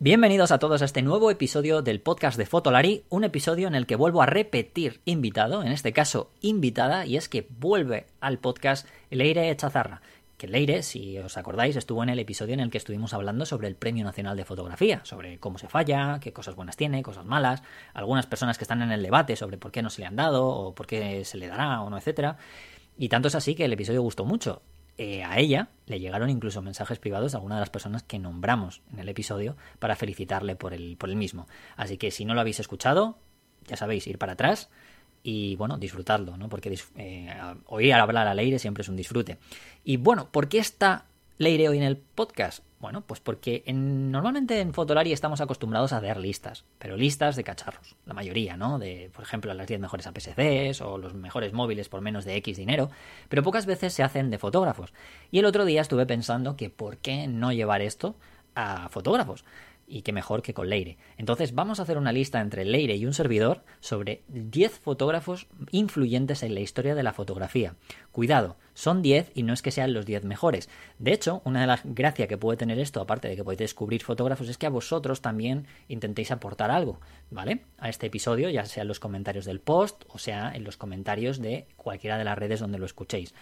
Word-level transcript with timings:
Bienvenidos 0.00 0.52
a 0.52 0.60
todos 0.60 0.80
a 0.80 0.84
este 0.84 1.02
nuevo 1.02 1.28
episodio 1.28 1.82
del 1.82 2.00
podcast 2.00 2.38
de 2.38 2.46
Fotolari, 2.46 3.02
un 3.08 3.24
episodio 3.24 3.66
en 3.66 3.74
el 3.74 3.84
que 3.84 3.96
vuelvo 3.96 4.22
a 4.22 4.26
repetir 4.26 5.00
invitado, 5.04 5.64
en 5.64 5.72
este 5.72 5.92
caso 5.92 6.30
invitada, 6.40 7.04
y 7.04 7.16
es 7.16 7.28
que 7.28 7.48
vuelve 7.58 8.06
al 8.20 8.38
podcast 8.38 8.86
Leire 9.10 9.50
Echazarra. 9.50 10.00
Que 10.36 10.46
Leire, 10.46 10.84
si 10.84 11.18
os 11.18 11.36
acordáis, 11.36 11.74
estuvo 11.74 12.00
en 12.04 12.10
el 12.10 12.20
episodio 12.20 12.54
en 12.54 12.60
el 12.60 12.70
que 12.70 12.78
estuvimos 12.78 13.12
hablando 13.12 13.44
sobre 13.44 13.66
el 13.66 13.74
Premio 13.74 14.04
Nacional 14.04 14.36
de 14.36 14.44
Fotografía, 14.44 15.00
sobre 15.02 15.40
cómo 15.40 15.58
se 15.58 15.66
falla, 15.66 16.20
qué 16.20 16.32
cosas 16.32 16.54
buenas 16.54 16.76
tiene, 16.76 17.02
cosas 17.02 17.24
malas, 17.24 17.64
algunas 17.92 18.26
personas 18.26 18.56
que 18.56 18.62
están 18.62 18.82
en 18.82 18.92
el 18.92 19.02
debate 19.02 19.34
sobre 19.34 19.58
por 19.58 19.72
qué 19.72 19.82
no 19.82 19.90
se 19.90 20.02
le 20.02 20.06
han 20.06 20.14
dado, 20.14 20.46
o 20.46 20.74
por 20.76 20.86
qué 20.86 21.24
se 21.24 21.38
le 21.38 21.48
dará 21.48 21.82
o 21.82 21.90
no, 21.90 21.98
etcétera. 21.98 22.36
Y 22.96 23.08
tanto 23.08 23.26
es 23.26 23.34
así 23.34 23.56
que 23.56 23.64
el 23.64 23.72
episodio 23.72 24.00
gustó 24.02 24.24
mucho. 24.24 24.62
Eh, 25.00 25.22
a 25.22 25.38
ella 25.38 25.68
le 25.86 26.00
llegaron 26.00 26.28
incluso 26.28 26.60
mensajes 26.60 26.98
privados 26.98 27.32
de 27.32 27.38
algunas 27.38 27.56
de 27.56 27.60
las 27.60 27.70
personas 27.70 28.02
que 28.02 28.18
nombramos 28.18 28.82
en 28.92 28.98
el 28.98 29.08
episodio 29.08 29.56
para 29.78 29.94
felicitarle 29.94 30.56
por 30.56 30.74
el, 30.74 30.96
por 30.96 31.08
el 31.08 31.16
mismo. 31.16 31.46
Así 31.76 31.96
que 31.96 32.10
si 32.10 32.24
no 32.24 32.34
lo 32.34 32.40
habéis 32.40 32.58
escuchado, 32.58 33.16
ya 33.68 33.76
sabéis, 33.76 34.06
ir 34.08 34.18
para 34.18 34.32
atrás 34.32 34.70
y 35.22 35.56
bueno, 35.56 35.78
disfrutarlo, 35.78 36.36
¿no? 36.36 36.48
Porque 36.48 36.76
eh, 36.96 37.34
oír 37.66 37.94
hablar 37.94 38.26
a 38.26 38.34
Leire 38.34 38.58
siempre 38.58 38.82
es 38.82 38.88
un 38.88 38.96
disfrute. 38.96 39.38
Y 39.84 39.98
bueno, 39.98 40.30
¿por 40.30 40.48
qué 40.48 40.58
está 40.58 41.06
Leire 41.40 41.68
hoy 41.68 41.76
en 41.76 41.84
el 41.84 41.96
podcast? 41.96 42.64
Bueno, 42.80 43.02
pues 43.02 43.20
porque 43.20 43.62
normalmente 43.72 44.60
en 44.60 44.74
Fotolari 44.74 45.12
estamos 45.12 45.40
acostumbrados 45.40 45.92
a 45.92 46.00
ver 46.00 46.16
listas, 46.16 46.64
pero 46.80 46.96
listas 46.96 47.36
de 47.36 47.44
cacharros, 47.44 47.94
la 48.06 48.14
mayoría, 48.14 48.56
¿no? 48.56 48.80
De, 48.80 49.08
por 49.14 49.22
ejemplo, 49.22 49.54
las 49.54 49.68
10 49.68 49.78
mejores 49.78 50.08
APS-Cs 50.08 50.80
o 50.80 50.98
los 50.98 51.14
mejores 51.14 51.52
móviles 51.52 51.88
por 51.88 52.00
menos 52.00 52.24
de 52.24 52.34
X 52.38 52.56
dinero, 52.56 52.90
pero 53.28 53.44
pocas 53.44 53.66
veces 53.66 53.92
se 53.92 54.02
hacen 54.02 54.30
de 54.30 54.38
fotógrafos. 54.38 54.92
Y 55.30 55.38
el 55.38 55.44
otro 55.44 55.64
día 55.64 55.80
estuve 55.80 56.06
pensando 56.06 56.56
que 56.56 56.70
por 56.70 56.96
qué 56.96 57.28
no 57.28 57.52
llevar 57.52 57.82
esto 57.82 58.16
a 58.56 58.88
fotógrafos 58.88 59.44
y 59.88 60.02
qué 60.02 60.12
mejor 60.12 60.42
que 60.42 60.54
con 60.54 60.68
Leire. 60.68 60.98
Entonces 61.16 61.54
vamos 61.54 61.80
a 61.80 61.82
hacer 61.82 61.98
una 61.98 62.12
lista 62.12 62.40
entre 62.40 62.64
Leire 62.64 62.96
y 62.96 63.06
un 63.06 63.14
servidor 63.14 63.64
sobre 63.80 64.22
10 64.28 64.78
fotógrafos 64.78 65.46
influyentes 65.70 66.42
en 66.42 66.54
la 66.54 66.60
historia 66.60 66.94
de 66.94 67.02
la 67.02 67.12
fotografía. 67.12 67.74
Cuidado, 68.12 68.56
son 68.74 69.02
10 69.02 69.32
y 69.34 69.42
no 69.42 69.52
es 69.52 69.62
que 69.62 69.70
sean 69.70 69.94
los 69.94 70.06
10 70.06 70.24
mejores. 70.24 70.68
De 70.98 71.12
hecho, 71.12 71.42
una 71.44 71.62
de 71.62 71.66
las 71.66 71.80
gracias 71.84 72.28
que 72.28 72.38
puede 72.38 72.58
tener 72.58 72.78
esto, 72.78 73.00
aparte 73.00 73.28
de 73.28 73.36
que 73.36 73.44
podéis 73.44 73.58
descubrir 73.58 74.02
fotógrafos, 74.02 74.48
es 74.48 74.58
que 74.58 74.66
a 74.66 74.70
vosotros 74.70 75.20
también 75.20 75.66
intentéis 75.88 76.30
aportar 76.30 76.70
algo, 76.70 77.00
¿vale? 77.30 77.62
A 77.78 77.88
este 77.88 78.06
episodio, 78.06 78.50
ya 78.50 78.66
sea 78.66 78.82
en 78.82 78.88
los 78.88 79.00
comentarios 79.00 79.44
del 79.44 79.60
post 79.60 80.04
o 80.08 80.18
sea 80.18 80.52
en 80.54 80.64
los 80.64 80.76
comentarios 80.76 81.40
de 81.40 81.66
cualquiera 81.76 82.18
de 82.18 82.24
las 82.24 82.38
redes 82.38 82.60
donde 82.60 82.78
lo 82.78 82.86
escuchéis. 82.86 83.34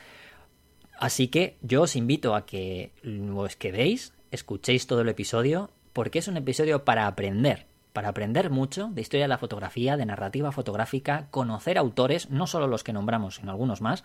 Así 0.99 1.29
que 1.29 1.57
yo 1.61 1.83
os 1.83 1.97
invito 1.97 2.35
a 2.35 2.47
que 2.47 2.93
os 3.35 3.57
quedéis, 3.57 4.15
escuchéis 4.31 4.87
todo 4.87 5.03
el 5.03 5.09
episodio 5.09 5.71
porque 5.97 6.19
es 6.19 6.29
un 6.29 6.37
episodio 6.37 6.85
para 6.85 7.07
aprender, 7.07 7.65
para 7.95 8.11
aprender 8.11 8.51
mucho 8.51 8.91
de 8.93 9.01
historia 9.01 9.25
de 9.25 9.29
la 9.29 9.39
fotografía, 9.39 9.97
de 9.97 10.05
narrativa 10.05 10.53
fotográfica, 10.53 11.29
conocer 11.31 11.79
autores, 11.79 12.29
no 12.29 12.47
solo 12.47 12.67
los 12.67 12.85
que 12.85 12.93
nombramos, 12.93 13.37
sino 13.37 13.51
algunos 13.51 13.81
más, 13.81 14.05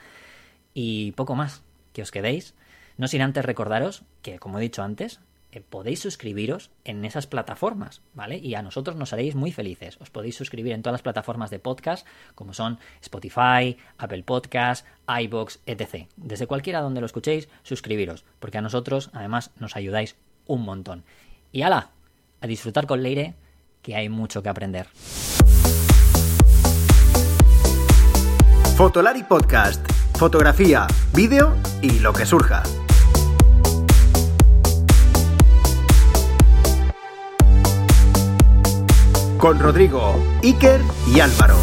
y 0.73 1.11
poco 1.11 1.35
más, 1.35 1.63
que 1.91 2.01
os 2.01 2.09
quedéis. 2.09 2.55
No 2.95 3.09
sin 3.09 3.21
antes 3.21 3.43
recordaros 3.43 4.03
que, 4.21 4.39
como 4.39 4.57
he 4.57 4.61
dicho 4.61 4.83
antes, 4.83 5.19
eh, 5.51 5.59
podéis 5.59 5.99
suscribiros 5.99 6.71
en 6.85 7.03
esas 7.03 7.27
plataformas, 7.27 8.01
¿vale? 8.13 8.37
Y 8.37 8.55
a 8.55 8.61
nosotros 8.61 8.95
nos 8.95 9.11
haréis 9.11 9.35
muy 9.35 9.51
felices. 9.51 9.97
Os 9.99 10.09
podéis 10.09 10.37
suscribir 10.37 10.71
en 10.71 10.83
todas 10.83 10.93
las 10.93 11.01
plataformas 11.01 11.49
de 11.49 11.59
podcast, 11.59 12.07
como 12.35 12.53
son 12.53 12.79
Spotify, 13.01 13.75
Apple 13.97 14.23
Podcast, 14.23 14.87
iBox, 15.09 15.59
etc. 15.65 16.07
Desde 16.15 16.47
cualquiera 16.47 16.79
donde 16.79 17.01
lo 17.01 17.05
escuchéis, 17.05 17.49
suscribiros, 17.63 18.23
porque 18.39 18.59
a 18.59 18.61
nosotros, 18.61 19.09
además, 19.11 19.51
nos 19.59 19.75
ayudáis 19.75 20.15
un 20.47 20.61
montón. 20.61 21.03
Y 21.53 21.63
ala, 21.63 21.91
a 22.39 22.47
disfrutar 22.47 22.87
con 22.87 23.03
Leire, 23.03 23.35
que 23.81 23.93
hay 23.95 24.07
mucho 24.07 24.41
que 24.41 24.47
aprender. 24.47 24.87
Fotolari 28.77 29.23
Podcast. 29.23 29.85
Fotografía, 30.17 30.87
vídeo 31.13 31.53
y 31.81 31.99
lo 31.99 32.13
que 32.13 32.25
surja. 32.25 32.63
Con 39.37 39.59
Rodrigo, 39.59 40.15
Iker 40.43 40.79
y 41.13 41.19
Álvaro. 41.19 41.57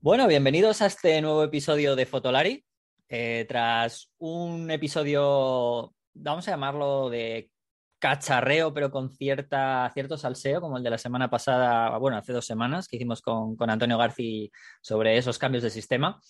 Bueno, 0.00 0.26
bienvenidos 0.28 0.80
a 0.80 0.86
este 0.86 1.20
nuevo 1.20 1.42
episodio 1.42 1.94
de 1.94 2.06
Fotolari. 2.06 2.63
Eh, 3.08 3.44
tras 3.48 4.12
un 4.18 4.70
episodio, 4.70 5.94
vamos 6.14 6.48
a 6.48 6.50
llamarlo 6.52 7.10
de 7.10 7.50
cacharreo, 7.98 8.72
pero 8.74 8.90
con 8.90 9.10
cierta, 9.10 9.90
cierto 9.94 10.16
salseo, 10.16 10.60
como 10.60 10.76
el 10.76 10.82
de 10.82 10.90
la 10.90 10.98
semana 10.98 11.30
pasada, 11.30 11.96
bueno, 11.98 12.16
hace 12.16 12.32
dos 12.32 12.44
semanas 12.44 12.86
que 12.88 12.96
hicimos 12.96 13.22
con, 13.22 13.56
Antonio 13.58 13.96
García 13.96 14.48
sobre 14.82 15.16
esos 15.16 15.38
cambios 15.38 15.62
de 15.62 15.70
sistema. 15.70 16.20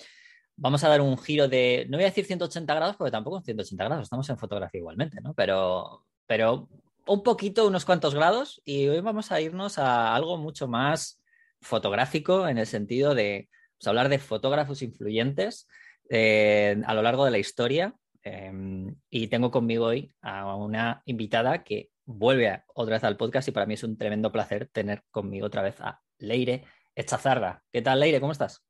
Vamos 0.56 0.84
a 0.84 0.88
dar 0.88 1.00
un 1.00 1.18
giro 1.18 1.48
de, 1.48 1.86
no 1.88 1.96
voy 1.96 2.04
a 2.04 2.08
decir 2.08 2.26
180 2.26 2.74
grados, 2.74 2.96
porque 2.96 3.10
tampoco 3.10 3.38
es 3.38 3.44
180 3.44 3.84
grados, 3.84 4.04
estamos 4.04 4.28
en 4.30 4.38
fotografía 4.38 4.78
igualmente, 4.78 5.20
¿no? 5.20 5.34
Pero, 5.34 6.06
pero 6.26 6.68
un 7.06 7.22
poquito, 7.22 7.66
unos 7.66 7.84
cuantos 7.84 8.14
grados, 8.14 8.62
y 8.64 8.86
hoy 8.86 9.00
vamos 9.00 9.32
a 9.32 9.40
irnos 9.40 9.78
a 9.78 10.14
algo 10.14 10.36
mucho 10.36 10.68
más 10.68 11.20
fotográfico 11.60 12.46
en 12.46 12.58
el 12.58 12.66
sentido 12.66 13.14
de 13.14 13.48
pues, 13.78 13.88
hablar 13.88 14.08
de 14.08 14.18
fotógrafos 14.18 14.82
influyentes 14.82 15.66
eh, 16.16 16.80
a 16.86 16.94
lo 16.94 17.02
largo 17.02 17.24
de 17.24 17.32
la 17.32 17.38
historia. 17.38 17.94
Em, 18.22 18.94
y 19.10 19.26
tengo 19.26 19.50
conmigo 19.50 19.86
hoy 19.86 20.14
a 20.22 20.54
una 20.54 21.02
invitada 21.04 21.64
que 21.64 21.90
vuelve 22.04 22.62
otra 22.74 22.94
vez 22.94 23.04
al 23.04 23.16
podcast 23.16 23.48
y 23.48 23.50
para 23.50 23.66
mí 23.66 23.74
es 23.74 23.82
un 23.82 23.98
tremendo 23.98 24.30
placer 24.30 24.68
tener 24.72 25.02
conmigo 25.10 25.46
otra 25.46 25.62
vez 25.62 25.80
a 25.80 26.00
Leire 26.18 26.64
Echazarra. 26.94 27.64
¿Qué 27.70 27.82
tal, 27.82 28.00
Leire? 28.00 28.20
¿Cómo 28.20 28.32
estás? 28.32 28.64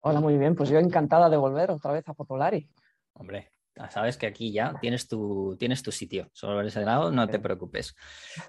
Hola, 0.00 0.20
muy 0.20 0.36
bien. 0.36 0.54
Pues 0.54 0.68
yo 0.68 0.78
encantada 0.78 1.30
de 1.30 1.38
volver 1.38 1.70
otra 1.70 1.92
vez 1.92 2.06
a 2.08 2.14
Fotolari. 2.14 2.68
Hombre, 3.14 3.50
sabes 3.90 4.16
que 4.16 4.26
aquí 4.26 4.52
ya 4.52 4.74
tienes 4.80 5.08
tu, 5.08 5.56
tienes 5.58 5.82
tu 5.82 5.92
sitio. 5.92 6.28
Sobre 6.32 6.68
ese 6.68 6.82
lado, 6.82 7.10
no 7.10 7.28
te 7.28 7.38
preocupes. 7.38 7.94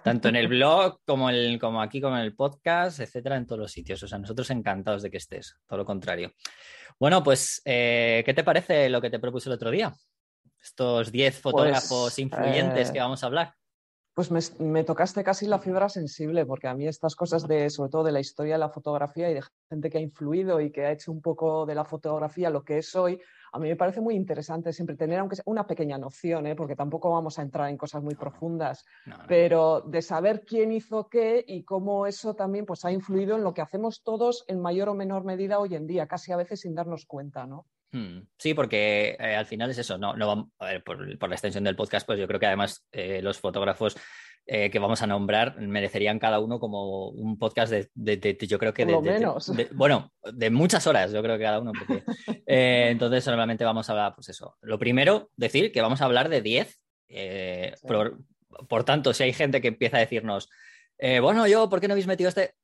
Tanto 0.04 0.30
en 0.30 0.36
el 0.36 0.48
blog 0.48 1.00
como, 1.06 1.30
el, 1.30 1.60
como 1.60 1.82
aquí, 1.82 2.02
como 2.02 2.18
en 2.18 2.24
el 2.24 2.36
podcast, 2.36 3.00
etcétera, 3.00 3.36
en 3.38 3.46
todos 3.46 3.60
los 3.60 3.72
sitios. 3.72 4.02
O 4.04 4.08
sea, 4.08 4.18
nosotros 4.18 4.50
encantados 4.50 5.04
de 5.04 5.12
que 5.12 5.18
estés, 5.18 5.56
todo 5.68 5.78
lo 5.78 5.86
contrario. 5.86 6.34
Bueno, 7.00 7.24
pues, 7.24 7.62
eh, 7.66 8.24
¿qué 8.26 8.34
te 8.34 8.44
parece 8.44 8.90
lo 8.90 9.02
que 9.02 9.10
te 9.10 9.20
propuse 9.20 9.50
el 9.50 9.56
otro 9.56 9.70
día? 9.70 9.94
Estos 10.62 11.12
10 11.12 11.34
pues, 11.34 11.42
fotógrafos 11.42 12.18
influyentes 12.20 12.92
que 12.92 12.98
eh, 12.98 13.02
vamos 13.02 13.24
a 13.24 13.28
hablar. 13.28 13.54
Pues 14.18 14.60
me, 14.60 14.84
tocaste 14.84 15.24
casi 15.24 15.46
la 15.46 15.60
fibra 15.60 15.90
sensible, 15.90 16.44
porque 16.44 16.68
a 16.68 16.74
mí 16.74 16.88
estas 16.88 17.16
cosas 17.16 17.48
de, 17.48 17.70
sobre 17.70 17.92
todo 17.92 18.04
de 18.04 18.12
la 18.12 18.20
historia 18.20 18.56
de 18.56 18.60
la 18.60 18.70
fotografía 18.70 19.30
y 19.30 19.36
de 19.36 19.44
gente 19.70 19.92
que 19.92 20.00
ha 20.00 20.02
influido 20.02 20.60
y 20.60 20.72
que 20.72 20.88
ha 20.88 20.92
hecho 20.92 21.12
un 21.12 21.22
poco 21.22 21.68
de 21.68 21.76
la 21.76 21.86
fotografía 21.86 22.50
lo 22.50 22.64
que 22.64 22.80
es 22.80 22.96
hoy, 22.96 23.22
a 23.52 23.60
mí 23.60 23.70
me 23.70 23.76
parece 23.76 24.02
muy 24.02 24.16
interesante 24.16 24.74
siempre 24.74 24.96
tener, 24.96 25.20
aunque 25.20 25.36
sea 25.36 25.44
una 25.48 25.66
pequeña 25.66 25.98
noción, 25.98 26.48
¿eh? 26.48 26.56
porque 26.56 26.76
tampoco 26.76 27.12
vamos 27.12 27.40
a 27.40 27.42
entrar 27.42 27.70
en 27.70 27.78
cosas 27.78 28.04
muy 28.04 28.16
profundas, 28.16 28.86
pero 29.28 29.82
de 29.82 30.02
saber 30.02 30.44
quién 30.46 30.72
hizo 30.72 31.10
qué 31.10 31.44
y 31.48 31.64
cómo 31.64 32.08
eso 32.08 32.36
también 32.36 32.66
pues, 32.66 32.86
ha 32.86 32.92
influido 32.92 33.36
en 33.36 33.44
lo 33.44 33.54
que 33.54 33.62
hacemos 33.62 34.04
todos 34.04 34.46
en 34.48 34.62
mayor 34.62 34.90
o 34.90 34.94
menor 34.94 35.24
medida 35.24 35.60
hoy 35.60 35.76
en 35.76 35.88
día, 35.88 36.08
casi 36.08 36.32
a 36.32 36.38
veces 36.38 36.62
sin 36.62 36.76
darnos 36.76 37.06
cuenta, 37.06 37.46
¿no? 37.46 37.66
Hmm. 37.92 38.20
Sí, 38.38 38.54
porque 38.54 39.16
eh, 39.18 39.36
al 39.36 39.46
final 39.46 39.70
es 39.70 39.78
eso, 39.78 39.98
no, 39.98 40.14
no 40.16 40.52
a 40.60 40.66
ver, 40.66 40.84
por, 40.84 41.00
la 41.00 41.36
extensión 41.36 41.64
del 41.64 41.76
podcast, 41.76 42.06
pues 42.06 42.20
yo 42.20 42.28
creo 42.28 42.40
que 42.40 42.48
además 42.48 42.86
eh, 42.92 43.22
los 43.22 43.40
fotógrafos 43.40 43.96
eh, 44.50 44.72
que 44.72 44.80
vamos 44.80 45.02
a 45.02 45.08
nombrar 45.08 45.60
merecerían 45.60 46.20
cada 46.20 46.40
uno 46.40 46.58
como 46.58 47.10
un 47.10 47.38
podcast 47.38 47.70
de, 47.70 48.38
yo 48.48 48.58
creo 48.58 48.74
que 48.74 48.86
de, 48.86 48.98
menos. 49.02 49.52
bueno, 49.74 50.14
de 50.24 50.50
muchas 50.50 50.88
horas, 50.88 51.12
yo 51.12 51.22
creo 51.22 51.38
que 51.38 51.44
cada 51.44 51.60
uno. 51.60 51.74
Eh, 52.50 52.88
entonces, 52.92 53.28
normalmente 53.28 53.66
vamos 53.66 53.90
a 53.90 53.92
hablar, 53.92 54.16
pues 54.16 54.30
eso. 54.30 54.56
Lo 54.62 54.80
primero, 54.80 55.32
decir 55.36 55.74
que 55.74 55.82
vamos 55.82 56.02
a 56.02 56.06
hablar 56.06 56.30
de 56.30 56.42
10. 56.42 56.80
Eh, 57.10 57.74
por, 58.70 58.84
tanto, 58.86 59.14
si 59.14 59.24
hay 59.24 59.34
gente 59.34 59.60
que 59.60 59.68
empieza 59.68 59.98
a 59.98 60.00
decirnos, 60.00 60.50
bueno, 61.22 61.46
yo, 61.46 61.70
¿por 61.70 61.82
qué 61.82 61.90
no 61.90 61.92
habéis 61.92 62.08
metido 62.08 62.30
este? 62.30 62.56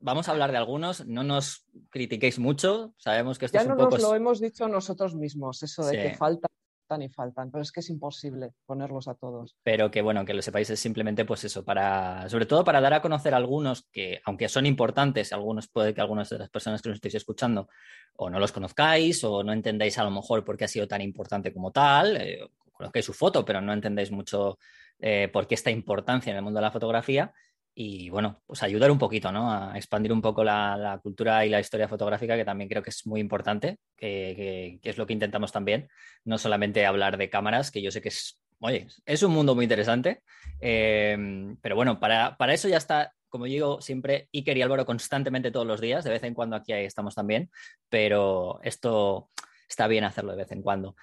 Vamos 0.00 0.28
a 0.28 0.32
hablar 0.32 0.50
de 0.50 0.56
algunos, 0.58 1.06
no 1.06 1.22
nos 1.22 1.64
critiquéis 1.90 2.40
mucho, 2.40 2.92
sabemos 2.96 3.38
que 3.38 3.44
esto 3.44 3.58
ya 3.58 3.62
es 3.62 3.66
un 3.68 3.74
no 3.74 3.84
poco... 3.84 3.98
nos 3.98 4.02
lo 4.02 4.14
hemos 4.16 4.40
dicho 4.40 4.66
nosotros 4.66 5.14
mismos, 5.14 5.62
eso 5.62 5.86
de 5.86 5.96
que 5.96 6.14
falta 6.16 6.48
y 6.98 7.08
faltan, 7.08 7.50
pero 7.50 7.62
es 7.62 7.70
que 7.70 7.80
es 7.80 7.90
imposible 7.90 8.52
ponerlos 8.66 9.08
a 9.08 9.14
todos. 9.14 9.56
Pero 9.62 9.90
que 9.90 10.02
bueno, 10.02 10.24
que 10.24 10.34
lo 10.34 10.42
sepáis 10.42 10.70
es 10.70 10.80
simplemente 10.80 11.24
pues 11.24 11.44
eso, 11.44 11.64
para, 11.64 12.28
sobre 12.28 12.46
todo 12.46 12.64
para 12.64 12.80
dar 12.80 12.94
a 12.94 13.02
conocer 13.02 13.34
a 13.34 13.36
algunos 13.36 13.86
que, 13.92 14.20
aunque 14.24 14.48
son 14.48 14.66
importantes, 14.66 15.32
algunos 15.32 15.68
puede 15.68 15.94
que 15.94 16.00
algunas 16.00 16.28
de 16.30 16.38
las 16.38 16.50
personas 16.50 16.82
que 16.82 16.88
nos 16.88 16.96
estéis 16.96 17.14
escuchando 17.14 17.68
o 18.16 18.28
no 18.28 18.40
los 18.40 18.52
conozcáis 18.52 19.22
o 19.24 19.44
no 19.44 19.52
entendáis 19.52 19.98
a 19.98 20.04
lo 20.04 20.10
mejor 20.10 20.44
por 20.44 20.56
qué 20.56 20.64
ha 20.64 20.68
sido 20.68 20.88
tan 20.88 21.00
importante 21.00 21.52
como 21.52 21.70
tal, 21.70 22.16
eh, 22.16 22.40
conozcáis 22.72 23.04
su 23.04 23.12
foto, 23.12 23.44
pero 23.44 23.60
no 23.60 23.72
entendéis 23.72 24.10
mucho 24.10 24.58
eh, 24.98 25.28
por 25.32 25.46
qué 25.46 25.54
esta 25.54 25.70
importancia 25.70 26.30
en 26.30 26.36
el 26.36 26.42
mundo 26.42 26.58
de 26.58 26.62
la 26.62 26.72
fotografía 26.72 27.32
y 27.74 28.10
bueno, 28.10 28.42
pues 28.46 28.62
ayudar 28.62 28.90
un 28.90 28.98
poquito, 28.98 29.32
¿no? 29.32 29.52
A 29.52 29.76
expandir 29.76 30.12
un 30.12 30.20
poco 30.20 30.44
la, 30.44 30.98
cultura 31.02 31.44
y 31.46 31.48
la 31.48 31.60
historia 31.60 31.88
fotográfica, 31.88 32.36
que 32.36 32.44
también 32.44 32.68
creo 32.68 32.82
que 32.82 32.90
es 32.90 33.06
muy 33.06 33.20
importante, 33.20 33.78
que, 33.96 34.78
es 34.82 34.98
lo 34.98 35.06
que 35.06 35.12
intentamos 35.12 35.52
también, 35.52 35.88
no 36.24 36.38
solamente 36.38 36.84
hablar 36.86 37.16
de 37.16 37.30
cámaras, 37.30 37.70
que 37.70 37.82
yo 37.82 37.90
sé 37.90 38.00
que 38.00 38.08
es 38.08 38.40
oye, 38.60 38.86
es 39.06 39.22
un 39.22 39.32
mundo 39.32 39.54
muy 39.54 39.64
interesante. 39.64 40.22
Eh, 40.60 41.16
pero 41.62 41.76
bueno, 41.76 41.98
para, 41.98 42.36
para, 42.36 42.52
eso 42.52 42.68
ya 42.68 42.76
está, 42.76 43.12
como 43.28 43.46
digo 43.46 43.80
siempre, 43.80 44.28
Iker 44.32 44.56
y 44.56 44.62
Álvaro 44.62 44.84
constantemente 44.84 45.50
todos 45.50 45.66
los 45.66 45.80
días. 45.80 46.04
De 46.04 46.10
vez 46.10 46.22
en 46.24 46.34
cuando 46.34 46.56
aquí 46.56 46.72
estamos 46.72 47.14
también, 47.14 47.50
pero 47.88 48.60
esto 48.62 49.30
está 49.68 49.86
bien 49.86 50.04
hacerlo 50.04 50.32
de 50.32 50.38
vez 50.38 50.52
en 50.52 50.62
cuando. 50.62 50.96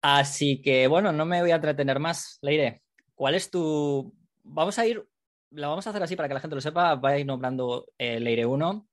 Así 0.00 0.60
que 0.62 0.86
bueno, 0.86 1.12
no 1.12 1.24
me 1.24 1.40
voy 1.40 1.50
a 1.50 1.56
entretener 1.56 1.98
más. 1.98 2.38
Leire, 2.42 2.82
¿cuál 3.14 3.34
es 3.34 3.50
tu. 3.50 4.14
Vamos 4.42 4.78
a 4.78 4.86
ir, 4.86 5.04
lo 5.50 5.68
vamos 5.68 5.86
a 5.86 5.90
hacer 5.90 6.02
así 6.02 6.16
para 6.16 6.28
que 6.28 6.34
la 6.34 6.40
gente 6.40 6.54
lo 6.54 6.60
sepa. 6.60 6.94
Va 6.94 7.10
a 7.10 7.18
ir 7.18 7.26
nombrando 7.26 7.86
eh, 7.98 8.20
Leire 8.20 8.46
1, 8.46 8.88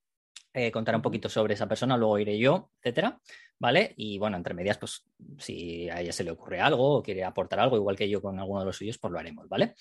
eh, 0.54 0.70
contar 0.70 0.96
un 0.96 1.02
poquito 1.02 1.28
sobre 1.28 1.54
esa 1.54 1.66
persona, 1.66 1.96
luego 1.96 2.18
iré 2.18 2.38
yo, 2.38 2.70
etcétera. 2.80 3.20
¿Vale? 3.58 3.94
Y 3.96 4.18
bueno, 4.18 4.36
entre 4.36 4.52
medias, 4.52 4.76
pues 4.76 5.02
si 5.38 5.88
a 5.88 6.02
ella 6.02 6.12
se 6.12 6.24
le 6.24 6.30
ocurre 6.30 6.60
algo 6.60 6.96
o 6.96 7.02
quiere 7.02 7.24
aportar 7.24 7.58
algo, 7.58 7.76
igual 7.76 7.96
que 7.96 8.08
yo 8.08 8.20
con 8.20 8.38
alguno 8.38 8.60
de 8.60 8.66
los 8.66 8.76
suyos, 8.76 8.98
pues 8.98 9.10
lo 9.10 9.18
haremos, 9.18 9.48
¿vale? 9.48 9.74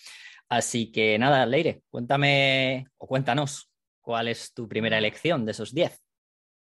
Así 0.48 0.94
que 0.94 1.20
nada, 1.20 1.46
Leire, 1.46 1.82
cuéntame 1.90 2.88
o 2.98 3.06
cuéntanos 3.06 3.70
cuál 4.00 4.30
es 4.30 4.54
tu 4.54 4.70
primera 4.70 4.98
elección 4.98 5.46
de 5.46 5.52
esos 5.52 5.74
10. 5.74 6.06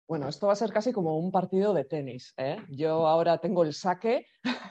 Bueno, 0.07 0.29
esto 0.29 0.47
va 0.47 0.53
a 0.53 0.57
ser 0.57 0.71
casi 0.71 0.93
como 0.93 1.17
un 1.17 1.31
partido 1.31 1.73
de 1.73 1.83
tenis. 1.83 2.33
¿eh? 2.37 2.57
Yo 2.69 3.07
ahora 3.07 3.39
tengo 3.39 3.63
el 3.63 3.73
saque. 3.73 4.25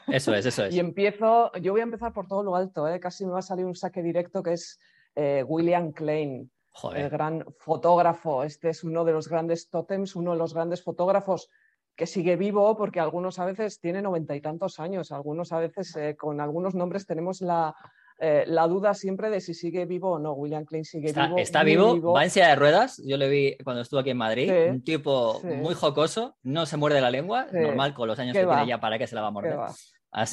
Eso 0.08 0.34
es, 0.34 0.46
eso 0.46 0.64
es. 0.66 0.74
y 0.74 0.80
empiezo, 0.80 1.52
yo 1.60 1.72
voy 1.72 1.80
a 1.80 1.84
empezar 1.84 2.12
por 2.12 2.26
todo 2.26 2.42
lo 2.42 2.56
alto. 2.56 2.88
¿eh? 2.88 2.98
Casi 2.98 3.26
me 3.26 3.32
va 3.32 3.40
a 3.40 3.42
salir 3.42 3.66
un 3.66 3.74
saque 3.74 4.02
directo 4.02 4.42
que 4.42 4.54
es 4.54 4.78
eh, 5.16 5.42
William 5.46 5.92
Klein, 5.92 6.50
el 6.94 7.08
gran 7.10 7.44
fotógrafo. 7.58 8.44
Este 8.44 8.68
es 8.68 8.84
uno 8.84 9.04
de 9.04 9.12
los 9.12 9.28
grandes 9.28 9.68
tótems, 9.68 10.14
uno 10.14 10.32
de 10.32 10.38
los 10.38 10.54
grandes 10.54 10.82
fotógrafos 10.82 11.48
que 11.96 12.06
sigue 12.06 12.36
vivo 12.36 12.76
porque 12.76 13.00
algunos 13.00 13.38
a 13.38 13.46
veces 13.46 13.80
tiene 13.80 14.02
noventa 14.02 14.36
y 14.36 14.42
tantos 14.42 14.78
años, 14.78 15.12
algunos 15.12 15.52
a 15.52 15.58
veces 15.58 15.96
eh, 15.96 16.14
con 16.14 16.42
algunos 16.42 16.74
nombres 16.74 17.06
tenemos 17.06 17.40
la, 17.40 17.74
eh, 18.18 18.44
la 18.46 18.68
duda 18.68 18.92
siempre 18.92 19.30
de 19.30 19.40
si 19.40 19.54
sigue 19.54 19.86
vivo 19.86 20.12
o 20.12 20.18
no. 20.18 20.34
William 20.34 20.66
Klein 20.66 20.84
sigue 20.84 21.12
vivo. 21.12 21.38
Está 21.38 21.62
vivo, 21.62 22.12
va 22.12 22.24
en 22.24 22.30
silla 22.30 22.48
de 22.48 22.56
ruedas. 22.56 23.02
Yo 23.04 23.16
le 23.16 23.28
vi 23.30 23.56
cuando 23.64 23.80
estuvo 23.80 24.00
aquí 24.00 24.10
en 24.10 24.18
Madrid. 24.18 24.52
un 24.68 24.84
tipo 24.84 25.40
muy 25.42 25.74
jocoso, 25.74 26.36
no 26.42 26.66
se 26.66 26.76
muerde 26.76 27.00
la 27.00 27.10
lengua. 27.10 27.46
Normal 27.50 27.94
con 27.94 28.08
los 28.08 28.18
años 28.18 28.34
que 28.34 28.44
tiene 28.44 28.66
ya 28.66 28.78
para 28.78 28.98
que 28.98 29.06
se 29.06 29.14
la 29.14 29.22
va 29.22 29.28
a 29.28 29.30
morder. 29.30 29.58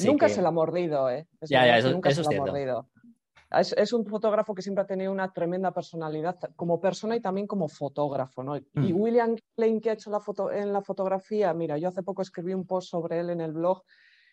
nunca 0.04 0.28
se 0.28 0.42
la 0.42 0.48
ha 0.48 0.52
mordido, 0.52 1.08
¿eh? 1.08 1.26
ya, 1.42 1.66
ya, 1.66 1.78
eso, 1.78 1.90
nunca 1.90 2.10
se 2.10 2.22
la 2.22 2.28
ha 2.28 2.40
mordido. 2.40 2.88
Es, 3.58 3.92
un 3.92 4.06
fotógrafo 4.06 4.54
que 4.54 4.62
siempre 4.62 4.82
ha 4.82 4.86
tenido 4.86 5.12
una 5.12 5.32
tremenda 5.32 5.72
personalidad 5.72 6.38
como 6.56 6.80
persona 6.80 7.16
y 7.16 7.20
también 7.20 7.46
como 7.46 7.68
fotógrafo. 7.68 8.42
¿no? 8.42 8.56
Y 8.56 8.62
mm. 8.74 9.00
William 9.00 9.36
Klein, 9.56 9.80
que 9.80 9.90
ha 9.90 9.94
hecho 9.94 10.10
la 10.10 10.20
foto, 10.20 10.50
en 10.50 10.72
la 10.72 10.82
fotografía, 10.82 11.52
mira, 11.54 11.78
yo 11.78 11.88
hace 11.88 12.02
poco 12.02 12.22
escribí 12.22 12.54
un 12.54 12.66
post 12.66 12.90
sobre 12.90 13.20
él 13.20 13.30
en 13.30 13.40
el 13.40 13.52
blog 13.52 13.82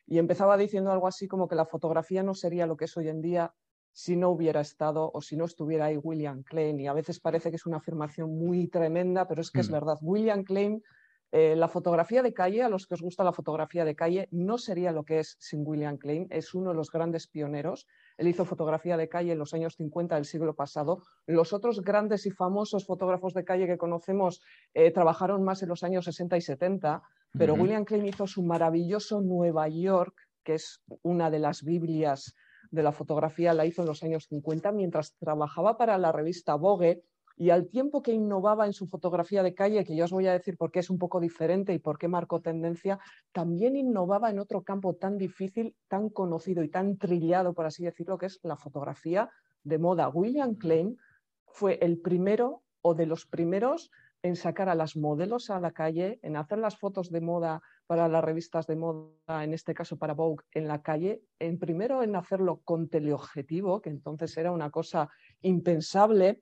y 0.07 0.17
empezaba 0.17 0.57
diciendo 0.57 0.91
algo 0.91 1.07
así 1.07 1.27
como 1.27 1.47
que 1.47 1.55
la 1.55 1.65
fotografía 1.65 2.23
no 2.23 2.33
sería 2.33 2.65
lo 2.65 2.75
que 2.75 2.85
es 2.85 2.97
hoy 2.97 3.09
en 3.09 3.21
día 3.21 3.53
si 3.93 4.15
no 4.15 4.29
hubiera 4.29 4.61
estado 4.61 5.11
o 5.13 5.21
si 5.21 5.35
no 5.35 5.45
estuviera 5.45 5.85
ahí 5.85 5.97
William 5.97 6.43
Klein. 6.43 6.79
Y 6.79 6.87
a 6.87 6.93
veces 6.93 7.19
parece 7.19 7.49
que 7.49 7.57
es 7.57 7.65
una 7.65 7.77
afirmación 7.77 8.37
muy 8.37 8.67
tremenda, 8.67 9.27
pero 9.27 9.41
es 9.41 9.51
que 9.51 9.59
es 9.59 9.69
mm. 9.69 9.73
verdad. 9.73 9.97
William 10.01 10.43
Klein, 10.43 10.81
eh, 11.31 11.55
la 11.55 11.69
fotografía 11.69 12.21
de 12.21 12.33
calle, 12.33 12.61
a 12.61 12.69
los 12.69 12.87
que 12.87 12.95
os 12.95 13.01
gusta 13.01 13.23
la 13.23 13.31
fotografía 13.31 13.85
de 13.85 13.95
calle, 13.95 14.27
no 14.31 14.57
sería 14.57 14.91
lo 14.91 15.05
que 15.05 15.19
es 15.19 15.37
sin 15.39 15.65
William 15.65 15.97
Klein. 15.97 16.27
Es 16.29 16.53
uno 16.53 16.71
de 16.71 16.75
los 16.75 16.91
grandes 16.91 17.27
pioneros. 17.27 17.87
Él 18.17 18.27
hizo 18.27 18.43
fotografía 18.43 18.97
de 18.97 19.07
calle 19.07 19.31
en 19.31 19.39
los 19.39 19.53
años 19.53 19.75
50 19.77 20.15
del 20.15 20.25
siglo 20.25 20.55
pasado. 20.55 21.01
Los 21.25 21.53
otros 21.53 21.81
grandes 21.81 22.25
y 22.25 22.31
famosos 22.31 22.85
fotógrafos 22.85 23.33
de 23.33 23.45
calle 23.45 23.65
que 23.65 23.77
conocemos 23.77 24.41
eh, 24.73 24.91
trabajaron 24.91 25.43
más 25.43 25.63
en 25.63 25.69
los 25.69 25.83
años 25.83 26.05
60 26.05 26.35
y 26.35 26.41
70. 26.41 27.01
Pero 27.37 27.53
William 27.53 27.85
Klein 27.85 28.07
hizo 28.07 28.27
su 28.27 28.43
maravilloso 28.43 29.21
Nueva 29.21 29.69
York, 29.69 30.13
que 30.43 30.55
es 30.55 30.83
una 31.01 31.31
de 31.31 31.39
las 31.39 31.63
Biblias 31.63 32.35
de 32.71 32.83
la 32.83 32.91
fotografía, 32.91 33.53
la 33.53 33.65
hizo 33.65 33.81
en 33.83 33.87
los 33.87 34.03
años 34.03 34.27
50 34.27 34.71
mientras 34.71 35.15
trabajaba 35.17 35.77
para 35.77 35.97
la 35.97 36.11
revista 36.11 36.55
Vogue 36.55 37.03
y 37.37 37.49
al 37.49 37.67
tiempo 37.67 38.01
que 38.01 38.13
innovaba 38.13 38.65
en 38.65 38.73
su 38.73 38.87
fotografía 38.87 39.43
de 39.43 39.53
calle, 39.53 39.83
que 39.83 39.95
yo 39.95 40.05
os 40.05 40.11
voy 40.11 40.27
a 40.27 40.33
decir 40.33 40.57
por 40.57 40.71
qué 40.71 40.79
es 40.79 40.89
un 40.89 40.97
poco 40.97 41.19
diferente 41.19 41.73
y 41.73 41.79
por 41.79 41.97
qué 41.97 42.07
marcó 42.07 42.41
tendencia, 42.41 42.99
también 43.31 43.75
innovaba 43.75 44.29
en 44.29 44.39
otro 44.39 44.63
campo 44.63 44.95
tan 44.95 45.17
difícil, 45.17 45.75
tan 45.87 46.09
conocido 46.09 46.63
y 46.63 46.69
tan 46.69 46.97
trillado, 46.97 47.53
por 47.53 47.65
así 47.65 47.83
decirlo, 47.83 48.17
que 48.17 48.27
es 48.27 48.39
la 48.43 48.57
fotografía 48.57 49.29
de 49.63 49.77
moda. 49.77 50.09
William 50.09 50.55
Klein 50.55 50.97
fue 51.47 51.79
el 51.81 51.99
primero 51.99 52.63
o 52.81 52.95
de 52.95 53.05
los 53.05 53.25
primeros 53.25 53.91
en 54.23 54.35
sacar 54.35 54.69
a 54.69 54.75
las 54.75 54.95
modelos 54.95 55.49
a 55.49 55.59
la 55.59 55.71
calle, 55.71 56.19
en 56.21 56.35
hacer 56.35 56.59
las 56.59 56.77
fotos 56.77 57.09
de 57.09 57.21
moda 57.21 57.61
para 57.87 58.07
las 58.07 58.23
revistas 58.23 58.67
de 58.67 58.75
moda, 58.75 59.43
en 59.43 59.53
este 59.53 59.73
caso 59.73 59.97
para 59.97 60.13
Vogue, 60.13 60.43
en 60.51 60.67
la 60.67 60.81
calle, 60.81 61.23
en 61.39 61.57
primero 61.57 62.03
en 62.03 62.15
hacerlo 62.15 62.61
con 62.63 62.87
teleobjetivo, 62.87 63.81
que 63.81 63.89
entonces 63.89 64.37
era 64.37 64.51
una 64.51 64.69
cosa 64.69 65.09
impensable, 65.41 66.41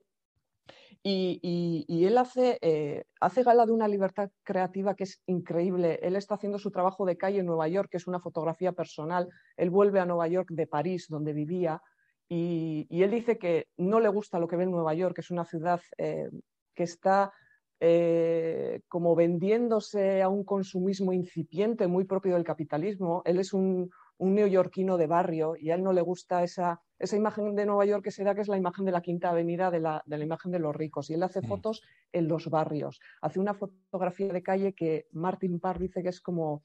y, 1.02 2.04
él 2.04 2.18
hace, 2.18 2.58
eh, 2.60 3.04
hace 3.20 3.42
gala 3.42 3.64
de 3.64 3.72
una 3.72 3.88
libertad 3.88 4.30
creativa 4.42 4.94
que 4.94 5.04
es 5.04 5.22
increíble. 5.26 5.98
Él 6.02 6.16
está 6.16 6.34
haciendo 6.34 6.58
su 6.58 6.70
trabajo 6.70 7.06
de 7.06 7.16
calle 7.16 7.38
en 7.38 7.46
Nueva 7.46 7.68
York, 7.68 7.88
que 7.90 7.96
es 7.96 8.06
una 8.06 8.20
fotografía 8.20 8.72
personal. 8.72 9.28
Él 9.56 9.70
vuelve 9.70 10.00
a 10.00 10.06
Nueva 10.06 10.28
York 10.28 10.48
de 10.50 10.66
París, 10.66 11.06
donde 11.08 11.32
vivía, 11.32 11.80
y, 12.28 12.86
él 12.90 13.10
dice 13.10 13.38
que 13.38 13.66
no 13.76 13.98
le 13.98 14.08
gusta 14.08 14.38
lo 14.38 14.46
que 14.46 14.56
ve 14.56 14.64
en 14.64 14.70
Nueva 14.70 14.94
York, 14.94 15.16
que 15.16 15.20
es 15.20 15.30
una 15.30 15.44
ciudad 15.44 15.80
eh, 15.98 16.28
que 16.74 16.84
está 16.84 17.32
eh, 17.80 18.82
como 18.88 19.16
vendiéndose 19.16 20.22
a 20.22 20.28
un 20.28 20.44
consumismo 20.44 21.12
incipiente 21.12 21.88
muy 21.88 22.04
propio 22.04 22.34
del 22.34 22.44
capitalismo. 22.44 23.22
Él 23.24 23.40
es 23.40 23.52
un, 23.52 23.90
neoyorquino 24.20 24.96
de 24.96 25.06
barrio 25.06 25.56
y 25.58 25.70
a 25.70 25.74
él 25.74 25.82
no 25.82 25.92
le 25.92 26.02
gusta 26.02 26.42
esa, 26.42 26.80
esa 26.98 27.16
imagen 27.16 27.54
de 27.56 27.66
Nueva 27.66 27.86
York 27.86 28.04
que 28.04 28.10
se 28.10 28.22
da 28.22 28.34
que 28.34 28.42
es 28.42 28.48
la 28.48 28.58
imagen 28.58 28.84
de 28.84 28.92
la 28.92 29.00
Quinta 29.00 29.30
Avenida, 29.30 29.70
de 29.70 29.80
la, 29.80 30.02
de 30.06 30.18
la 30.18 30.24
imagen 30.24 30.52
de 30.52 30.58
los 30.58 30.76
ricos. 30.76 31.08
Y 31.08 31.14
él 31.14 31.22
hace 31.22 31.40
fotos 31.42 31.82
en 32.12 32.28
los 32.28 32.50
barrios. 32.50 33.00
Hace 33.22 33.40
una 33.40 33.54
fotografía 33.54 34.32
de 34.32 34.42
calle 34.42 34.74
que 34.74 35.06
Martin 35.12 35.58
Parr 35.58 35.78
dice 35.78 36.02
que 36.02 36.10
es 36.10 36.20
como 36.20 36.64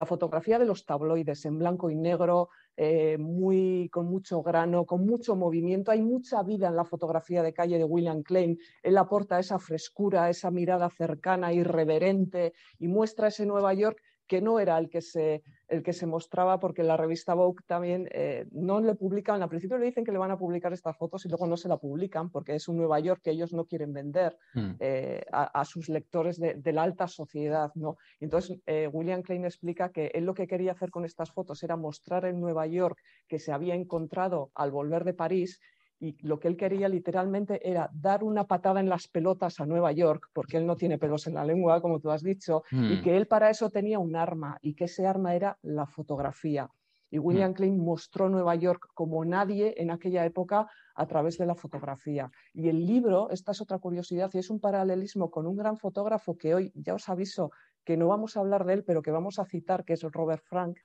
la 0.00 0.06
fotografía 0.06 0.58
de 0.58 0.64
los 0.64 0.86
tabloides 0.86 1.44
en 1.44 1.58
blanco 1.58 1.88
y 1.88 1.94
negro, 1.94 2.48
eh, 2.76 3.16
muy, 3.18 3.88
con 3.92 4.06
mucho 4.06 4.42
grano, 4.42 4.84
con 4.84 5.06
mucho 5.06 5.36
movimiento. 5.36 5.92
Hay 5.92 6.02
mucha 6.02 6.42
vida 6.42 6.68
en 6.68 6.76
la 6.76 6.84
fotografía 6.84 7.42
de 7.42 7.52
calle 7.52 7.78
de 7.78 7.84
William 7.84 8.22
Klein. 8.22 8.58
Él 8.82 8.98
aporta 8.98 9.38
esa 9.38 9.58
frescura, 9.58 10.28
esa 10.30 10.50
mirada 10.50 10.90
cercana, 10.90 11.52
irreverente 11.52 12.54
y 12.78 12.88
muestra 12.88 13.28
ese 13.28 13.46
Nueva 13.46 13.72
York 13.74 13.98
que 14.26 14.40
no 14.40 14.58
era 14.60 14.78
el 14.78 14.88
que 14.88 15.02
se, 15.02 15.42
el 15.68 15.82
que 15.82 15.92
se 15.92 16.06
mostraba, 16.06 16.60
porque 16.60 16.82
la 16.82 16.96
revista 16.96 17.34
Vogue 17.34 17.62
también 17.66 18.08
eh, 18.12 18.46
no 18.52 18.80
le 18.80 18.94
publican, 18.94 19.42
al 19.42 19.48
principio 19.48 19.78
le 19.78 19.86
dicen 19.86 20.04
que 20.04 20.12
le 20.12 20.18
van 20.18 20.30
a 20.30 20.38
publicar 20.38 20.72
estas 20.72 20.96
fotos 20.96 21.24
y 21.24 21.28
luego 21.28 21.46
no 21.46 21.56
se 21.56 21.68
la 21.68 21.76
publican 21.76 22.30
porque 22.30 22.54
es 22.54 22.68
un 22.68 22.76
Nueva 22.76 23.00
York 23.00 23.20
que 23.22 23.30
ellos 23.30 23.52
no 23.52 23.64
quieren 23.66 23.92
vender 23.92 24.36
hmm. 24.54 24.72
eh, 24.80 25.24
a, 25.30 25.64
sus 25.64 25.88
lectores 25.88 26.38
de, 26.38 26.72
la 26.72 26.82
alta 26.82 27.06
sociedad. 27.06 27.70
¿no? 27.74 27.96
Entonces, 28.20 28.60
eh, 28.66 28.88
William 28.92 29.22
Klein 29.22 29.44
explica 29.44 29.90
que 29.90 30.10
él 30.14 30.24
lo 30.24 30.34
que 30.34 30.46
quería 30.46 30.72
hacer 30.72 30.90
con 30.90 31.04
estas 31.04 31.30
fotos 31.32 31.62
era 31.62 31.76
mostrar 31.76 32.24
el 32.24 32.38
Nueva 32.40 32.66
York 32.66 32.98
que 33.28 33.38
se 33.38 33.52
había 33.52 33.74
encontrado 33.74 34.50
al 34.54 34.70
volver 34.70 35.04
de 35.04 35.14
París 35.14 35.60
y 36.00 36.16
lo 36.26 36.38
que 36.38 36.48
él 36.48 36.56
quería 36.56 36.88
literalmente 36.88 37.68
era 37.68 37.90
dar 37.92 38.24
una 38.24 38.46
patada 38.46 38.80
en 38.80 38.88
las 38.88 39.08
pelotas 39.08 39.60
a 39.60 39.66
Nueva 39.66 39.92
York, 39.92 40.28
porque 40.32 40.56
él 40.56 40.66
no 40.66 40.76
tiene 40.76 40.98
pelos 40.98 41.26
en 41.26 41.34
la 41.34 41.44
lengua, 41.44 41.80
como 41.80 42.00
tú 42.00 42.10
has 42.10 42.22
dicho, 42.22 42.64
y 42.70 42.76
hmm. 42.76 43.02
que 43.02 43.16
él 43.16 43.26
para 43.26 43.50
eso 43.50 43.70
tenía 43.70 43.98
un 43.98 44.16
arma 44.16 44.58
y 44.60 44.74
que 44.74 44.84
ese 44.84 45.06
arma 45.06 45.34
era 45.34 45.58
la 45.62 45.86
fotografía. 45.86 46.68
Y 47.10 47.18
William 47.18 47.52
hmm. 47.52 47.54
Klein 47.54 47.78
mostró 47.78 48.28
Nueva 48.28 48.54
York 48.56 48.88
como 48.94 49.24
nadie 49.24 49.74
en 49.76 49.90
aquella 49.90 50.24
época 50.24 50.68
a 50.96 51.06
través 51.06 51.38
de 51.38 51.46
la 51.46 51.54
fotografía. 51.54 52.30
Y 52.52 52.68
el 52.68 52.86
libro, 52.86 53.30
esta 53.30 53.52
es 53.52 53.60
otra 53.60 53.78
curiosidad, 53.78 54.30
y 54.32 54.38
es 54.38 54.50
un 54.50 54.60
paralelismo 54.60 55.30
con 55.30 55.46
un 55.46 55.56
gran 55.56 55.76
fotógrafo 55.76 56.36
que 56.36 56.54
hoy, 56.54 56.72
ya 56.74 56.94
os 56.94 57.08
aviso, 57.08 57.50
que 57.84 57.96
no 57.96 58.08
vamos 58.08 58.36
a 58.36 58.40
hablar 58.40 58.64
de 58.64 58.74
él, 58.74 58.84
pero 58.84 59.02
que 59.02 59.10
vamos 59.10 59.38
a 59.38 59.44
citar, 59.44 59.84
que 59.84 59.92
es 59.92 60.02
Robert 60.02 60.42
Frank, 60.44 60.78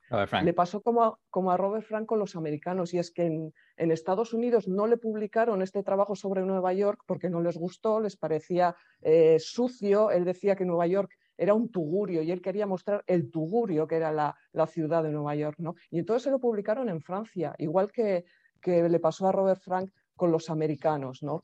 le 0.44 0.54
pasó 0.54 0.82
como 0.82 1.04
a, 1.04 1.20
como 1.30 1.52
a, 1.52 1.58
Robert 1.58 1.86
Frank 1.86 2.06
con 2.06 2.20
los 2.20 2.36
americanos, 2.36 2.94
y 2.94 3.00
es 3.00 3.12
que 3.12 3.26
en, 3.26 3.54
Estados 3.92 4.34
Unidos 4.34 4.68
no 4.68 4.88
le 4.88 4.98
publicaron 4.98 5.62
este 5.62 5.84
trabajo 5.84 6.16
sobre 6.16 6.42
Nueva 6.42 6.74
York 6.74 7.02
porque 7.06 7.30
no 7.30 7.42
les 7.42 7.58
gustó, 7.58 8.00
les 8.02 8.18
parecía 8.18 8.76
eh, 9.02 9.38
sucio, 9.40 10.12
él 10.12 10.26
decía 10.26 10.56
que 10.56 10.66
Nueva 10.66 10.88
York 10.88 11.12
era 11.38 11.54
un 11.54 11.72
tugurio 11.72 12.22
y 12.22 12.32
él 12.32 12.42
quería 12.42 12.68
mostrar 12.68 13.04
el 13.08 13.32
tugurio 13.32 13.88
que 13.88 13.96
era 13.96 14.12
la, 14.12 14.36
ciudad 14.68 15.04
de 15.04 15.12
Nueva 15.12 15.36
York, 15.36 15.56
¿no? 15.60 15.76
Y 15.90 16.00
entonces 16.00 16.24
se 16.24 16.32
lo 16.32 16.40
publicaron 16.40 16.90
en 16.90 17.02
Francia, 17.02 17.56
igual 17.58 17.92
que, 17.92 18.26
que 18.62 18.90
le 18.90 19.00
pasó 19.00 19.28
a 19.28 19.32
Robert 19.32 19.62
Frank 19.62 19.90
con 20.16 20.32
los 20.32 20.50
americanos, 20.50 21.24
¿no? 21.24 21.44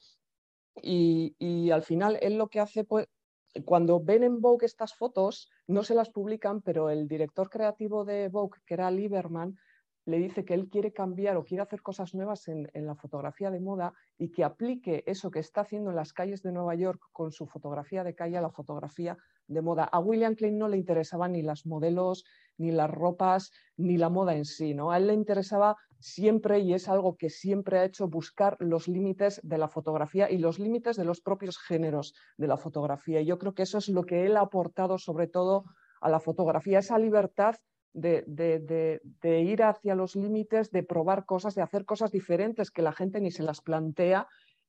Y, 0.81 1.33
y, 1.39 1.71
al 1.71 1.83
final 1.83 2.17
él 2.21 2.38
lo 2.38 2.50
que 2.50 2.59
hace, 2.59 2.83
pues, 2.83 3.07
cuando 3.63 4.01
ven 4.01 4.24
en 4.24 4.41
Vogue 4.41 4.65
estas 4.65 4.93
fotos, 4.93 5.50
no 5.67 5.83
se 5.83 5.95
las 5.95 6.09
publican, 6.09 6.62
pero 6.62 6.89
el 6.89 7.07
director 7.07 7.50
creativo 7.50 8.03
de 8.03 8.27
Vogue, 8.27 8.59
que 8.65 8.74
era 8.74 8.91
Lieberman, 8.91 9.57
le 10.05 10.19
dice 10.19 10.45
que 10.45 10.53
él 10.53 10.69
quiere 10.69 10.93
cambiar 10.93 11.35
o 11.35 11.43
quiere 11.43 11.63
hacer 11.63 11.81
cosas 11.81 12.13
nuevas 12.13 12.47
en, 12.47 12.69
la 12.74 12.95
fotografía 12.95 13.50
de 13.50 13.59
moda 13.59 13.93
y 14.17 14.29
que 14.29 14.43
aplique 14.43 15.03
eso 15.07 15.31
que 15.31 15.39
está 15.39 15.62
haciendo 15.62 15.89
en 15.89 15.95
las 15.95 16.13
calles 16.13 16.43
de 16.43 16.51
Nueva 16.51 16.75
York 16.75 17.01
con 17.12 17.31
su 17.31 17.47
fotografía 17.47 18.03
de 18.03 18.13
calle 18.13 18.38
a 18.38 18.41
la 18.41 18.51
fotografía 18.51 19.17
de 19.47 19.62
moda. 19.62 19.85
A 19.85 20.00
William 20.00 20.35
Klein 20.35 20.59
no 20.59 20.67
le 20.67 20.77
interesaban 20.77 21.31
ni 21.31 21.41
las 21.41 21.65
modelos, 21.65 22.24
ni 22.57 22.71
las 22.71 22.89
ropas, 22.89 23.51
ni 23.77 23.97
la 23.97 24.09
moda 24.09 24.35
en 24.35 24.45
sí. 24.45 24.74
¿no? 24.74 24.91
A 24.91 24.97
él 24.97 25.07
le 25.07 25.13
interesaba 25.13 25.75
siempre, 26.00 26.59
y 26.59 26.74
es 26.74 26.88
algo 26.88 27.15
que 27.17 27.29
siempre 27.29 27.79
ha 27.79 27.85
hecho, 27.85 28.07
buscar 28.07 28.57
los 28.59 28.88
límites 28.88 29.39
de 29.43 29.57
la 29.57 29.67
fotografía 29.67 30.29
y 30.29 30.38
los 30.38 30.59
límites 30.59 30.97
de 30.97 31.05
los 31.05 31.21
propios 31.21 31.57
géneros 31.57 32.13
de 32.38 32.47
la 32.47 32.57
fotografía. 32.57 33.21
Y 33.21 33.25
yo 33.25 33.38
creo 33.38 33.53
que 33.53 33.63
eso 33.63 33.77
es 33.77 33.89
lo 33.89 34.03
que 34.03 34.25
él 34.25 34.38
ha 34.38 34.41
aportado 34.41 34.97
sobre 34.97 35.27
todo 35.27 35.65
a 36.01 36.09
la 36.09 36.19
fotografía, 36.19 36.79
esa 36.79 37.00
libertad 37.00 37.55
de, 37.95 39.01
ir 39.24 39.63
hacia 39.63 39.95
los 39.95 40.15
límites, 40.15 40.69
de 40.71 40.83
probar 40.83 41.25
cosas, 41.25 41.55
de 41.55 41.62
hacer 41.62 41.85
cosas 41.85 42.12
diferentes 42.12 42.71
que 42.71 42.81
la 42.81 42.91
gente 42.91 43.21
ni 43.21 43.31
se 43.31 43.43
las 43.43 43.62
plantea. 43.62 44.27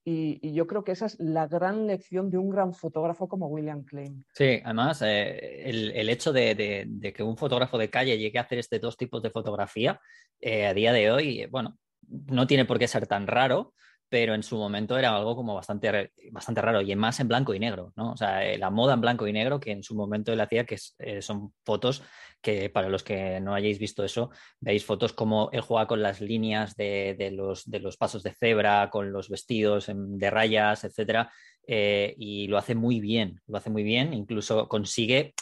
Y, 0.08 0.52
yo 0.52 0.68
creo 0.68 0.84
que 0.84 0.92
esa 0.92 1.06
es 1.06 1.18
la 1.18 1.48
gran 1.48 1.88
lección 1.88 2.30
de 2.30 2.38
un 2.38 2.48
gran 2.48 2.72
fotógrafo 2.72 3.28
como 3.28 3.48
William 3.48 3.82
Klein. 3.82 4.24
Sí, 4.32 4.60
además, 4.64 5.02
eh, 5.02 5.68
el, 5.68 6.08
hecho 6.08 6.32
de, 6.32 7.12
que 7.12 7.24
un 7.24 7.36
fotógrafo 7.36 7.76
de 7.76 7.90
calle 7.90 8.16
llegue 8.16 8.38
a 8.38 8.42
hacer 8.42 8.58
este 8.58 8.78
dos 8.78 8.96
tipos 8.96 9.20
de 9.20 9.30
fotografía, 9.30 10.00
eh, 10.40 10.66
a 10.66 10.74
día 10.74 10.92
de 10.92 11.10
hoy, 11.10 11.46
bueno, 11.46 11.76
no 12.08 12.46
tiene 12.46 12.64
por 12.64 12.78
qué 12.78 12.86
ser 12.86 13.08
tan 13.08 13.26
raro, 13.26 13.74
pero 14.08 14.34
en 14.34 14.42
su 14.42 14.56
momento 14.56 14.96
era 14.96 15.16
algo 15.16 15.34
como 15.34 15.54
bastante, 15.54 16.12
bastante 16.30 16.60
raro 16.60 16.80
y 16.80 16.94
más 16.94 17.18
en 17.18 17.28
blanco 17.28 17.54
y 17.54 17.58
negro, 17.58 17.92
¿no? 17.96 18.12
O 18.12 18.16
sea, 18.16 18.44
eh, 18.44 18.56
la 18.56 18.70
moda 18.70 18.94
en 18.94 19.00
blanco 19.00 19.26
y 19.26 19.32
negro 19.32 19.58
que 19.58 19.72
en 19.72 19.82
su 19.82 19.94
momento 19.96 20.32
él 20.32 20.40
hacía, 20.40 20.64
que 20.64 20.78
eh, 20.98 21.22
son 21.22 21.52
fotos 21.64 22.02
que 22.40 22.70
para 22.70 22.88
los 22.88 23.02
que 23.02 23.40
no 23.40 23.54
hayáis 23.54 23.78
visto 23.78 24.04
eso, 24.04 24.30
veis 24.60 24.84
fotos 24.84 25.12
como 25.12 25.50
él 25.52 25.60
juega 25.60 25.88
con 25.88 26.02
las 26.02 26.20
líneas 26.20 26.76
de, 26.76 27.30
los, 27.32 27.68
de 27.68 27.80
los, 27.80 27.96
pasos 27.96 28.22
de 28.22 28.34
cebra, 28.34 28.88
con 28.90 29.10
los 29.12 29.28
vestidos 29.28 29.90
de 29.92 30.30
rayas, 30.30 30.84
etcétera, 30.84 31.32
eh, 31.66 32.14
y 32.16 32.46
lo 32.46 32.58
hace 32.58 32.76
muy 32.76 33.00
bien, 33.00 33.40
lo 33.46 33.58
hace 33.58 33.70
muy 33.70 33.82
bien, 33.82 34.12
incluso 34.12 34.68
consigue 34.68 35.34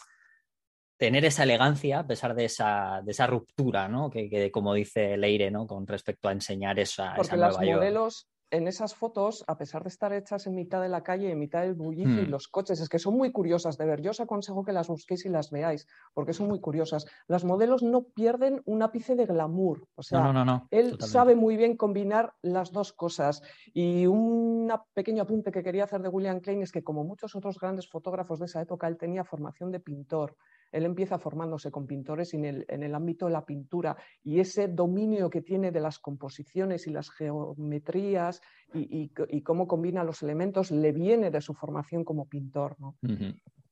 tener 0.97 1.27
esa 1.27 1.43
elegancia 1.43 1.99
a 1.99 2.07
pesar 2.07 2.35
de 2.35 2.47
esa, 2.47 3.03
de 3.05 3.13
esa 3.13 3.27
ruptura, 3.27 3.89
¿no? 3.89 4.09
Que, 4.09 4.51
como 4.51 4.73
dice 4.73 5.19
Leire, 5.19 5.51
¿no? 5.51 5.67
Con 5.67 5.87
respecto 5.87 6.29
a 6.29 6.33
enseñar 6.33 6.79
esa, 6.79 7.15
Porque 7.15 7.35
esa 7.35 7.51
modelos 7.51 8.29
en 8.55 8.69
esas 8.69 8.95
fotos, 8.95 9.45
a 9.47 9.59
pesar 9.59 9.83
de 9.83 9.89
estar 9.89 10.13
hechas 10.13 10.47
en 10.47 10.55
mitad 10.55 10.81
de 10.81 10.89
la 10.89 11.03
calle, 11.03 11.31
en 11.31 11.39
mitad 11.39 11.63
del 11.63 11.75
bullicio 11.75 12.23
y 12.23 12.27
hmm. 12.27 12.31
los 12.31 12.49
coches, 12.49 12.81
es 12.81 12.89
que 12.89 12.99
son 12.99 13.17
muy 13.17 13.33
curiosas 13.33 13.77
de 13.77 13.85
ver. 13.85 14.01
Yo 14.01 14.13
os 14.13 14.21
aconsejo 14.21 14.65
que 14.65 14.73
las 14.73 14.89
busquéis 14.89 15.27
y 15.27 15.29
las 15.29 15.51
veáis, 15.51 15.87
porque 16.15 16.33
son 16.33 16.49
muy 16.49 16.61
curiosas. 16.61 17.07
Las 17.27 17.45
modelos 17.45 17.83
no 17.83 18.05
pierden 18.05 18.63
un 18.65 18.83
ápice 18.83 19.17
de 19.17 19.27
glamour. 19.27 19.89
O 19.97 20.03
sea, 20.03 20.67
él 20.71 20.97
sabe 21.01 21.35
muy 21.35 21.57
bien 21.57 21.77
combinar 21.77 22.35
las 22.43 22.71
dos 22.71 22.93
cosas. 22.93 23.43
Y 23.73 24.07
un 24.07 24.73
pequeño 24.93 25.23
apunte 25.23 25.51
que 25.51 25.63
quería 25.63 25.85
hacer 25.85 26.03
de 26.03 26.09
William 26.09 26.41
Klein 26.41 26.63
es 26.63 26.73
que, 26.73 26.85
como 26.85 27.05
muchos 27.05 27.35
otros 27.35 27.59
grandes 27.59 27.89
fotógrafos 27.89 28.39
de 28.39 28.47
esa 28.47 28.61
época, 28.61 28.87
él 28.87 28.97
tenía 28.97 29.25
formación 29.25 29.73
de 29.73 29.81
pintor. 29.81 30.37
Él 30.75 30.87
empieza 30.87 31.21
formándose 31.21 31.71
con 31.71 31.87
pintores 31.87 32.35
en 32.35 32.45
el, 32.45 32.65
en 32.69 32.83
el 32.83 32.97
ámbito 32.97 33.27
de 33.27 33.33
la 33.33 33.47
pintura 33.47 33.97
y 34.25 34.41
ese 34.41 34.67
dominio 34.67 35.31
que 35.31 35.41
tiene 35.41 35.71
de 35.71 35.79
las 35.79 36.01
composiciones 36.01 36.89
y 36.89 36.91
las 36.91 37.11
geometrías 37.11 38.41
y, 38.73 39.11
cómo 39.45 39.69
combina 39.69 40.03
los 40.03 40.25
elementos 40.25 40.73
le 40.73 40.91
viene 40.91 41.31
de 41.31 41.41
su 41.41 41.55
formación 41.55 42.03
como 42.03 42.27
pintor. 42.29 42.75
¿no? 42.81 42.97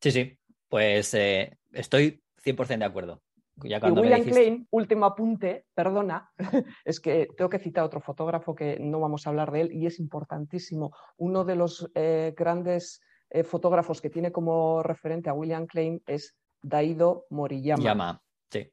Sí, 0.01 0.13
sí, 0.13 0.39
pues 0.69 1.13
eh, 1.15 1.59
estoy 1.73 2.23
100% 2.45 2.79
de 2.79 2.85
acuerdo. 2.85 3.21
y 3.65 3.75
William 3.75 4.23
Klein, 4.23 4.69
último 4.71 5.07
apunte, 5.07 5.67
perdona, 5.75 6.31
es 6.85 7.01
que 7.01 7.27
tengo 7.37 7.51
que 7.51 7.59
citar 7.59 7.83
otro 7.83 8.01
fotógrafo 8.01 8.55
que 8.55 8.79
no 8.79 9.01
vamos 9.01 9.27
a 9.27 9.31
hablar 9.31 9.51
de 9.51 9.63
él 9.63 9.73
y 9.73 9.87
es 9.87 9.99
importantísimo. 9.99 10.93
Uno 11.17 11.45
de 11.45 11.57
los 11.57 11.91
eh, 11.97 12.33
grandes 12.37 13.01
eh, 13.31 13.43
fotógrafos 13.43 14.01
que 14.01 14.11
tiene 14.11 14.31
como 14.31 14.85
referente 14.85 15.31
a 15.31 15.35
William 15.35 15.67
Klein 15.67 16.01
es 16.07 16.37
Daido 16.63 17.27
Moriyama. 17.31 17.83
Yama, 17.83 18.23
sí. 18.51 18.71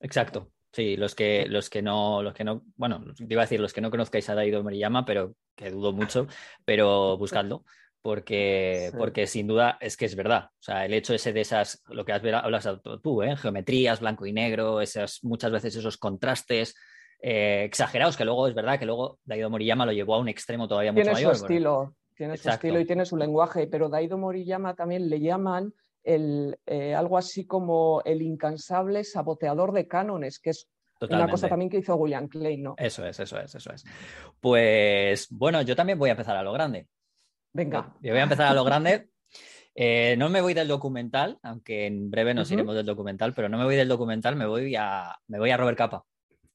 Exacto. 0.00 0.52
Sí, 0.72 0.96
los 0.96 1.14
que, 1.14 1.46
los 1.48 1.70
que 1.70 1.80
no, 1.82 2.22
los 2.22 2.34
que 2.34 2.44
no, 2.44 2.62
bueno, 2.76 3.02
iba 3.28 3.42
a 3.42 3.46
decir 3.46 3.58
los 3.58 3.72
que 3.72 3.80
no 3.80 3.90
conozcáis 3.90 4.28
a 4.28 4.34
Daido 4.34 4.62
Moriyama, 4.62 5.04
pero 5.04 5.34
que 5.56 5.70
dudo 5.70 5.92
mucho, 5.92 6.26
pero 6.64 7.16
buscadlo, 7.16 7.64
porque, 8.02 8.92
porque 8.96 9.26
sin 9.26 9.46
duda 9.46 9.78
es 9.80 9.96
que 9.96 10.04
es 10.04 10.14
verdad. 10.14 10.50
O 10.52 10.62
sea, 10.62 10.84
el 10.84 10.92
hecho 10.92 11.14
ese 11.14 11.32
de 11.32 11.40
esas, 11.40 11.82
lo 11.88 12.04
que 12.04 12.12
has 12.12 12.22
hablas 12.22 12.68
tú, 13.02 13.22
¿eh? 13.22 13.36
geometrías, 13.36 14.00
blanco 14.00 14.26
y 14.26 14.32
negro, 14.32 14.80
esas, 14.82 15.20
muchas 15.24 15.50
veces 15.50 15.74
esos 15.74 15.96
contrastes 15.96 16.76
eh, 17.20 17.64
exagerados, 17.64 18.16
que 18.16 18.26
luego 18.26 18.46
es 18.46 18.54
verdad 18.54 18.78
que 18.78 18.86
luego 18.86 19.18
Daido 19.24 19.50
Moriyama 19.50 19.86
lo 19.86 19.92
llevó 19.92 20.14
a 20.14 20.18
un 20.18 20.28
extremo 20.28 20.68
todavía 20.68 20.92
mucho 20.92 21.10
mayor. 21.10 21.32
Tiene 21.32 21.38
su 21.38 21.44
estilo, 21.44 21.94
tiene 22.14 22.36
su 22.36 22.50
estilo 22.50 22.78
y 22.78 22.84
tiene 22.84 23.06
su 23.06 23.16
lenguaje, 23.16 23.66
pero 23.66 23.88
Daido 23.88 24.18
Moriyama 24.18 24.74
también 24.74 25.08
le 25.08 25.18
llaman 25.18 25.72
el, 26.08 26.58
eh, 26.64 26.94
algo 26.94 27.18
así 27.18 27.46
como 27.46 28.00
el 28.04 28.22
incansable 28.22 29.04
saboteador 29.04 29.72
de 29.72 29.86
cánones, 29.86 30.38
que 30.38 30.50
es 30.50 30.68
una 31.00 31.28
cosa 31.28 31.48
también 31.48 31.70
que 31.70 31.78
hizo 31.78 31.94
William 31.96 32.28
Klein, 32.28 32.62
¿no? 32.62 32.74
Eso 32.78 33.06
es, 33.06 33.20
eso 33.20 33.38
es, 33.38 33.54
eso 33.54 33.72
es. 33.72 33.84
Pues 34.40 35.28
bueno, 35.30 35.60
yo 35.62 35.76
también 35.76 35.98
voy 35.98 36.08
a 36.08 36.12
empezar 36.12 36.36
a 36.36 36.42
lo 36.42 36.52
grande. 36.52 36.88
Venga. 37.52 37.94
Yo 38.00 38.12
voy 38.12 38.20
a 38.20 38.24
empezar 38.24 38.46
a 38.46 38.54
lo 38.54 38.64
grande. 38.64 39.08
Eh, 39.80 40.16
no 40.16 40.28
me 40.28 40.40
voy 40.40 40.54
del 40.54 40.66
documental, 40.66 41.38
aunque 41.40 41.86
en 41.86 42.10
breve 42.10 42.34
nos 42.34 42.50
iremos 42.50 42.74
del 42.74 42.84
documental, 42.84 43.32
pero 43.32 43.48
no 43.48 43.58
me 43.58 43.64
voy 43.64 43.76
del 43.76 43.86
documental, 43.86 44.34
me 44.34 44.44
voy 44.44 44.74
a, 44.74 45.16
me 45.28 45.38
voy 45.38 45.52
a 45.52 45.56
Robert 45.56 45.78
Capa. 45.78 46.04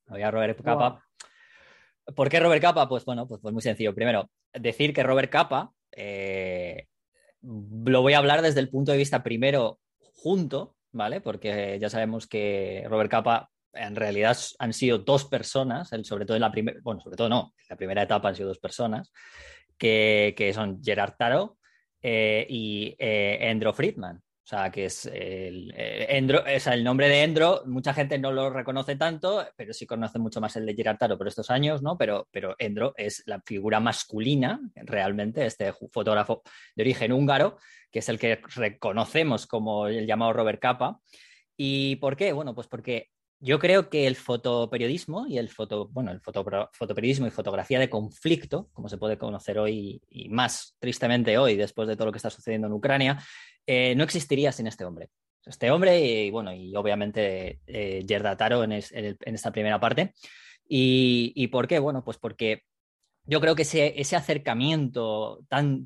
Me 0.07 0.15
voy 0.15 0.23
a 0.23 0.29
Robert 0.29 0.61
Capa. 0.61 1.01
¿Por 2.13 2.27
qué 2.27 2.41
Robert 2.41 2.61
Capa? 2.61 2.89
Pues 2.89 3.05
bueno, 3.05 3.25
pues, 3.25 3.39
pues 3.39 3.53
muy 3.53 3.61
sencillo. 3.61 3.95
Primero, 3.95 4.29
decir 4.51 4.93
que 4.93 5.03
Robert 5.03 5.31
Capa 5.31 5.71
eh, 5.95 6.87
lo 7.43 8.01
voy 8.01 8.13
a 8.13 8.17
hablar 8.17 8.41
desde 8.41 8.59
el 8.59 8.69
punto 8.69 8.91
de 8.91 8.97
vista 8.97 9.23
primero 9.23 9.79
junto, 9.99 10.75
¿vale? 10.91 11.21
Porque 11.21 11.77
ya 11.79 11.89
sabemos 11.89 12.27
que 12.27 12.85
Robert 12.87 13.11
Capa 13.11 13.49
en 13.73 13.95
realidad 13.95 14.37
han 14.59 14.73
sido 14.73 14.99
dos 14.99 15.25
personas, 15.25 15.89
sobre 16.03 16.25
todo 16.25 16.37
en 16.37 16.41
la 16.41 16.51
primera, 16.51 16.79
bueno, 16.83 17.01
sobre 17.01 17.17
todo 17.17 17.29
no, 17.29 17.53
en 17.57 17.65
la 17.69 17.75
primera 17.75 18.03
etapa 18.03 18.29
han 18.29 18.35
sido 18.35 18.49
dos 18.49 18.59
personas, 18.59 19.11
que, 19.77 20.51
son 20.53 20.81
Gerard 20.83 21.15
Taro 21.17 21.57
eh, 22.01 22.45
y 22.49 22.95
eh, 22.99 23.37
Endro 23.41 23.73
Friedman. 23.73 24.21
O 24.43 24.45
sea, 24.45 24.69
que 24.69 24.85
es 24.85 25.05
el, 25.05 25.73
eh, 25.73 26.05
Endro, 26.09 26.43
el 26.45 26.83
nombre 26.83 27.07
de 27.07 27.23
Endro, 27.23 27.63
mucha 27.65 27.93
gente 27.93 28.19
no 28.19 28.29
lo 28.29 28.49
reconoce 28.49 28.97
tanto, 28.97 29.47
pero 29.55 29.71
sí 29.71 29.85
conoce 29.85 30.19
mucho 30.19 30.41
más 30.41 30.57
el 30.57 30.65
de 30.65 30.75
Gerard 30.75 30.97
Taro 30.97 31.17
por 31.17 31.29
estos 31.29 31.49
años, 31.49 31.81
¿no? 31.81 31.97
Pero, 31.97 32.27
pero 32.29 32.53
Endro 32.59 32.93
es 32.97 33.23
la 33.25 33.41
figura 33.45 33.79
masculina, 33.79 34.59
realmente, 34.75 35.45
este 35.45 35.71
fotógrafo 35.71 36.43
de 36.75 36.83
origen 36.83 37.13
húngaro, 37.13 37.57
que 37.89 37.99
es 37.99 38.09
el 38.09 38.19
que 38.19 38.41
reconocemos 38.53 39.47
como 39.47 39.87
el 39.87 40.05
llamado 40.05 40.33
Robert 40.33 40.59
Capa. 40.59 40.99
¿Y 41.55 41.95
por 41.97 42.17
qué? 42.17 42.33
Bueno, 42.33 42.53
pues 42.53 42.67
porque 42.67 43.12
yo 43.43 43.59
creo 43.59 43.89
que 43.89 44.07
el 44.07 44.15
fotoperiodismo 44.15 45.27
y 45.27 45.37
el 45.37 45.49
foto, 45.49 45.89
bueno, 45.89 46.11
el 46.11 46.21
fotoperiodismo 46.21 47.27
y 47.27 47.29
fotografía 47.29 47.77
de 47.77 47.89
conflicto, 47.89 48.69
como 48.71 48.87
se 48.87 48.97
puede 48.97 49.17
conocer 49.17 49.59
hoy 49.59 50.01
y 50.09 50.29
más 50.29 50.77
tristemente 50.79 51.37
hoy, 51.37 51.57
después 51.57 51.89
de 51.89 51.97
todo 51.97 52.05
lo 52.05 52.13
que 52.13 52.19
está 52.19 52.29
sucediendo 52.29 52.67
en 52.67 52.73
Ucrania, 52.73 53.21
eh, 53.67 53.95
no 53.95 54.05
existiría 54.05 54.53
sin 54.53 54.67
este 54.67 54.85
hombre. 54.85 55.09
Este 55.45 55.71
hombre 55.71 55.99
y, 55.99 56.31
bueno, 56.31 56.53
y 56.53 56.73
obviamente 56.73 57.59
eh, 57.67 58.05
Gerda 58.07 58.37
Taro 58.37 58.63
en, 58.63 58.71
esta 58.71 59.51
primera 59.51 59.77
parte. 59.77 60.13
Y, 60.65 61.47
por 61.47 61.67
qué? 61.67 61.79
Bueno, 61.79 62.01
pues 62.01 62.17
porque 62.17 62.61
yo 63.25 63.41
creo 63.41 63.55
que 63.55 63.63
ese, 63.63 64.15
acercamiento 64.15 65.43
tan, 65.49 65.85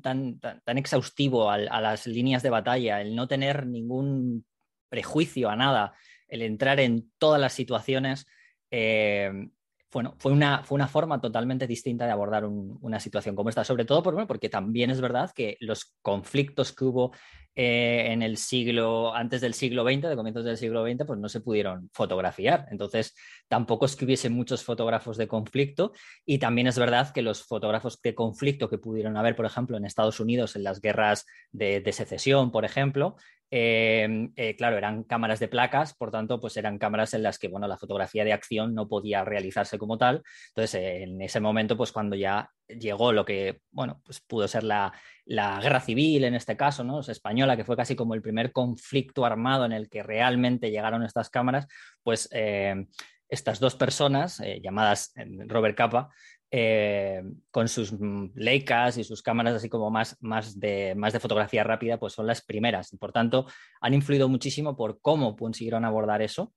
exhaustivo 0.64 1.50
a, 1.50 1.58
las 1.58 2.06
líneas 2.06 2.44
de 2.44 2.50
batalla, 2.50 3.00
el 3.00 3.16
no 3.16 3.26
tener 3.26 3.66
ningún 3.66 4.46
prejuicio 4.88 5.50
a 5.50 5.56
nada, 5.56 5.94
el 6.28 6.42
entrar 6.42 6.80
en 6.80 7.10
todas 7.18 7.40
las 7.40 7.52
situaciones, 7.52 8.26
eh, 8.70 9.48
bueno, 9.92 10.14
fue 10.18 10.32
una, 10.32 10.62
fue 10.64 10.76
una 10.76 10.88
forma 10.88 11.20
totalmente 11.20 11.66
distinta 11.66 12.04
de 12.04 12.12
abordar 12.12 12.44
una 12.44 13.00
situación 13.00 13.34
como 13.34 13.48
esta, 13.48 13.64
sobre 13.64 13.86
todo 13.86 14.02
por, 14.02 14.26
porque 14.26 14.50
también 14.50 14.90
es 14.90 15.00
verdad 15.00 15.30
que 15.34 15.56
los 15.60 15.96
conflictos 16.02 16.74
que 16.74 16.84
hubo 16.84 17.12
eh, 17.54 18.12
en 18.12 18.22
el 18.22 18.36
siglo, 18.36 19.14
antes 19.14 19.40
del 19.40 19.54
siglo 19.54 19.84
XX, 19.84 20.02
de 20.02 20.16
comienzos 20.16 20.44
del 20.44 20.58
siglo 20.58 20.84
XX, 20.84 21.06
pues 21.06 21.18
no 21.18 21.28
se 21.30 21.40
pudieron 21.40 21.88
fotografiar. 21.92 22.66
Entonces, 22.70 23.16
tampoco 23.48 23.86
es 23.86 23.96
que 23.96 24.04
hubiese 24.04 24.28
muchos 24.28 24.62
fotógrafos 24.62 25.16
de 25.16 25.26
conflicto 25.26 25.92
y 26.24 26.38
también 26.38 26.66
es 26.66 26.78
verdad 26.78 27.10
que 27.12 27.22
los 27.22 27.42
fotógrafos 27.44 28.00
de 28.02 28.14
conflicto 28.14 28.68
que 28.68 28.78
pudieron 28.78 29.16
haber, 29.16 29.34
por 29.34 29.46
ejemplo, 29.46 29.78
en 29.78 29.86
Estados 29.86 30.20
Unidos 30.20 30.54
en 30.54 30.64
las 30.64 30.80
guerras 30.82 31.24
de 31.50 31.92
secesión, 31.92 32.52
por 32.52 32.66
ejemplo, 32.66 33.16
Em, 33.50 34.32
eh, 34.36 34.56
claro, 34.56 34.76
eran 34.76 35.04
cámaras 35.04 35.40
de 35.40 35.48
placas, 35.48 35.94
por 35.94 36.10
tanto, 36.10 36.38
pues 36.38 36.56
eran 36.56 36.78
cámaras 36.78 37.14
en 37.14 37.22
las 37.22 37.38
que, 37.38 37.48
bueno, 37.48 37.66
la 37.66 37.78
fotografía 37.78 38.24
de 38.24 38.32
acción 38.32 38.74
no 38.74 38.88
podía 38.88 39.24
realizarse 39.24 39.78
como 39.78 39.96
tal. 39.96 40.22
Entonces, 40.48 41.02
en 41.02 41.22
ese 41.22 41.40
momento, 41.40 41.76
pues 41.76 41.92
cuando 41.92 42.14
ya 42.16 42.50
llegó 42.68 43.12
lo 43.12 43.24
que, 43.24 43.60
bueno, 43.70 44.02
pues 44.04 44.20
pudo 44.20 44.46
ser 44.48 44.64
la, 44.64 44.92
guerra 45.26 45.80
civil 45.80 46.24
en 46.24 46.34
este 46.34 46.56
caso, 46.56 46.84
¿no? 46.84 47.00
española, 47.00 47.56
que 47.56 47.64
fue 47.64 47.76
casi 47.76 47.96
como 47.96 48.14
el 48.14 48.22
primer 48.22 48.52
conflicto 48.52 49.24
armado 49.24 49.64
en 49.64 49.72
el 49.72 49.88
que 49.88 50.02
realmente 50.02 50.70
llegaron 50.70 51.02
estas 51.02 51.30
cámaras, 51.30 51.66
pues 52.02 52.28
em, 52.32 52.86
estas 53.28 53.60
dos 53.60 53.76
personas, 53.76 54.40
eh, 54.40 54.60
llamadas 54.62 55.12
Robert 55.46 55.76
Capa, 55.76 56.08
eh, 56.50 57.22
con 57.50 57.68
sus 57.68 57.94
Leicas 58.34 58.96
y 58.98 59.04
sus 59.04 59.22
cámaras 59.22 59.54
así 59.54 59.68
como 59.68 59.90
más, 59.90 60.16
más, 60.20 60.58
de, 60.58 60.94
más 60.94 61.12
de 61.12 61.20
fotografía 61.20 61.64
rápida, 61.64 61.98
pues 61.98 62.12
son 62.12 62.26
las 62.26 62.42
primeras. 62.42 62.96
Por 62.98 63.12
tanto, 63.12 63.46
han 63.80 63.94
influido 63.94 64.28
muchísimo 64.28 64.76
por 64.76 65.00
cómo 65.00 65.36
consiguieron 65.36 65.84
abordar 65.84 66.22
eso. 66.22 66.52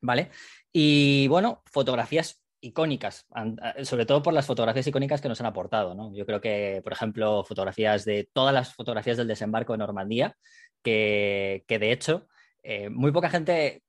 ¿vale? 0.00 0.30
Y 0.72 1.28
bueno, 1.28 1.62
fotografías 1.66 2.42
icónicas, 2.60 3.26
sobre 3.84 4.04
todo 4.04 4.22
por 4.22 4.34
las 4.34 4.46
fotografías 4.46 4.86
icónicas 4.86 5.20
que 5.20 5.28
nos 5.28 5.40
han 5.40 5.46
aportado, 5.46 5.94
¿no? 5.94 6.12
Yo 6.14 6.26
creo 6.26 6.40
que, 6.40 6.80
por 6.82 6.92
ejemplo, 6.92 7.44
fotografías 7.44 8.04
de 8.04 8.28
todas 8.32 8.52
las 8.52 8.74
fotografías 8.74 9.16
del 9.16 9.28
desembarco 9.28 9.72
de 9.72 9.78
Normandía, 9.78 10.36
que, 10.82 11.64
de 11.68 11.92
hecho, 11.92 12.26
eh, 12.62 12.88
muy 12.88 13.12
poca 13.12 13.30
gente, 13.30 13.82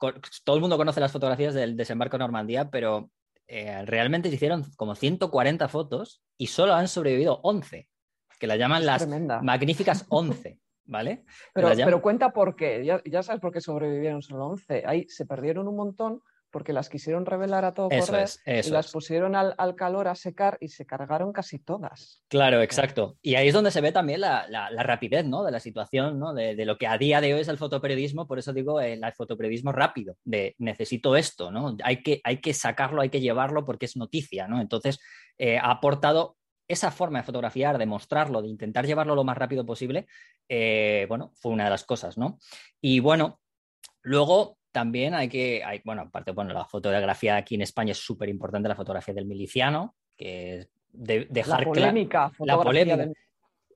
todo 0.43 0.55
el 0.55 0.62
mundo 0.62 0.77
conoce 0.77 1.00
las 1.00 1.12
fotografías 1.12 1.53
del 1.53 1.75
desembarco 1.75 2.17
de 2.17 2.24
Normandía, 2.24 2.69
pero 2.69 3.10
eh, 3.51 3.84
realmente 3.86 4.29
se 4.29 4.36
hicieron 4.36 4.63
como 4.77 4.94
140 4.94 5.68
fotos 5.68 6.22
y 6.38 6.48
solo 6.48 6.75
han 6.75 6.88
sobrevivido 6.88 7.39
11, 7.41 7.89
que 8.39 8.48
las 8.48 8.58
llaman 8.60 8.86
las 8.86 9.08
magníficas 9.44 10.06
11. 10.10 10.60
¿Vale? 10.86 11.24
Pero, 11.53 11.70
pero, 11.75 12.01
cuenta 12.01 12.32
por 12.32 12.56
qué, 12.56 12.84
ya, 12.84 13.00
ya, 13.06 13.22
sabes 13.22 13.39
por 13.39 13.51
qué 13.51 13.62
sobrevivieron 13.62 14.24
solo 14.24 14.48
11. 14.48 14.86
Ahí 14.88 15.08
se 15.08 15.27
perdieron 15.27 15.68
un 15.68 15.75
montón 15.75 16.24
porque 16.51 16.74
las 16.74 16.89
quisieron 16.89 17.25
revelar 17.25 17.65
a 17.65 17.74
todo 17.74 17.89
correr 17.89 18.29
y 18.46 18.70
las 18.70 18.91
pusieron 18.91 19.36
al, 19.36 19.75
calor 19.75 20.08
a 20.08 20.15
secar 20.15 20.58
y 20.60 20.70
se 20.70 20.86
cargaron 20.86 21.32
casi 21.32 21.60
todas. 21.60 22.24
Claro, 22.27 22.62
exacto. 22.62 23.18
Y 23.22 23.36
ahí 23.36 23.48
es 23.48 23.53
donde 23.53 23.72
se 23.72 23.82
ve 23.82 23.91
también 23.91 24.22
la, 24.22 24.48
rapidez 24.84 25.25
¿no? 25.25 25.44
de 25.44 25.51
la 25.51 25.60
situación, 25.60 26.20
¿no? 26.20 26.34
De, 26.34 26.65
lo 26.65 26.77
que 26.77 26.88
a 26.88 26.98
día 26.98 27.22
de 27.22 27.34
hoy 27.34 27.41
es 27.41 27.48
el 27.48 27.58
fotoperiodismo, 27.58 28.27
por 28.27 28.39
eso 28.39 28.53
digo 28.53 28.79
el, 28.82 29.01
fotoperiodismo 29.15 29.72
rápido, 29.72 30.15
de 30.24 30.56
necesito 30.58 31.15
esto, 31.15 31.51
¿no? 31.51 31.75
Hay 31.84 32.03
que, 32.03 32.22
hay 32.24 32.38
que 32.38 32.53
sacarlo, 32.53 33.01
hay 33.01 33.10
que 33.10 33.22
llevarlo 33.22 33.65
porque 33.65 33.86
es 33.86 33.98
noticia, 33.98 34.48
¿no? 34.48 34.62
Entonces 34.62 35.00
eh, 35.38 35.58
ha 35.58 35.72
aportado 35.72 36.38
esa 36.70 36.91
forma 36.91 37.20
de 37.20 37.25
fotografiar, 37.25 37.77
de 37.79 37.88
mostrarlo, 37.88 38.44
de 38.44 38.48
intentar 38.48 38.86
llevarlo 38.86 39.15
lo 39.15 39.24
más 39.24 39.38
rápido 39.38 39.65
posible, 39.65 40.06
eh, 40.48 41.08
bueno, 41.10 41.32
fue 41.36 41.51
una 41.51 41.63
de 41.63 41.72
las 41.72 41.84
cosas, 41.84 42.18
¿no? 42.18 42.38
Y 42.79 43.00
bueno, 43.00 43.39
luego 44.03 44.59
también 44.79 45.13
hay 45.13 45.27
que, 45.27 45.62
hay, 45.62 45.81
bueno, 45.83 46.03
aparte, 46.03 46.31
bueno, 46.31 46.53
la 46.53 46.63
fotografía 46.63 47.36
aquí 47.36 47.55
en 47.55 47.63
España 47.63 47.91
es 47.91 47.98
súper 47.98 48.29
importante, 48.29 48.69
la 48.69 48.75
fotografía 48.75 49.13
del 49.13 49.25
miliciano, 49.25 49.93
que 50.15 50.55
es 50.55 50.69
de, 50.93 51.27
dejar 51.29 51.59
la 51.59 51.65
polémica, 51.65 52.31
la 52.39 52.57
polémica. 52.57 53.09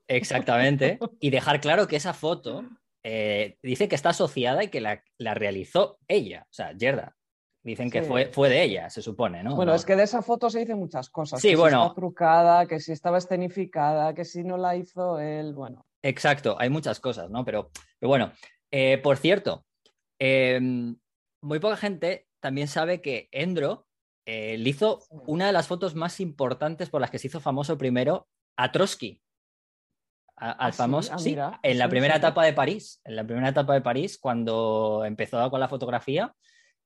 Exactamente. 0.08 1.00
y 1.20 1.30
dejar 1.30 1.60
claro 1.60 1.88
que 1.88 1.98
esa 1.98 2.14
foto 2.14 2.64
eh, 3.04 3.58
dice 3.62 3.90
que 3.90 3.96
está 3.96 4.10
asociada 4.12 4.64
y 4.64 4.70
que 4.70 4.80
la, 4.80 5.04
realizó 5.34 6.00
ella, 6.08 6.48
o 6.50 6.54
sea, 6.54 6.74
Gerda. 6.80 7.18
Dicen 7.64 7.90
que 7.90 8.04
fue, 8.04 8.28
fue 8.28 8.48
de 8.48 8.64
ella, 8.64 8.90
se 8.90 9.02
supone, 9.02 9.44
¿no? 9.44 9.56
Bueno, 9.56 9.74
es 9.74 9.86
que 9.86 9.98
de 9.98 10.04
esa 10.04 10.22
foto 10.22 10.50
se 10.50 10.60
dicen 10.60 10.78
muchas 10.78 11.10
cosas. 11.10 11.42
Sí, 11.42 11.50
que 11.50 11.56
bueno. 11.58 11.82
Si 11.82 11.88
está 11.88 11.96
trucada, 11.96 12.66
que 12.66 12.80
si 12.80 12.92
estaba 12.94 13.18
escenificada, 13.18 14.14
que 14.14 14.24
si 14.24 14.44
no 14.44 14.56
la 14.58 14.76
hizo 14.78 15.20
él, 15.20 15.54
bueno. 15.54 15.86
Exacto, 16.02 16.56
hay 16.60 16.70
muchas 16.70 17.00
cosas, 17.00 17.30
¿no? 17.30 17.44
Pero, 17.44 17.72
bueno, 18.02 18.32
eh, 18.72 18.98
por 18.98 19.18
cierto, 19.18 19.66
Em, 20.26 20.96
muy 21.42 21.60
poca 21.60 21.76
gente 21.76 22.30
también 22.40 22.70
sabe 22.70 23.02
que 23.02 23.28
Endro 23.34 23.88
eh, 24.26 24.58
le 24.58 24.70
hizo 24.70 25.02
una 25.10 25.48
de 25.48 25.52
las 25.52 25.68
fotos 25.68 25.96
más 25.96 26.22
importantes 26.22 26.90
por 26.90 27.02
las 27.02 27.12
que 27.12 27.20
se 27.20 27.28
hizo 27.28 27.42
famoso 27.42 27.78
primero 27.78 28.30
a 28.56 28.72
Trotsky. 28.72 29.22
al 30.38 30.56
ah, 30.58 30.72
famoso, 30.72 31.20
sí, 31.20 31.36
ah, 31.38 31.60
en 31.62 31.78
la 31.78 31.90
primera 31.90 32.16
etapa 32.16 32.46
de 32.46 32.54
París, 32.54 33.02
en 33.04 33.18
la 33.18 33.26
primera 33.26 33.50
etapa 33.50 33.74
de 33.74 33.82
París, 33.82 34.18
cuando 34.18 35.04
empezó 35.04 35.52
con 35.52 35.60
la 35.60 35.68
fotografía, 35.68 36.34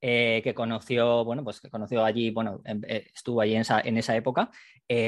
eh, 0.01 0.41
que 0.44 0.56
conoció, 0.56 1.24
bueno, 1.24 1.44
pues 1.44 1.62
que 1.62 1.70
conoció 1.70 2.03
allí, 2.03 2.32
bueno, 2.32 2.62
em, 2.65 2.82
eh, 2.88 3.06
estuvo 3.13 3.41
allí 3.41 3.53
en 3.53 3.62
esa, 3.62 3.82
en 3.82 3.98
esa 3.98 4.15
época, 4.15 4.50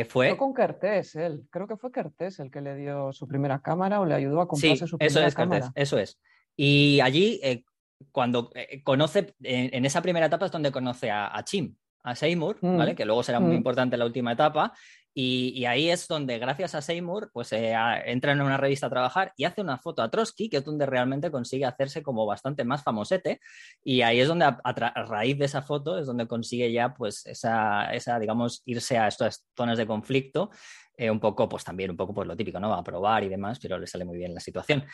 fue... 0.07 0.38
con 0.38 0.53
Kertés, 0.53 1.15
él, 1.15 1.48
creo 1.50 1.67
que 1.67 1.77
fue 1.77 1.91
Kertés 1.91 2.39
el 2.39 2.51
que 2.51 2.62
le 2.62 2.75
dio 2.75 3.12
su 3.12 3.27
primera 3.27 3.59
cámara 3.59 4.00
o 4.00 4.05
le 4.05 4.13
ayudó 4.13 4.41
a 4.41 4.48
comprarse 4.48 4.86
su 4.86 5.00
primera 5.00 5.19
eso 5.19 5.27
es, 5.27 5.33
cámara. 5.33 5.71
eso 5.74 5.98
es. 5.98 6.19
Y 6.55 7.00
allí 7.00 7.39
cuando 8.11 8.51
eh, 8.55 8.81
conoce, 8.83 9.35
en, 9.43 9.85
esa 9.85 10.01
primera 10.01 10.25
etapa 10.25 10.45
es 10.45 10.51
donde 10.51 10.71
conoce 10.71 11.11
a, 11.11 11.41
Chim, 11.43 11.75
a 12.03 12.15
Seymour, 12.15 12.57
mm. 12.61 12.77
¿vale? 12.77 12.95
Que 12.95 13.05
luego 13.05 13.23
será 13.23 13.39
muy 13.39 13.53
mm. 13.53 13.57
importante 13.57 13.95
en 13.95 13.99
la 13.99 14.05
última 14.05 14.33
etapa. 14.33 14.73
Y, 15.21 15.65
ahí 15.65 15.89
es 15.89 16.07
donde, 16.07 16.37
gracias 16.37 16.75
a 16.75 16.81
Seymour, 16.81 17.29
pues 17.33 17.51
eh, 17.51 17.73
entra 18.05 18.31
en 18.31 18.41
una 18.41 18.55
revista 18.57 18.88
a 18.88 18.89
trabajar 18.89 19.33
y 19.35 19.43
hace 19.43 19.59
una 19.59 19.77
foto 19.77 20.01
a 20.01 20.09
Trotsky, 20.09 20.49
que 20.49 20.57
es 20.57 20.63
donde 20.63 20.85
realmente 20.85 21.29
consigue 21.29 21.65
hacerse 21.65 22.01
como 22.01 22.25
bastante 22.25 22.63
más 22.63 22.83
famosete. 22.83 23.41
Y 23.83 24.01
ahí 24.01 24.21
es 24.21 24.27
donde, 24.27 24.45
a, 24.45 25.03
raíz 25.07 25.38
de 25.38 25.45
esa 25.45 25.62
foto, 25.62 25.97
es 25.97 26.05
donde 26.07 26.27
consigue 26.27 26.71
ya, 26.71 26.93
pues, 26.93 27.25
esa, 27.25 27.91
esa 27.93 28.17
digamos, 28.17 28.62
irse 28.65 28.97
a 28.97 29.07
estas 29.07 29.45
zonas 29.57 29.77
de 29.77 29.88
conflicto. 29.88 30.51
Eh, 30.95 31.09
un 31.09 31.19
poco, 31.19 31.49
pues 31.49 31.63
también, 31.63 31.91
un 31.91 31.97
poco, 31.97 32.13
pues 32.13 32.27
lo 32.27 32.38
típico, 32.38 32.59
¿no? 32.59 32.73
A 32.73 32.83
probar 32.83 33.23
y 33.23 33.29
demás, 33.29 33.59
pero 33.59 33.77
le 33.79 33.88
sale 33.88 34.05
muy 34.05 34.17
bien 34.17 34.33
la 34.33 34.39
situación. 34.39 34.85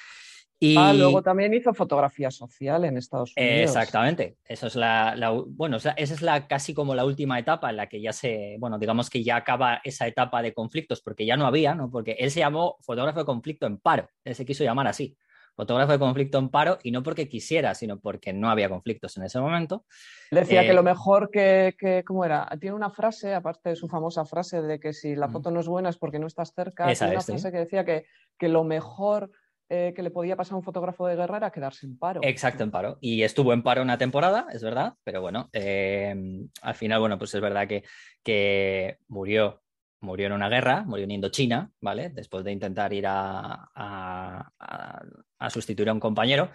Ah, 0.77 0.93
luego 0.93 1.21
también 1.21 1.53
hizo 1.53 1.73
fotografía 1.73 2.31
social 2.31 2.85
en 2.85 2.97
Estados 2.97 3.33
Unidos. 3.35 3.69
Exactamente. 3.69 4.37
Eso 4.45 4.67
es 4.67 4.75
la, 4.75 5.15
bueno, 5.47 5.77
esa 5.77 5.91
es 5.91 6.21
la 6.21 6.47
casi 6.47 6.73
como 6.73 6.95
la 6.95 7.05
última 7.05 7.37
etapa 7.37 7.69
en 7.69 7.77
la 7.77 7.87
que 7.87 8.01
ya 8.01 8.13
se, 8.13 8.55
bueno, 8.59 8.79
digamos 8.79 9.09
que 9.09 9.23
ya 9.23 9.35
acaba 9.35 9.81
esa 9.83 10.07
etapa 10.07 10.41
de 10.41 10.53
conflictos, 10.53 11.01
porque 11.01 11.25
ya 11.25 11.35
no 11.35 11.45
había, 11.45 11.75
¿no? 11.75 11.91
Porque 11.91 12.13
él 12.19 12.31
se 12.31 12.39
llamó 12.39 12.77
fotógrafo 12.81 13.19
de 13.19 13.25
conflicto 13.25 13.65
en 13.65 13.77
paro. 13.77 14.07
Él 14.23 14.35
se 14.35 14.45
quiso 14.45 14.63
llamar 14.63 14.87
así. 14.87 15.17
Fotógrafo 15.55 15.93
de 15.93 15.99
conflicto 15.99 16.37
en 16.37 16.49
paro, 16.49 16.79
y 16.83 16.91
no 16.91 17.01
porque 17.01 17.29
quisiera, 17.29 17.73
sino 17.75 17.97
porque 17.97 18.33
no 18.33 18.49
había 18.49 18.67
conflictos 18.67 19.15
en 19.15 19.23
ese 19.23 19.39
momento. 19.39 19.85
Decía 20.29 20.63
que 20.63 20.73
lo 20.73 20.81
eh, 20.81 20.83
mejor 20.83 21.29
que, 21.31 21.75
que, 21.77 22.03
¿cómo 22.03 22.25
era? 22.25 22.45
Tiene 22.59 22.75
una 22.75 22.89
frase, 22.89 23.33
aparte 23.33 23.69
de 23.69 23.75
su 23.77 23.87
famosa 23.87 24.25
frase 24.25 24.61
de 24.61 24.81
que 24.81 24.91
si 24.91 25.15
la 25.15 25.29
foto 25.29 25.51
no 25.51 25.61
es 25.61 25.67
buena 25.67 25.87
es 25.87 25.97
porque 25.97 26.19
no 26.19 26.27
estás 26.27 26.53
cerca, 26.53 26.93
tiene 26.93 27.13
una 27.13 27.21
frase 27.21 27.51
que 27.53 27.57
decía 27.57 27.85
que, 27.85 28.05
que 28.37 28.49
lo 28.49 28.65
mejor 28.65 29.31
eh, 29.67 29.93
que 29.95 30.03
le 30.03 30.11
podía 30.11 30.35
pasar 30.35 30.53
a 30.53 30.57
un 30.57 30.63
fotógrafo 30.63 31.07
de 31.07 31.15
guerra 31.15 31.37
era 31.37 31.51
quedarse 31.51 31.87
en 31.87 31.97
paro. 31.97 32.21
Exacto, 32.23 32.63
en 32.63 32.69
paro. 32.69 32.97
Y 33.01 33.23
estuvo 33.23 33.51
en 33.51 33.63
paro 33.63 33.81
una 33.81 33.97
temporada, 33.97 34.45
es 34.53 34.61
verdad, 34.61 34.93
pero 35.03 35.21
bueno, 35.21 35.49
em, 35.53 36.47
al 36.61 36.75
final, 36.75 36.99
bueno, 36.99 37.17
pues 37.17 37.33
es 37.33 37.41
verdad 37.41 37.67
que, 37.67 37.83
que 38.23 38.97
murió, 39.07 39.63
murió 40.01 40.27
en 40.27 40.33
una 40.33 40.49
guerra, 40.49 40.83
murió 40.83 41.05
en 41.05 41.11
Indochina, 41.11 41.71
¿vale? 41.81 42.09
Después 42.09 42.43
de 42.43 42.51
intentar 42.51 42.93
ir 42.93 43.05
a, 43.07 43.69
a, 43.73 45.49
sustituir 45.49 45.89
a 45.89 45.93
un 45.93 45.99
compañero, 45.99 46.51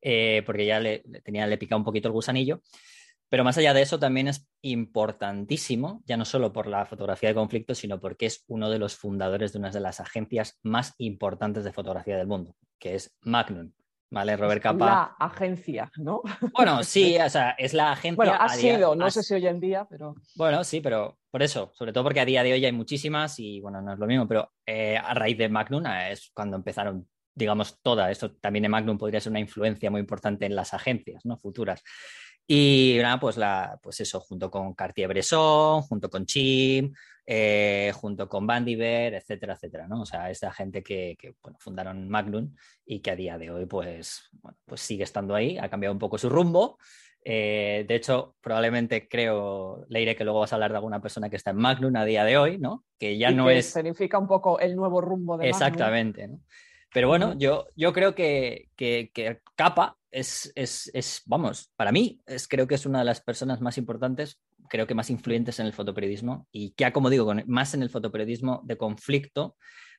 eh, 0.00 0.42
porque 0.46 0.64
ya 0.64 0.80
le, 0.80 1.00
tenía, 1.22 1.46
le 1.46 1.58
pica 1.58 1.76
un 1.76 1.84
poquito 1.84 2.08
el 2.08 2.14
gusanillo. 2.14 2.62
Pero 3.28 3.44
más 3.44 3.58
allá 3.58 3.74
de 3.74 3.82
eso, 3.82 3.98
también 3.98 4.28
es 4.28 4.48
importantísimo, 4.62 6.02
ya 6.06 6.16
no 6.16 6.24
solo 6.24 6.52
por 6.52 6.66
la 6.66 6.86
fotografía 6.86 7.30
de 7.30 7.34
conflicto, 7.34 7.74
sino 7.74 8.00
porque 8.00 8.26
es 8.26 8.44
uno 8.46 8.70
de 8.70 8.78
los 8.78 8.96
fundadores 8.96 9.52
de 9.52 9.58
una 9.58 9.70
de 9.70 9.80
las 9.80 10.00
agencias 10.00 10.58
más 10.62 10.94
importantes 10.98 11.64
de 11.64 11.72
fotografía 11.72 12.16
del 12.16 12.26
mundo, 12.26 12.54
que 12.78 12.94
es 12.94 13.16
Magnum. 13.22 13.72
¿Vale, 14.10 14.36
Robert 14.36 14.62
Capa? 14.62 14.86
La 14.86 15.02
agencia, 15.18 15.90
¿no? 15.96 16.22
Bueno, 16.56 16.82
sí, 16.84 17.18
o 17.18 17.28
sea, 17.28 17.50
es 17.58 17.74
la 17.74 17.92
agencia. 17.92 18.16
Bueno, 18.16 18.34
ha 18.38 18.48
sido, 18.50 18.94
no 18.94 19.10
sé 19.10 19.24
si 19.24 19.34
hoy 19.34 19.46
en 19.48 19.58
día, 19.58 19.86
pero. 19.90 20.14
Bueno, 20.36 20.62
sí, 20.62 20.80
pero 20.80 21.18
por 21.32 21.42
eso, 21.42 21.72
sobre 21.74 21.92
todo 21.92 22.04
porque 22.04 22.20
a 22.20 22.24
día 22.24 22.44
de 22.44 22.52
hoy 22.52 22.64
hay 22.64 22.70
muchísimas 22.70 23.40
y 23.40 23.60
bueno, 23.60 23.82
no 23.82 23.94
es 23.94 23.98
lo 23.98 24.06
mismo, 24.06 24.28
pero 24.28 24.52
eh, 24.64 24.96
a 24.96 25.14
raíz 25.14 25.36
de 25.36 25.48
Magnum 25.48 25.84
es 25.86 26.30
cuando 26.32 26.56
empezaron 26.56 27.08
digamos, 27.34 27.80
toda. 27.82 28.10
Esto 28.10 28.32
también 28.36 28.62
de 28.62 28.68
Magnum 28.68 28.98
podría 28.98 29.20
ser 29.20 29.30
una 29.30 29.40
influencia 29.40 29.90
muy 29.90 30.00
importante 30.00 30.46
en 30.46 30.54
las 30.54 30.72
agencias 30.72 31.24
¿no? 31.24 31.38
futuras. 31.38 31.82
Y 32.46 32.98
nada, 33.00 33.18
pues, 33.18 33.36
la, 33.36 33.78
pues 33.82 34.00
eso, 34.00 34.20
junto 34.20 34.50
con 34.50 34.74
Cartier-Bresson, 34.74 35.82
junto 35.82 36.10
con 36.10 36.26
Chim, 36.26 36.92
eh, 37.26 37.90
junto 37.94 38.28
con 38.28 38.46
Bandiver, 38.46 39.14
etcétera, 39.14 39.54
etcétera, 39.54 39.88
¿no? 39.88 40.02
O 40.02 40.06
sea, 40.06 40.30
esta 40.30 40.52
gente 40.52 40.82
que, 40.82 41.16
bueno, 41.42 41.56
fundaron 41.58 42.08
Magnum 42.08 42.54
y 42.84 43.00
que 43.00 43.10
a 43.10 43.16
día 43.16 43.38
de 43.38 43.50
hoy, 43.50 43.64
pues, 43.64 44.28
bueno, 44.32 44.58
pues 44.66 44.82
sigue 44.82 45.04
estando 45.04 45.34
ahí, 45.34 45.56
ha 45.56 45.70
cambiado 45.70 45.94
un 45.94 45.98
poco 45.98 46.18
su 46.18 46.28
rumbo. 46.28 46.78
Eh, 47.24 47.86
de 47.88 47.94
hecho, 47.94 48.36
probablemente 48.42 49.08
creo, 49.08 49.86
Leire, 49.88 50.14
que 50.14 50.24
luego 50.24 50.40
vas 50.40 50.52
a 50.52 50.56
hablar 50.56 50.72
de 50.72 50.76
alguna 50.76 51.00
persona 51.00 51.30
que 51.30 51.36
está 51.36 51.52
en 51.52 51.56
Magnum 51.56 51.96
a 51.96 52.04
día 52.04 52.24
de 52.24 52.36
hoy, 52.36 52.58
¿no? 52.58 52.84
Que 52.98 53.16
ya 53.16 53.30
no 53.30 53.48
es. 53.48 53.72
Significa 53.72 54.18
un 54.18 54.28
poco 54.28 54.60
el 54.60 54.76
nuevo 54.76 55.00
rumbo 55.00 55.38
de 55.38 55.48
Exactamente, 55.48 56.28
¿no? 56.28 56.40
Pero 56.92 57.08
bueno, 57.08 57.34
yo, 57.38 57.66
yo 57.74 57.92
creo 57.92 58.14
que, 58.14 58.68
que, 58.76 59.10
que 59.12 59.40
Capa 59.56 59.96
es, 60.14 60.52
es, 60.54 60.90
es, 60.94 61.22
vamos, 61.26 61.72
para 61.76 61.90
mí 61.90 62.22
es, 62.24 62.46
creo 62.46 62.68
que 62.68 62.76
es 62.76 62.86
una 62.86 63.00
de 63.00 63.04
las 63.04 63.20
personas 63.20 63.60
más 63.60 63.78
importantes, 63.78 64.40
creo 64.68 64.86
que 64.86 64.94
más 64.94 65.10
influyentes 65.10 65.58
en 65.58 65.66
el 65.66 65.72
fotoperiodismo 65.72 66.46
y 66.52 66.70
que, 66.70 66.90
como 66.92 67.10
digo, 67.10 67.34
más 67.46 67.74
en 67.74 67.82
el 67.82 67.90
fotoperiodismo 67.90 68.62
de 68.64 68.76
conflicto 68.76 69.56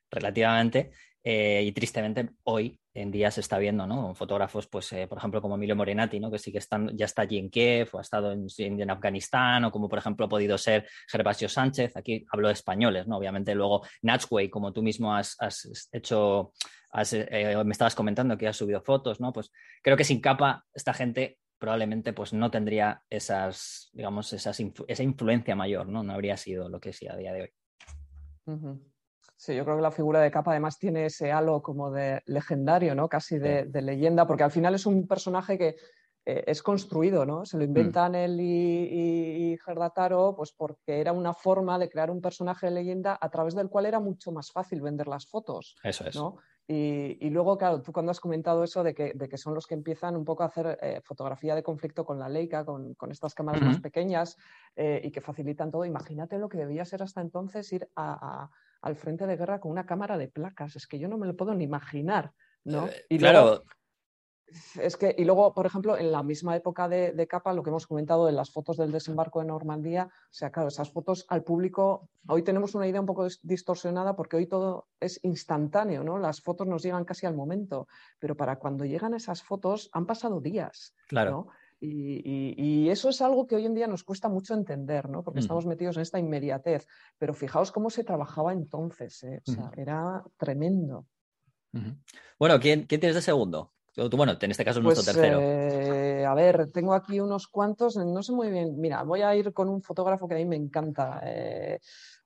relativamente 0.09 0.91
eh, 1.27 1.63
y 1.63 1.71
tristemente 1.71 2.29
hoy 2.43 2.79
en 2.93 3.09
día 3.09 3.31
se 3.31 3.41
está 3.41 3.57
viendo, 3.57 3.87
¿no? 3.87 4.13
Fotógrafos, 4.13 4.67
pues, 4.67 4.93
eh, 4.93 5.07
por 5.07 5.17
ejemplo, 5.17 5.41
como 5.41 5.55
Emilio 5.55 5.75
Morenati, 5.75 6.19
¿no? 6.19 6.29
Que 6.29 6.37
sí 6.37 6.51
que 6.51 6.59
ya 6.93 7.05
está 7.05 7.23
allí 7.23 7.39
en 7.39 7.49
Kiev 7.49 7.89
o 7.93 7.97
ha 7.97 8.01
estado 8.01 8.31
en, 8.31 8.47
en, 8.59 8.89
Afganistán, 8.91 9.65
o 9.65 9.71
como, 9.71 9.89
por 9.89 9.97
ejemplo, 9.97 10.27
ha 10.27 10.29
podido 10.29 10.55
ser 10.59 10.87
Gervasio 11.07 11.49
Sánchez. 11.49 11.97
Aquí 11.97 12.23
hablo 12.31 12.49
de 12.49 12.53
españoles, 12.53 13.07
¿no? 13.07 13.17
Obviamente, 13.17 13.55
luego 13.55 13.81
Natchway, 14.03 14.49
como 14.49 14.71
tú 14.71 14.83
mismo 14.83 15.15
has, 15.15 15.35
hecho, 15.91 16.53
eh, 17.11 17.57
me 17.65 17.71
estabas 17.71 17.95
comentando 17.95 18.37
que 18.37 18.47
has 18.47 18.57
subido 18.57 18.83
fotos, 18.83 19.19
¿no? 19.19 19.33
Pues 19.33 19.51
creo 19.81 19.97
que 19.97 20.03
sin 20.03 20.21
capa, 20.21 20.63
esta 20.75 20.93
gente 20.93 21.39
probablemente 21.57 22.13
pues 22.13 22.33
no 22.33 22.51
tendría 22.51 23.01
esas, 23.09 23.89
digamos, 23.93 24.31
esas, 24.31 24.61
esa 24.87 25.03
influencia 25.03 25.55
mayor, 25.55 25.87
¿no? 25.87 26.03
No 26.03 26.13
habría 26.13 26.37
sido 26.37 26.69
lo 26.69 26.79
que 26.79 26.89
es 26.89 26.99
a 27.09 27.15
día 27.17 27.33
de 27.33 27.41
hoy. 27.41 27.49
Sí, 29.45 29.53
yo 29.53 29.63
creo 29.63 29.75
que 29.75 29.83
la 29.83 29.91
figura 29.91 30.21
de 30.21 30.31
Capa 30.31 30.49
además 30.49 30.79
tiene 30.79 31.05
ese 31.05 31.31
halo 31.31 31.61
como 31.61 31.91
de 31.91 32.23
legendario, 32.25 32.95
¿no? 32.95 33.07
Casi 33.07 33.37
de, 33.37 33.69
leyenda, 33.79 34.25
porque 34.25 34.41
al 34.41 34.49
final 34.49 34.73
es 34.73 34.87
un 34.87 35.05
personaje 35.05 35.55
que 35.55 35.75
eh, 36.25 36.43
es 36.47 36.63
construido, 36.63 37.27
¿no? 37.27 37.45
Se 37.45 37.55
lo 37.55 37.63
mm. 37.63 37.67
inventan 37.67 38.15
él 38.15 38.41
y, 38.41 39.51
y, 39.51 39.57
Gerdataro, 39.63 40.33
pues 40.35 40.51
porque 40.51 40.99
era 40.99 41.11
una 41.11 41.35
forma 41.35 41.77
de 41.77 41.89
crear 41.89 42.09
un 42.09 42.21
personaje 42.21 42.65
de 42.65 42.71
leyenda 42.71 43.19
a 43.21 43.29
través 43.29 43.53
del 43.53 43.69
cual 43.69 43.85
era 43.85 43.99
mucho 43.99 44.31
más 44.31 44.51
fácil 44.51 44.81
vender 44.81 45.07
las 45.07 45.27
fotos. 45.27 45.75
Eso 45.83 46.07
es. 46.07 46.15
¿no? 46.15 46.37
Y, 46.67 47.29
luego, 47.29 47.59
claro, 47.59 47.83
tú 47.83 47.91
cuando 47.91 48.11
has 48.11 48.19
comentado 48.19 48.63
eso 48.63 48.83
de 48.83 48.95
que, 48.95 49.13
de 49.13 49.29
que, 49.29 49.37
son 49.37 49.53
los 49.53 49.67
que 49.67 49.75
empiezan 49.75 50.15
un 50.15 50.25
poco 50.25 50.41
a 50.41 50.47
hacer 50.47 50.79
eh, 50.81 50.99
fotografía 51.03 51.53
de 51.53 51.61
conflicto 51.61 52.03
con 52.03 52.17
la 52.17 52.27
Leica, 52.27 52.65
con, 52.65 52.95
con 52.95 53.11
estas 53.11 53.35
cámaras 53.35 53.61
más 53.61 53.79
pequeñas 53.79 54.37
eh, 54.75 54.99
y 55.03 55.11
que 55.11 55.21
facilitan 55.21 55.69
todo, 55.69 55.85
imagínate 55.85 56.39
lo 56.39 56.49
que 56.49 56.57
debía 56.57 56.83
ser 56.83 57.03
hasta 57.03 57.21
entonces 57.21 57.71
ir 57.71 57.87
al 58.85 58.95
frente 58.95 59.25
de 59.25 59.35
guerra 59.35 59.59
con 59.59 59.71
una 59.71 59.85
cámara 59.85 60.17
de 60.17 60.27
placas. 60.27 60.75
Es 60.75 60.85
que 60.87 60.99
yo 60.99 61.07
no 61.07 61.17
me 61.17 61.25
lo 61.27 61.35
puedo 61.35 61.53
ni 61.53 61.63
imaginar. 61.63 62.31
¿no? 62.63 62.87
y 63.09 63.17
claro, 63.19 63.63
es 64.79 64.95
que, 64.95 65.13
y 65.17 65.25
luego, 65.25 65.53
por 65.53 65.65
ejemplo, 65.65 65.97
en 65.97 66.11
la 66.11 66.23
misma 66.23 66.55
época 66.55 66.87
de, 66.87 67.27
capa, 67.27 67.53
lo 67.53 67.63
que 67.63 67.69
hemos 67.71 67.87
comentado 67.87 68.29
en 68.29 68.35
las 68.35 68.51
fotos 68.51 68.77
del 68.77 68.91
desembarco 68.91 69.39
de 69.39 69.47
Normandía, 69.47 70.07
o 70.07 70.33
sea, 70.33 70.51
claro, 70.51 70.69
esas 70.69 70.91
fotos 70.91 71.25
al 71.29 71.43
público, 71.43 72.09
hoy 72.27 72.43
tenemos 72.43 72.75
una 72.75 72.87
idea 72.87 73.01
un 73.01 73.07
poco 73.07 73.27
distorsionada 73.41 74.15
porque 74.15 74.37
hoy 74.37 74.47
todo 74.47 74.87
es 74.99 75.19
instantáneo, 75.23 76.03
¿no? 76.03 76.17
Las 76.19 76.41
fotos 76.41 76.67
nos 76.67 76.83
llegan 76.83 77.05
casi 77.05 77.25
al 77.25 77.35
momento, 77.35 77.87
pero 78.19 78.37
para 78.37 78.57
cuando 78.57 78.85
llegan 78.85 79.13
esas 79.13 79.43
fotos 79.43 79.89
han 79.93 80.05
pasado 80.05 80.39
días, 80.41 80.95
claro. 81.07 81.47
Y, 81.87 82.89
eso 82.89 83.09
es 83.09 83.21
algo 83.21 83.45
que 83.47 83.55
hoy 83.55 83.65
en 83.65 83.73
día 83.73 83.87
nos 83.87 84.03
cuesta 84.03 84.29
mucho 84.29 84.53
entender, 84.53 85.09
¿no? 85.09 85.23
Porque 85.23 85.39
estamos 85.39 85.65
metidos 85.65 85.97
en 85.97 86.03
esta 86.03 86.19
inmediatez. 86.19 86.87
Pero 87.17 87.33
fijaos 87.33 87.71
cómo 87.71 87.89
se 87.89 88.03
trabajaba 88.03 88.53
entonces, 88.53 89.23
¿eh? 89.23 89.41
o 89.45 89.51
sea, 89.51 89.71
era 89.75 90.23
tremendo. 90.37 91.05
Bueno, 92.39 92.59
¿quién, 92.59 92.83
¿quién 92.83 93.01
tienes 93.01 93.15
de 93.15 93.21
segundo? 93.21 93.73
bueno, 94.11 94.37
en 94.39 94.51
este 94.51 94.65
caso 94.65 94.79
es 94.79 94.83
nuestro 94.83 95.03
pues, 95.03 95.15
tercero. 95.15 95.39
Eh, 95.41 96.25
a 96.25 96.33
ver, 96.33 96.71
tengo 96.71 96.93
aquí 96.93 97.19
unos 97.19 97.47
cuantos, 97.47 97.95
no 97.95 98.21
sé 98.23 98.33
muy 98.33 98.49
bien. 98.49 98.79
Mira, 98.79 99.03
voy 99.03 99.21
a 99.21 99.35
ir 99.35 99.53
con 99.53 99.69
un 99.69 99.81
fotógrafo 99.81 100.27
que 100.27 100.35
a 100.35 100.37
mí 100.37 100.45
me 100.45 100.57
encanta. 100.57 101.21
Eh, 101.23 101.79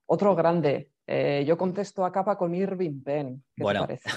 otro 0.07 0.35
grande. 0.35 0.91
Eh, 1.05 1.43
yo 1.47 1.57
contesto 1.57 2.05
a 2.05 2.11
capa 2.11 2.37
con 2.37 2.53
Irving 2.55 3.03
Penn. 3.03 3.43
¿Qué 3.55 3.63
bueno. 3.63 3.85
te 3.87 3.99
parece? 3.99 4.09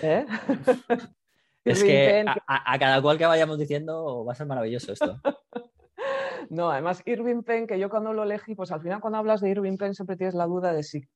es 1.70 1.84
que 1.84 2.24
a, 2.46 2.78
cada 2.78 3.02
cual 3.02 3.18
que 3.18 3.26
vayamos 3.26 3.58
diciendo 3.58 4.24
va 4.24 4.32
a 4.32 4.36
ser 4.36 4.46
maravilloso 4.46 4.92
esto. 4.92 5.20
no, 6.50 6.70
además 6.70 7.02
Irving 7.04 7.42
Penn, 7.42 7.66
que 7.66 7.78
yo 7.78 7.90
cuando 7.90 8.12
lo 8.12 8.22
elegí, 8.22 8.54
pues 8.54 8.72
al 8.72 8.80
final 8.80 9.00
cuando 9.00 9.18
hablas 9.18 9.40
de 9.40 9.50
Irving 9.50 9.76
Penn 9.76 9.94
siempre 9.94 10.16
tienes 10.16 10.34
la 10.34 10.46
duda 10.46 10.72
de 10.72 10.82
si 10.82 11.08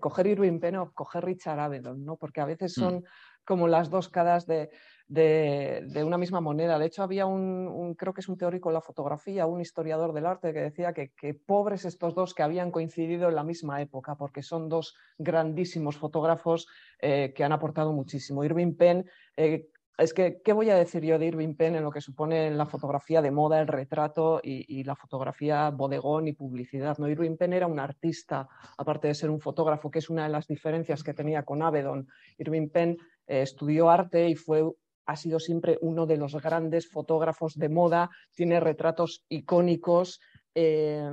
coger 0.00 0.28
Irving 0.28 0.60
Penn 0.60 0.76
o 0.76 0.92
coger 0.92 1.24
Richard 1.24 1.58
Avedon, 1.58 2.04
¿no? 2.04 2.16
Porque 2.16 2.40
a 2.40 2.44
veces 2.44 2.78
mm. 2.78 2.80
son 2.80 3.04
como 3.44 3.66
las 3.66 3.90
dos 3.90 4.08
caras 4.08 4.46
de, 4.46 4.70
de, 5.08 6.04
una 6.04 6.18
misma 6.18 6.40
moneda. 6.40 6.78
De 6.78 6.86
hecho, 6.86 7.02
había 7.02 7.26
un, 7.26 7.94
creo 7.94 8.12
que 8.12 8.20
es 8.20 8.28
un 8.28 8.36
teórico 8.36 8.68
de 8.68 8.74
la 8.74 8.80
fotografía, 8.82 9.46
un 9.46 9.60
historiador 9.60 10.12
del 10.12 10.26
arte, 10.26 10.52
que 10.52 10.60
decía 10.60 10.92
que, 10.92 11.34
pobres 11.34 11.84
estos 11.84 12.14
dos 12.14 12.34
que 12.34 12.42
habían 12.42 12.70
coincidido 12.70 13.28
en 13.28 13.34
la 13.34 13.44
misma 13.44 13.80
época, 13.80 14.16
porque 14.16 14.42
son 14.42 14.68
dos 14.68 14.94
grandísimos 15.16 15.96
fotógrafos 15.96 16.68
eh, 17.00 17.32
que 17.34 17.42
han 17.42 17.52
aportado 17.52 17.92
muchísimo. 17.92 18.44
Irving 18.44 18.74
Penn, 18.74 19.08
eh, 19.36 19.70
es 19.98 20.14
que, 20.14 20.40
¿qué 20.44 20.52
voy 20.52 20.70
a 20.70 20.76
decir 20.76 21.02
yo 21.04 21.18
de 21.18 21.26
Irving 21.26 21.54
Penn 21.54 21.74
en 21.74 21.82
lo 21.82 21.90
que 21.90 22.00
supone 22.00 22.50
la 22.52 22.66
fotografía 22.66 23.20
de 23.20 23.32
moda, 23.32 23.60
el 23.60 23.66
retrato 23.66 24.40
y, 24.42 24.84
la 24.84 24.94
fotografía 24.94 25.70
bodegón 25.70 26.28
y 26.28 26.32
publicidad? 26.32 26.96
¿no? 26.98 27.08
Irving 27.08 27.36
Penn 27.36 27.52
era 27.52 27.66
un 27.66 27.80
artista, 27.80 28.48
aparte 28.76 29.08
de 29.08 29.14
ser 29.14 29.28
un 29.28 29.40
fotógrafo, 29.40 29.90
que 29.90 29.98
es 29.98 30.08
una 30.08 30.22
de 30.22 30.28
las 30.28 30.46
diferencias 30.46 31.02
que 31.02 31.14
tenía 31.14 31.42
con 31.42 31.62
Avedon. 31.62 32.06
Irving 32.38 32.68
Penn 32.68 32.96
eh, 33.26 33.42
estudió 33.42 33.90
arte 33.90 34.28
y 34.28 34.36
fue 34.36 34.64
ha 35.06 35.16
sido 35.16 35.40
siempre 35.40 35.78
uno 35.80 36.06
de 36.06 36.18
los 36.18 36.34
grandes 36.34 36.90
fotógrafos 36.90 37.54
de 37.54 37.70
moda, 37.70 38.10
tiene 38.34 38.60
retratos 38.60 39.24
icónicos. 39.30 40.20
Eh, 40.54 41.10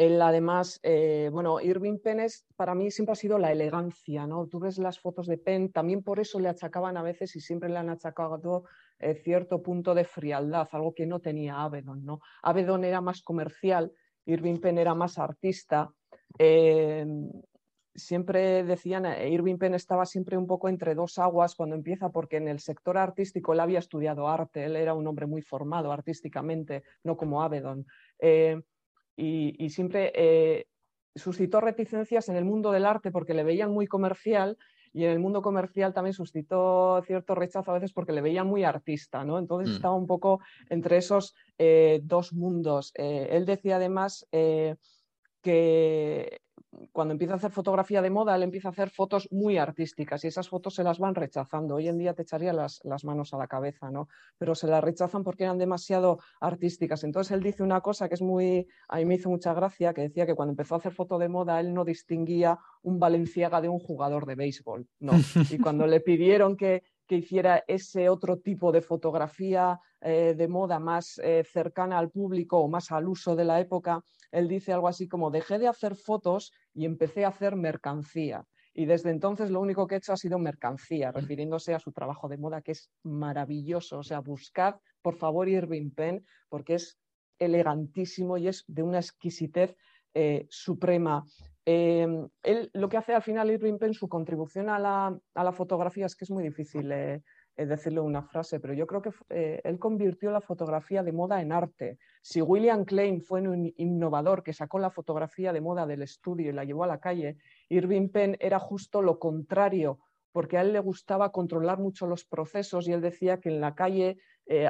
él 0.00 0.22
además, 0.22 0.80
eh, 0.82 1.28
bueno, 1.30 1.60
Irving 1.60 1.98
Penn 1.98 2.26
para 2.56 2.74
mí 2.74 2.90
siempre 2.90 3.12
ha 3.12 3.16
sido 3.16 3.38
la 3.38 3.52
elegancia, 3.52 4.26
¿no? 4.26 4.46
Tú 4.46 4.58
ves 4.58 4.78
las 4.78 4.98
fotos 4.98 5.26
de 5.26 5.36
Penn, 5.36 5.72
también 5.72 6.02
por 6.02 6.20
eso 6.20 6.40
le 6.40 6.48
achacaban 6.48 6.96
a 6.96 7.02
veces 7.02 7.36
y 7.36 7.40
siempre 7.40 7.68
le 7.68 7.76
han 7.76 7.90
achacado 7.90 8.64
eh, 8.98 9.14
cierto 9.14 9.62
punto 9.62 9.94
de 9.94 10.04
frialdad, 10.04 10.66
algo 10.72 10.94
que 10.94 11.04
no 11.04 11.20
tenía 11.20 11.60
Avedon, 11.60 12.02
¿no? 12.02 12.20
Avedon 12.42 12.84
era 12.84 13.02
más 13.02 13.20
comercial, 13.20 13.92
Irving 14.24 14.58
Penn 14.58 14.78
era 14.78 14.94
más 14.94 15.18
artista 15.18 15.92
siempre 17.94 18.64
decían, 18.64 19.04
eh, 19.04 19.28
Irving 19.28 19.58
Penn 19.58 19.74
estaba 19.74 20.06
siempre 20.06 20.38
un 20.38 20.46
poco 20.46 20.68
entre 20.70 20.94
dos 20.94 21.18
aguas 21.18 21.54
cuando 21.54 21.76
empieza, 21.76 22.08
porque 22.10 22.36
en 22.38 22.48
el 22.48 22.60
sector 22.60 22.96
artístico 22.96 23.52
él 23.52 23.60
había 23.60 23.80
estudiado 23.80 24.28
arte, 24.28 24.64
él 24.64 24.76
era 24.76 24.94
un 24.94 25.06
hombre 25.06 25.26
muy 25.26 25.42
formado 25.42 25.92
artísticamente, 25.92 26.84
no 27.04 27.16
como 27.16 27.42
Avedon. 27.42 27.84
Y, 29.16 29.70
siempre 29.70 30.12
eh, 30.14 30.66
suscitó 31.14 31.60
reticencias 31.60 32.28
en 32.28 32.36
el 32.36 32.44
mundo 32.44 32.72
del 32.72 32.86
arte 32.86 33.10
porque 33.10 33.34
le 33.34 33.44
veían 33.44 33.70
muy 33.70 33.86
comercial 33.86 34.56
y 34.92 35.04
en 35.04 35.10
el 35.10 35.18
mundo 35.18 35.42
comercial 35.42 35.92
también 35.94 36.14
suscitó 36.14 37.02
cierto 37.06 37.34
rechazo 37.34 37.70
a 37.70 37.74
veces 37.74 37.92
porque 37.92 38.12
le 38.12 38.22
veían 38.22 38.46
muy 38.46 38.64
artista, 38.64 39.24
¿no? 39.24 39.38
Entonces 39.38 39.70
mm. 39.70 39.76
estaba 39.76 39.94
un 39.94 40.06
poco 40.06 40.40
entre 40.68 40.96
esos 40.96 41.34
dos 42.02 42.32
mundos. 42.32 42.92
él 42.96 43.44
decía 43.46 43.76
además 43.76 44.26
que 45.42 46.40
cuando 46.92 47.12
empieza 47.12 47.34
a 47.34 47.36
hacer 47.36 47.50
fotografía 47.50 48.02
de 48.02 48.10
moda, 48.10 48.36
él 48.36 48.42
empieza 48.42 48.68
a 48.68 48.70
hacer 48.70 48.90
fotos 48.90 49.28
muy 49.30 49.58
artísticas 49.58 50.24
y 50.24 50.28
esas 50.28 50.48
fotos 50.48 50.74
se 50.74 50.84
las 50.84 50.98
van 50.98 51.14
rechazando. 51.14 51.74
Hoy 51.74 51.88
en 51.88 51.98
día 51.98 52.14
te 52.14 52.22
echaría 52.22 52.52
las, 52.52 52.80
manos 53.04 53.34
a 53.34 53.38
la 53.38 53.48
cabeza, 53.48 53.90
¿no? 53.90 54.08
Pero 54.38 54.54
se 54.54 54.66
las 54.66 54.82
rechazan 54.82 55.24
porque 55.24 55.44
eran 55.44 55.58
demasiado 55.58 56.18
artísticas. 56.40 57.02
Entonces 57.04 57.32
él 57.32 57.42
dice 57.42 57.62
una 57.62 57.80
cosa 57.80 58.08
que 58.08 58.14
es 58.14 58.22
muy, 58.22 58.68
a 58.88 58.96
mí 58.98 59.04
me 59.04 59.14
hizo 59.16 59.30
mucha 59.30 59.52
gracia, 59.52 59.92
que 59.92 60.02
decía 60.02 60.26
que 60.26 60.34
cuando 60.34 60.52
empezó 60.52 60.74
a 60.74 60.78
hacer 60.78 60.92
foto 60.92 61.18
de 61.18 61.28
moda, 61.28 61.58
él 61.60 61.74
no 61.74 61.84
distinguía 61.84 62.58
un 62.82 62.98
Valenciaga 62.98 63.60
de 63.60 63.68
un 63.68 63.78
jugador 63.78 64.26
de 64.26 64.36
béisbol, 64.36 64.86
¿no? 65.00 65.12
Y 65.50 65.58
cuando 65.58 65.86
le 65.86 66.00
pidieron 66.00 66.56
que, 66.56 66.82
que 67.10 67.16
hiciera 67.16 67.64
ese 67.66 68.08
otro 68.08 68.38
tipo 68.38 68.70
de 68.70 68.82
fotografía 68.82 69.80
eh, 70.00 70.32
de 70.38 70.46
moda 70.46 70.78
más 70.78 71.18
eh, 71.24 71.42
cercana 71.42 71.98
al 71.98 72.08
público 72.08 72.60
o 72.60 72.68
más 72.68 72.92
al 72.92 73.08
uso 73.08 73.34
de 73.34 73.44
la 73.44 73.58
época, 73.58 74.04
él 74.30 74.46
dice 74.46 74.72
algo 74.72 74.86
así 74.86 75.08
como, 75.08 75.32
dejé 75.32 75.58
de 75.58 75.66
hacer 75.66 75.96
fotos 75.96 76.52
y 76.72 76.84
empecé 76.84 77.24
a 77.24 77.30
hacer 77.30 77.56
mercancía. 77.56 78.46
Y 78.72 78.84
desde 78.86 79.10
entonces 79.10 79.50
lo 79.50 79.60
único 79.60 79.88
que 79.88 79.96
he 79.96 79.98
hecho 79.98 80.12
ha 80.12 80.16
sido 80.16 80.38
mercancía, 80.38 81.10
refiriéndose 81.10 81.74
a 81.74 81.80
su 81.80 81.90
trabajo 81.90 82.28
de 82.28 82.38
moda, 82.38 82.62
que 82.62 82.70
es 82.70 82.92
maravilloso. 83.02 83.98
O 83.98 84.04
sea, 84.04 84.20
buscad, 84.20 84.76
por 85.02 85.16
favor, 85.16 85.48
Irving 85.48 85.90
Penn, 85.90 86.24
porque 86.48 86.74
es 86.74 86.96
elegantísimo 87.40 88.38
y 88.38 88.46
es 88.46 88.62
de 88.68 88.84
una 88.84 88.98
exquisitez 88.98 89.76
eh, 90.14 90.46
suprema. 90.48 91.24
Em, 91.66 92.28
él, 92.42 92.70
lo 92.72 92.88
que 92.88 92.96
hace 92.96 93.14
al 93.14 93.22
final 93.22 93.50
Irving 93.50 93.78
Penn, 93.78 93.94
su 93.94 94.08
contribución 94.08 94.70
a 94.70 94.78
la, 94.78 95.52
fotografía 95.52 96.06
es 96.06 96.16
que 96.16 96.24
es 96.24 96.30
muy 96.30 96.42
difícil 96.42 96.90
eh, 96.90 97.22
eh, 97.56 97.66
decirle 97.66 98.00
una 98.00 98.22
frase, 98.22 98.60
pero 98.60 98.72
yo 98.72 98.86
creo 98.86 99.02
que 99.02 99.60
él 99.62 99.78
convirtió 99.78 100.30
la 100.30 100.40
fotografía 100.40 101.02
de 101.02 101.12
moda 101.12 101.40
en 101.42 101.52
arte. 101.52 101.98
Si 102.22 102.40
William 102.40 102.84
Klein 102.84 103.20
fue 103.20 103.42
un 103.42 103.72
innovador 103.76 104.42
que 104.42 104.54
sacó 104.54 104.78
la 104.78 104.90
fotografía 104.90 105.52
de 105.52 105.60
moda 105.60 105.86
del 105.86 106.02
estudio 106.02 106.50
y 106.50 106.52
la 106.52 106.64
llevó 106.64 106.84
a 106.84 106.88
la 106.88 107.00
calle, 107.00 107.36
Irving 107.68 108.08
Penn 108.08 108.36
era 108.40 108.58
justo 108.58 109.02
lo 109.02 109.18
contrario, 109.18 109.98
porque 110.32 110.56
a 110.56 110.62
él 110.62 110.72
le 110.72 110.80
gustaba 110.80 111.30
controlar 111.30 111.78
mucho 111.78 112.06
los 112.06 112.24
procesos 112.24 112.88
y 112.88 112.92
él 112.92 113.00
decía 113.00 113.40
que 113.40 113.50
en 113.50 113.60
la 113.60 113.74
calle 113.74 114.18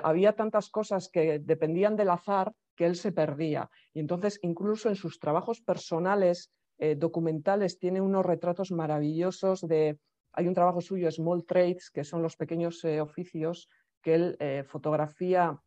había 0.02 0.34
tantas 0.34 0.68
cosas 0.68 1.08
que 1.10 1.38
dependían 1.38 1.96
del 1.96 2.10
azar 2.10 2.52
que 2.76 2.86
él 2.86 2.96
se 2.96 3.12
perdía. 3.12 3.70
Y 3.92 4.00
entonces, 4.00 4.38
incluso 4.42 4.88
en 4.88 4.96
sus 4.96 5.18
trabajos 5.18 5.60
personales, 5.60 6.50
eh, 6.82 6.94
documentales, 6.94 7.78
tiene 7.78 8.00
unos 8.00 8.24
retratos 8.24 8.72
maravillosos 8.72 9.60
de... 9.60 9.98
Hay 10.32 10.48
un 10.48 10.54
trabajo 10.54 10.80
suyo, 10.80 11.10
Small 11.10 11.44
Trades, 11.44 11.90
que 11.90 12.04
son 12.04 12.22
los 12.22 12.36
pequeños 12.36 12.82
eh, 12.84 13.02
oficios 13.02 13.68
que 14.00 14.14
él 14.14 14.36
eh, 14.40 14.64
fotografía 14.66 15.60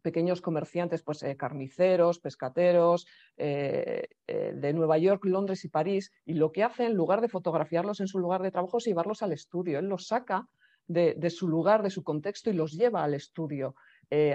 pequeños 0.00 0.40
comerciantes, 0.40 1.02
pues 1.02 1.24
carniceros, 1.36 2.20
pescateros, 2.20 3.06
de 3.36 4.72
Nueva 4.72 4.98
York, 4.98 5.24
Londres 5.24 5.64
y 5.64 5.68
París, 5.68 6.12
y 6.24 6.34
lo 6.34 6.52
que 6.52 6.62
hace 6.62 6.86
en 6.86 6.94
lugar 6.94 7.20
de 7.20 7.28
fotografiarlos 7.28 7.98
en 7.98 8.06
su 8.06 8.20
lugar 8.20 8.40
de 8.40 8.52
trabajo 8.52 8.78
es 8.78 8.84
llevarlos 8.84 9.22
al 9.22 9.32
estudio. 9.32 9.80
Él 9.80 9.86
los 9.86 10.06
saca 10.06 10.46
de, 10.86 11.16
de 11.18 11.28
su 11.28 11.48
lugar, 11.48 11.82
de 11.82 11.90
su 11.90 12.04
contexto 12.04 12.50
y 12.50 12.52
los 12.52 12.70
lleva 12.70 13.02
al 13.02 13.14
estudio. 13.14 13.74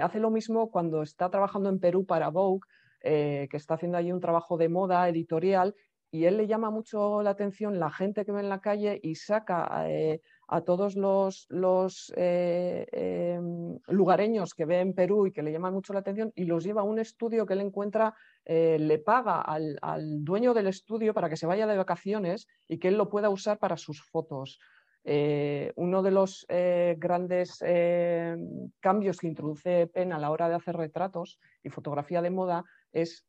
Hace 0.02 0.20
lo 0.20 0.30
mismo 0.30 0.70
cuando 0.70 1.00
está 1.00 1.30
trabajando 1.30 1.70
en 1.70 1.80
Perú 1.80 2.04
para 2.04 2.28
Vogue, 2.28 2.68
que 3.00 3.48
está 3.56 3.72
haciendo 3.72 3.96
allí 3.96 4.12
un 4.12 4.20
trabajo 4.20 4.58
de 4.58 4.68
moda 4.68 5.08
editorial 5.08 5.74
y 6.12 6.26
él 6.26 6.36
le 6.36 6.46
llama 6.46 6.70
mucho 6.70 7.22
la 7.22 7.30
atención 7.30 7.80
la 7.80 7.90
gente 7.90 8.26
que 8.26 8.32
ve 8.32 8.40
en 8.40 8.50
la 8.50 8.60
calle 8.60 9.00
y 9.02 9.14
saca 9.14 9.88
eh, 9.88 10.20
a 10.46 10.60
todos 10.60 10.94
los, 10.94 12.12
em, 12.16 13.78
lugareños 13.88 14.52
que 14.52 14.66
ve 14.66 14.80
en 14.80 14.92
Perú 14.92 15.26
y 15.26 15.32
que 15.32 15.42
le 15.42 15.50
llaman 15.52 15.72
mucho 15.72 15.94
la 15.94 16.00
atención 16.00 16.30
y 16.34 16.44
los 16.44 16.64
lleva 16.64 16.82
a 16.82 16.84
un 16.84 16.98
estudio 16.98 17.46
que 17.46 17.54
él 17.54 17.62
encuentra, 17.62 18.14
le 18.44 18.98
paga 18.98 19.40
al, 19.40 19.78
dueño 20.22 20.52
del 20.52 20.66
estudio 20.66 21.14
para 21.14 21.30
que 21.30 21.36
se 21.36 21.46
vaya 21.46 21.66
de 21.66 21.78
vacaciones 21.78 22.46
y 22.68 22.78
que 22.78 22.88
él 22.88 22.98
lo 22.98 23.08
pueda 23.08 23.30
usar 23.30 23.58
para 23.58 23.78
sus 23.78 24.02
fotos. 24.02 24.58
eh, 25.04 25.72
uno 25.76 26.02
de 26.02 26.10
los 26.12 26.46
eh, 26.48 26.94
grandes 26.98 27.58
eh, 27.66 28.36
cambios 28.80 29.18
que 29.18 29.26
introduce 29.26 29.88
Penn 29.88 30.12
a 30.12 30.18
la 30.18 30.30
hora 30.30 30.48
de 30.48 30.54
hacer 30.54 30.76
retratos 30.76 31.40
y 31.64 31.70
fotografía 31.70 32.22
de 32.22 32.30
moda 32.30 32.64
es 32.92 33.26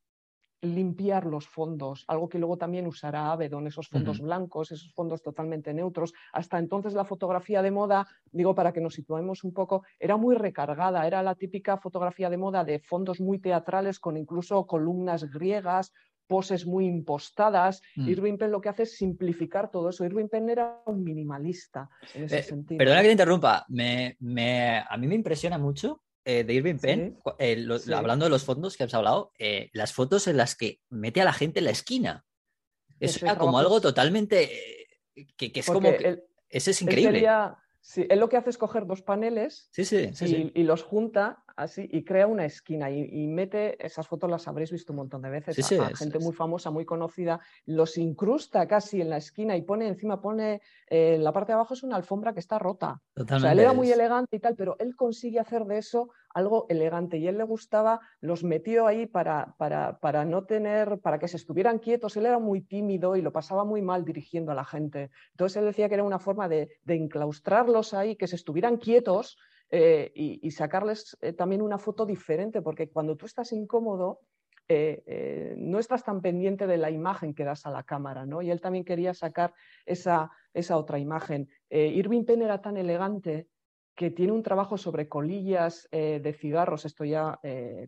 limpiar 0.63 1.25
los 1.25 1.47
fondos, 1.47 2.05
algo 2.07 2.29
que 2.29 2.39
luego 2.39 2.57
también 2.57 2.87
usará 2.87 3.31
Avedon, 3.31 3.67
esos 3.67 3.89
fondos 3.89 4.19
blancos, 4.19 4.71
esos 4.71 4.93
fondos 4.93 5.21
totalmente 5.21 5.73
neutros. 5.73 6.13
Hasta 6.31 6.57
entonces 6.57 6.93
la 6.93 7.05
fotografía 7.05 7.61
de 7.61 7.71
moda, 7.71 8.07
digo 8.31 8.55
para 8.55 8.71
que 8.71 8.81
nos 8.81 8.93
situemos 8.93 9.43
un 9.43 9.53
poco, 9.53 9.83
era 9.99 10.17
muy 10.17 10.35
recargada, 10.35 11.05
era 11.05 11.21
la 11.21 11.35
típica 11.35 11.77
fotografía 11.77 12.29
de 12.29 12.37
moda 12.37 12.63
de 12.63 12.79
fondos 12.79 13.19
muy 13.19 13.39
teatrales 13.39 13.99
con 13.99 14.17
incluso 14.17 14.65
columnas 14.65 15.29
griegas 15.29 15.91
poses 16.27 16.65
muy 16.65 16.85
impostadas. 16.85 17.81
Mm. 17.95 18.09
Irving 18.09 18.37
Penn 18.37 18.51
lo 18.51 18.61
que 18.61 18.69
hace 18.69 18.83
es 18.83 18.97
simplificar 18.97 19.69
todo 19.69 19.89
eso. 19.89 20.05
Irving 20.05 20.29
Penn 20.29 20.49
era 20.49 20.81
un 20.85 21.03
minimalista 21.03 21.89
en 22.13 22.23
ese 22.23 22.39
eh, 22.39 22.43
sentido. 22.43 22.77
Perdona 22.77 23.01
que 23.01 23.07
te 23.07 23.11
interrumpa, 23.11 23.65
me, 23.67 24.15
a 24.89 24.97
mí 24.97 25.07
me 25.07 25.15
impresiona 25.15 25.57
mucho 25.57 26.01
eh, 26.25 26.43
de 26.43 26.53
Irving 26.53 26.77
Penn, 26.77 27.19
eh, 27.39 27.65
hablando 27.93 28.25
de 28.25 28.31
los 28.31 28.43
fondos 28.43 28.77
que 28.77 28.83
has 28.83 28.93
hablado, 28.93 29.31
las 29.73 29.93
fotos 29.93 30.27
en 30.27 30.37
las 30.37 30.55
que 30.55 30.79
mete 30.89 31.21
a 31.21 31.25
la 31.25 31.33
gente 31.33 31.59
en 31.59 31.65
la 31.65 31.71
esquina. 31.71 32.25
Eso 32.99 33.25
era 33.25 33.37
como 33.37 33.59
algo 33.59 33.81
totalmente... 33.81 34.49
que, 35.35 35.51
es 35.53 35.65
como... 35.65 35.89
ese 36.49 36.71
es 36.71 36.81
increíble. 36.81 37.27
Sí, 37.83 38.05
él 38.09 38.19
lo 38.19 38.29
que 38.29 38.37
hace 38.37 38.49
es 38.49 38.57
coger 38.57 38.87
dos 38.87 39.01
paneles 39.01 39.69
y, 39.75 40.63
los 40.63 40.83
junta 40.83 41.43
así 41.55 41.87
y 41.91 42.03
crea 42.03 42.27
una 42.27 42.45
esquina 42.45 42.89
y, 42.89 43.27
mete 43.27 43.83
esas 43.85 44.07
fotos, 44.07 44.29
las 44.29 44.47
habréis 44.47 44.71
visto 44.71 44.93
un 44.93 44.97
montón 44.97 45.21
de 45.21 45.29
veces, 45.29 45.71
a, 45.79 45.95
gente 45.95 46.19
muy 46.19 46.33
famosa, 46.33 46.71
muy 46.71 46.85
conocida, 46.85 47.39
los 47.65 47.97
incrusta 47.97 48.67
casi 48.67 49.01
en 49.01 49.09
la 49.09 49.17
esquina 49.17 49.55
y 49.55 49.61
pone 49.61 49.87
encima, 49.87 50.21
pone, 50.21 50.61
en 50.87 51.15
eh, 51.15 51.17
la 51.17 51.31
parte 51.31 51.51
de 51.51 51.55
abajo 51.55 51.73
es 51.73 51.83
una 51.83 51.95
alfombra 51.95 52.33
que 52.33 52.39
está 52.39 52.59
rota. 52.59 53.01
O 53.15 53.39
sea, 53.39 53.51
él 53.51 53.59
era 53.59 53.73
muy 53.73 53.91
elegante 53.91 54.35
y 54.37 54.39
tal, 54.39 54.55
pero 54.55 54.75
él 54.79 54.95
consigue 54.95 55.39
hacer 55.39 55.65
de 55.65 55.77
eso 55.77 56.09
algo 56.33 56.65
elegante 56.69 57.17
y 57.17 57.27
él 57.27 57.37
le 57.37 57.43
gustaba, 57.43 57.99
los 58.19 58.43
metió 58.43 58.87
ahí 58.87 59.05
para, 59.05 59.55
para, 59.57 59.99
para, 59.99 60.25
no 60.25 60.45
tener, 60.45 60.99
para 60.99 61.19
que 61.19 61.27
se 61.27 61.37
estuvieran 61.37 61.79
quietos. 61.79 62.17
Él 62.17 62.25
era 62.25 62.39
muy 62.39 62.61
tímido 62.61 63.15
y 63.15 63.21
lo 63.21 63.31
pasaba 63.31 63.63
muy 63.63 63.81
mal 63.81 64.03
dirigiendo 64.03 64.51
a 64.51 64.55
la 64.55 64.65
gente. 64.65 65.11
Entonces 65.31 65.57
él 65.57 65.65
decía 65.65 65.87
que 65.87 65.95
era 65.95 66.03
una 66.03 66.19
forma 66.19 66.47
de, 66.49 66.69
enclaustrarlos 66.87 67.93
ahí, 67.93 68.15
que 68.15 68.27
se 68.27 68.35
estuvieran 68.35 68.77
quietos 68.77 69.37
eh, 69.75 70.11
y, 70.13 70.51
sacarles 70.51 71.17
eh, 71.19 71.33
también 71.33 71.63
una 71.63 71.79
foto 71.79 72.05
diferente, 72.05 72.61
porque 72.61 72.91
cuando 72.91 73.17
tú 73.17 73.25
estás 73.25 73.51
incómodo, 73.53 74.19
eh, 74.67 75.55
no 75.57 75.79
estás 75.79 76.03
tan 76.03 76.21
pendiente 76.21 76.67
de 76.67 76.77
la 76.77 76.91
imagen 76.91 77.33
que 77.33 77.43
das 77.43 77.65
a 77.65 77.71
la 77.71 77.81
cámara, 77.81 78.23
¿no? 78.27 78.43
Y 78.43 78.51
él 78.51 78.61
también 78.61 78.85
quería 78.85 79.15
sacar 79.15 79.51
esa, 79.87 80.29
esa 80.53 80.77
otra 80.77 80.99
imagen. 80.99 81.49
Irving 81.71 82.23
Penn 82.23 82.43
era 82.43 82.61
tan 82.61 82.77
elegante 82.77 83.47
que 83.95 84.11
tiene 84.11 84.33
un 84.33 84.43
trabajo 84.43 84.77
sobre 84.77 85.09
colillas 85.09 85.87
de 85.91 86.35
cigarros, 86.39 86.85
esto 86.85 87.03
ya 87.03 87.39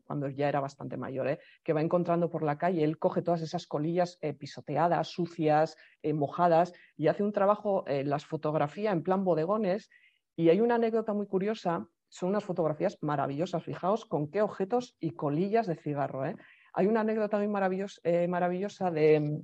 cuando 0.06 0.30
ya 0.30 0.50
era 0.50 0.60
bastante 0.60 0.98
mayor, 0.98 1.40
que 1.64 1.74
va 1.74 1.82
encontrando 1.82 2.30
por 2.30 2.44
la 2.44 2.58
calle. 2.58 2.84
Él 2.84 3.00
coge 3.00 3.22
todas 3.22 3.42
esas 3.42 3.66
colillas 3.66 4.20
pisoteadas, 4.38 5.08
sucias, 5.08 5.78
mojadas, 6.14 6.74
y 6.96 7.08
hace 7.08 7.24
un 7.24 7.32
trabajo, 7.32 7.86
las 7.88 8.26
fotografía 8.26 8.92
en 8.92 9.02
plan 9.02 9.24
bodegones. 9.24 9.90
Y 10.36 10.50
hay 10.50 10.62
una 10.62 10.76
anécdota 10.76 11.14
muy 11.14 11.28
curiosa, 11.28 11.88
son 12.10 12.30
unas 12.30 12.44
fotografías 12.44 12.98
maravillosas, 13.02 13.64
fijaos 13.64 14.06
con 14.06 14.30
qué 14.30 14.42
objetos 14.42 14.96
y 15.00 15.12
colillas 15.12 15.68
de 15.68 15.76
cigarro. 15.76 16.24
Hay 16.74 16.88
una 16.88 17.02
anécdota 17.02 17.38
muy 17.38 17.48
maravillosa 17.48 18.92
de 18.92 19.42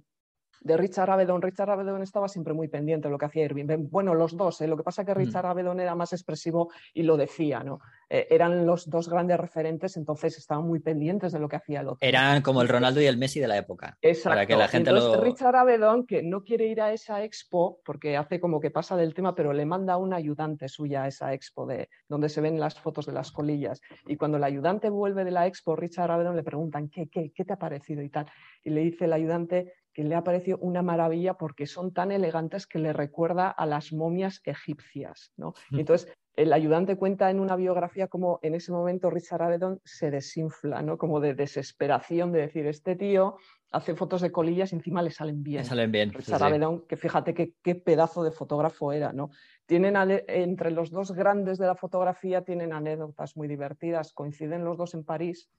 de 0.61 0.77
Richard 0.77 1.09
Avedon. 1.09 1.41
Richard 1.41 1.71
Avedon 1.71 2.01
estaba 2.01 2.27
siempre 2.27 2.53
muy 2.53 2.67
pendiente 2.67 3.07
de 3.07 3.11
lo 3.11 3.17
que 3.17 3.25
hacía 3.25 3.45
Irving. 3.45 3.65
Bueno, 3.89 4.13
los 4.13 4.37
dos, 4.37 4.61
¿eh? 4.61 4.67
lo 4.67 4.77
que 4.77 4.83
pasa 4.83 5.01
es 5.01 5.07
que 5.07 5.13
mm. 5.13 5.17
Richard 5.17 5.45
Avedon 5.47 5.79
era 5.79 5.95
más 5.95 6.13
expresivo 6.13 6.69
y 6.93 7.03
lo 7.03 7.17
decía, 7.17 7.63
¿no? 7.63 7.79
Eh, 8.09 8.27
eran 8.29 8.65
los 8.65 8.89
dos 8.89 9.09
grandes 9.09 9.39
referentes, 9.39 9.97
entonces 9.97 10.37
estaban 10.37 10.65
muy 10.65 10.79
pendientes 10.79 11.31
de 11.31 11.39
lo 11.39 11.49
que 11.49 11.55
hacía 11.55 11.81
el 11.81 11.87
otro. 11.87 12.07
Eran 12.07 12.41
como 12.41 12.61
el 12.61 12.67
Ronaldo 12.67 13.01
y 13.01 13.05
el 13.05 13.17
Messi 13.17 13.39
de 13.39 13.47
la 13.47 13.57
época. 13.57 13.97
Exacto. 14.01 14.29
Para 14.29 14.45
que 14.45 14.55
la 14.55 14.67
gente 14.67 14.91
Richard 15.21 15.55
Avedon, 15.55 16.05
que 16.05 16.21
no 16.21 16.43
quiere 16.43 16.67
ir 16.67 16.81
a 16.81 16.93
esa 16.93 17.23
expo, 17.23 17.79
porque 17.85 18.17
hace 18.17 18.39
como 18.39 18.59
que 18.59 18.69
pasa 18.69 18.95
del 18.95 19.13
tema, 19.13 19.33
pero 19.33 19.53
le 19.53 19.65
manda 19.65 19.93
a 19.93 19.97
un 19.97 20.13
ayudante 20.13 20.67
suya 20.67 21.03
a 21.03 21.07
esa 21.07 21.33
expo 21.33 21.65
de 21.65 21.89
donde 22.07 22.29
se 22.29 22.41
ven 22.41 22.59
las 22.59 22.79
fotos 22.79 23.05
de 23.05 23.13
las 23.13 23.31
colillas. 23.31 23.81
Y 24.07 24.17
cuando 24.17 24.37
el 24.37 24.43
ayudante 24.43 24.89
vuelve 24.89 25.23
de 25.23 25.31
la 25.31 25.47
expo, 25.47 25.75
Richard 25.75 26.11
Avedon 26.11 26.35
le 26.35 26.43
preguntan, 26.43 26.89
¿qué, 26.89 27.07
qué, 27.07 27.31
qué 27.33 27.45
te 27.45 27.53
ha 27.53 27.57
parecido 27.57 28.01
y 28.01 28.09
tal? 28.09 28.25
Y 28.63 28.69
le 28.69 28.81
dice 28.81 29.05
el 29.05 29.13
ayudante, 29.13 29.73
que 29.93 30.03
le 30.03 30.15
ha 30.15 30.23
parecido 30.23 30.57
una 30.59 30.81
maravilla 30.81 31.35
porque 31.35 31.67
son 31.67 31.93
tan 31.93 32.11
elegantes 32.11 32.67
que 32.67 32.79
le 32.79 32.93
recuerda 32.93 33.49
a 33.49 33.65
las 33.65 33.91
momias 33.91 34.41
egipcias. 34.45 35.33
¿no? 35.37 35.53
Entonces, 35.71 36.11
el 36.35 36.53
ayudante 36.53 36.95
cuenta 36.95 37.29
en 37.29 37.39
una 37.39 37.55
biografía 37.55 38.07
como 38.07 38.39
en 38.41 38.55
ese 38.55 38.71
momento 38.71 39.09
Richard 39.09 39.41
Avedon 39.41 39.81
se 39.83 40.11
desinfla, 40.11 40.81
¿no? 40.81 40.97
como 40.97 41.19
de 41.19 41.33
desesperación 41.33 42.31
de 42.31 42.41
decir, 42.41 42.65
este 42.67 42.95
tío 42.95 43.35
hace 43.71 43.95
fotos 43.95 44.21
de 44.21 44.31
colillas 44.31 44.71
y 44.71 44.75
encima 44.75 45.01
le 45.01 45.11
salen 45.11 45.43
bien. 45.43 45.65
salen 45.65 45.91
bien. 45.91 46.11
Richard 46.13 46.43
Avedon, 46.43 46.85
que 46.87 46.97
fíjate 46.97 47.33
qué 47.33 47.75
pedazo 47.75 48.23
de 48.23 48.31
fotógrafo 48.31 48.91
era. 48.91 49.13
¿no? 49.13 49.29
Tienen 49.65 49.95
entre 50.27 50.71
los 50.71 50.89
dos 50.91 51.11
grandes 51.11 51.57
de 51.57 51.67
la 51.67 51.75
fotografía 51.75 52.43
tienen 52.43 52.73
anécdotas 52.73 53.35
muy 53.37 53.47
divertidas. 53.47 54.13
Coinciden 54.13 54.65
los 54.65 54.77
dos 54.77 54.93
en 54.93 55.03
París 55.03 55.49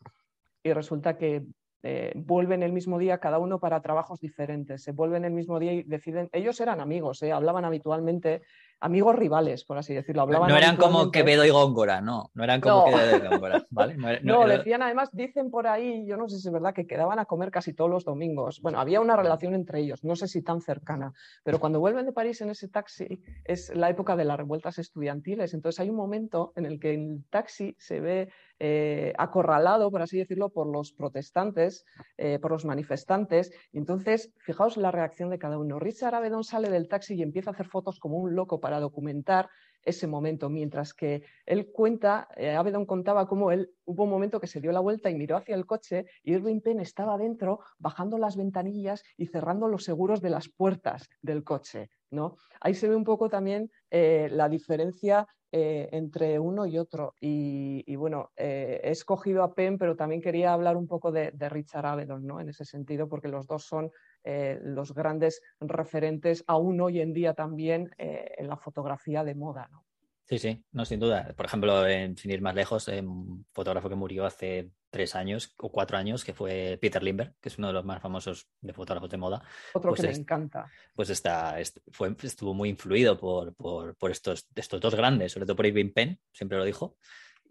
y 0.62 0.73
resulta 0.73 1.16
que 1.16 1.45
eh, 1.83 2.12
vuelven 2.14 2.62
el 2.62 2.73
mismo 2.73 2.99
día 2.99 3.18
cada 3.18 3.38
uno 3.38 3.59
para 3.59 3.83
trabajos 3.83 4.21
diferentes, 4.21 4.83
se 4.83 4.92
vuelven 4.92 5.25
el 5.25 5.33
mismo 5.33 5.59
día 5.59 5.73
y 5.73 5.83
deciden, 5.83 6.29
ellos 6.33 6.61
eran 6.61 6.81
amigos, 6.81 7.23
eh, 7.23 7.33
hablaban 7.33 7.64
habitualmente 7.64 8.42
amigos 8.83 9.14
rivales, 9.14 9.64
por 9.64 9.79
así 9.79 9.95
decirlo. 9.95 10.23
Hablaban 10.23 10.49
no, 10.49 10.57
eran 10.57 10.77
como 10.77 11.11
Quevedo 11.11 11.45
y 11.45 11.51
Góngora, 11.51 12.01
no, 12.01 12.31
no 12.35 12.45
eran 12.45 12.61
como 12.61 12.85
Quevedo 12.87 13.16
y 13.16 13.29
Góngora, 13.29 13.66
¿vale? 13.71 13.97
No, 14.23 14.47
decían 14.47 14.83
además, 14.83 15.11
dicen 15.12 15.51
por 15.51 15.68
ahí, 15.68 16.05
yo 16.05 16.16
no 16.16 16.29
sé 16.29 16.38
si 16.38 16.49
es 16.49 16.53
verdad, 16.53 16.75
que 16.75 16.87
quedaban 16.87 17.18
a 17.18 17.25
comer 17.25 17.51
casi 17.51 17.73
todos 17.73 17.90
los 17.90 18.05
domingos. 18.05 18.61
Bueno, 18.61 18.81
había 18.81 19.01
una 19.01 19.16
relación 19.16 19.55
entre 19.55 19.81
ellos, 19.81 20.03
no 20.05 20.16
sé 20.16 20.27
si 20.27 20.42
tan 20.42 20.61
cercana, 20.61 21.12
pero 21.45 21.61
cuando 21.61 21.79
vuelven 21.79 22.07
de 22.07 22.12
París 22.12 22.40
en 22.40 22.51
ese 22.51 22.68
taxi 22.68 23.23
es 23.45 23.75
la 23.75 23.88
época 23.88 24.16
de 24.16 24.25
las 24.25 24.37
revueltas 24.37 24.79
estudiantiles, 24.79 25.55
entonces 25.55 25.79
hay 25.79 25.88
un 25.88 25.97
momento 25.97 26.53
en 26.57 26.66
el 26.66 26.81
que 26.81 26.95
el 26.95 27.25
taxi 27.31 27.77
se 27.79 28.01
ve 28.01 28.29
eh, 28.59 29.12
acorralado, 29.18 29.90
por 29.90 30.03
así 30.03 30.18
decirlo, 30.18 30.51
por 30.51 30.66
los 30.66 30.92
protestantes, 30.92 31.85
eh, 32.16 32.38
por 32.40 32.53
los 32.53 32.64
manifestantes, 32.64 33.53
y 33.73 33.79
entonces 33.79 34.33
fijaos 34.38 34.77
la 34.77 34.90
reacción 34.90 35.31
de 35.31 35.38
cada 35.38 35.59
uno. 35.59 35.79
Richard 35.79 36.14
Avedon 36.14 36.45
sale 36.45 36.71
del 36.71 36.88
taxi 36.88 37.14
y 37.14 37.23
empieza 37.23 37.51
a 37.51 37.55
hacer 37.55 37.66
fotos 37.66 37.99
como 37.99 38.18
un 38.18 38.35
loco 38.35 38.61
para 38.61 38.72
documentar 38.81 39.49
ese 39.85 40.07
momento, 40.07 40.49
mientras 40.49 40.95
que 40.95 41.25
él 41.47 41.71
cuenta, 41.73 42.29
eh, 42.37 42.55
Avedon 42.55 42.87
contaba 42.87 43.27
cómo 43.27 43.51
él 43.51 43.71
hubo 43.85 44.05
un 44.05 44.11
momento 44.11 44.41
que 44.41 44.47
se 44.47 44.61
dio 44.61 44.73
la 44.73 44.81
vuelta 44.81 45.11
y 45.11 45.15
miró 45.15 45.37
hacia 45.37 45.55
el 45.55 45.67
coche 45.67 46.07
y 46.23 46.35
Irving 46.35 46.61
Penn 46.61 46.81
estaba 46.81 47.19
dentro 47.19 47.61
bajando 47.79 48.19
las 48.19 48.37
ventanillas 48.37 49.03
y 49.17 49.27
cerrando 49.27 49.69
los 49.69 49.85
seguros 49.85 50.21
de 50.21 50.31
las 50.31 50.49
puertas 50.49 51.09
del 51.21 51.45
coche. 51.45 51.91
¿no? 52.11 52.37
Ahí 52.61 52.75
se 52.75 52.89
ve 52.89 52.97
un 52.97 53.05
poco 53.05 53.29
también 53.29 53.71
eh, 53.91 54.29
la 54.31 54.49
diferencia 54.49 55.27
eh, 55.51 55.89
entre 55.93 56.39
uno 56.39 56.67
y 56.67 56.79
otro. 56.79 57.15
Y, 57.21 57.95
bueno, 57.97 58.31
he 58.37 58.81
escogido 58.91 59.43
a 59.43 59.55
Penn, 59.55 59.79
pero 59.79 59.97
también 59.97 60.23
quería 60.23 60.53
hablar 60.53 60.77
un 60.77 60.87
poco 60.87 61.13
de, 61.13 61.31
de 61.33 61.49
Richard 61.49 61.85
Avedon, 61.85 62.27
¿no? 62.27 62.41
En 62.41 62.49
ese 62.49 62.65
sentido, 62.65 63.07
porque 63.07 63.29
los 63.29 63.47
dos 63.47 63.65
son 63.65 63.91
eh, 64.25 64.59
los 64.63 64.95
grandes 64.95 65.43
referentes 65.61 66.45
aún 66.47 66.81
hoy 66.81 67.01
en 67.01 67.13
día 67.13 67.35
también 67.35 67.95
eh, 67.99 68.35
en 68.39 68.49
la 68.49 68.57
fotografía 68.57 69.25
de 69.25 69.35
moda. 69.35 69.69
¿no? 69.71 69.85
Sí, 70.25 70.39
sí, 70.39 70.65
no, 70.73 70.85
sin 70.85 71.01
duda. 71.01 71.35
Por 71.37 71.47
ejemplo, 71.47 71.85
sin 72.17 72.31
ir 72.31 72.41
más 72.41 72.55
lejos, 72.55 72.89
un 72.89 73.45
fotógrafo 73.53 73.89
que 73.89 73.95
murió 73.95 74.25
hace 74.25 74.71
tres 74.89 75.15
años 75.15 75.55
o 75.59 75.73
cuatro 75.73 75.97
años, 75.97 76.25
que 76.25 76.35
fue 76.35 76.79
Peter 76.81 77.03
Limber, 77.03 77.35
que 77.41 77.49
es 77.49 77.59
uno 77.59 77.69
de 77.69 77.73
los 77.73 77.85
más 77.85 78.01
famosos 78.01 78.49
de 78.61 78.73
fotógrafos 78.73 79.11
de 79.11 79.17
moda. 79.17 79.43
Otro 79.75 79.91
pues 79.91 80.03
que 80.03 80.09
me 80.09 80.15
encanta. 80.15 80.71
Pues 80.95 81.11
está, 81.11 81.57
fue, 81.91 82.15
estuvo 82.23 82.55
muy 82.55 82.69
influido 82.69 83.19
por, 83.19 83.55
por, 83.55 84.11
estos, 84.11 84.47
estos 84.55 84.81
dos 84.81 84.95
grandes, 84.95 85.33
sobre 85.33 85.47
todo 85.47 85.57
por 85.57 85.67
Irving 85.67 85.93
Penn, 85.93 86.21
siempre 86.31 86.59
lo 86.59 86.65
dijo, 86.65 86.97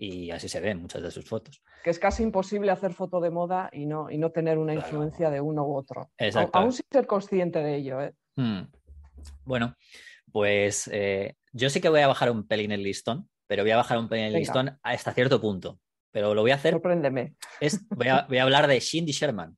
y 0.02 0.32
así 0.32 0.50
se 0.50 0.60
ven 0.60 0.82
muchas 0.82 1.04
de 1.04 1.12
sus 1.12 1.26
fotos. 1.26 1.62
Que 1.84 1.92
es 1.92 2.00
casi 2.00 2.24
imposible 2.24 2.72
hacer 2.72 2.92
foto 2.92 3.22
de 3.22 3.30
moda 3.30 3.70
y 3.72 3.86
no, 3.86 4.10
y 4.10 4.18
no 4.18 4.32
tener 4.32 4.58
una 4.58 4.74
influencia 4.74 5.30
de 5.30 5.40
uno 5.40 5.64
u 5.64 5.76
otro. 5.76 6.10
Exacto. 6.18 6.58
Aún 6.58 6.74
sin 6.74 6.88
ser 6.92 7.06
consciente 7.06 7.60
de 7.60 7.76
ello. 7.76 8.02
¿eh? 8.02 8.16
Hmm. 8.36 8.62
Bueno, 9.46 9.76
pues 10.32 10.90
eh, 10.92 11.36
yo 11.54 11.70
sí 11.70 11.82
que 11.82 11.90
voy 11.90 12.00
a 12.00 12.08
bajar 12.08 12.32
un 12.32 12.48
pelín 12.48 12.72
el 12.72 12.82
listón, 12.82 13.30
pero 13.46 13.62
voy 13.62 13.70
a 13.70 13.78
bajar 13.78 14.00
un 14.00 14.10
pelín 14.10 14.26
el 14.26 14.34
listón 14.34 14.80
hasta 14.82 15.14
cierto 15.14 15.40
punto. 15.40 15.80
Pero 16.10 16.34
lo 16.34 16.42
voy 16.42 16.50
a 16.50 16.56
hacer. 16.56 16.74
Sorpréndeme. 16.74 17.36
Es, 17.60 17.88
voy, 17.90 18.08
a, 18.08 18.26
voy 18.28 18.40
a 18.40 18.44
hablar 18.44 18.66
de 18.66 18.80
Shindy 18.80 19.12
Sherman. 19.12 19.56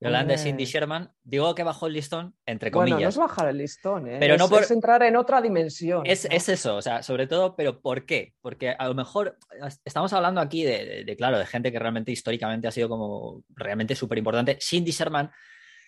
Yolanda 0.00 0.36
Cindy 0.36 0.64
Sherman, 0.64 1.10
digo 1.22 1.54
que 1.54 1.62
bajó 1.62 1.86
el 1.86 1.94
listón, 1.94 2.34
entre 2.46 2.70
comillas. 2.70 2.96
Bueno, 2.96 3.04
no 3.04 3.08
es 3.08 3.16
bajar 3.16 3.48
el 3.48 3.58
listón, 3.58 4.08
¿eh? 4.08 4.16
pero 4.20 4.34
es, 4.34 4.40
no 4.40 4.48
por... 4.48 4.70
entrar 4.70 5.02
en 5.02 5.16
otra 5.16 5.40
dimensión. 5.40 6.02
Es, 6.04 6.26
eso, 6.26 6.76
o 6.76 6.82
sea, 6.82 7.02
sobre 7.02 7.26
todo, 7.26 7.56
pero 7.56 7.80
¿por 7.80 8.04
qué? 8.04 8.34
Porque 8.42 8.70
a 8.70 8.88
lo 8.88 8.94
mejor 8.94 9.38
estamos 9.84 10.12
hablando 10.12 10.40
aquí 10.40 10.64
de, 10.64 11.14
claro, 11.16 11.38
de 11.38 11.46
gente 11.46 11.72
que 11.72 11.78
realmente 11.78 12.12
históricamente 12.12 12.68
ha 12.68 12.72
sido 12.72 12.88
como 12.88 13.42
realmente 13.50 13.94
súper 13.94 14.18
importante. 14.18 14.58
Cindy 14.60 14.90
Sherman 14.90 15.30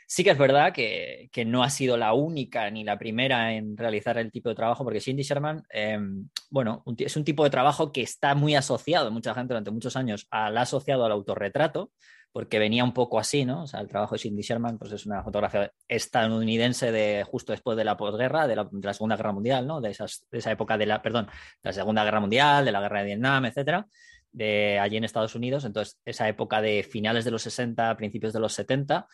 Sí 0.09 0.23
que 0.23 0.31
es 0.31 0.39
verdad 0.39 0.73
que, 0.73 1.29
no 1.47 1.65
ha 1.65 1.71
sido 1.71 1.97
la 1.97 2.13
única 2.13 2.71
ni 2.71 2.85
la 2.85 2.97
primera 2.97 3.53
en 3.55 3.77
realizar 3.77 4.17
el 4.19 4.31
tipo 4.31 4.49
de 4.49 4.55
trabajo, 4.55 4.85
porque 4.85 5.01
Cindy 5.01 5.25
Sherman, 5.25 5.65
em, 5.69 6.29
bueno, 6.49 6.85
es 6.99 7.17
un 7.17 7.25
tipo 7.25 7.43
de 7.43 7.51
trabajo 7.51 7.91
que 7.91 8.03
está 8.03 8.37
muy 8.37 8.55
asociado, 8.55 9.11
mucha 9.11 9.35
gente 9.35 9.53
durante 9.53 9.73
muchos 9.73 9.97
años, 9.97 10.29
al 10.31 10.57
asociado 10.59 11.05
al 11.05 11.11
autorretrato, 11.11 11.91
porque 12.37 12.59
venía 12.59 12.85
un 12.85 12.93
poco 12.93 13.19
así, 13.19 13.47
¿no? 13.47 13.63
O 13.63 13.67
sea, 13.67 13.81
el 13.81 13.89
trabajo 13.89 14.15
de 14.15 14.19
Cindy 14.19 14.43
Sherman 14.43 14.77
pues 14.77 14.93
es 14.93 15.07
una 15.07 15.23
fotografía 15.23 15.73
estadounidense 15.89 16.93
de 16.93 17.25
justo 17.25 17.53
después 17.53 17.79
de 17.79 17.85
la 17.85 17.97
posguerra, 17.97 18.47
de 18.47 18.55
la, 18.55 18.93
Segunda 18.93 19.17
Guerra 19.17 19.33
Mundial, 19.33 19.67
¿no? 19.67 19.81
De, 19.81 19.89
esa 19.89 20.51
época 20.51 20.77
de 20.77 20.85
la, 20.85 21.01
perdón, 21.01 21.29
de 21.63 21.71
la 21.71 21.73
Segunda 21.73 22.05
Guerra 22.05 22.21
Mundial, 22.21 22.67
de 22.67 22.73
la 22.73 22.83
Guerra 22.83 22.99
de 22.99 23.07
Vietnam, 23.07 23.47
etcétera, 23.47 23.87
de 24.33 24.79
allí 24.79 24.99
en 24.99 25.05
Estados 25.05 25.35
Unidos. 25.35 25.65
Entonces, 25.65 25.99
esa 26.05 26.29
época 26.29 26.61
de 26.61 26.83
finales 26.83 27.25
de 27.25 27.31
los 27.31 27.41
60, 27.41 27.97
principios 27.97 28.35
de 28.35 28.41
los 28.41 28.53
70. 28.53 29.07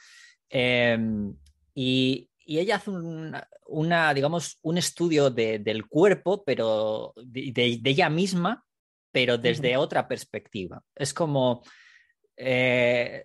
Em, 0.49 1.33
y, 1.77 2.29
ella 2.45 2.75
hace 2.75 2.91
una, 3.69 4.15
digamos, 4.15 4.59
un 4.63 4.79
estudio 4.79 5.31
del 5.31 5.87
cuerpo, 5.87 6.43
pero 6.45 7.13
de, 7.15 7.81
ella 7.85 8.11
misma, 8.11 8.65
pero 9.13 9.39
desde 9.39 9.77
otra 9.77 10.09
perspectiva. 10.09 10.83
Es 10.97 11.15
como, 11.15 11.63
eh, 12.37 13.23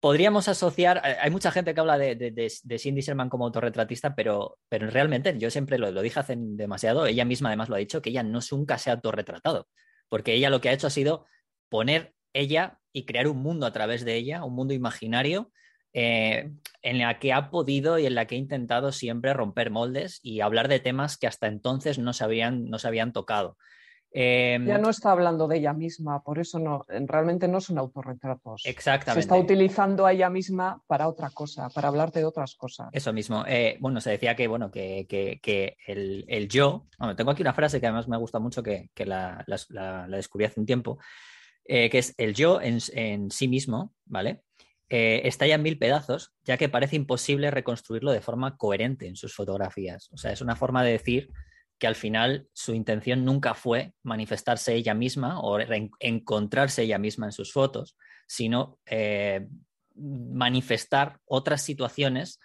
podríamos 0.00 0.48
asociar, 0.48 1.00
hay 1.02 1.30
mucha 1.30 1.50
gente 1.50 1.72
que 1.72 1.80
habla 1.80 1.96
de, 1.96 2.78
Cindy 2.78 3.00
Sherman 3.00 3.28
como 3.30 3.46
autorretratista, 3.46 4.14
pero, 4.14 4.58
pero 4.68 4.90
realmente 4.90 5.34
yo 5.38 5.50
siempre 5.50 5.78
lo, 5.78 5.90
lo, 5.90 6.02
dije 6.02 6.20
hace 6.20 6.34
demasiado, 6.36 7.06
ella 7.06 7.24
misma 7.24 7.48
además 7.48 7.68
lo 7.68 7.76
ha 7.76 7.78
dicho, 7.78 8.02
que 8.02 8.10
ella 8.10 8.22
no 8.22 8.40
nunca 8.50 8.78
se 8.78 8.90
ha 8.90 8.94
autorretratado, 8.94 9.68
porque 10.08 10.34
ella 10.34 10.50
lo 10.50 10.60
que 10.60 10.68
ha 10.68 10.72
hecho 10.72 10.86
ha 10.86 10.90
sido 10.90 11.26
poner 11.68 12.14
ella 12.34 12.80
y 12.92 13.06
crear 13.06 13.28
un 13.28 13.38
mundo 13.38 13.66
a 13.66 13.72
través 13.72 14.04
de 14.04 14.14
ella, 14.16 14.44
un 14.44 14.54
mundo 14.54 14.74
imaginario 14.74 15.50
eh, 15.96 16.50
en 16.82 16.98
la 16.98 17.20
que 17.20 17.32
ha 17.32 17.50
podido 17.50 17.98
y 17.98 18.06
en 18.06 18.16
la 18.16 18.26
que 18.26 18.34
ha 18.34 18.38
intentado 18.38 18.90
siempre 18.90 19.32
romper 19.32 19.70
moldes 19.70 20.18
y 20.22 20.40
hablar 20.40 20.68
de 20.68 20.80
temas 20.80 21.16
que 21.16 21.28
hasta 21.28 21.46
entonces 21.46 21.98
no 21.98 22.12
se 22.12 22.24
habían, 22.24 22.68
no 22.68 22.78
se 22.78 22.88
habían 22.88 23.12
tocado. 23.12 23.56
Eh, 24.16 24.58
ya 24.64 24.78
no 24.78 24.90
está 24.90 25.10
hablando 25.10 25.48
de 25.48 25.56
ella 25.56 25.72
misma, 25.72 26.22
por 26.22 26.38
eso 26.38 26.60
no, 26.60 26.84
realmente 26.88 27.48
no 27.48 27.60
son 27.60 27.78
autorretratos. 27.78 28.62
Exactamente. 28.64 29.20
Se 29.20 29.24
está 29.24 29.36
utilizando 29.36 30.06
a 30.06 30.12
ella 30.12 30.30
misma 30.30 30.80
para 30.86 31.08
otra 31.08 31.30
cosa, 31.30 31.68
para 31.68 31.88
hablar 31.88 32.12
de 32.12 32.24
otras 32.24 32.54
cosas. 32.54 32.88
Eso 32.92 33.12
mismo. 33.12 33.44
Eh, 33.46 33.76
bueno, 33.80 34.00
se 34.00 34.10
decía 34.10 34.36
que, 34.36 34.46
bueno, 34.46 34.70
que, 34.70 35.06
que, 35.08 35.76
el, 35.86 36.48
yo, 36.48 36.86
bueno, 36.98 37.16
tengo 37.16 37.32
aquí 37.32 37.42
una 37.42 37.54
frase 37.54 37.80
que 37.80 37.86
además 37.86 38.06
me 38.06 38.16
gusta 38.16 38.38
mucho, 38.38 38.62
que, 38.62 38.88
la, 39.04 39.44
la, 39.68 40.06
descubrí 40.06 40.44
hace 40.44 40.60
un 40.60 40.66
tiempo, 40.66 40.98
que 41.64 41.90
es 41.92 42.14
el 42.16 42.34
yo 42.34 42.60
en, 42.60 42.78
en 42.92 43.30
sí 43.32 43.48
mismo, 43.48 43.92
¿vale? 44.04 44.44
eh, 44.88 45.22
estalla 45.24 45.54
en 45.54 45.62
mil 45.62 45.78
pedazos, 45.78 46.32
ya 46.44 46.56
que 46.56 46.68
parece 46.68 46.96
imposible 46.96 47.50
reconstruirlo 47.50 48.12
de 48.12 48.20
forma 48.20 48.56
coherente 48.56 49.06
en 49.06 49.16
sus 49.16 49.34
fotografías. 49.34 50.08
O 50.12 50.16
sea, 50.16 50.32
es 50.32 50.40
una 50.40 50.56
forma 50.56 50.84
de 50.84 50.92
decir 50.92 51.30
que 51.84 51.88
al 51.88 51.96
final 51.96 52.48
su 52.54 52.72
intención 52.72 53.26
nunca 53.26 53.52
fue 53.52 53.92
manifestarse 54.02 54.74
ella 54.74 54.94
misma 54.94 55.38
o 55.38 55.58
encontrarse 56.00 56.80
ella 56.80 56.96
misma 56.96 57.26
en 57.26 57.32
sus 57.32 57.52
fotos, 57.52 57.94
sino 58.26 58.78
eh, 58.86 59.46
manifestar 59.94 61.20
otras 61.26 61.60
situaciones 61.60 62.40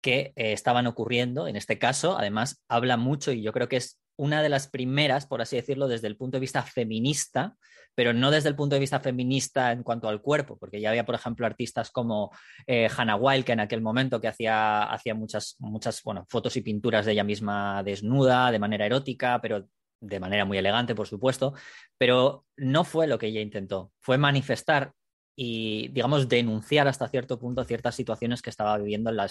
que 0.00 0.32
eh, 0.36 0.54
estaban 0.54 0.86
ocurriendo. 0.86 1.48
En 1.48 1.56
este 1.56 1.78
caso, 1.78 2.16
además, 2.16 2.64
habla 2.66 2.96
mucho 2.96 3.30
y 3.30 3.42
yo 3.42 3.52
creo 3.52 3.68
que 3.68 3.76
es 3.76 4.00
una 4.16 4.42
de 4.42 4.48
las 4.48 4.68
primeras, 4.68 5.26
por 5.26 5.42
así 5.42 5.56
decirlo, 5.56 5.88
desde 5.88 6.06
el 6.06 6.16
punto 6.16 6.36
de 6.36 6.40
vista 6.40 6.62
feminista, 6.62 7.56
pero 7.94 8.12
no 8.12 8.30
desde 8.30 8.48
el 8.48 8.56
punto 8.56 8.74
de 8.74 8.80
vista 8.80 9.00
feminista 9.00 9.72
en 9.72 9.82
cuanto 9.82 10.08
al 10.08 10.20
cuerpo, 10.20 10.58
porque 10.58 10.80
ya 10.80 10.90
había, 10.90 11.06
por 11.06 11.14
ejemplo, 11.14 11.46
artistas 11.46 11.90
como 11.90 12.30
eh, 12.66 12.88
Hannah 12.94 13.16
Wild, 13.16 13.44
que 13.44 13.52
en 13.52 13.60
aquel 13.60 13.80
momento 13.80 14.20
que 14.20 14.28
hacía, 14.28 14.84
hacía 14.84 15.14
muchas, 15.14 15.56
muchas 15.58 16.02
bueno, 16.02 16.26
fotos 16.28 16.56
y 16.56 16.62
pinturas 16.62 17.06
de 17.06 17.12
ella 17.12 17.24
misma 17.24 17.82
desnuda, 17.82 18.50
de 18.50 18.58
manera 18.58 18.86
erótica, 18.86 19.40
pero 19.40 19.68
de 20.00 20.20
manera 20.20 20.44
muy 20.44 20.58
elegante, 20.58 20.94
por 20.94 21.06
supuesto, 21.06 21.54
pero 21.98 22.44
no 22.56 22.84
fue 22.84 23.06
lo 23.06 23.18
que 23.18 23.28
ella 23.28 23.40
intentó, 23.40 23.92
fue 24.00 24.18
manifestar 24.18 24.92
y, 25.36 25.88
digamos, 25.88 26.28
denunciar 26.28 26.88
hasta 26.88 27.08
cierto 27.08 27.38
punto 27.38 27.62
ciertas 27.64 27.94
situaciones 27.94 28.40
que 28.40 28.48
estaba 28.48 28.78
viviendo 28.78 29.12
la, 29.12 29.28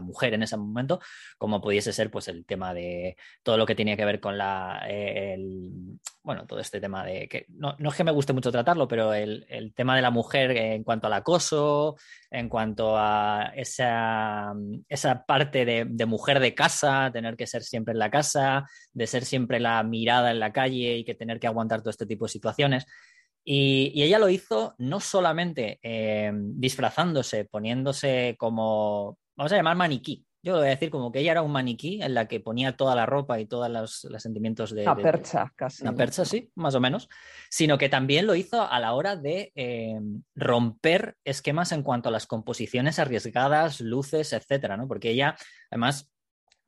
mujer 0.00 0.34
en 0.34 0.44
ese 0.44 0.56
momento, 0.56 1.00
como 1.36 1.60
pudiese 1.60 1.92
ser 1.92 2.10
pues 2.10 2.28
el 2.28 2.46
tema 2.46 2.72
de 2.72 3.16
todo 3.42 3.58
lo 3.58 3.66
que 3.66 3.74
tenía 3.74 3.96
que 3.96 4.04
ver 4.04 4.20
con 4.20 4.38
la, 4.38 4.84
eh, 4.88 5.36
bueno, 6.22 6.46
todo 6.46 6.60
este 6.60 6.80
tema 6.80 7.04
de 7.04 7.28
que 7.28 7.46
no, 7.48 7.76
es 7.78 7.94
que 7.94 8.04
me 8.04 8.12
guste 8.12 8.32
mucho 8.32 8.52
tratarlo, 8.52 8.86
pero 8.86 9.12
el, 9.12 9.44
tema 9.74 9.96
de 9.96 10.02
la 10.02 10.10
mujer 10.10 10.52
en 10.52 10.84
cuanto 10.84 11.08
al 11.08 11.14
acoso, 11.14 11.96
en 12.30 12.48
cuanto 12.48 12.96
a 12.96 13.52
esa, 13.56 14.52
esa 14.88 15.24
parte 15.24 15.64
de, 15.64 15.84
de 15.88 16.06
mujer 16.06 16.38
de 16.38 16.54
casa, 16.54 17.10
tener 17.12 17.36
que 17.36 17.46
ser 17.46 17.62
siempre 17.62 17.92
en 17.92 17.98
la 17.98 18.10
casa, 18.10 18.66
de 18.92 19.06
ser 19.06 19.24
siempre 19.24 19.58
la 19.58 19.82
mirada 19.82 20.30
en 20.30 20.38
la 20.38 20.52
calle 20.52 20.98
y 20.98 21.04
que 21.04 21.14
tener 21.14 21.40
que 21.40 21.48
aguantar 21.48 21.80
todo 21.80 21.90
este 21.90 22.06
tipo 22.06 22.26
de 22.26 22.30
situaciones. 22.30 22.86
Y, 23.44 24.02
ella 24.02 24.18
lo 24.18 24.28
hizo 24.28 24.74
no 24.78 25.00
solamente 25.00 25.78
eh, 25.82 26.32
disfrazándose, 26.34 27.44
poniéndose 27.44 28.36
como, 28.38 29.18
vamos 29.36 29.52
a 29.52 29.56
llamar 29.56 29.76
maniquí. 29.76 30.24
Yo 30.42 30.52
lo 30.52 30.58
voy 30.60 30.68
a 30.68 30.70
decir 30.70 30.88
como 30.88 31.12
que 31.12 31.20
ella 31.20 31.32
era 31.32 31.42
un 31.42 31.52
maniquí 31.52 32.02
en 32.02 32.14
la 32.14 32.26
que 32.26 32.40
ponía 32.40 32.74
toda 32.74 32.94
la 32.94 33.04
ropa 33.04 33.38
y 33.40 33.46
todos 33.46 33.68
los, 33.68 34.22
sentimientos 34.22 34.74
de... 34.74 34.82
Una 34.82 34.96
percha, 34.96 35.52
casi. 35.54 35.82
Una 35.82 35.94
percha, 35.94 36.24
sí, 36.24 36.50
más 36.54 36.74
o 36.74 36.80
menos. 36.80 37.10
Sino 37.50 37.76
que 37.76 37.90
también 37.90 38.26
lo 38.26 38.34
hizo 38.34 38.66
a 38.66 38.80
la 38.80 38.94
hora 38.94 39.16
de 39.16 39.52
eh, 39.54 40.00
romper 40.34 41.16
esquemas 41.24 41.72
en 41.72 41.82
cuanto 41.82 42.08
a 42.08 42.12
las 42.12 42.26
composiciones 42.26 42.98
arriesgadas, 42.98 43.82
luces, 43.82 44.32
etcétera, 44.32 44.78
¿no? 44.78 44.88
Porque 44.88 45.10
ella, 45.10 45.36
además, 45.70 46.10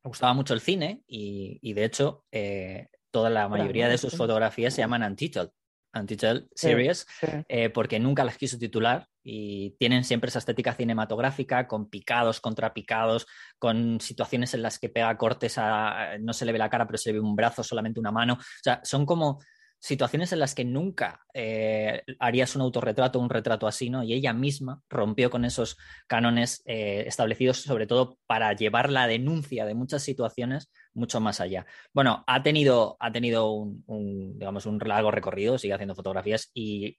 le 0.04 0.08
gustaba 0.08 0.34
mucho 0.34 0.52
el 0.52 0.60
cine 0.60 1.02
y, 1.06 1.72
de 1.72 1.84
hecho, 1.84 2.26
eh, 2.30 2.88
toda 3.10 3.30
la 3.30 3.48
mayoría 3.48 3.88
de 3.88 3.96
sus 3.96 4.16
fotografías 4.16 4.74
se 4.74 4.82
llaman 4.82 5.02
Untitled. 5.02 5.48
Untitled 5.94 6.46
Series, 6.54 7.06
eh, 7.48 7.70
porque 7.70 8.00
nunca 8.00 8.24
las 8.24 8.38
quiso 8.38 8.58
titular 8.58 9.06
y 9.22 9.76
tienen 9.78 10.04
siempre 10.04 10.28
esa 10.28 10.38
estética 10.38 10.74
cinematográfica 10.74 11.66
con 11.66 11.88
picados, 11.88 12.40
contrapicados, 12.40 13.26
con 13.58 14.00
situaciones 14.00 14.54
en 14.54 14.62
las 14.62 14.78
que 14.78 14.88
pega 14.88 15.16
cortes 15.16 15.58
a, 15.58 16.18
no 16.20 16.32
se 16.32 16.44
le 16.44 16.52
ve 16.52 16.58
la 16.58 16.70
cara, 16.70 16.86
pero 16.86 16.98
se 16.98 17.10
le 17.10 17.14
ve 17.14 17.20
un 17.20 17.36
brazo, 17.36 17.62
solamente 17.62 18.00
una 18.00 18.10
mano. 18.10 18.34
O 18.34 18.62
sea, 18.62 18.80
son 18.82 19.06
como 19.06 19.40
situaciones 19.82 20.32
en 20.32 20.38
las 20.38 20.54
que 20.54 20.64
nunca 20.64 21.20
eh, 21.34 22.02
harías 22.20 22.54
un 22.54 22.62
autorretrato, 22.62 23.18
un 23.18 23.28
retrato 23.28 23.66
así, 23.66 23.90
¿no? 23.90 24.04
Y 24.04 24.12
ella 24.12 24.32
misma 24.32 24.80
rompió 24.88 25.28
con 25.28 25.44
esos 25.44 25.76
cánones 26.06 26.62
eh, 26.66 27.02
establecidos, 27.08 27.62
sobre 27.62 27.88
todo 27.88 28.16
para 28.26 28.52
llevar 28.52 28.90
la 28.90 29.08
denuncia 29.08 29.66
de 29.66 29.74
muchas 29.74 30.04
situaciones 30.04 30.70
mucho 30.94 31.20
más 31.20 31.40
allá. 31.40 31.66
Bueno, 31.92 32.24
ha 32.26 32.42
tenido, 32.42 32.96
ha 33.00 33.12
tenido 33.12 33.50
un, 33.52 34.38
digamos, 34.38 34.66
un 34.66 34.78
largo 34.78 35.10
recorrido, 35.10 35.58
sigue 35.58 35.74
haciendo 35.74 35.94
fotografías 35.94 36.50
y 36.54 36.98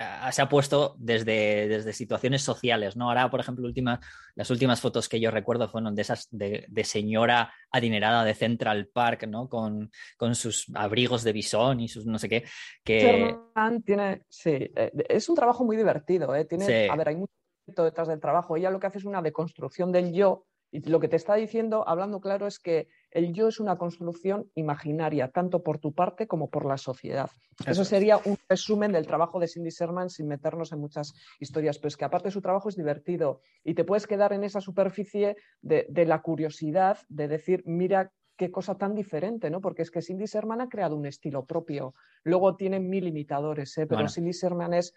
Ah, 0.00 0.32
se 0.32 0.42
ha 0.42 0.48
puesto 0.48 0.96
desde, 0.98 1.68
desde 1.68 1.92
situaciones 1.92 2.42
sociales, 2.42 2.96
¿no? 2.96 3.08
Ahora, 3.08 3.30
por 3.30 3.38
ejemplo, 3.38 3.70
las 4.34 4.50
últimas 4.50 4.80
fotos 4.80 5.08
que 5.08 5.20
yo 5.20 5.30
recuerdo 5.30 5.68
fueron 5.68 5.94
de 5.94 6.02
esas 6.02 6.26
de, 6.32 6.66
señora 6.82 7.52
adinerada 7.70 8.24
de 8.24 8.34
Central 8.34 8.88
Park, 8.92 9.28
¿no? 9.28 9.48
Con, 9.48 9.90
sus 10.34 10.66
abrigos 10.74 11.22
de 11.22 11.32
bisón 11.32 11.78
y 11.78 11.86
sus 11.86 12.06
no 12.06 12.18
sé 12.18 12.28
qué. 12.28 12.44
Que... 12.82 13.36
tiene, 13.84 14.22
sí, 14.28 14.50
eh, 14.50 14.90
es 15.08 15.28
un 15.28 15.36
trabajo 15.36 15.64
muy 15.64 15.76
divertido, 15.76 16.34
¿eh? 16.34 16.44
Tiene, 16.44 16.88
A 16.88 16.96
ver, 16.96 17.10
hay 17.10 17.16
mucho 17.16 17.84
detrás 17.84 18.08
del 18.08 18.20
trabajo. 18.20 18.56
Ella 18.56 18.70
lo 18.70 18.80
que 18.80 18.88
hace 18.88 18.98
es 18.98 19.04
una 19.04 19.22
deconstrucción 19.22 19.92
del 19.92 20.12
yo 20.12 20.44
y 20.72 20.80
lo 20.90 20.98
que 20.98 21.06
te 21.06 21.14
está 21.14 21.36
diciendo, 21.36 21.86
hablando 21.86 22.20
claro, 22.20 22.48
es 22.48 22.58
que 22.58 22.88
el 23.14 23.32
yo 23.32 23.48
es 23.48 23.60
una 23.60 23.78
construcción 23.78 24.50
imaginaria, 24.54 25.28
tanto 25.28 25.62
por 25.62 25.78
tu 25.78 25.94
parte 25.94 26.26
como 26.26 26.50
por 26.50 26.66
la 26.66 26.76
sociedad. 26.76 27.30
Eso, 27.64 27.84
sería 27.84 28.18
un 28.24 28.36
resumen 28.48 28.90
del 28.90 29.06
trabajo 29.06 29.38
de 29.38 29.46
Cindy 29.46 29.70
Sherman 29.70 30.10
sin 30.10 30.26
meternos 30.26 30.72
en 30.72 30.80
muchas 30.80 31.14
historias, 31.38 31.78
pero 31.78 31.88
es 31.88 31.96
que 31.96 32.04
aparte 32.04 32.32
su 32.32 32.42
trabajo 32.42 32.68
es 32.68 32.76
divertido 32.76 33.40
y 33.62 33.74
te 33.74 33.84
puedes 33.84 34.08
quedar 34.08 34.32
en 34.32 34.42
esa 34.42 34.60
superficie 34.60 35.36
de, 35.62 35.86
la 36.06 36.20
curiosidad, 36.22 36.98
de 37.08 37.28
decir, 37.28 37.62
mira 37.66 38.12
qué 38.36 38.50
cosa 38.50 38.76
tan 38.76 38.96
diferente, 38.96 39.48
¿no? 39.48 39.60
Porque 39.60 39.82
es 39.82 39.92
que 39.92 40.02
Cindy 40.02 40.24
Sherman 40.24 40.60
ha 40.60 40.68
creado 40.68 40.96
un 40.96 41.06
estilo 41.06 41.46
propio. 41.46 41.94
Luego 42.24 42.56
tiene 42.56 42.80
mil 42.80 43.06
imitadores, 43.06 43.78
¿eh? 43.78 43.86
pero 43.86 44.08
Cindy 44.08 44.32
Sherman 44.32 44.74
es 44.74 44.92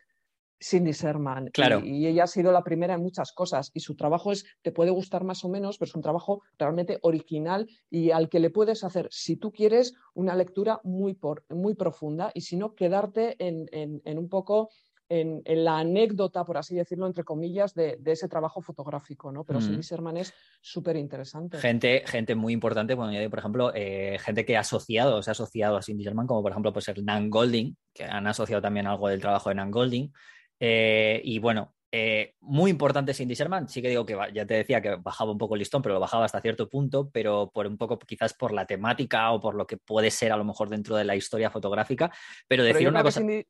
Cindy 0.59 0.91
Sherman. 0.91 1.49
Claro. 1.53 1.81
Y, 1.83 2.07
ella 2.07 2.23
ha 2.23 2.27
sido 2.27 2.51
la 2.51 2.63
primera 2.63 2.95
en 2.95 3.01
muchas 3.01 3.31
cosas. 3.31 3.71
Y 3.73 3.81
su 3.81 3.95
trabajo 3.95 4.31
es, 4.31 4.45
te 4.61 4.71
puede 4.71 4.91
gustar 4.91 5.23
más 5.23 5.43
o 5.43 5.49
menos, 5.49 5.77
pero 5.77 5.89
es 5.89 5.95
un 5.95 6.01
trabajo 6.01 6.41
realmente 6.57 6.99
original 7.01 7.67
y 7.89 8.11
al 8.11 8.29
que 8.29 8.39
le 8.39 8.49
puedes 8.49 8.83
hacer, 8.83 9.07
si 9.11 9.37
tú 9.37 9.51
quieres, 9.51 9.93
una 10.13 10.35
lectura 10.35 10.79
muy, 10.83 11.13
por, 11.13 11.45
muy 11.49 11.75
profunda 11.75 12.31
y 12.33 12.41
si 12.41 12.57
no, 12.57 12.75
quedarte 12.75 13.35
en, 13.39 14.01
un 14.17 14.29
poco 14.29 14.69
en, 15.09 15.41
la 15.45 15.79
anécdota, 15.79 16.43
por 16.43 16.57
así 16.57 16.75
decirlo, 16.75 17.07
entre 17.07 17.23
comillas, 17.23 17.73
de, 17.73 17.99
ese 18.05 18.27
trabajo 18.27 18.61
fotográfico, 18.61 19.31
¿no? 19.31 19.43
Pero 19.43 19.61
Cindy 19.61 19.81
Sherman 19.81 20.17
es 20.17 20.33
súper 20.61 20.97
interesante. 20.97 21.57
Gente, 21.59 22.03
gente 22.05 22.35
muy 22.35 22.53
importante, 22.53 22.93
bueno, 22.93 23.29
por 23.29 23.39
ejemplo, 23.39 23.71
eh, 23.73 24.17
gente 24.19 24.45
que 24.45 24.57
ha 24.57 24.61
asociado, 24.61 25.21
se 25.21 25.29
ha 25.29 25.33
asociado 25.33 25.77
a 25.77 25.81
Cindy 25.81 26.03
Sherman, 26.03 26.27
como 26.27 26.41
por 26.41 26.51
ejemplo, 26.51 26.73
pues 26.73 26.87
el 26.89 27.05
Nan 27.05 27.29
Golding, 27.29 27.75
que 27.93 28.03
han 28.03 28.27
asociado 28.27 28.61
también 28.61 28.87
algo 28.87 29.07
del 29.07 29.21
trabajo 29.21 29.49
de 29.49 29.55
Nan 29.55 29.71
Golding. 29.71 30.11
Eh, 30.59 31.21
y 31.23 31.39
bueno, 31.39 31.73
Eh, 31.89 32.35
muy 32.41 32.69
importante 32.69 33.13
Cindy 33.13 33.33
Sherman, 33.33 33.69
sí 33.69 33.81
que 33.81 33.87
digo 33.87 34.05
que 34.05 34.17
ya 34.33 34.45
te 34.45 34.55
decía 34.55 34.81
que 34.81 34.97
bajaba 34.97 35.31
un 35.31 35.37
poco 35.37 35.55
el 35.55 35.59
listón, 35.59 35.81
pero 35.81 35.95
lo 35.95 36.01
bajaba 36.01 36.25
hasta 36.25 36.41
cierto 36.41 36.67
punto, 36.69 37.09
pero 37.09 37.49
por 37.53 37.65
un 37.65 37.77
poco 37.77 37.97
quizás 37.97 38.33
por 38.33 38.51
la 38.51 38.65
temática 38.65 39.31
o 39.31 39.39
por 39.39 39.55
lo 39.55 39.65
que 39.65 39.77
puede 39.77 40.11
ser 40.11 40.33
a 40.33 40.37
lo 40.37 40.43
mejor 40.43 40.67
dentro 40.67 40.97
de 40.97 41.05
la 41.05 41.15
historia 41.15 41.49
fotográfica, 41.49 42.11
pero 42.45 42.65
decir 42.65 42.89
una 42.89 43.03
cosa... 43.03 43.21
Cindy, 43.21 43.47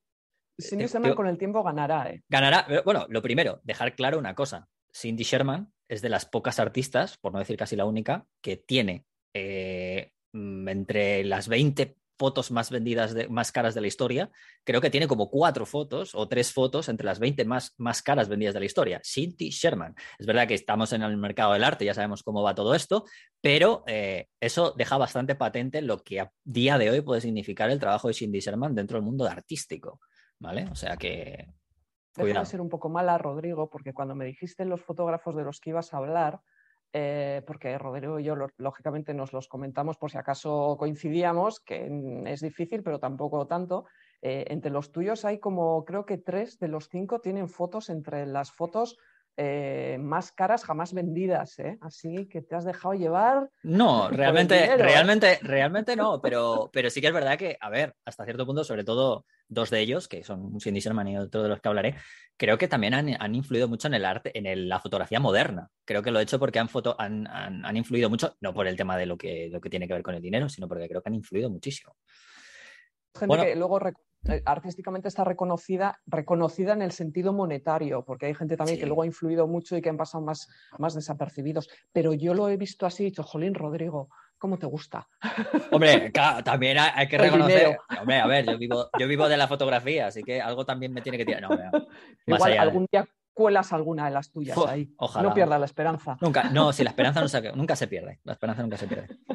Cindy 0.59 0.85
Sherman 0.85 1.15
con 1.15 1.27
el 1.27 1.37
tiempo 1.39 1.63
ganará, 1.63 2.11
¿eh? 2.11 2.23
Ganará, 2.29 2.67
bueno, 2.85 3.07
lo 3.09 3.23
primero, 3.23 3.59
dejar 3.63 3.95
claro 3.95 4.19
una 4.19 4.35
cosa, 4.35 4.67
Cindy 4.93 5.23
Sherman 5.23 5.73
es 5.89 6.03
de 6.03 6.09
las 6.09 6.25
pocas 6.27 6.59
artistas, 6.59 7.17
por 7.17 7.33
no 7.33 7.39
decir 7.39 7.57
casi 7.57 7.75
la 7.75 7.85
única, 7.85 8.27
que 8.41 8.57
tiene 8.57 9.05
eh, 9.33 10.11
mm, 10.33 10.67
entre 10.69 11.23
las 11.23 11.47
20 11.47 11.97
fotos 12.17 12.51
más 12.51 12.69
vendidas, 12.71 13.13
de, 13.13 13.27
más 13.29 13.51
caras 13.51 13.75
de 13.75 13.81
la 13.81 13.87
historia, 13.87 14.29
creo 14.63 14.81
que 14.81 14.89
tiene 14.89 15.07
como 15.07 15.29
cuatro 15.29 15.65
fotos 15.65 16.15
o 16.15 16.27
tres 16.27 16.51
fotos 16.51 16.89
entre 16.89 17.05
las 17.05 17.19
20 17.19 17.45
más, 17.45 17.73
más 17.77 18.01
caras 18.01 18.27
vendidas 18.27 18.53
de 18.53 18.59
la 18.59 18.65
historia. 18.65 19.01
Cindy 19.03 19.49
Sherman. 19.49 19.95
Es 20.17 20.25
verdad 20.25 20.47
que 20.47 20.53
estamos 20.53 20.93
en 20.93 21.03
el 21.03 21.17
mercado 21.17 21.53
del 21.53 21.63
arte, 21.63 21.85
ya 21.85 21.93
sabemos 21.93 22.23
cómo 22.23 22.43
va 22.43 22.55
todo 22.55 22.73
esto, 22.73 23.05
pero 23.41 23.83
eh, 23.87 24.27
eso 24.39 24.73
deja 24.75 24.97
bastante 24.97 25.35
patente 25.35 25.81
lo 25.81 26.03
que 26.03 26.19
a 26.19 26.31
día 26.43 26.77
de 26.77 26.89
hoy 26.89 27.01
puede 27.01 27.21
significar 27.21 27.69
el 27.69 27.79
trabajo 27.79 28.07
de 28.07 28.13
Cindy 28.13 28.39
Sherman 28.39 28.75
dentro 28.75 28.97
del 28.97 29.05
mundo 29.05 29.25
artístico. 29.25 29.99
¿Vale? 30.39 30.67
O 30.71 30.75
sea 30.75 30.97
que. 30.97 31.47
Déjame 32.15 32.45
ser 32.45 32.61
un 32.61 32.69
poco 32.69 32.89
mala, 32.89 33.17
Rodrigo, 33.17 33.69
porque 33.69 33.93
cuando 33.93 34.15
me 34.15 34.25
dijiste 34.25 34.65
los 34.65 34.81
fotógrafos 34.81 35.35
de 35.35 35.43
los 35.43 35.59
que 35.59 35.69
ibas 35.69 35.93
a 35.93 35.97
hablar, 35.97 36.41
eh, 36.93 37.41
porque 37.45 37.77
Rodrigo 37.77 38.19
y 38.19 38.23
yo 38.23 38.35
lógicamente 38.57 39.13
nos 39.13 39.33
los 39.33 39.47
comentamos 39.47 39.97
por 39.97 40.11
si 40.11 40.17
acaso 40.17 40.75
coincidíamos, 40.79 41.59
que 41.59 41.89
es 42.25 42.41
difícil, 42.41 42.83
pero 42.83 42.99
tampoco 42.99 43.47
tanto. 43.47 43.85
Eh, 44.21 44.45
entre 44.49 44.71
los 44.71 44.91
tuyos 44.91 45.25
hay 45.25 45.39
como, 45.39 45.85
creo 45.85 46.05
que 46.05 46.17
tres 46.17 46.57
de 46.59 46.67
los 46.67 46.89
cinco 46.89 47.19
tienen 47.19 47.49
fotos 47.49 47.89
entre 47.89 48.25
las 48.25 48.51
fotos 48.51 48.97
eh, 49.39 49.97
más 49.99 50.31
caras 50.31 50.63
jamás 50.63 50.93
vendidas, 50.93 51.59
¿eh? 51.59 51.77
Así 51.81 52.27
que 52.27 52.41
te 52.41 52.55
has 52.55 52.65
dejado 52.65 52.95
llevar. 52.95 53.49
No, 53.61 54.09
realmente, 54.11 54.75
realmente, 54.77 55.37
realmente 55.43 55.95
no, 55.95 56.19
pero, 56.21 56.71
pero 56.73 56.89
sí 56.89 57.01
que 57.01 57.07
es 57.07 57.13
verdad 57.13 57.37
que, 57.37 57.55
a 57.61 57.69
ver, 57.69 57.93
hasta 58.03 58.25
cierto 58.25 58.47
punto, 58.47 58.63
sobre 58.63 58.83
todo 58.83 59.25
dos 59.47 59.69
de 59.69 59.79
ellos, 59.79 60.07
que 60.07 60.23
son 60.23 60.59
Cindy 60.59 60.79
Sherman 60.79 61.07
y 61.07 61.17
otro 61.19 61.43
de 61.43 61.49
los 61.49 61.61
que 61.61 61.67
hablaré, 61.67 61.95
creo 62.35 62.57
que 62.57 62.67
también 62.67 62.95
han, 62.95 63.35
influido 63.35 63.67
mucho 63.67 63.87
en 63.87 63.93
el 63.93 64.05
arte, 64.05 64.31
en 64.35 64.67
la 64.67 64.79
fotografía 64.79 65.19
moderna. 65.19 65.69
Creo 65.85 66.01
que 66.01 66.09
lo 66.09 66.19
he 66.19 66.23
hecho 66.23 66.39
porque 66.39 66.57
han, 66.57 66.67
foto, 66.67 66.95
han, 66.97 67.27
han, 67.27 67.77
influido 67.77 68.09
mucho, 68.09 68.35
no 68.41 68.55
por 68.55 68.67
el 68.67 68.75
tema 68.75 68.97
de 68.97 69.05
lo 69.05 69.17
que, 69.17 69.49
lo 69.51 69.61
que 69.61 69.69
tiene 69.69 69.87
que 69.87 69.93
ver 69.93 70.03
con 70.03 70.15
el 70.15 70.21
dinero, 70.21 70.49
sino 70.49 70.67
porque 70.67 70.89
creo 70.89 71.01
que 71.01 71.09
han 71.09 71.15
influido 71.15 71.49
muchísimo. 71.49 71.95
Gente 73.17 73.37
que 73.37 73.55
luego 73.55 73.79
eh, 73.87 73.93
artísticamente 74.45 75.07
está 75.07 75.23
reconocida, 75.23 75.99
reconocida 76.05 76.73
en 76.73 76.81
el 76.81 76.91
sentido 76.91 77.33
monetario, 77.33 78.03
porque 78.03 78.27
hay 78.27 78.35
gente 78.35 78.57
también 78.57 78.79
que 78.79 78.85
luego 78.85 79.03
ha 79.03 79.05
influido 79.05 79.47
mucho 79.47 79.77
y 79.77 79.81
que 79.81 79.89
han 79.89 79.97
pasado 79.97 80.23
más, 80.23 80.47
más 80.77 80.93
desapercibidos. 80.93 81.69
Pero 81.91 82.13
yo 82.13 82.33
lo 82.33 82.49
he 82.49 82.57
visto 82.57 82.85
así, 82.85 83.03
he 83.03 83.05
dicho, 83.07 83.23
Jolín, 83.23 83.53
Rodrigo, 83.53 84.09
¿cómo 84.37 84.57
te 84.57 84.65
gusta? 84.65 85.07
Hombre, 85.71 86.11
también 86.43 86.77
hay, 86.77 87.07
que 87.07 87.17
reconocer. 87.17 87.77
Hombre, 87.99 88.19
a 88.19 88.27
ver, 88.27 88.45
yo 88.45 88.57
vivo, 88.57 88.89
yo 88.99 89.07
vivo 89.07 89.27
de 89.27 89.37
la 89.37 89.47
fotografía, 89.47 90.07
así 90.07 90.23
que 90.23 90.41
algo 90.41 90.65
también 90.65 90.93
me 90.93 91.01
tiene 91.01 91.17
que 91.17 91.25
tirar. 91.25 91.43
Igual 92.25 92.57
algún 92.57 92.85
día 92.91 93.07
cuelas 93.33 93.71
alguna 93.71 94.05
de 94.05 94.11
las 94.11 94.31
tuyas 94.31 94.57
ahí. 94.67 94.89
No 95.21 95.33
pierdas 95.33 95.59
la 95.59 95.65
esperanza. 95.67 96.17
Nunca, 96.21 96.45
no, 96.49 96.73
si 96.73 96.83
la 96.83 96.89
esperanza 96.89 97.23
nunca 97.53 97.75
se 97.75 97.87
pierde. 97.87 98.19
La 98.23 98.33
esperanza 98.33 98.61
nunca 98.63 98.77
se 98.77 98.87
pierde. 98.87 99.17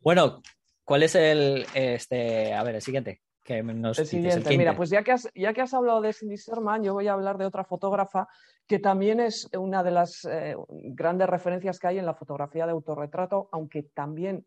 Bueno, 0.00 0.42
¿cuál 0.84 1.02
es 1.02 1.14
el 1.14 1.64
este? 1.72 2.52
A 2.52 2.62
ver, 2.62 2.74
el 2.74 2.82
siguiente 2.82 3.22
el 3.98 4.06
siguiente. 4.06 4.56
Mira, 4.56 4.74
pues 4.74 4.90
ya 4.90 5.02
que, 5.02 5.12
has, 5.12 5.28
ya 5.34 5.52
que 5.52 5.60
has 5.60 5.74
hablado 5.74 6.00
de 6.00 6.12
Cindy 6.12 6.36
Sherman, 6.36 6.82
yo 6.82 6.94
voy 6.94 7.08
a 7.08 7.12
hablar 7.12 7.36
de 7.38 7.44
otra 7.44 7.64
fotógrafa 7.64 8.26
que 8.66 8.78
también 8.78 9.20
es 9.20 9.48
una 9.56 9.82
de 9.82 9.90
las 9.90 10.24
eh, 10.24 10.56
grandes 10.68 11.28
referencias 11.28 11.78
que 11.78 11.88
hay 11.88 11.98
en 11.98 12.06
la 12.06 12.14
fotografía 12.14 12.64
de 12.64 12.72
autorretrato, 12.72 13.48
aunque 13.52 13.82
también 13.82 14.46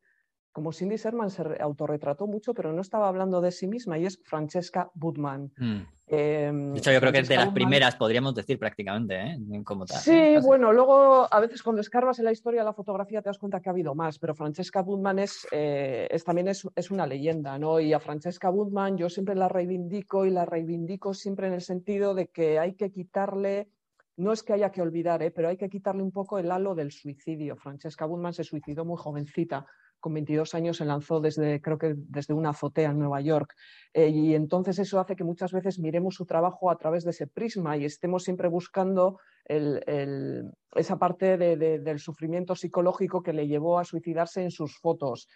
como 0.58 0.74
Cindy 0.74 0.96
Sherman 0.96 1.30
se 1.30 1.44
autorretrató 1.60 2.26
mucho, 2.26 2.52
pero 2.56 2.74
no 2.74 2.82
estaba 2.82 3.08
hablando 3.08 3.42
de 3.42 3.52
sí 3.52 3.68
misma, 3.68 4.00
y 4.00 4.08
es 4.08 4.20
Francesca 4.24 4.90
Budman. 4.96 5.52
Mm. 5.56 5.82
Em, 6.08 6.74
de 6.74 6.80
hecho, 6.80 6.92
yo 6.92 7.00
creo 7.00 7.12
que 7.12 7.20
es 7.20 7.28
de 7.28 7.36
las 7.36 7.50
primeras, 7.50 7.96
podríamos 7.96 8.34
decir 8.34 8.58
prácticamente, 8.58 9.22
¿eh? 9.22 9.38
Como 9.64 9.86
tal, 9.86 10.00
sí, 10.00 10.36
bueno, 10.42 10.74
luego 10.74 11.32
a 11.32 11.40
veces 11.40 11.62
cuando 11.62 11.82
escarbas 11.82 12.18
en 12.18 12.26
la 12.26 12.32
historia 12.32 12.62
de 12.62 12.66
la 12.66 12.74
fotografía 12.74 13.22
te 13.22 13.30
das 13.30 13.38
cuenta 13.38 13.60
que 13.60 13.70
ha 13.70 13.72
habido 13.72 13.94
más, 13.94 14.18
pero 14.18 14.34
Francesca 14.34 14.82
Budman 14.82 15.20
es, 15.20 15.48
eh, 15.52 16.08
es 16.10 16.24
también 16.24 16.48
es, 16.48 16.68
es, 16.76 16.90
una 16.90 17.06
leyenda, 17.06 17.60
¿no? 17.60 17.80
Y 17.80 17.94
a 17.94 18.00
Francesca 18.00 18.50
Budman 18.50 18.98
yo 18.98 19.12
siempre 19.12 19.36
la 19.36 19.50
reivindico 19.50 20.26
y 20.26 20.32
la 20.32 20.46
reivindico 20.46 21.14
siempre 21.14 21.46
en 21.46 21.54
el 21.54 21.62
sentido 21.62 22.16
de 22.16 22.30
que 22.30 22.58
hay 22.58 22.74
que 22.74 22.92
quitarle 22.92 23.70
no 24.16 24.32
es 24.32 24.42
que 24.42 24.54
haya 24.54 24.72
que 24.72 24.82
olvidar, 24.82 25.22
¿eh? 25.22 25.30
pero 25.30 25.50
hay 25.50 25.58
que 25.58 25.70
quitarle 25.70 26.02
un 26.02 26.12
poco 26.12 26.40
el 26.40 26.50
halo 26.50 26.74
del 26.74 26.92
suicidio. 26.92 27.56
Francesca 27.56 28.08
Budman 28.08 28.34
se 28.34 28.44
suicidó 28.44 28.84
muy 28.84 28.98
jovencita 28.98 29.68
con 30.00 30.14
22 30.14 30.54
años 30.56 30.78
se 30.78 30.86
lanzó 30.86 31.20
desde, 31.20 31.62
creo 31.62 31.78
que 31.78 31.96
desde 31.96 32.34
una 32.34 32.50
azotea 32.50 32.92
en 32.92 33.00
Nueva 33.00 33.22
York. 33.22 33.54
Eh, 33.94 34.10
y 34.10 34.36
entonces 34.36 34.80
eso 34.80 35.00
hace 35.00 35.16
que 35.16 35.24
muchas 35.24 35.52
veces 35.52 35.80
miremos 35.80 36.16
su 36.16 36.26
trabajo 36.26 36.70
a 36.70 36.78
través 36.78 37.04
de 37.04 37.12
ese 37.12 37.28
prisma 37.28 37.78
y 37.78 37.86
estemos 37.86 38.24
siempre 38.24 38.48
buscando 38.48 39.20
esa 39.48 41.00
parte 41.00 41.38
del 41.38 42.00
sufrimiento 42.00 42.54
psicológico 42.54 43.24
que 43.24 43.32
le 43.32 43.48
llevó 43.48 43.80
a 43.80 43.86
suicidarse 43.86 44.44
en 44.44 44.52
sus 44.52 44.78
fotos, 44.78 45.30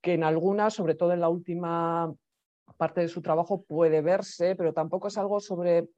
que 0.00 0.14
en 0.14 0.24
algunas, 0.24 0.72
sobre 0.72 0.94
todo 0.94 1.12
en 1.12 1.20
la 1.20 1.28
última 1.28 2.10
parte 2.78 3.02
de 3.02 3.08
su 3.08 3.20
trabajo, 3.20 3.62
puede 3.62 4.00
verse, 4.00 4.56
pero 4.56 4.72
tampoco 4.72 5.08
es 5.08 5.18
algo 5.18 5.38
sobre 5.40 5.88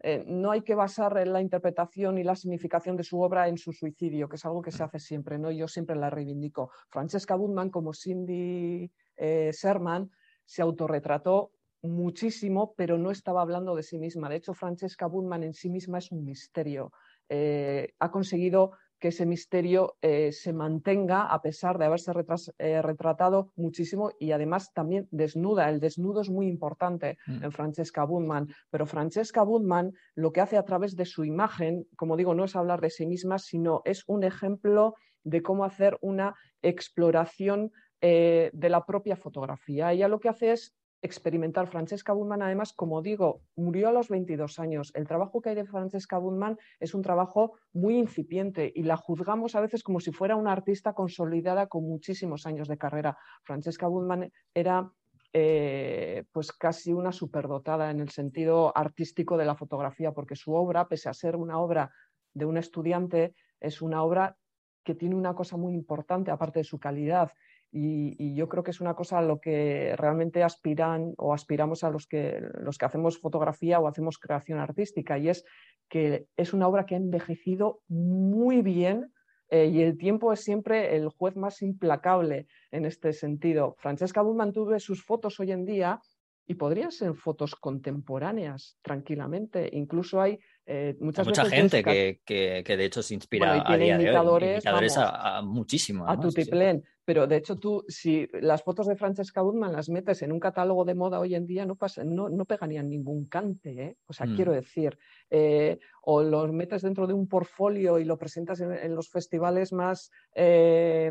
eh, 0.00 0.24
no 0.26 0.50
hay 0.50 0.62
que 0.62 0.74
basar 0.74 1.26
la 1.26 1.40
interpretación 1.40 2.18
y 2.18 2.24
la 2.24 2.36
significación 2.36 2.96
de 2.96 3.04
su 3.04 3.20
obra 3.20 3.48
en 3.48 3.56
su 3.56 3.72
suicidio, 3.72 4.28
que 4.28 4.36
es 4.36 4.44
algo 4.44 4.62
que 4.62 4.70
se 4.70 4.82
hace 4.82 4.98
siempre, 4.98 5.38
¿no? 5.38 5.50
Yo 5.50 5.68
siempre 5.68 5.96
la 5.96 6.10
reivindico. 6.10 6.70
Francesca 6.88 7.34
Budman, 7.34 7.70
como 7.70 7.94
Cindy 7.94 8.90
eh, 9.16 9.50
Sherman, 9.52 10.10
se 10.44 10.62
autorretrató 10.62 11.52
muchísimo, 11.82 12.74
pero 12.76 12.98
no 12.98 13.10
estaba 13.10 13.42
hablando 13.42 13.74
de 13.74 13.82
sí 13.82 13.98
misma. 13.98 14.28
De 14.28 14.36
hecho, 14.36 14.54
Francesca 14.54 15.06
Budman 15.06 15.44
en 15.44 15.54
sí 15.54 15.70
misma 15.70 15.98
es 15.98 16.12
un 16.12 16.24
misterio. 16.24 16.92
Eh, 17.28 17.94
ha 17.98 18.10
conseguido 18.10 18.72
que 18.98 19.08
ese 19.08 19.26
misterio 19.26 19.96
eh, 20.00 20.32
se 20.32 20.52
mantenga 20.52 21.26
a 21.26 21.42
pesar 21.42 21.78
de 21.78 21.84
haberse 21.84 22.12
eh, 22.58 22.82
retratado 22.82 23.52
muchísimo 23.56 24.10
y 24.18 24.32
además 24.32 24.72
también 24.72 25.08
desnuda. 25.10 25.68
El 25.68 25.80
desnudo 25.80 26.20
es 26.20 26.30
muy 26.30 26.46
importante 26.48 27.18
mm. 27.26 27.44
en 27.44 27.52
Francesca 27.52 28.04
Budman, 28.04 28.48
pero 28.70 28.86
Francesca 28.86 29.42
Budman 29.42 29.92
lo 30.14 30.32
que 30.32 30.40
hace 30.40 30.56
a 30.56 30.64
través 30.64 30.96
de 30.96 31.04
su 31.04 31.24
imagen, 31.24 31.86
como 31.96 32.16
digo, 32.16 32.34
no 32.34 32.44
es 32.44 32.56
hablar 32.56 32.80
de 32.80 32.90
sí 32.90 33.06
misma, 33.06 33.38
sino 33.38 33.82
es 33.84 34.04
un 34.06 34.24
ejemplo 34.24 34.94
de 35.24 35.42
cómo 35.42 35.64
hacer 35.64 35.98
una 36.00 36.34
exploración 36.62 37.72
eh, 38.00 38.50
de 38.52 38.68
la 38.68 38.84
propia 38.86 39.16
fotografía. 39.16 39.92
Ella 39.92 40.08
lo 40.08 40.20
que 40.20 40.28
hace 40.28 40.52
es 40.52 40.74
experimental. 41.06 41.66
Francesca 41.68 42.12
Budman, 42.12 42.42
además, 42.42 42.72
como 42.72 43.00
digo, 43.00 43.40
murió 43.56 43.88
a 43.88 43.92
los 43.92 44.08
22 44.08 44.58
años. 44.58 44.92
El 44.94 45.06
trabajo 45.06 45.40
que 45.40 45.50
hay 45.50 45.54
de 45.54 45.64
Francesca 45.64 46.18
Budman 46.18 46.58
es 46.78 46.94
un 46.94 47.02
trabajo 47.02 47.54
muy 47.72 47.96
incipiente 47.96 48.70
y 48.74 48.82
la 48.82 48.96
juzgamos 48.96 49.54
a 49.54 49.60
veces 49.60 49.82
como 49.82 50.00
si 50.00 50.12
fuera 50.12 50.36
una 50.36 50.52
artista 50.52 50.92
consolidada 50.92 51.66
con 51.68 51.84
muchísimos 51.84 52.46
años 52.46 52.68
de 52.68 52.76
carrera. 52.76 53.16
Francesca 53.42 53.86
Budman 53.86 54.30
era 54.52 54.90
eh, 55.32 56.24
pues 56.32 56.52
casi 56.52 56.92
una 56.92 57.12
superdotada 57.12 57.90
en 57.90 58.00
el 58.00 58.10
sentido 58.10 58.76
artístico 58.76 59.36
de 59.36 59.44
la 59.44 59.54
fotografía, 59.54 60.12
porque 60.12 60.36
su 60.36 60.52
obra, 60.54 60.88
pese 60.88 61.08
a 61.08 61.14
ser 61.14 61.36
una 61.36 61.58
obra 61.58 61.90
de 62.32 62.44
un 62.44 62.56
estudiante, 62.56 63.34
es 63.60 63.82
una 63.82 64.02
obra 64.02 64.36
que 64.82 64.94
tiene 64.94 65.14
una 65.14 65.34
cosa 65.34 65.56
muy 65.56 65.74
importante, 65.74 66.30
aparte 66.30 66.60
de 66.60 66.64
su 66.64 66.78
calidad, 66.78 67.32
y, 67.76 68.34
yo 68.34 68.48
creo 68.48 68.62
que 68.62 68.70
es 68.70 68.80
una 68.80 68.94
cosa 68.94 69.18
a 69.18 69.22
lo 69.22 69.40
que 69.40 69.94
realmente 69.96 70.42
aspiran 70.42 71.14
o 71.18 71.34
aspiramos 71.34 71.84
a 71.84 71.90
los 71.90 72.06
que, 72.06 72.40
los 72.60 72.78
que 72.78 72.84
hacemos 72.86 73.18
fotografía 73.18 73.80
o 73.80 73.88
hacemos 73.88 74.18
creación 74.18 74.58
artística, 74.58 75.18
y 75.18 75.28
es 75.28 75.44
que 75.88 76.26
es 76.36 76.52
una 76.52 76.68
obra 76.68 76.86
que 76.86 76.94
ha 76.94 76.98
envejecido 76.98 77.80
muy 77.88 78.62
bien 78.62 79.12
eh, 79.50 79.66
y 79.66 79.82
el 79.82 79.96
tiempo 79.96 80.32
es 80.32 80.40
siempre 80.40 80.96
el 80.96 81.08
juez 81.08 81.36
más 81.36 81.62
implacable 81.62 82.46
en 82.70 82.84
este 82.84 83.12
sentido. 83.12 83.76
Francesca 83.78 84.22
Budman 84.22 84.52
tuve 84.52 84.80
sus 84.80 85.04
fotos 85.04 85.38
hoy 85.38 85.52
en 85.52 85.64
día 85.64 86.00
y 86.48 86.54
podrían 86.54 86.92
ser 86.92 87.14
fotos 87.14 87.54
contemporáneas 87.54 88.78
tranquilamente. 88.82 89.68
Incluso 89.72 90.20
hay 90.20 90.38
eh, 90.64 90.96
mucha 91.00 91.44
gente 91.44 91.82
que, 91.82 92.20
que, 92.24 92.76
de 92.76 92.84
hecho 92.84 93.02
se 93.02 93.14
inspira 93.14 93.62
a 93.66 93.76
día 93.76 93.98
de 93.98 94.18
hoy, 94.18 94.60
a, 94.96 95.42
muchísimo. 95.42 96.08
A 96.08 96.18
tutiplén. 96.18 96.84
Pero 97.06 97.28
de 97.28 97.36
hecho 97.36 97.56
tú, 97.56 97.84
si 97.86 98.28
las 98.32 98.64
fotos 98.64 98.88
de 98.88 98.96
Francesca 98.96 99.40
Budman 99.40 99.72
las 99.72 99.88
metes 99.88 100.22
en 100.22 100.32
un 100.32 100.40
catálogo 100.40 100.84
de 100.84 100.96
moda 100.96 101.20
hoy 101.20 101.36
en 101.36 101.46
día, 101.46 101.64
no, 101.64 101.76
pasa, 101.76 102.02
no, 102.02 102.28
no 102.28 102.44
pegarían 102.44 102.90
ningún 102.90 103.26
cante. 103.26 103.70
¿eh? 103.70 103.96
O 104.06 104.12
sea, 104.12 104.26
quiero 104.34 104.50
mm. 104.50 104.54
decir, 104.56 104.98
eh, 105.30 105.78
o 106.02 106.24
los 106.24 106.52
metes 106.52 106.82
dentro 106.82 107.06
de 107.06 107.14
un 107.14 107.28
portfolio 107.28 108.00
y 108.00 108.04
lo 108.04 108.18
presentas 108.18 108.60
en, 108.60 108.94
los 108.94 109.08
festivales 109.08 109.72
más, 109.72 110.10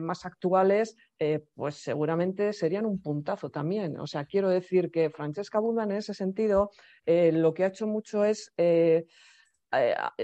más 0.02 0.26
actuales, 0.26 0.98
pues 1.54 1.76
seguramente 1.76 2.52
serían 2.52 2.86
un 2.86 3.02
puntazo 3.02 3.50
también. 3.50 3.98
O 3.98 4.08
sea, 4.08 4.26
quiero 4.26 4.50
decir 4.50 4.92
que 4.92 5.10
Francesca 5.10 5.60
Budman 5.60 5.92
en 5.92 5.98
ese 5.98 6.14
sentido 6.14 6.72
lo 7.06 7.54
que 7.54 7.64
ha 7.64 7.68
hecho 7.68 7.88
mucho 7.88 8.26
es 8.26 8.54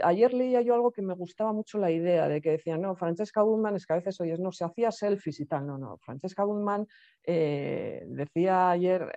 ayer 0.04 0.34
leía 0.34 0.62
yo 0.62 0.74
algo 0.74 0.92
que 0.92 1.02
me 1.02 1.14
gustaba 1.14 1.54
mucho 1.54 1.78
la 1.78 1.92
idea 1.92 2.28
de 2.28 2.42
que 2.42 2.52
decían, 2.52 2.82
no, 2.82 2.96
Francesca 2.96 3.42
Bullman 3.44 3.76
es 3.76 3.86
que 3.86 3.94
a 3.94 3.98
veces 3.98 4.20
oyes, 4.22 4.40
no, 4.40 4.52
se 4.52 4.66
hacía 4.66 4.92
selfies 4.92 5.40
y 5.40 5.46
tal. 5.46 5.68
No, 5.68 5.78
no, 5.78 5.98
Francesca 5.98 6.44
Bullman 6.44 6.88
decía 7.26 8.70
ayer 8.70 9.12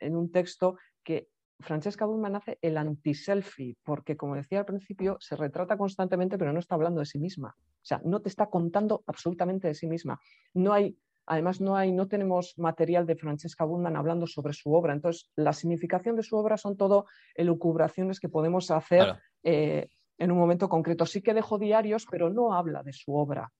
en 0.00 0.16
un 0.16 0.30
texto 0.30 0.76
que 1.02 1.28
Francesca 1.60 2.06
Bullman 2.06 2.36
hace 2.36 2.58
el 2.62 2.76
anti-selfie, 2.76 3.76
porque 3.82 4.16
como 4.16 4.36
decía 4.36 4.60
al 4.60 4.64
principio, 4.64 5.16
se 5.18 5.34
retrata 5.34 5.76
constantemente, 5.76 6.38
pero 6.38 6.52
no 6.52 6.60
está 6.60 6.76
hablando 6.76 7.00
de 7.00 7.06
sí 7.06 7.18
misma. 7.18 7.56
O 7.58 7.84
sea, 7.88 8.00
no 8.04 8.20
te 8.20 8.28
está 8.28 8.46
contando 8.46 9.02
absolutamente 9.06 9.66
de 9.66 9.74
sí 9.74 9.88
misma. 9.88 10.20
No 10.54 10.72
hay, 10.72 10.96
además, 11.28 11.60
no 11.60 11.76
hay, 11.76 11.92
no 11.92 12.08
tenemos 12.08 12.54
material 12.58 13.06
de 13.06 13.16
Francesca 13.16 13.64
Bullman 13.64 13.96
hablando 13.96 14.26
sobre 14.26 14.52
su 14.52 14.72
obra. 14.72 14.94
Entonces, 14.94 15.30
la 15.36 15.52
significación 15.52 16.16
de 16.16 16.22
su 16.22 16.36
obra 16.36 16.56
son 16.56 16.76
todo 16.76 17.06
elucubraciones 17.34 18.18
que 18.18 18.28
podemos 18.28 18.70
hacer 18.70 19.16
eh, 19.44 19.88
en 20.18 20.32
un 20.32 20.38
momento 20.38 20.68
concreto. 20.68 21.06
Sí 21.06 21.22
que 21.22 21.34
dejó 21.34 21.58
diarios, 21.58 22.06
pero 22.10 22.30
no 22.30 22.54
habla 22.54 22.82
de 22.82 22.92
su 22.92 23.14
obra 23.14 23.52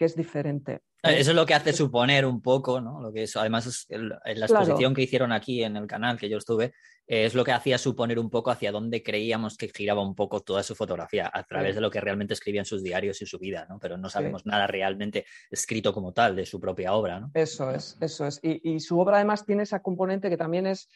que 0.00 0.06
es 0.06 0.16
diferente. 0.16 0.80
Eso 1.02 1.32
es 1.32 1.36
lo 1.36 1.44
que 1.44 1.52
hace 1.52 1.74
suponer 1.74 2.24
un 2.24 2.40
poco, 2.40 2.80
¿no? 2.80 3.02
Lo 3.02 3.12
que 3.12 3.24
es, 3.24 3.36
además, 3.36 3.66
es 3.66 3.86
la 3.90 4.46
exposición 4.46 4.94
que 4.94 5.02
hicieron 5.02 5.30
aquí 5.30 5.62
en 5.62 5.76
el 5.76 5.86
canal 5.86 6.18
que 6.18 6.30
yo 6.30 6.38
estuve, 6.38 6.72
es 7.06 7.34
lo 7.34 7.44
que 7.44 7.52
hacía 7.52 7.76
suponer 7.76 8.18
un 8.18 8.30
poco 8.30 8.50
hacia 8.50 8.72
dónde 8.72 9.02
creíamos 9.02 9.58
que 9.58 9.68
giraba 9.68 10.02
un 10.02 10.14
poco 10.14 10.40
toda 10.40 10.62
su 10.62 10.74
fotografía, 10.74 11.30
a 11.30 11.42
través 11.42 11.74
de 11.74 11.82
lo 11.82 11.90
que 11.90 12.00
realmente 12.00 12.32
escribía 12.32 12.62
en 12.62 12.64
sus 12.64 12.82
diarios 12.82 13.20
y 13.20 13.26
su 13.26 13.38
vida, 13.38 13.66
¿no? 13.68 13.78
Pero 13.78 13.98
no 13.98 14.08
sabemos 14.08 14.46
nada 14.46 14.66
realmente 14.66 15.26
escrito 15.50 15.92
como 15.92 16.14
tal 16.14 16.34
de 16.34 16.46
su 16.46 16.58
propia 16.58 16.94
obra, 16.94 17.20
¿no? 17.20 17.30
Eso 17.34 17.70
es, 17.70 17.98
eso 18.00 18.26
es. 18.26 18.40
y 18.42 18.80
su 18.80 18.98
obra 18.98 19.16
además 19.16 19.44
tiene 19.44 19.64
esa 19.64 19.82
componente 19.82 20.30
que 20.30 20.38
también 20.38 20.66
es 20.66 20.88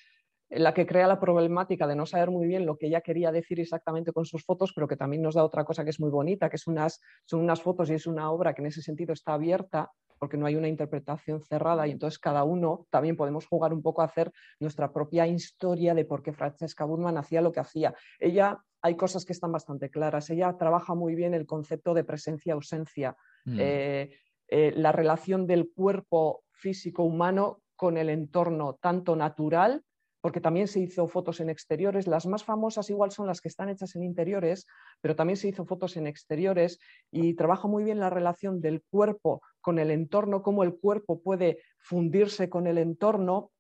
la 0.57 0.75
que 0.75 0.87
crea 0.87 1.07
la 1.07 1.21
problemática 1.21 1.87
de 1.87 1.97
no 1.97 2.07
saber 2.07 2.31
muy 2.31 2.47
bien 2.47 2.67
lo 2.67 2.77
que 2.77 2.87
ella 2.87 3.01
quería 3.01 3.33
decir 3.33 3.61
exactamente 3.61 4.13
con 4.13 4.25
sus 4.25 4.45
fotos, 4.45 4.73
pero 4.75 4.89
que 4.89 4.97
también 4.97 5.23
nos 5.23 5.35
da 5.35 5.45
otra 5.45 5.65
cosa 5.65 5.85
que 5.85 5.91
es 5.91 6.01
muy 6.01 6.11
bonita, 6.11 6.49
que 6.49 6.57
es 6.57 6.67
unas, 6.67 7.01
son 7.25 7.41
unas 7.41 7.63
fotos 7.63 7.91
y 7.91 7.95
es 7.95 8.07
una 8.07 8.31
obra 8.31 8.55
que 8.55 8.63
en 8.63 8.67
ese 8.67 8.83
sentido 8.83 9.13
está 9.13 9.35
abierta 9.35 9.91
porque 10.19 10.37
no 10.37 10.47
hay 10.47 10.57
una 10.57 10.69
interpretación 10.69 11.41
cerrada 11.41 11.87
y 11.87 11.91
entonces 11.91 12.19
cada 12.19 12.45
uno 12.45 12.87
también 12.91 13.17
podemos 13.17 13.47
jugar 13.47 13.73
un 13.73 13.83
poco 13.83 14.03
a 14.03 14.07
hacer 14.07 14.33
nuestra 14.61 14.93
propia 14.93 15.27
historia 15.27 15.93
de 15.95 16.05
por 16.05 16.23
qué 16.23 16.33
Francesca 16.33 16.85
Burman 16.85 17.19
hacía 17.19 17.43
lo 17.43 17.53
que 17.53 17.61
hacía. 17.61 17.95
Ella, 18.19 18.59
hay 18.81 18.97
cosas 18.97 19.25
que 19.25 19.33
están 19.33 19.53
bastante 19.53 19.91
claras, 19.91 20.31
ella 20.31 20.57
trabaja 20.57 20.95
muy 20.95 21.15
bien 21.15 21.35
el 21.35 21.47
concepto 21.47 21.95
de 21.95 22.05
presencia-ausencia, 22.05 23.17
mm. 23.45 23.59
eh, 23.61 24.11
eh, 24.49 24.73
la 24.77 24.93
relación 24.93 25.47
del 25.47 25.71
cuerpo 25.75 26.45
físico 26.53 27.03
humano 27.03 27.61
con 27.77 27.97
el 27.97 28.09
entorno 28.09 28.79
tanto 28.81 29.17
natural 29.17 29.83
porque 30.25 30.41
también 30.41 30.69
se 30.69 30.81
hizo 30.81 31.07
fotos 31.07 31.41
en 31.41 31.51
exteriores. 31.51 32.07
Las 32.07 32.25
más 32.25 32.45
famosas 32.45 32.89
igual 32.89 33.11
son 33.11 33.27
las 33.27 33.43
que 33.43 33.49
están 33.49 33.69
hechas 33.69 33.95
en 33.95 34.05
interiores, 34.05 34.67
pero 35.03 35.15
también 35.15 35.37
se 35.37 35.49
hizo 35.49 35.67
fotos 35.67 35.99
en 35.99 36.07
exteriores 36.07 36.79
y 37.11 37.35
trabaja 37.35 37.69
muy 37.69 37.85
bien 37.85 38.01
la 38.01 38.09
relación 38.09 38.63
del 38.63 38.83
cuerpo 38.91 39.43
con 39.61 39.79
el 39.79 39.91
entorno, 39.91 40.43
cómo 40.43 40.63
el 40.63 40.77
cuerpo 40.77 41.21
puede 41.21 41.59
fundirse 41.79 42.49
con 42.49 42.67
el 42.67 42.79
entorno. 42.79 43.53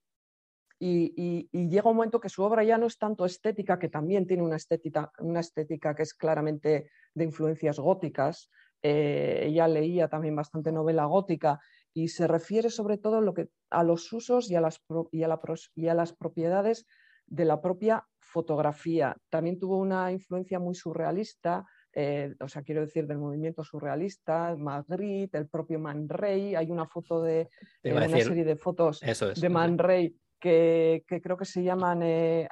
Y, 0.78 1.50
llega 1.52 1.90
un 1.90 1.96
momento 1.96 2.18
que 2.18 2.30
su 2.30 2.42
obra 2.42 2.64
ya 2.64 2.78
no 2.78 2.86
es 2.86 2.96
tanto 2.96 3.26
estética, 3.26 3.78
que 3.78 3.90
también 3.90 4.26
tiene 4.26 4.42
una 4.42 4.56
estética, 4.56 5.12
una 5.18 5.40
estética 5.40 5.94
que 5.94 6.04
es 6.04 6.14
claramente 6.14 6.88
de 7.12 7.24
influencias 7.24 7.78
góticas. 7.78 8.50
Eh, 8.80 9.48
ella 9.48 9.68
leía 9.68 10.08
también 10.08 10.34
bastante 10.34 10.72
novela 10.72 11.04
gótica 11.04 11.60
y 11.94 12.08
se 12.08 12.26
refiere 12.26 12.68
sobre 12.70 12.98
todo 12.98 13.20
lo 13.20 13.32
que, 13.32 13.48
a 13.70 13.84
los 13.84 14.12
usos 14.12 14.50
y 14.50 14.56
a, 14.56 14.60
las, 14.60 14.82
y, 15.12 15.22
a 15.22 15.38
y 15.76 15.88
a 15.88 15.94
las 15.94 16.12
propiedades 16.12 16.86
de 17.26 17.44
la 17.44 17.62
propia 17.62 18.06
fotografía. 18.18 19.16
También 19.30 19.58
tuvo 19.58 19.78
una 19.78 20.10
influencia 20.10 20.58
muy 20.58 20.74
surrealista, 20.74 21.64
eh, 21.92 22.34
o 22.40 22.48
sea, 22.48 22.62
quiero 22.62 22.80
decir, 22.80 23.06
del 23.06 23.18
movimiento 23.18 23.62
surrealista, 23.62 24.56
Magritte, 24.58 25.38
el 25.38 25.48
propio 25.48 25.78
Man 25.78 26.08
Ray. 26.08 26.56
Hay 26.56 26.70
una 26.70 26.86
foto 26.86 27.22
de 27.22 27.48
eh, 27.84 27.94
una 27.94 28.08
serie 28.08 28.44
de 28.44 28.56
fotos 28.56 29.00
de 29.00 29.48
Man 29.48 29.78
Ray 29.78 30.16
que, 30.40 31.04
creo 31.06 31.36
que 31.38 31.44
se 31.46 31.62
llaman 31.62 32.02
eh, 32.02 32.48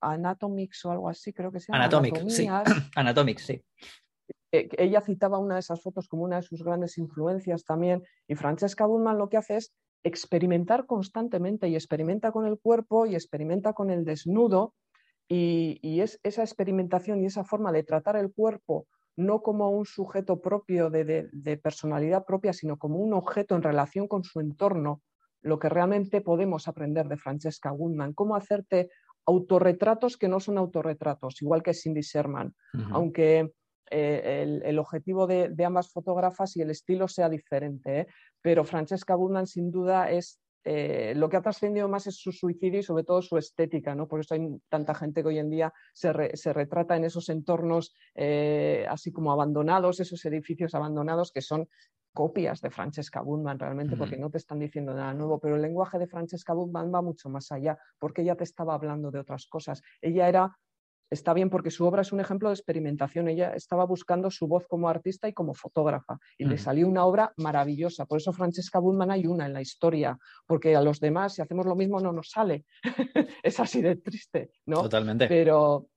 Anatomics 0.00 0.84
o 0.86 0.92
algo 0.92 1.08
así, 1.08 1.32
creo 1.32 1.52
que 1.52 1.60
se 1.60 1.72
llama. 1.72 1.84
Anatomics, 1.84 2.34
sí. 2.34 2.48
Anatomics, 2.96 3.42
sí. 3.42 3.62
Eh, 4.52 4.68
ella 4.78 5.00
citaba 5.00 5.38
una 5.38 5.54
de 5.54 5.60
esas 5.60 5.82
fotos 5.82 6.08
como 6.08 6.24
una 6.24 6.36
de 6.36 6.42
sus 6.42 6.62
grandes 6.62 6.98
influencias 6.98 7.64
también, 7.64 8.02
y 8.26 8.34
Francesca 8.34 8.86
Bullman 8.86 9.18
lo 9.18 9.28
que 9.28 9.36
hace 9.36 9.56
es 9.56 9.74
experimentar 10.04 10.86
constantemente 10.86 11.68
y 11.68 11.74
experimenta 11.74 12.32
con 12.32 12.46
el 12.46 12.58
cuerpo 12.58 13.06
y 13.06 13.14
experimenta 13.14 13.72
con 13.72 13.90
el 13.90 14.04
desnudo, 14.04 14.74
y, 15.28 16.00
es 16.00 16.18
esa 16.22 16.42
experimentación 16.42 17.22
y 17.22 17.26
esa 17.26 17.44
forma 17.44 17.70
de 17.70 17.82
tratar 17.82 18.16
el 18.16 18.32
cuerpo 18.32 18.86
no 19.16 19.42
como 19.42 19.68
un 19.70 19.84
sujeto 19.84 20.40
propio 20.40 20.90
de, 20.90 21.60
personalidad 21.60 22.24
propia, 22.24 22.52
sino 22.52 22.78
como 22.78 22.98
un 22.98 23.12
objeto 23.12 23.56
en 23.56 23.62
relación 23.62 24.06
con 24.06 24.22
su 24.22 24.38
entorno, 24.38 25.02
lo 25.42 25.58
que 25.58 25.68
realmente 25.68 26.20
podemos 26.20 26.68
aprender 26.68 27.08
de 27.08 27.16
Francesca 27.16 27.72
Woodman, 27.72 28.14
cómo 28.14 28.36
hacerte 28.36 28.90
autorretratos 29.26 30.16
que 30.16 30.28
no 30.28 30.38
son 30.38 30.56
autorretratos, 30.56 31.42
igual 31.42 31.64
que 31.64 31.74
Cindy 31.74 32.00
Sherman, 32.00 32.54
aunque 32.92 33.52
eh, 33.90 34.60
el, 34.64 34.78
objetivo 34.78 35.26
de, 35.26 35.64
ambas 35.64 35.90
fotógrafas 35.90 36.56
y 36.56 36.62
el 36.62 36.70
estilo 36.70 37.08
sea 37.08 37.28
diferente. 37.28 38.00
¿eh? 38.00 38.06
Pero 38.40 38.64
Francesca 38.64 39.14
Budman, 39.14 39.46
sin 39.46 39.70
duda, 39.70 40.10
es 40.10 40.40
eh, 40.64 41.14
lo 41.16 41.28
que 41.28 41.36
ha 41.36 41.42
trascendido 41.42 41.88
más 41.88 42.06
es 42.06 42.16
su 42.16 42.32
suicidio 42.32 42.80
y 42.80 42.82
sobre 42.82 43.04
todo 43.04 43.22
su 43.22 43.38
estética, 43.38 43.94
¿no? 43.94 44.06
Por 44.06 44.20
eso 44.20 44.34
hay 44.34 44.48
tanta 44.68 44.94
gente 44.94 45.22
que 45.22 45.28
hoy 45.28 45.38
en 45.38 45.50
día 45.50 45.72
se, 45.94 46.12
retrata 46.12 46.96
en 46.96 47.04
esos 47.04 47.28
entornos 47.28 47.94
así 48.88 49.12
como 49.12 49.32
abandonados, 49.32 50.00
esos 50.00 50.24
edificios 50.26 50.74
abandonados 50.74 51.32
que 51.32 51.40
son 51.40 51.68
copias 52.12 52.60
de 52.60 52.70
Francesca 52.70 53.20
Budman 53.20 53.58
realmente, 53.58 53.96
porque 53.96 54.16
no 54.16 54.28
te 54.28 54.38
están 54.38 54.58
diciendo 54.58 54.92
nada 54.92 55.14
nuevo, 55.14 55.38
pero 55.38 55.54
el 55.56 55.62
lenguaje 55.62 55.98
de 55.98 56.08
Francesca 56.08 56.52
Budman 56.52 56.92
va 56.92 57.00
mucho 57.00 57.28
más 57.28 57.52
allá, 57.52 57.78
porque 57.98 58.22
ella 58.22 58.34
te 58.34 58.44
estaba 58.44 58.74
hablando 58.74 59.10
de 59.10 59.20
otras 59.20 59.46
cosas. 59.46 59.80
Ella 60.02 60.28
era 60.28 60.58
está 61.10 61.32
bien 61.32 61.50
porque 61.50 61.70
su 61.70 61.86
obra 61.86 62.02
es 62.02 62.12
un 62.12 62.20
ejemplo 62.20 62.48
de 62.48 62.54
experimentación. 62.54 63.28
Ella 63.28 63.52
estaba 63.54 63.84
buscando 63.84 64.30
su 64.30 64.46
voz 64.46 64.66
como 64.66 64.88
artista 64.88 65.28
y 65.28 65.32
como 65.32 65.54
fotógrafa 65.54 66.18
y 66.36 66.44
le 66.44 66.58
salió 66.58 66.88
una 66.88 67.04
obra 67.04 67.32
maravillosa. 67.36 68.06
Por 68.06 68.18
eso 68.18 68.32
Francesca 68.32 68.78
Bullman 68.78 69.10
hay 69.10 69.26
una 69.26 69.46
en 69.46 69.52
la 69.52 69.60
historia, 69.60 70.18
porque 70.46 70.76
a 70.76 70.82
los 70.82 71.00
demás, 71.00 71.34
si 71.34 71.42
hacemos 71.42 71.66
lo 71.66 71.76
mismo, 71.76 72.00
no 72.00 72.12
nos 72.12 72.30
sale. 72.30 72.64
es 73.42 73.60
así 73.60 73.80
de 73.80 73.96
triste, 73.96 74.50
¿no? 74.66 74.82
Totalmente. 74.82 75.26
Pero, 75.28 75.88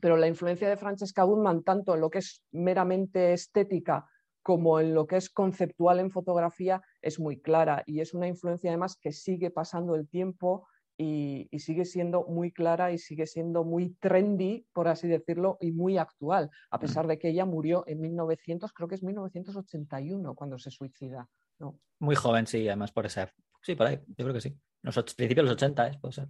pero 0.00 0.16
la 0.16 0.28
influencia 0.28 0.68
de 0.68 0.76
Francesca 0.76 1.24
Bullman, 1.24 1.62
tanto 1.62 1.94
en 1.94 2.00
lo 2.00 2.10
que 2.10 2.18
es 2.18 2.42
meramente 2.52 3.32
estética 3.32 4.06
como 4.42 4.78
en 4.78 4.94
lo 4.94 5.08
que 5.08 5.16
es 5.16 5.28
conceptual 5.28 5.98
en 5.98 6.12
fotografía, 6.12 6.80
es 7.02 7.18
muy 7.18 7.40
clara 7.40 7.82
y 7.84 8.00
es 8.00 8.14
una 8.14 8.28
influencia 8.28 8.70
además 8.70 8.96
que 8.96 9.10
sigue 9.10 9.50
pasando 9.50 9.96
el 9.96 10.08
tiempo 10.08 10.68
y, 10.98 11.48
sigue 11.58 11.84
siendo 11.84 12.24
muy 12.24 12.52
clara 12.52 12.92
y 12.92 12.98
sigue 12.98 13.26
siendo 13.26 13.64
muy 13.64 13.94
trendy, 14.00 14.66
por 14.72 14.88
así 14.88 15.08
decirlo, 15.08 15.58
y 15.60 15.72
muy 15.72 15.98
actual, 15.98 16.50
a 16.70 16.78
pesar 16.78 17.06
de 17.06 17.18
que 17.18 17.28
ella 17.28 17.44
murió 17.44 17.84
en 17.86 18.00
1900, 18.00 18.72
creo 18.72 18.88
que 18.88 18.94
es 18.94 19.02
1981 19.02 20.34
cuando 20.34 20.58
se 20.58 20.70
suicida. 20.70 21.28
¿no? 21.58 21.78
Muy 21.98 22.14
joven, 22.14 22.46
sí, 22.46 22.66
además 22.68 22.92
por 22.92 23.06
esa. 23.06 23.32
Sí, 23.62 23.74
por 23.74 23.86
ahí, 23.86 24.00
yo 24.06 24.24
creo 24.24 24.32
que 24.32 24.40
sí. 24.40 24.56
Los 24.82 24.94
principios 25.14 25.44
de 25.44 25.50
los 25.50 25.52
80, 25.52 25.88
¿eh? 25.88 25.98
puede 26.00 26.12
ser. 26.12 26.28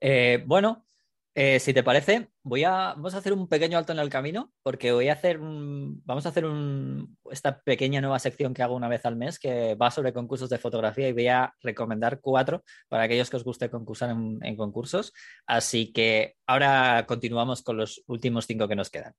Eh, 0.00 0.44
bueno, 0.46 0.86
eh, 1.38 1.60
si 1.60 1.74
te 1.74 1.82
parece, 1.82 2.30
voy 2.42 2.64
a, 2.64 2.94
vamos 2.94 3.14
a 3.14 3.18
hacer 3.18 3.34
un 3.34 3.46
pequeño 3.46 3.76
alto 3.76 3.92
en 3.92 3.98
el 3.98 4.08
camino, 4.08 4.50
porque 4.62 4.90
voy 4.92 5.10
a 5.10 5.12
hacer 5.12 5.38
vamos 5.38 6.24
a 6.24 6.30
hacer 6.30 6.46
esta 7.30 7.60
pequeña 7.60 8.00
nueva 8.00 8.18
sección 8.18 8.54
que 8.54 8.62
hago 8.62 8.74
una 8.74 8.88
vez 8.88 9.04
al 9.04 9.16
mes, 9.16 9.38
que 9.38 9.74
va 9.74 9.90
sobre 9.90 10.14
concursos 10.14 10.48
de 10.48 10.56
fotografía 10.56 11.08
y 11.08 11.12
voy 11.12 11.28
a 11.28 11.52
recomendar 11.60 12.20
cuatro 12.22 12.64
para 12.88 13.02
aquellos 13.02 13.28
que 13.28 13.36
os 13.36 13.44
guste 13.44 13.68
concursar 13.68 14.10
en 14.10 14.56
concursos. 14.56 15.12
Así 15.46 15.92
que 15.92 16.36
ahora 16.46 17.04
continuamos 17.06 17.62
con 17.62 17.76
los 17.76 18.02
últimos 18.06 18.46
cinco 18.46 18.66
que 18.66 18.76
nos 18.76 18.88
quedan. 18.88 19.12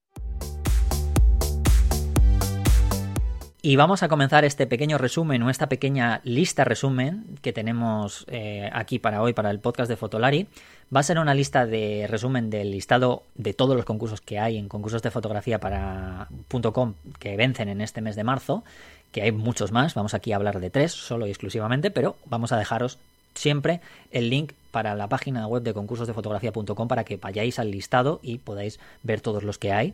Y 3.67 3.75
vamos 3.75 4.01
a 4.01 4.07
comenzar 4.07 4.45
este 4.45 4.65
pequeño 4.65 4.97
resumen 4.97 5.43
o 5.43 5.49
esta 5.49 5.67
pequeña 5.67 6.21
lista 6.23 6.63
resumen 6.63 7.25
que 7.41 7.51
tenemos 7.51 8.23
eh, 8.29 8.69
aquí 8.71 8.97
para 8.97 9.21
hoy, 9.21 9.33
para 9.33 9.51
el 9.51 9.59
podcast 9.59 9.89
de 9.89 9.97
Fotolari. 9.97 10.47
Va 10.95 11.01
a 11.01 11.03
ser 11.03 11.19
una 11.19 11.33
lista 11.33 11.65
de 11.65 12.07
resumen 12.09 12.49
del 12.49 12.71
listado 12.71 13.23
de 13.35 13.53
todos 13.53 13.75
los 13.75 13.83
concursos 13.83 14.21
que 14.21 14.39
hay 14.39 14.57
en 14.57 14.69
concursos 14.69 15.01
de 15.01 15.11
fotografía 15.11 15.59
para 15.59 16.29
.com 16.71 16.93
que 17.19 17.35
vencen 17.35 17.67
en 17.67 17.81
este 17.81 17.99
mes 17.99 18.15
de 18.15 18.23
marzo, 18.23 18.63
que 19.11 19.21
hay 19.21 19.33
muchos 19.33 19.73
más. 19.73 19.95
Vamos 19.95 20.13
aquí 20.13 20.31
a 20.31 20.37
hablar 20.37 20.61
de 20.61 20.69
tres 20.69 20.93
solo 20.93 21.27
y 21.27 21.29
exclusivamente, 21.31 21.91
pero 21.91 22.15
vamos 22.25 22.53
a 22.53 22.57
dejaros 22.57 22.99
siempre 23.33 23.81
el 24.11 24.29
link 24.29 24.53
para 24.71 24.95
la 24.95 25.09
página 25.09 25.45
web 25.45 25.63
de 25.63 25.73
concursosdefotografía.com 25.73 26.87
para 26.87 27.03
que 27.03 27.17
vayáis 27.17 27.59
al 27.59 27.71
listado 27.71 28.21
y 28.23 28.37
podáis 28.37 28.79
ver 29.03 29.19
todos 29.19 29.43
los 29.43 29.57
que 29.57 29.73
hay. 29.73 29.93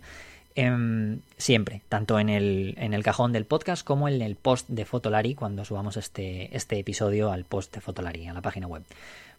Em, 0.55 1.19
siempre, 1.37 1.81
tanto 1.89 2.19
en 2.19 2.29
el, 2.29 2.75
en 2.77 2.93
el 2.93 3.03
cajón 3.03 3.33
del 3.33 3.45
podcast 3.45 3.85
como 3.85 4.07
en 4.07 4.21
el 4.21 4.35
post 4.35 4.69
de 4.69 4.85
Fotolari 4.85 5.35
cuando 5.35 5.65
subamos 5.65 5.97
este, 5.97 6.55
este 6.55 6.79
episodio 6.79 7.31
al 7.31 7.45
post 7.45 7.73
de 7.75 7.81
Fotolari, 7.81 8.27
a 8.27 8.33
la 8.33 8.41
página 8.41 8.67
web. 8.67 8.83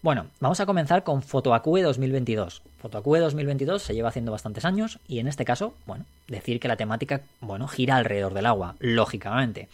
Bueno, 0.05 0.27
vamos 0.39 0.61
a 0.61 0.67
comenzar 0.67 1.03
con 1.03 1.23
FotoAcue 1.23 1.81
2022. 1.81 2.61
FotoAcue 2.79 3.21
2022 3.21 3.83
se 3.83 3.95
lleva 3.95 4.11
haciendo 4.11 4.33
bastantes 4.33 4.67
años 4.67 4.99
y 5.09 5.19
en 5.19 5.29
este 5.29 5.47
caso, 5.47 5.73
bueno, 5.87 6.05
decir 6.29 6.61
que 6.61 6.69
la 6.69 6.77
temática, 6.77 7.23
bueno, 7.41 7.69
gira 7.69 7.97
alrededor 7.97 8.35
del 8.35 8.45
agua, 8.45 8.77
lógicamente. 8.81 9.69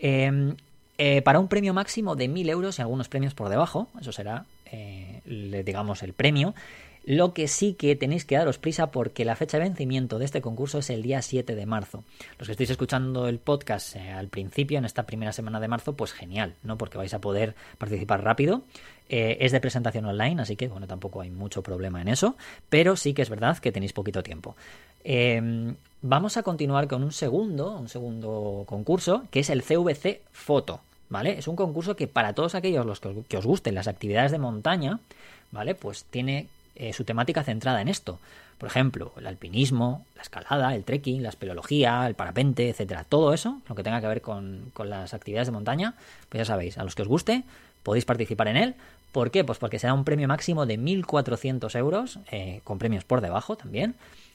Em, 0.00 0.56
eh, 0.98 1.22
para 1.22 1.38
un 1.38 1.46
premio 1.46 1.74
máximo 1.74 2.16
de 2.16 2.28
1.000 2.28 2.50
euros 2.50 2.78
y 2.78 2.82
algunos 2.82 3.08
premios 3.08 3.34
por 3.34 3.50
debajo, 3.50 3.86
eso 4.00 4.10
será, 4.10 4.46
eh, 4.72 5.22
digamos, 5.64 6.02
el 6.02 6.12
premio. 6.12 6.56
Lo 7.08 7.32
que 7.32 7.48
sí 7.48 7.72
que 7.72 7.96
tenéis 7.96 8.26
que 8.26 8.36
daros 8.36 8.58
prisa 8.58 8.90
porque 8.90 9.24
la 9.24 9.34
fecha 9.34 9.56
de 9.56 9.64
vencimiento 9.64 10.18
de 10.18 10.26
este 10.26 10.42
concurso 10.42 10.80
es 10.80 10.90
el 10.90 11.00
día 11.00 11.22
7 11.22 11.54
de 11.54 11.64
marzo. 11.64 12.04
Los 12.38 12.48
que 12.48 12.52
estéis 12.52 12.68
escuchando 12.68 13.28
el 13.28 13.38
podcast 13.38 13.96
eh, 13.96 14.10
al 14.10 14.28
principio, 14.28 14.76
en 14.76 14.84
esta 14.84 15.04
primera 15.04 15.32
semana 15.32 15.58
de 15.58 15.68
marzo, 15.68 15.94
pues 15.94 16.12
genial, 16.12 16.52
¿no? 16.62 16.76
Porque 16.76 16.98
vais 16.98 17.14
a 17.14 17.18
poder 17.18 17.54
participar 17.78 18.22
rápido. 18.22 18.60
es 19.08 19.52
de 19.52 19.60
presentación 19.62 20.04
online, 20.04 20.42
así 20.42 20.54
que 20.54 20.68
bueno, 20.68 20.86
tampoco 20.86 21.22
hay 21.22 21.30
mucho 21.30 21.62
problema 21.62 22.02
en 22.02 22.08
eso, 22.08 22.36
pero 22.68 22.94
sí 22.94 23.14
que 23.14 23.22
es 23.22 23.30
verdad 23.30 23.56
que 23.56 23.72
tenéis 23.72 23.94
poquito 23.94 24.22
tiempo. 24.22 24.54
Em, 25.02 25.76
vamos 26.02 26.36
a 26.36 26.42
continuar 26.42 26.88
con 26.88 27.02
un 27.02 27.12
segundo, 27.12 27.74
un 27.74 27.88
segundo 27.88 28.64
concurso, 28.66 29.24
que 29.30 29.40
es 29.40 29.48
el 29.48 29.62
CVC 29.62 30.20
Foto. 30.30 30.82
¿vale? 31.08 31.38
Es 31.38 31.48
un 31.48 31.56
concurso 31.56 31.96
que 31.96 32.06
para 32.06 32.34
todos 32.34 32.54
aquellos 32.54 32.84
los 32.84 33.00
que, 33.00 33.36
os 33.36 33.46
gusten 33.46 33.74
las 33.74 33.88
actividades 33.88 34.32
de 34.32 34.38
montaña, 34.38 35.00
¿vale? 35.50 35.74
Pues 35.74 36.04
tiene 36.04 36.48
eh, 36.78 36.92
su 36.92 37.04
temática 37.04 37.42
centrada 37.42 37.80
en 37.82 37.88
esto. 37.88 38.18
Por 38.58 38.68
ejemplo, 38.68 39.12
el 39.16 39.26
alpinismo, 39.26 40.04
la 40.16 40.22
escalada, 40.22 40.74
el 40.74 40.84
trekking, 40.84 41.22
la 41.22 41.28
espeleología, 41.28 42.06
el 42.06 42.14
parapente, 42.14 42.68
etcétera. 42.68 43.04
Todo 43.04 43.32
eso, 43.32 43.60
lo 43.68 43.74
que 43.74 43.82
tenga 43.82 44.00
que 44.00 44.06
ver 44.08 44.20
con, 44.20 44.72
las 44.84 45.14
actividades 45.14 45.48
de 45.48 45.52
montaña, 45.52 45.94
pues 46.28 46.40
ya 46.40 46.44
sabéis, 46.44 46.78
a 46.78 46.84
los 46.84 46.94
que 46.94 47.02
os 47.02 47.08
guste, 47.08 47.44
podéis 47.82 48.04
participar 48.04 48.48
en 48.48 48.56
él. 48.56 48.74
¿Por 49.12 49.30
qué? 49.30 49.44
Pues 49.44 49.58
porque 49.58 49.78
será 49.78 49.94
un 49.94 50.04
premio 50.04 50.28
máximo 50.28 50.66
de 50.66 50.78
1.400 50.78 51.76
euros, 51.78 52.18
eh, 52.30 52.60
con 52.64 52.78
premios 52.78 53.04
por 53.04 53.20
debajo 53.20 53.56
también. 53.56 53.94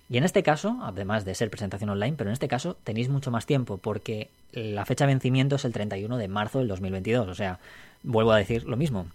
Y 0.10 0.18
en 0.18 0.24
este 0.24 0.44
caso, 0.44 0.80
además 0.84 1.26
de 1.26 1.36
ser 1.36 1.50
presentación 1.50 1.90
online, 1.90 2.16
pero 2.18 2.30
en 2.30 2.34
este 2.34 2.48
caso 2.48 2.76
tenéis 2.84 3.10
mucho 3.10 3.32
más 3.32 3.46
tiempo 3.46 3.78
porque 3.78 4.30
la 4.52 4.86
fecha 4.86 5.06
de 5.06 5.14
vencimiento 5.14 5.56
es 5.56 5.66
el 5.66 5.74
31 5.74 6.18
de 6.18 6.28
marzo 6.28 6.60
del 6.60 6.68
2022. 6.68 7.28
O 7.28 7.36
sea, 7.36 7.60
vuelvo 8.04 8.32
a 8.32 8.38
decir 8.38 8.66
lo 8.66 8.78
mismo. 8.78 9.08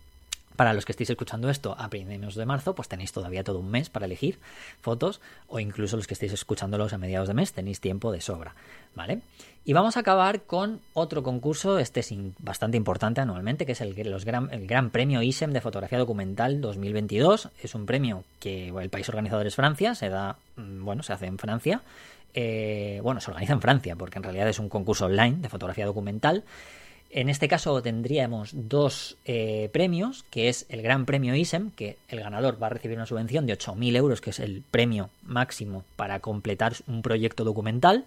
Para 0.59 0.73
los 0.73 0.85
que 0.85 0.91
estéis 0.91 1.11
escuchando 1.11 1.51
esto 1.51 1.77
a 1.79 1.89
primeros 1.89 2.35
de 2.35 2.45
marzo, 2.45 2.75
pues 2.75 2.89
tenéis 2.89 3.13
todavía 3.13 3.45
todo 3.45 3.61
un 3.61 3.71
mes 3.71 3.91
para 3.91 4.07
elegir 4.07 4.41
fotos, 4.81 5.21
o 5.47 5.61
incluso 5.61 5.97
los 5.97 6.09
que 6.09 6.15
estéis 6.15 6.33
escuchándolos 6.33 6.93
a 6.93 6.99
mediados 6.99 7.29
de 7.29 7.35
mes, 7.35 7.53
tenéis 7.53 7.81
tiempo 7.81 8.11
de 8.11 8.21
sobra, 8.21 8.57
¿vale? 8.97 9.21
Y 9.65 9.73
vamos 9.73 9.97
a 9.97 10.01
acabar 10.01 10.43
con 10.43 10.81
otro 10.95 11.23
concurso, 11.23 11.79
este 11.79 12.01
es 12.01 12.13
bastante 12.41 12.77
importante 12.77 13.21
anualmente, 13.21 13.67
que 13.67 13.73
es 13.73 13.81
el, 13.83 13.95
gran, 13.95 14.53
el 14.53 14.67
Gran 14.67 14.91
Premio 14.91 15.23
ISEM 15.23 15.53
de 15.53 15.61
Fotografía 15.61 15.97
Documental 15.97 16.61
2022. 16.61 17.51
Es 17.63 17.77
un 17.77 17.87
premio 17.87 18.25
que 18.41 18.71
el 18.71 18.91
país 18.91 19.09
organizador 19.09 19.47
es 19.47 19.55
Francia, 19.55 19.95
se 19.95 20.09
da, 20.09 20.39
mm, 20.57 20.85
bueno, 20.85 21.05
se 21.05 21.13
hace 21.13 21.27
en 21.27 21.39
Francia. 21.39 21.83
Eh, 22.35 22.99
bueno, 23.05 23.21
se 23.21 23.31
organiza 23.31 23.53
en 23.53 23.61
Francia, 23.61 23.95
porque 23.95 24.19
en 24.19 24.25
realidad 24.25 24.49
es 24.49 24.59
un 24.59 24.69
concurso 24.69 25.07
online 25.07 25.37
de 25.39 25.49
fotografía 25.49 25.87
documental. 25.87 26.43
En 27.11 27.31
este 27.31 27.49
caso 27.49 27.81
tendríamos 27.83 28.51
dos 28.53 29.17
eh, 29.25 29.71
premios, 29.73 30.25
que 30.31 30.49
es 30.49 30.67
el 30.69 30.83
Gran 30.83 31.07
Premio 31.07 31.35
ISEM, 31.35 31.71
que 31.71 31.97
el 32.09 32.21
ganador 32.21 32.63
va 32.63 32.67
a 32.67 32.71
recibir 32.71 32.99
una 32.99 33.07
subvención 33.07 33.47
de 33.47 33.57
8.000 33.57 33.97
euros, 33.97 34.21
que 34.21 34.31
es 34.31 34.41
el 34.41 34.63
premio 34.71 35.09
máximo 35.23 35.85
para 35.97 36.21
completar 36.21 36.75
un 36.87 37.01
proyecto 37.01 37.45
documental, 37.45 38.05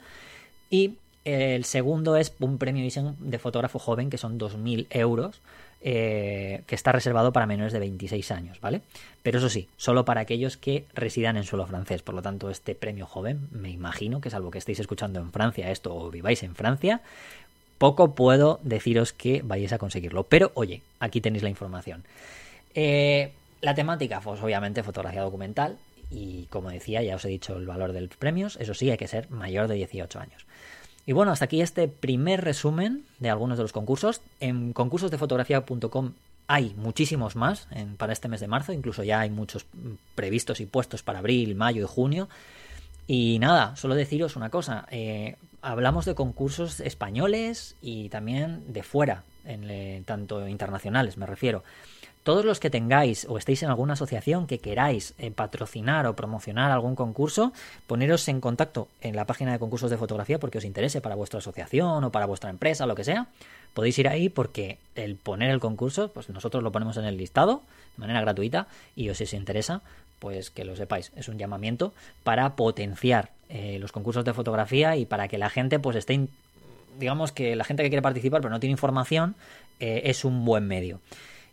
y 0.70 0.96
el 1.26 1.66
segundo 1.66 2.16
es 2.16 2.34
un 2.40 2.58
premio 2.60 2.86
ISEM 2.86 3.16
de 3.20 3.40
fotógrafo 3.40 3.80
joven, 3.80 4.10
que 4.10 4.18
son 4.20 4.40
2.000 4.40 4.88
euros, 4.92 5.42
eh, 5.84 6.62
que 6.68 6.76
está 6.76 6.92
reservado 6.92 7.34
para 7.34 7.48
menores 7.48 7.74
de 7.74 7.80
26 7.80 8.30
años, 8.30 8.62
¿vale? 8.62 8.82
Pero 9.24 9.40
eso 9.40 9.50
sí, 9.50 9.68
solo 9.78 10.06
para 10.06 10.22
aquellos 10.22 10.58
que 10.58 10.86
residan 10.94 11.38
en 11.38 11.44
suelo 11.44 11.66
francés. 11.66 12.04
Por 12.04 12.14
lo 12.14 12.22
tanto, 12.22 12.52
este 12.52 12.76
premio 12.76 13.08
joven, 13.08 13.48
me 13.52 13.72
imagino 13.72 14.22
que 14.22 14.30
salvo 14.30 14.52
que 14.52 14.60
estéis 14.60 14.80
escuchando 14.80 15.20
en 15.20 15.32
Francia 15.32 15.72
esto 15.72 15.96
o 15.96 16.12
viváis 16.12 16.44
en 16.44 16.54
Francia, 16.54 17.02
poco 17.82 18.14
puedo 18.14 18.60
deciros 18.62 19.12
que 19.12 19.42
vayáis 19.44 19.74
a 19.74 19.80
conseguirlo. 19.80 20.22
Pero 20.26 20.52
oye, 20.54 20.84
aquí 21.00 21.20
tenéis 21.20 21.42
la 21.42 21.50
información. 21.50 22.04
Eh, 22.76 23.34
la 23.60 23.74
temática, 23.74 24.22
pues 24.22 24.40
obviamente 24.40 24.84
fotografía 24.84 25.24
documental. 25.24 25.80
Y 26.12 26.46
como 26.52 26.70
decía, 26.70 27.02
ya 27.02 27.16
os 27.16 27.26
he 27.26 27.30
dicho 27.30 27.58
el 27.58 27.66
valor 27.66 27.92
de 27.92 28.02
los 28.02 28.16
premios. 28.18 28.56
Eso 28.58 28.76
sí, 28.76 28.92
hay 28.92 28.98
que 28.98 29.08
ser 29.08 29.32
mayor 29.32 29.68
de 29.68 29.74
18 29.74 30.20
años. 30.20 30.46
Y 31.08 31.14
bueno, 31.14 31.32
hasta 31.32 31.46
aquí 31.46 31.60
este 31.60 31.88
primer 31.88 32.42
resumen 32.44 33.04
de 33.18 33.32
algunos 33.32 33.58
de 33.58 33.64
los 33.64 33.72
concursos. 33.72 34.22
En 34.40 34.74
concursosdefotografía.com 34.74 36.12
hay 36.46 36.76
muchísimos 36.78 37.36
más 37.36 37.68
para 37.98 38.14
este 38.14 38.28
mes 38.28 38.42
de 38.42 38.48
marzo, 38.48 38.74
incluso 38.74 39.04
ya 39.04 39.22
hay 39.22 39.32
muchos 39.32 39.66
previstos 40.14 40.60
y 40.60 40.68
puestos 40.68 41.02
para 41.02 41.18
abril, 41.18 41.56
mayo 41.56 41.82
y 41.82 41.88
junio. 41.88 42.30
Y 43.08 43.40
nada, 43.40 43.76
solo 43.76 43.96
deciros 43.96 44.36
una 44.36 44.52
cosa, 44.52 44.86
eh, 44.92 45.38
hablamos 45.62 46.06
de 46.06 46.16
concursos 46.16 46.80
españoles 46.80 47.76
y 47.82 48.10
también 48.10 48.74
de 48.74 48.84
fuera, 48.84 49.24
en, 49.46 50.04
tanto 50.04 50.48
internacionales 50.48 51.18
me 51.18 51.26
refiero. 51.26 51.64
Todos 52.24 52.46
los 52.46 52.60
que 52.60 52.70
tengáis 52.70 53.26
o 53.28 53.40
estéis 53.40 53.64
en 53.64 53.70
alguna 53.70 53.94
asociación 53.94 54.46
que 54.46 54.60
queráis 54.60 55.16
eh, 55.18 55.32
patrocinar 55.32 56.06
o 56.06 56.16
promocionar 56.16 56.70
algún 56.70 56.96
concurso, 56.96 57.52
poneros 57.88 58.28
en 58.28 58.42
contacto 58.42 58.90
en 59.02 59.16
la 59.16 59.26
página 59.26 59.52
de 59.54 59.58
concursos 59.58 59.90
de 59.90 59.98
fotografía 59.98 60.38
porque 60.40 60.60
os 60.60 60.66
interese 60.66 61.02
para 61.02 61.16
vuestra 61.16 61.40
asociación 61.40 62.04
o 62.04 62.12
para 62.12 62.28
vuestra 62.28 62.52
empresa, 62.52 62.86
lo 62.86 62.94
que 62.94 63.04
sea. 63.04 63.28
Podéis 63.74 63.98
ir 63.98 64.08
ahí 64.08 64.30
porque 64.30 64.78
el 64.94 65.16
poner 65.16 65.50
el 65.50 65.60
concurso, 65.60 66.10
pues 66.10 66.30
nosotros 66.30 66.62
lo 66.62 66.72
ponemos 66.72 66.96
en 66.98 67.06
el 67.06 67.18
listado 67.18 67.64
de 67.96 68.02
manera 68.02 68.22
gratuita 68.22 68.68
y 68.96 69.10
os 69.10 69.18
si 69.18 69.24
os 69.24 69.34
interesa, 69.34 69.82
pues 70.22 70.52
que 70.52 70.64
lo 70.64 70.76
sepáis. 70.76 71.12
Es 71.16 71.28
un 71.28 71.40
llamamiento 71.40 71.94
para 72.24 72.56
potenciar 72.56 73.32
eh, 73.50 73.80
los 73.80 73.92
concursos 73.92 74.24
de 74.24 74.34
fotografía 74.34 74.96
y 74.96 75.06
para 75.06 75.28
que 75.28 75.40
la 75.40 75.50
gente 75.50 75.80
pues 75.80 75.98
esté, 75.98 76.28
digamos 77.00 77.32
que 77.32 77.56
la 77.56 77.64
gente 77.64 77.82
que 77.82 77.90
quiere 77.90 78.04
participar 78.04 78.40
pero 78.40 78.52
no 78.52 78.60
tiene 78.60 78.72
información, 78.72 79.36
eh, 79.80 80.04
es 80.06 80.24
un 80.24 80.46
buen 80.46 80.68
medio. 80.68 81.02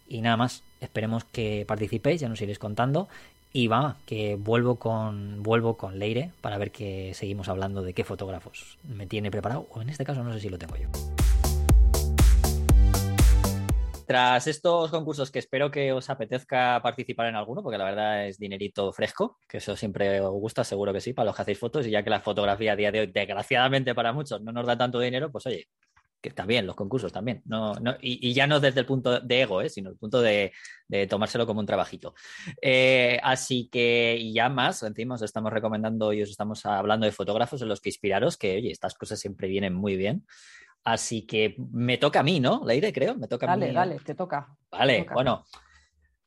Y 0.06 0.20
nada 0.20 0.36
más, 0.36 0.62
esperemos 0.80 1.24
que 1.24 1.64
participéis, 1.66 2.20
ya 2.20 2.28
nos 2.28 2.40
iréis 2.42 2.58
contando. 2.58 3.08
Y 3.50 3.68
va, 3.68 3.96
que 4.04 4.36
vuelvo 4.36 4.76
con, 4.76 5.42
vuelvo 5.42 5.78
con 5.78 5.98
Leire 5.98 6.32
para 6.42 6.58
ver 6.58 6.70
que 6.70 7.14
seguimos 7.14 7.48
hablando 7.48 7.82
de 7.82 7.94
qué 7.94 8.04
fotógrafos 8.04 8.76
me 8.84 9.06
tiene 9.06 9.30
preparado, 9.30 9.66
o 9.70 9.80
en 9.80 9.88
este 9.88 10.04
caso 10.04 10.22
no 10.22 10.34
sé 10.34 10.40
si 10.40 10.50
lo 10.50 10.58
tengo 10.58 10.76
yo. 10.76 10.88
Tras 14.08 14.46
estos 14.46 14.90
concursos 14.90 15.30
que 15.30 15.38
espero 15.38 15.70
que 15.70 15.92
os 15.92 16.08
apetezca 16.08 16.80
participar 16.82 17.26
en 17.26 17.36
alguno, 17.36 17.62
porque 17.62 17.76
la 17.76 17.84
verdad 17.84 18.26
es 18.26 18.38
dinerito 18.38 18.90
fresco, 18.90 19.38
que 19.46 19.58
eso 19.58 19.76
siempre 19.76 20.18
os 20.22 20.32
gusta, 20.32 20.64
seguro 20.64 20.94
que 20.94 21.02
sí, 21.02 21.12
para 21.12 21.26
los 21.26 21.36
que 21.36 21.42
hacéis 21.42 21.58
fotos, 21.58 21.86
y 21.86 21.90
ya 21.90 22.02
que 22.02 22.08
la 22.08 22.22
fotografía 22.22 22.72
a 22.72 22.76
día 22.76 22.90
de 22.90 23.00
hoy, 23.00 23.06
desgraciadamente 23.08 23.94
para 23.94 24.14
muchos, 24.14 24.40
no 24.40 24.50
nos 24.50 24.66
da 24.66 24.78
tanto 24.78 24.98
dinero, 24.98 25.30
pues 25.30 25.44
oye, 25.44 25.68
que 26.22 26.32
bien, 26.46 26.66
los 26.66 26.74
concursos 26.74 27.12
también. 27.12 27.42
No, 27.44 27.74
no, 27.74 27.98
y, 28.00 28.32
ya 28.32 28.46
no 28.46 28.60
desde 28.60 28.80
el 28.80 28.86
punto 28.86 29.20
de 29.20 29.42
ego, 29.42 29.60
¿eh? 29.60 29.68
sino 29.68 29.90
el 29.90 29.96
punto 29.96 30.22
de, 30.22 30.52
tomárselo 31.06 31.46
como 31.46 31.60
un 31.60 31.66
trabajito. 31.66 32.14
Eh, 32.62 33.20
así 33.22 33.68
que 33.70 34.32
ya 34.32 34.48
más, 34.48 34.82
encima 34.84 35.16
os 35.16 35.22
estamos 35.22 35.52
recomendando 35.52 36.14
y 36.14 36.22
os 36.22 36.30
estamos 36.30 36.64
hablando 36.64 37.04
de 37.04 37.12
fotógrafos 37.12 37.60
en 37.60 37.68
los 37.68 37.82
que 37.82 37.90
inspiraros, 37.90 38.38
que 38.38 38.56
oye, 38.56 38.70
estas 38.70 38.94
cosas 38.94 39.20
siempre 39.20 39.48
vienen 39.48 39.74
muy 39.74 39.96
bien. 39.96 40.24
Así 40.84 41.26
que 41.26 41.56
me 41.72 41.98
toca 41.98 42.20
a 42.20 42.22
mí, 42.22 42.40
¿no? 42.40 42.62
Leire, 42.64 42.92
creo, 42.92 43.14
me 43.16 43.28
toca 43.28 43.52
a 43.52 43.56
mí. 43.56 43.62
Dale, 43.62 43.72
dale, 43.72 43.98
te 44.00 44.14
toca. 44.14 44.56
Vale, 44.70 45.06
bueno. 45.12 45.44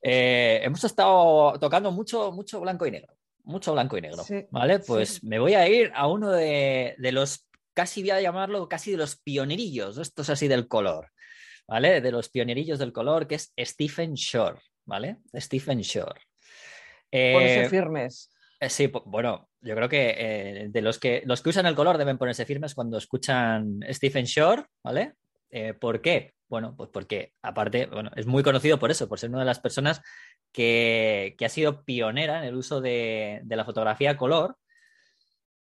Eh, 0.03 0.59
hemos 0.63 0.83
estado 0.83 1.59
tocando 1.59 1.91
mucho, 1.91 2.31
mucho 2.31 2.59
blanco 2.59 2.85
y 2.85 2.91
negro. 2.91 3.13
Mucho 3.43 3.73
blanco 3.73 3.97
y 3.97 4.01
negro. 4.01 4.23
¿Vale? 4.51 4.79
Pues 4.79 5.23
me 5.23 5.39
voy 5.39 5.53
a 5.55 5.67
ir 5.67 5.91
a 5.95 6.07
uno 6.07 6.31
de, 6.31 6.95
de 6.97 7.11
los 7.11 7.47
casi 7.73 8.01
voy 8.01 8.11
a 8.11 8.21
llamarlo 8.21 8.67
casi 8.67 8.91
de 8.91 8.97
los 8.97 9.15
pionerillos, 9.17 9.97
estos 9.97 10.29
así 10.29 10.47
del 10.47 10.67
color, 10.67 11.11
¿vale? 11.67 12.01
De 12.01 12.11
los 12.11 12.29
pionerillos 12.29 12.79
del 12.79 12.93
color, 12.93 13.27
que 13.27 13.35
es 13.35 13.53
Stephen 13.59 14.13
Shore, 14.13 14.59
¿vale? 14.85 15.17
Stephen 15.35 15.81
Shore. 15.81 16.21
Eh, 17.11 17.67
firmes. 17.69 18.31
Eh, 18.59 18.69
sí, 18.69 18.91
bueno, 19.05 19.49
yo 19.61 19.75
creo 19.75 19.89
que 19.89 20.15
eh, 20.17 20.67
de 20.69 20.81
los 20.81 20.99
que 20.99 21.23
los 21.25 21.41
que 21.41 21.49
usan 21.49 21.65
el 21.65 21.75
color 21.75 21.97
deben 21.97 22.17
ponerse 22.17 22.45
firmes 22.45 22.75
cuando 22.75 22.97
escuchan 22.97 23.79
Stephen 23.89 24.25
Shore, 24.25 24.65
¿vale? 24.83 25.13
Eh, 25.49 25.73
¿Por 25.73 26.01
qué? 26.01 26.33
Bueno, 26.49 26.75
pues 26.75 26.89
porque 26.91 27.33
aparte, 27.41 27.85
bueno, 27.85 28.11
es 28.15 28.25
muy 28.25 28.43
conocido 28.43 28.79
por 28.79 28.91
eso, 28.91 29.07
por 29.07 29.19
ser 29.19 29.29
una 29.29 29.39
de 29.39 29.45
las 29.45 29.59
personas 29.59 30.01
que, 30.51 31.35
ha 31.43 31.49
sido 31.49 31.83
pionera 31.83 32.39
en 32.39 32.45
el 32.45 32.55
uso 32.55 32.81
de, 32.81 33.41
de 33.43 33.55
la 33.55 33.65
fotografía 33.65 34.17
color 34.17 34.57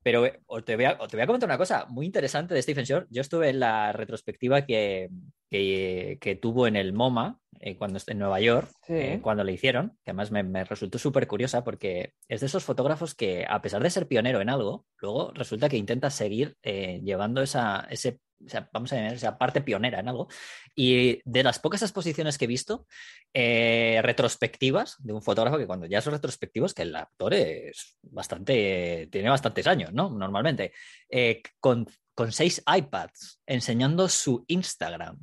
pero 0.03 0.25
eh, 0.25 0.39
te 0.65 0.75
voy, 0.75 0.85
a, 0.85 0.97
te 0.97 1.17
voy, 1.17 1.21
a, 1.21 1.27
comentar 1.27 1.47
una 1.47 1.57
cosa 1.57 1.85
muy 1.89 2.05
interesante 2.05 2.53
de 2.53 2.61
Stephen 2.61 2.85
Shore. 2.85 3.07
Yo 3.09 3.21
estuve 3.21 3.49
en 3.49 3.59
la 3.59 3.91
retrospectiva 3.91 4.65
que, 4.65 5.09
que, 5.49 6.39
tuvo 6.41 6.67
en 6.67 6.75
el 6.75 6.93
MoMA, 6.93 7.39
eh, 7.61 7.77
cuando 7.77 7.99
en 8.05 8.19
Nueva 8.19 8.39
York, 8.41 8.69
Sí. 8.85 8.93
eh, 8.93 9.19
cuando 9.21 9.43
le 9.43 9.53
hicieron, 9.53 9.91
que 10.03 10.11
además 10.11 10.31
me, 10.31 10.43
me 10.43 10.63
resultó 10.63 10.97
súper 10.97 11.27
curiosa 11.27 11.63
porque 11.63 12.13
es 12.27 12.41
de 12.41 12.47
esos 12.47 12.63
fotógrafos 12.63 13.15
que, 13.15 13.45
a 13.47 13.61
pesar 13.61 13.81
de 13.83 13.89
ser 13.89 14.07
pionero 14.07 14.41
en 14.41 14.49
algo, 14.49 14.85
luego 14.99 15.31
resulta 15.33 15.69
que 15.69 15.77
intenta 15.77 16.09
seguir 16.09 16.57
eh, 16.63 16.99
llevando 17.03 17.41
esa, 17.41 17.87
ese, 17.89 18.19
o 18.43 18.49
sea, 18.49 18.67
vamos 18.73 18.91
a 18.91 18.95
llamar 18.95 19.13
esa 19.13 19.37
parte 19.37 19.61
pionera 19.61 19.99
en 19.99 20.07
algo. 20.09 20.27
Y 20.75 21.21
de 21.25 21.43
las 21.43 21.59
pocas 21.59 21.83
exposiciones 21.83 22.37
que 22.37 22.45
he 22.45 22.47
visto, 22.47 22.87
eh, 23.33 23.99
retrospectivas 24.01 24.95
de 24.99 25.13
un 25.13 25.21
fotógrafo 25.21 25.57
que 25.59 25.67
cuando 25.67 25.85
ya 25.85 26.01
son 26.01 26.13
retrospectivos, 26.13 26.73
que 26.73 26.81
el 26.81 26.95
actor 26.95 27.33
es 27.35 27.97
bastante, 28.01 29.07
tiene 29.11 29.29
bastantes 29.29 29.67
años, 29.67 29.93
¿no? 29.93 30.09
Normalmente, 30.09 30.73
eh, 31.09 31.41
con, 31.59 31.85
con 32.15 32.31
seis 32.31 32.63
iPads 32.65 33.41
enseñando 33.45 34.07
su 34.09 34.43
Instagram. 34.47 35.19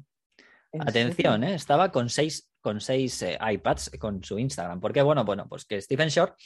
¿En 0.72 0.82
Atención? 0.82 1.44
¿eh? 1.44 1.54
estaba 1.54 1.90
con 1.90 2.10
seis, 2.10 2.48
con 2.60 2.80
seis 2.80 3.22
eh, 3.22 3.38
iPads 3.40 3.92
con 3.98 4.22
su 4.22 4.38
Instagram. 4.38 4.80
¿Por 4.80 4.92
qué? 4.92 5.02
Bueno, 5.02 5.24
bueno, 5.24 5.48
pues 5.48 5.64
que 5.64 5.80
Stephen 5.80 6.08
Short, 6.08 6.36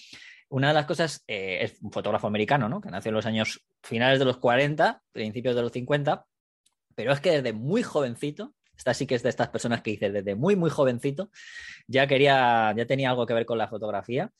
una 0.49 0.69
de 0.69 0.75
las 0.75 0.87
cosas, 0.87 1.25
eh, 1.27 1.59
es 1.63 1.79
un 1.83 1.91
fotógrafo 1.91 2.29
americano, 2.29 2.69
¿no? 2.69 2.81
Que 2.81 2.91
nació 2.91 3.09
en 3.09 3.17
los 3.17 3.27
años 3.27 3.65
finales 3.83 4.19
de 4.19 4.25
los 4.25 4.37
40, 4.39 5.03
principios 5.11 5.57
de 5.57 5.63
los 5.63 5.73
50, 5.73 6.25
pero 6.95 7.13
es 7.13 7.21
que 7.21 7.33
desde 7.33 7.53
muy 7.53 7.83
jovencito, 7.83 8.55
esta 8.77 8.95
sí 8.95 9.07
que 9.07 9.17
es 9.17 9.23
de 9.23 9.29
estas 9.31 9.49
personas 9.49 9.83
que 9.83 9.93
dice 9.93 10.11
desde 10.11 10.35
muy, 10.35 10.55
muy 10.55 10.71
jovencito, 10.71 11.31
ya 11.89 12.07
quería, 12.07 12.73
ya 12.77 12.87
tenía 12.87 13.11
algo 13.11 13.27
que 13.27 13.35
ver 13.35 13.47
con 13.47 13.59
la 13.59 13.69
fotografía. 13.69 14.31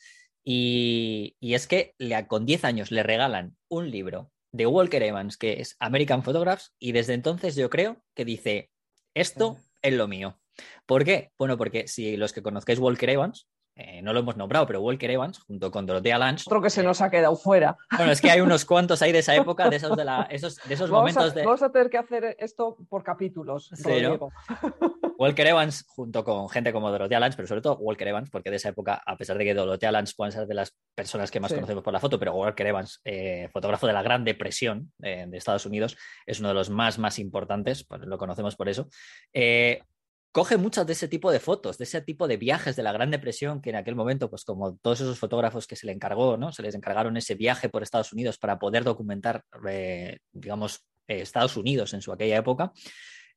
Y, 0.45 1.37
y 1.41 1.55
es 1.55 1.67
que 1.67 1.95
le, 1.99 2.27
con 2.27 2.47
10 2.47 2.65
años 2.65 2.91
le 2.91 3.03
regalan 3.03 3.57
un 3.69 3.91
libro 3.91 4.31
de 4.53 4.67
Walker 4.67 5.03
Evans, 5.03 5.37
que 5.37 5.61
es 5.61 5.77
American 5.81 6.23
Photographs, 6.23 6.75
y 6.79 6.93
desde 6.93 7.15
entonces 7.15 7.57
yo 7.57 7.71
creo 7.71 8.03
que 8.15 8.25
dice, 8.25 8.71
esto 9.15 9.59
es 9.83 9.95
lo 9.95 10.09
mío. 10.09 10.39
¿Por 10.87 11.05
qué? 11.05 11.33
Bueno, 11.39 11.57
porque 11.59 11.89
si 11.89 12.17
los 12.17 12.33
que 12.33 12.43
conozcáis 12.43 12.79
Walker 12.79 13.11
Evans, 13.11 13.49
eh, 13.75 14.03
no 14.03 14.13
lo 14.13 14.21
hemos 14.21 14.37
nombrado, 14.37 14.67
pero 14.67 14.81
Walker 14.81 15.11
Evans, 15.11 15.39
junto 15.41 15.71
con 15.71 15.87
Dorothea 15.87 16.19
Lange, 16.19 16.45
Otro 16.47 16.61
que 16.61 16.71
se 16.71 16.83
nos 16.83 17.01
ha 17.01 17.11
quedado 17.11 17.37
fuera. 17.37 17.77
bueno, 17.97 18.13
es 18.13 18.21
que 18.21 18.31
hay 18.31 18.41
unos 18.41 18.65
cuantos 18.65 19.01
ahí 19.03 19.13
de 19.13 19.21
esa 19.21 19.35
época, 19.35 19.69
de 19.71 19.77
esos, 19.77 19.97
de 19.97 20.05
la, 20.05 20.23
esos, 20.31 20.57
de 20.65 20.75
esos 20.75 20.91
Vamos 20.91 21.17
a, 21.17 21.21
momentos 21.21 21.35
de... 21.35 21.45
vamos 21.45 21.63
a 21.63 21.71
tener 21.73 21.89
que 21.91 21.99
hacer 21.99 22.37
esto 22.39 22.77
por 22.89 23.03
capítulos. 23.03 23.71
Sí, 23.75 23.83
¿no? 24.03 24.17
Rodrigo. 24.19 24.33
Walker 25.19 25.47
Evans, 25.47 25.85
junto 25.89 26.25
con 26.25 26.49
gente 26.49 26.73
como 26.73 26.91
Dorothea 26.91 27.21
Lange, 27.21 27.37
pero 27.37 27.47
sobre 27.47 27.61
todo 27.61 27.77
Walker 27.77 28.09
Evans, 28.09 28.29
porque 28.31 28.51
de 28.51 28.57
esa 28.57 28.71
época, 28.71 29.01
a 29.07 29.17
pesar 29.17 29.39
de 29.39 29.45
que 29.45 29.55
Dorothea 29.55 29.93
Lange 29.93 30.13
pueden 30.17 30.33
ser 30.33 30.47
de 30.47 30.55
las 30.55 30.75
personas 30.95 31.31
que 31.31 31.39
más 31.41 31.51
Sí. 31.51 31.55
conocemos 31.55 31.85
por 31.85 31.93
la 31.93 32.01
foto, 32.01 32.19
pero 32.19 32.35
Walker 32.35 32.67
Evans, 32.67 33.01
eh, 33.05 33.49
fotógrafo 33.53 33.87
de 33.87 33.93
la 33.93 34.03
Gran 34.03 34.25
Depresión 34.25 34.93
eh, 35.03 35.27
de 35.29 35.37
Estados 35.39 35.65
Unidos, 35.67 35.97
es 36.27 36.41
uno 36.41 36.49
de 36.49 36.55
los 36.55 36.71
más, 36.71 36.99
más 36.99 37.19
importantes, 37.19 37.85
pues 37.85 38.01
lo 38.03 38.19
conocemos 38.19 38.57
por 38.57 38.69
eso. 38.69 38.89
Coge 40.33 40.57
muchas 40.57 40.87
de 40.87 40.95
ese 40.95 41.09
tipo 41.09 41.31
de 41.31 41.41
fotos, 41.41 41.77
de 41.77 41.85
ese 41.85 42.01
tipo 42.01 42.27
de 42.27 42.39
viajes 42.39 42.75
de 42.75 42.83
la 42.83 42.93
Gran 42.93 43.11
Depresión, 43.11 43.61
que 43.61 43.69
en 43.69 43.77
aquel 43.77 43.95
momento, 43.95 44.31
pues 44.31 44.45
como 44.45 44.77
todos 44.77 45.03
esos 45.03 45.19
fotógrafos 45.19 45.67
que 45.67 45.77
se 45.77 45.85
le 45.85 45.93
encargó, 45.93 46.39
¿no? 46.39 46.53
Se 46.53 46.63
les 46.63 46.75
encargaron 46.75 47.19
ese 47.19 47.35
viaje 47.35 47.69
por 47.69 47.83
Estados 47.83 48.15
Unidos 48.15 48.39
para 48.39 48.59
poder 48.59 48.83
documentar, 48.83 49.45
eh, 49.69 50.21
digamos, 50.33 50.87
eh, 51.07 51.21
Estados 51.21 51.59
Unidos 51.59 51.93
en 51.93 52.01
su 52.01 52.13
aquella 52.13 52.39
época. 52.39 52.73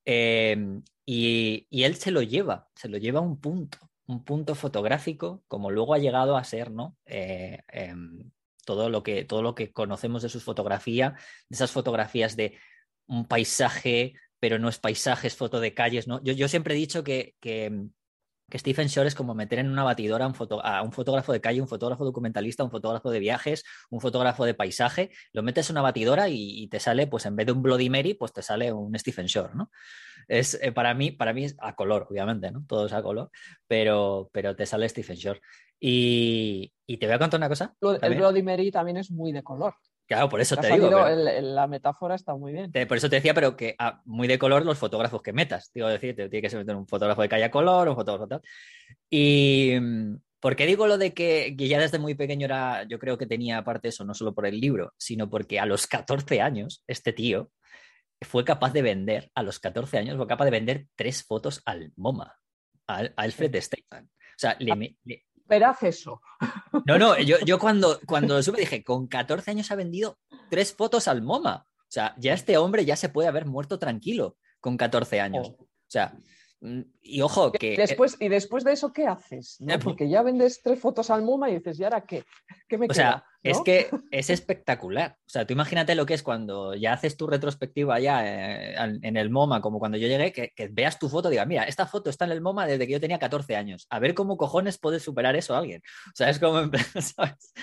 Eh, 0.05 0.55
y, 1.05 1.67
él 1.69 1.95
se 1.95 2.11
lo 2.11 2.21
lleva, 2.21 2.69
se 2.75 2.87
lo 2.87 2.97
lleva 2.97 3.19
a 3.19 3.23
un 3.23 3.41
punto, 3.41 3.77
un 4.07 4.23
punto 4.23 4.55
fotográfico, 4.55 5.43
como 5.49 5.71
luego 5.71 5.95
ha 5.95 5.99
llegado 5.99 6.37
a 6.37 6.45
ser, 6.45 6.71
¿no? 6.71 6.95
Em, 7.05 8.31
todo, 8.65 8.89
lo 8.89 9.03
que, 9.03 9.25
todo 9.25 9.41
lo 9.41 9.53
que 9.53 9.73
conocemos 9.73 10.21
de 10.21 10.29
su 10.29 10.39
fotografía, 10.39 11.15
de 11.49 11.55
esas 11.55 11.71
fotografías 11.71 12.37
de 12.37 12.57
un 13.07 13.27
paisaje, 13.27 14.13
pero 14.39 14.59
no 14.59 14.69
es 14.69 14.79
paisaje, 14.79 15.27
es 15.27 15.35
foto 15.35 15.59
de 15.59 15.73
calles, 15.73 16.07
¿no? 16.07 16.21
Yo, 16.23 16.33
yo 16.33 16.47
siempre 16.47 16.73
he 16.73 16.77
dicho 16.77 17.03
que, 17.03 17.35
que, 17.39 17.87
que 18.49 18.59
Stephen 18.59 18.87
Shore 18.87 19.07
es 19.07 19.15
como 19.15 19.33
meter 19.33 19.59
en 19.59 19.69
una 19.71 19.83
batidora 19.83 20.25
a 20.25 20.27
un, 20.27 20.35
foto- 20.35 20.63
a 20.63 20.81
un 20.83 20.91
fotógrafo 20.91 21.33
de 21.33 21.41
calle, 21.41 21.61
un 21.61 21.67
fotógrafo 21.67 22.05
documentalista, 22.05 22.63
un 22.63 22.69
fotógrafo 22.71 23.09
de 23.09 23.19
viajes, 23.19 23.63
un 23.89 24.01
fotógrafo 24.01 24.45
de 24.45 24.53
paisaje, 24.53 25.11
lo 25.33 25.41
metes 25.41 25.69
en 25.69 25.73
una 25.75 25.81
batidora 25.81 26.29
y, 26.29 26.63
y 26.63 26.67
te 26.67 26.79
sale, 26.79 27.07
pues 27.07 27.25
en 27.25 27.35
vez 27.35 27.45
de 27.47 27.53
un 27.53 27.63
Bloody 27.63 27.89
Mary, 27.89 28.13
pues 28.13 28.33
te 28.33 28.41
sale 28.41 28.71
un 28.71 28.97
Stephen 28.99 29.25
Shore, 29.25 29.53
¿no? 29.55 29.71
Es, 30.27 30.59
eh, 30.61 30.71
para, 30.71 30.93
mí, 30.95 31.11
para 31.11 31.33
mí 31.33 31.45
es 31.45 31.55
a 31.59 31.75
color, 31.75 32.07
obviamente, 32.09 32.49
¿no? 32.51 32.65
Todo 32.67 32.87
es 32.87 32.93
a 32.93 33.01
color, 33.03 33.29
pero, 33.67 34.29
pero 34.33 34.55
te 34.55 34.65
sale 34.65 34.89
Stephen 34.89 35.15
Shore. 35.17 35.39
Y, 35.79 36.71
y 36.87 36.97
te 36.97 37.05
voy 37.05 37.15
a 37.15 37.19
contar 37.19 37.39
una 37.39 37.49
cosa. 37.49 37.75
El 37.81 37.99
también. 37.99 38.19
Bloody 38.19 38.41
Mary 38.41 38.71
también 38.71 38.97
es 38.97 39.11
muy 39.11 39.31
de 39.31 39.43
color. 39.43 39.75
Claro, 40.07 40.29
por 40.29 40.39
eso 40.39 40.55
te 40.55 40.67
digo. 40.67 40.89
salido 40.89 41.03
pero- 41.03 41.07
el- 41.07 41.27
el- 41.27 41.55
la 41.55 41.65
metáfora 41.67 42.13
está 42.15 42.35
muy 42.35 42.53
bien. 42.53 42.71
por 42.71 42.97
eso 42.97 43.09
te 43.09 43.15
decía, 43.15 43.33
pero 43.33 43.55
que 43.57 43.75
ah, 43.79 44.01
muy 44.05 44.27
de 44.27 44.37
color 44.37 44.63
los 44.65 44.77
fotógrafos 44.77 45.21
que 45.21 45.33
metas. 45.33 45.71
Digo, 45.73 45.87
decir, 45.87 46.15
te- 46.15 46.29
tiene 46.29 46.41
que 46.43 46.49
ser 46.49 46.59
meter 46.59 46.75
un 46.75 46.87
fotógrafo 46.87 47.21
de 47.23 47.29
calle 47.29 47.45
a 47.45 47.51
color, 47.51 47.89
un 47.89 47.95
fotógrafo 47.95 48.27
tal. 48.27 48.41
Y 49.09 49.73
mm, 49.79 50.15
¿por 50.39 50.55
qué 50.55 50.65
digo 50.67 50.85
lo 50.87 50.97
de 50.97 51.13
que, 51.13 51.55
que 51.57 51.67
ya 51.67 51.79
desde 51.79 51.97
muy 51.99 52.13
pequeño 52.13 52.45
era, 52.45 52.83
yo 52.83 52.99
creo 52.99 53.17
que 53.17 53.25
tenía 53.25 53.57
aparte 53.57 53.87
eso, 53.87 54.05
no 54.05 54.13
solo 54.13 54.33
por 54.35 54.45
el 54.45 54.59
libro, 54.59 54.93
sino 54.97 55.29
porque 55.29 55.59
a 55.59 55.65
los 55.65 55.87
14 55.87 56.41
años, 56.41 56.83
este 56.87 57.11
tío 57.13 57.51
fue 58.21 58.45
capaz 58.45 58.73
de 58.73 58.81
vender, 58.81 59.31
a 59.35 59.43
los 59.43 59.59
14 59.59 59.97
años, 59.97 60.17
fue 60.17 60.27
capaz 60.27 60.45
de 60.45 60.51
vender 60.51 60.87
tres 60.95 61.23
fotos 61.23 61.61
al 61.65 61.91
MoMA, 61.95 62.35
al 62.87 63.13
a 63.17 63.23
Alfred 63.23 63.59
Steinman. 63.59 64.05
O 64.05 64.37
sea, 64.37 64.55
le, 64.59 64.97
le- 65.03 65.25
Verás 65.45 65.83
eso. 65.83 66.21
no, 66.85 66.97
no, 66.97 67.17
yo, 67.19 67.37
yo 67.45 67.59
cuando, 67.59 67.99
cuando 68.05 68.35
lo 68.35 68.43
supe 68.43 68.61
dije, 68.61 68.83
con 68.83 69.07
14 69.07 69.51
años 69.51 69.71
ha 69.71 69.75
vendido 69.75 70.17
tres 70.49 70.73
fotos 70.73 71.07
al 71.07 71.21
MoMA. 71.21 71.67
O 71.67 71.91
sea, 71.95 72.15
ya 72.17 72.33
este 72.33 72.57
hombre 72.57 72.83
ya 72.85 72.95
se 72.95 73.09
puede 73.09 73.27
haber 73.27 73.45
muerto 73.45 73.79
tranquilo 73.79 74.37
con 74.59 74.75
14 74.77 75.21
años. 75.21 75.53
Oh. 75.57 75.63
O 75.63 75.67
sea, 75.87 76.17
y 77.01 77.21
ojo 77.21 77.51
que... 77.51 77.75
Después, 77.77 78.17
y 78.19 78.27
después 78.27 78.63
de 78.63 78.73
eso, 78.73 78.91
¿qué 78.91 79.05
haces? 79.05 79.57
¿No? 79.59 79.73
Eh, 79.73 79.79
Porque 79.79 80.09
ya 80.09 80.21
vendes 80.23 80.61
tres 80.63 80.79
fotos 80.79 81.09
al 81.09 81.21
MoMA 81.21 81.49
y 81.49 81.55
dices, 81.55 81.79
¿y 81.79 81.83
ahora 81.83 82.05
qué? 82.05 82.23
¿Qué 82.67 82.77
me 82.77 82.87
O 82.89 82.93
sea, 82.93 83.11
queda? 83.11 83.25
es 83.43 83.57
¿No? 83.57 83.63
que 83.63 83.89
es 84.11 84.29
espectacular. 84.29 85.17
O 85.19 85.29
sea, 85.29 85.45
tú 85.45 85.53
imagínate 85.53 85.93
lo 85.95 86.05
que 86.05 86.15
es 86.15 86.23
cuando 86.23 86.73
ya 86.73 86.93
haces 86.93 87.17
tu 87.17 87.27
retrospectiva 87.27 87.99
ya 87.99 88.23
eh, 88.25 88.75
en 89.01 89.17
el 89.17 89.29
MoMA, 89.29 89.61
como 89.61 89.79
cuando 89.79 89.97
yo 89.97 90.07
llegué, 90.07 90.31
que, 90.31 90.51
que 90.55 90.67
veas 90.69 90.97
tu 90.97 91.09
foto 91.09 91.27
y 91.27 91.31
digas, 91.31 91.47
mira, 91.47 91.63
esta 91.63 91.85
foto 91.85 92.09
está 92.09 92.25
en 92.25 92.31
el 92.31 92.41
MoMA 92.41 92.65
desde 92.65 92.87
que 92.87 92.93
yo 92.93 93.01
tenía 93.01 93.19
14 93.19 93.55
años. 93.55 93.85
A 93.89 93.99
ver 93.99 94.13
cómo 94.15 94.37
cojones 94.37 94.79
puede 94.79 94.99
superar 94.99 95.35
eso 95.35 95.55
alguien. 95.55 95.81
O 96.07 96.15
sea, 96.15 96.29
es 96.29 96.39
como, 96.39 96.59
¿sabes? 97.15 97.53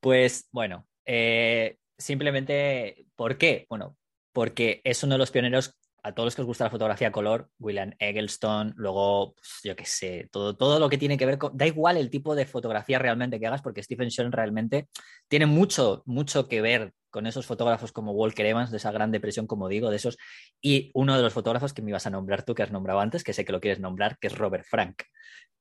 Pues 0.00 0.48
bueno, 0.52 0.86
eh, 1.04 1.76
simplemente, 1.98 3.06
¿por 3.16 3.36
qué? 3.36 3.66
Bueno, 3.68 3.96
porque 4.32 4.80
es 4.84 5.02
uno 5.02 5.14
de 5.14 5.18
los 5.18 5.30
pioneros 5.30 5.78
a 6.02 6.12
todos 6.12 6.26
los 6.26 6.34
que 6.34 6.42
os 6.42 6.46
gusta 6.46 6.64
la 6.64 6.70
fotografía 6.70 7.12
color, 7.12 7.48
William 7.58 7.92
Eggleston, 7.98 8.72
luego, 8.76 9.34
pues, 9.34 9.60
yo 9.62 9.76
qué 9.76 9.84
sé, 9.84 10.28
todo, 10.32 10.56
todo 10.56 10.80
lo 10.80 10.88
que 10.88 10.98
tiene 10.98 11.16
que 11.16 11.26
ver 11.26 11.38
con... 11.38 11.56
Da 11.56 11.66
igual 11.66 11.96
el 11.96 12.10
tipo 12.10 12.34
de 12.34 12.46
fotografía 12.46 12.98
realmente 12.98 13.38
que 13.38 13.46
hagas, 13.46 13.62
porque 13.62 13.82
Stephen 13.82 14.08
Shore 14.08 14.30
realmente 14.30 14.88
tiene 15.28 15.46
mucho, 15.46 16.02
mucho 16.06 16.48
que 16.48 16.60
ver 16.60 16.92
con 17.10 17.26
esos 17.26 17.46
fotógrafos 17.46 17.92
como 17.92 18.12
Walker 18.12 18.44
Evans, 18.44 18.70
de 18.70 18.78
esa 18.78 18.90
gran 18.90 19.12
depresión, 19.12 19.46
como 19.46 19.68
digo, 19.68 19.90
de 19.90 19.96
esos, 19.96 20.16
y 20.60 20.90
uno 20.94 21.16
de 21.16 21.22
los 21.22 21.32
fotógrafos 21.32 21.72
que 21.72 21.82
me 21.82 21.90
ibas 21.90 22.06
a 22.06 22.10
nombrar 22.10 22.42
tú, 22.42 22.54
que 22.54 22.62
has 22.62 22.72
nombrado 22.72 23.00
antes, 23.00 23.22
que 23.22 23.32
sé 23.32 23.44
que 23.44 23.52
lo 23.52 23.60
quieres 23.60 23.78
nombrar, 23.78 24.18
que 24.18 24.26
es 24.28 24.36
Robert 24.36 24.64
Frank, 24.64 25.02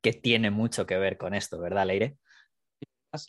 que 0.01 0.13
tiene 0.13 0.49
mucho 0.49 0.85
que 0.85 0.97
ver 0.97 1.17
con 1.17 1.33
esto, 1.33 1.59
¿verdad, 1.59 1.85
Leire? 1.85 2.17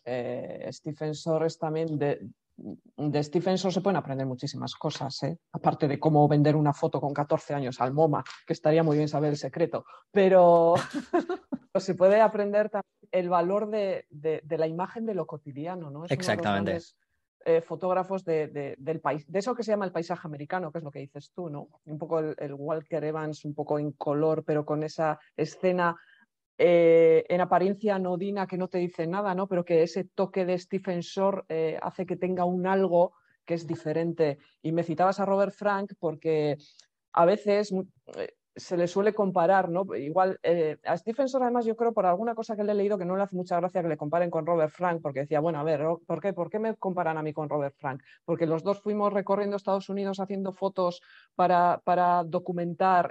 eh, 0.04 0.68
Stephen 0.70 1.14
Soares 1.14 1.58
también 1.58 1.98
de, 1.98 2.20
de 2.56 3.22
Stephen 3.22 3.58
Soares 3.58 3.74
se 3.74 3.80
pueden 3.80 3.96
aprender 3.96 4.26
muchísimas 4.26 4.74
cosas, 4.74 5.22
¿eh? 5.22 5.38
aparte 5.52 5.88
de 5.88 5.98
cómo 5.98 6.26
vender 6.28 6.54
una 6.56 6.72
foto 6.72 7.00
con 7.00 7.12
14 7.12 7.54
años 7.54 7.80
al 7.80 7.92
MoMA, 7.92 8.22
que 8.46 8.52
estaría 8.52 8.82
muy 8.82 8.96
bien 8.96 9.08
saber 9.08 9.30
el 9.30 9.36
secreto, 9.36 9.84
pero 10.10 10.74
se 11.76 11.94
puede 11.94 12.20
aprender 12.20 12.68
también 12.70 12.84
el 13.10 13.28
valor 13.28 13.68
de, 13.70 14.06
de- 14.10 14.40
de 14.44 14.58
la 14.58 14.66
imagen 14.66 15.06
de 15.06 15.14
lo 15.14 15.26
cotidiano, 15.26 15.90
¿no? 15.90 16.04
Es 16.04 16.10
uno 16.12 16.16
de 16.16 16.16
los 16.16 16.18
Exactamente. 16.18 16.70
grandes, 16.70 16.96
eh, 17.44 17.60
fotógrafos 17.60 18.24
de, 18.24 18.46
de- 18.48 18.74
del 18.78 19.00
país, 19.00 19.24
de 19.30 19.38
eso 19.40 19.54
que 19.54 19.62
se 19.64 19.72
llama 19.72 19.84
el 19.84 19.92
paisaje 19.92 20.28
americano, 20.28 20.70
que 20.70 20.78
es 20.78 20.84
lo 20.84 20.90
que 20.92 21.00
dices 21.00 21.32
tú, 21.34 21.50
¿no? 21.50 21.68
Un 21.86 21.98
poco 21.98 22.20
el, 22.20 22.36
el 22.38 22.54
Walker 22.54 23.02
Evans, 23.02 23.44
un 23.44 23.54
poco 23.54 23.78
en 23.78 23.92
color, 23.92 24.44
pero 24.44 24.64
con 24.64 24.82
esa 24.84 25.18
escena 25.36 25.96
eh, 26.58 27.24
en 27.28 27.40
apariencia 27.40 27.94
anodina 27.94 28.46
que 28.46 28.58
no 28.58 28.68
te 28.68 28.78
dice 28.78 29.06
nada, 29.06 29.34
¿no? 29.34 29.48
Pero 29.48 29.64
que 29.64 29.82
ese 29.82 30.04
toque 30.04 30.44
de 30.44 30.58
Stephen 30.58 31.00
Shore 31.00 31.42
eh, 31.48 31.78
hace 31.82 32.06
que 32.06 32.16
tenga 32.16 32.44
un 32.44 32.66
algo 32.66 33.14
que 33.44 33.54
es 33.54 33.66
diferente. 33.66 34.38
Y 34.62 34.72
me 34.72 34.82
citabas 34.82 35.18
a 35.18 35.24
Robert 35.24 35.54
Frank 35.54 35.94
porque 35.98 36.58
a 37.12 37.24
veces 37.24 37.72
mm, 37.72 37.80
eh, 38.16 38.34
se 38.54 38.76
le 38.76 38.86
suele 38.86 39.14
comparar, 39.14 39.70
¿no? 39.70 39.86
Igual 39.96 40.38
a 40.84 40.96
Stephen 40.98 41.26
Shore, 41.26 41.46
además, 41.46 41.64
yo 41.64 41.74
creo 41.74 41.94
por 41.94 42.04
alguna 42.04 42.34
cosa 42.34 42.54
que 42.54 42.64
le 42.64 42.72
he 42.72 42.74
leído 42.74 42.98
que 42.98 43.06
no 43.06 43.16
le 43.16 43.22
hace 43.22 43.34
mucha 43.34 43.58
gracia 43.58 43.80
que 43.80 43.88
le 43.88 43.96
comparen 43.96 44.30
con 44.30 44.44
Robert 44.44 44.70
Frank, 44.70 45.00
porque 45.00 45.20
decía, 45.20 45.40
bueno, 45.40 45.58
a 45.58 45.64
ver, 45.64 45.80
¿por 46.06 46.20
qué, 46.20 46.34
¿por 46.34 46.50
qué 46.50 46.58
me 46.58 46.76
comparan 46.76 47.16
a 47.16 47.22
mí 47.22 47.32
con 47.32 47.48
Robert 47.48 47.74
Frank? 47.78 48.02
Porque 48.26 48.44
los 48.44 48.62
dos 48.62 48.82
fuimos 48.82 49.10
recorriendo 49.10 49.56
Estados 49.56 49.88
Unidos 49.88 50.20
haciendo 50.20 50.52
fotos 50.52 51.00
para, 51.34 51.80
para 51.82 52.24
documentar 52.24 53.10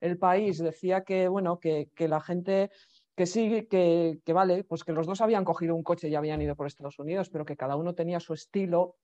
el 0.00 0.18
país. 0.18 0.58
Decía 0.58 1.02
que, 1.02 1.28
bueno, 1.28 1.58
que, 1.58 1.90
que 1.94 2.08
la 2.08 2.20
gente 2.20 2.70
que 3.16 3.26
sí, 3.26 3.66
que, 3.68 4.20
que 4.24 4.32
vale, 4.32 4.62
pues 4.64 4.84
que 4.84 4.92
los 4.92 5.06
dos 5.06 5.20
habían 5.20 5.44
cogido 5.44 5.74
un 5.74 5.82
coche 5.82 6.08
y 6.08 6.14
habían 6.14 6.40
ido 6.40 6.54
por 6.54 6.66
Estados 6.66 6.98
Unidos, 6.98 7.30
pero 7.30 7.44
que 7.44 7.56
cada 7.56 7.74
uno 7.74 7.94
tenía 7.94 8.20
su 8.20 8.32
estilo 8.32 8.96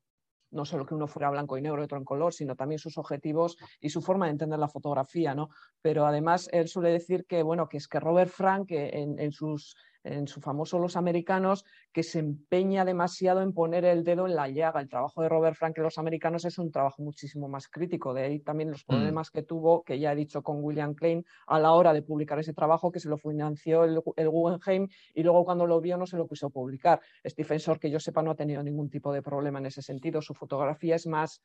no 0.55 0.65
solo 0.65 0.87
que 0.87 0.95
uno 0.95 1.09
fuera 1.09 1.31
blanco 1.31 1.59
y 1.59 1.63
negro 1.63 1.83
y 1.83 1.85
otro 1.85 1.99
en 1.99 2.05
color, 2.05 2.33
sino 2.33 2.55
también 2.55 2.79
sus 2.79 2.97
objetivos 2.97 3.57
y 3.81 3.91
su 3.91 4.01
forma 4.01 4.27
de 4.27 4.33
entender 4.33 4.59
la 4.59 4.69
fotografía, 4.69 5.35
¿no? 5.35 5.49
Pero 5.83 6.07
además 6.07 6.49
él 6.53 6.69
suele 6.69 6.91
decir 6.91 7.27
que, 7.27 7.43
bueno, 7.43 7.69
que 7.69 7.79
es 7.79 7.89
que 7.89 7.99
Robert 7.99 8.31
Frank 8.31 8.71
en 8.71 9.33
sus 9.33 9.75
en 10.05 10.29
su 10.29 10.41
famoso 10.41 10.79
Los 10.79 10.97
Americanos, 10.97 11.65
que 11.93 12.03
se 12.03 12.19
empeña 12.19 12.85
demasiado 12.85 13.43
en 13.43 13.53
poner 13.53 13.85
el 13.85 14.05
dedo 14.05 14.27
en 14.27 14.37
la 14.37 14.49
llaga. 14.49 14.81
El 14.81 14.89
trabajo 14.89 15.23
de 15.23 15.29
Robert 15.29 15.57
Frank 15.57 15.77
en 15.79 15.85
Los 15.85 15.99
Americanos 15.99 16.45
es 16.45 16.59
un 16.59 16.71
trabajo 16.71 17.03
muchísimo 17.03 17.49
más 17.49 17.69
crítico. 17.69 18.15
De 18.15 18.23
ahí 18.23 18.41
también 18.41 18.71
los 18.71 18.83
mm. 18.83 18.87
problemas 18.87 19.31
que 19.31 19.43
tuvo, 19.43 19.83
que 19.83 19.99
ya 19.99 20.13
he 20.13 20.17
dicho 20.17 20.43
con 20.43 20.63
William 20.63 20.95
Klein, 20.95 21.25
a 21.47 21.59
la 21.59 21.73
hora 21.73 21.93
de 21.93 22.03
publicar 22.03 22.39
ese 22.39 22.53
trabajo, 22.53 22.93
que 22.93 23.01
se 23.01 23.09
lo 23.09 23.17
financió 23.19 23.85
el, 23.85 24.01
Guggenheim 24.01 24.89
y 25.15 25.23
luego 25.23 25.45
cuando 25.45 25.67
lo 25.67 25.81
vio 25.81 25.97
no 25.97 26.07
se 26.07 26.17
lo 26.17 26.29
quiso 26.29 26.51
publicar. 26.51 27.01
Stephen 27.27 27.59
Shore, 27.59 27.81
que 27.81 27.91
yo 27.91 27.99
sepa, 27.99 28.23
no 28.23 28.33
ha 28.33 28.37
tenido 28.37 28.63
ningún 28.63 28.91
tipo 28.91 29.13
de 29.13 29.23
problema 29.23 29.59
en 29.59 29.67
ese 29.67 29.83
sentido. 29.83 30.21
Su 30.21 30.35
fotografía 30.35 30.97
es 30.97 31.07
más 31.07 31.41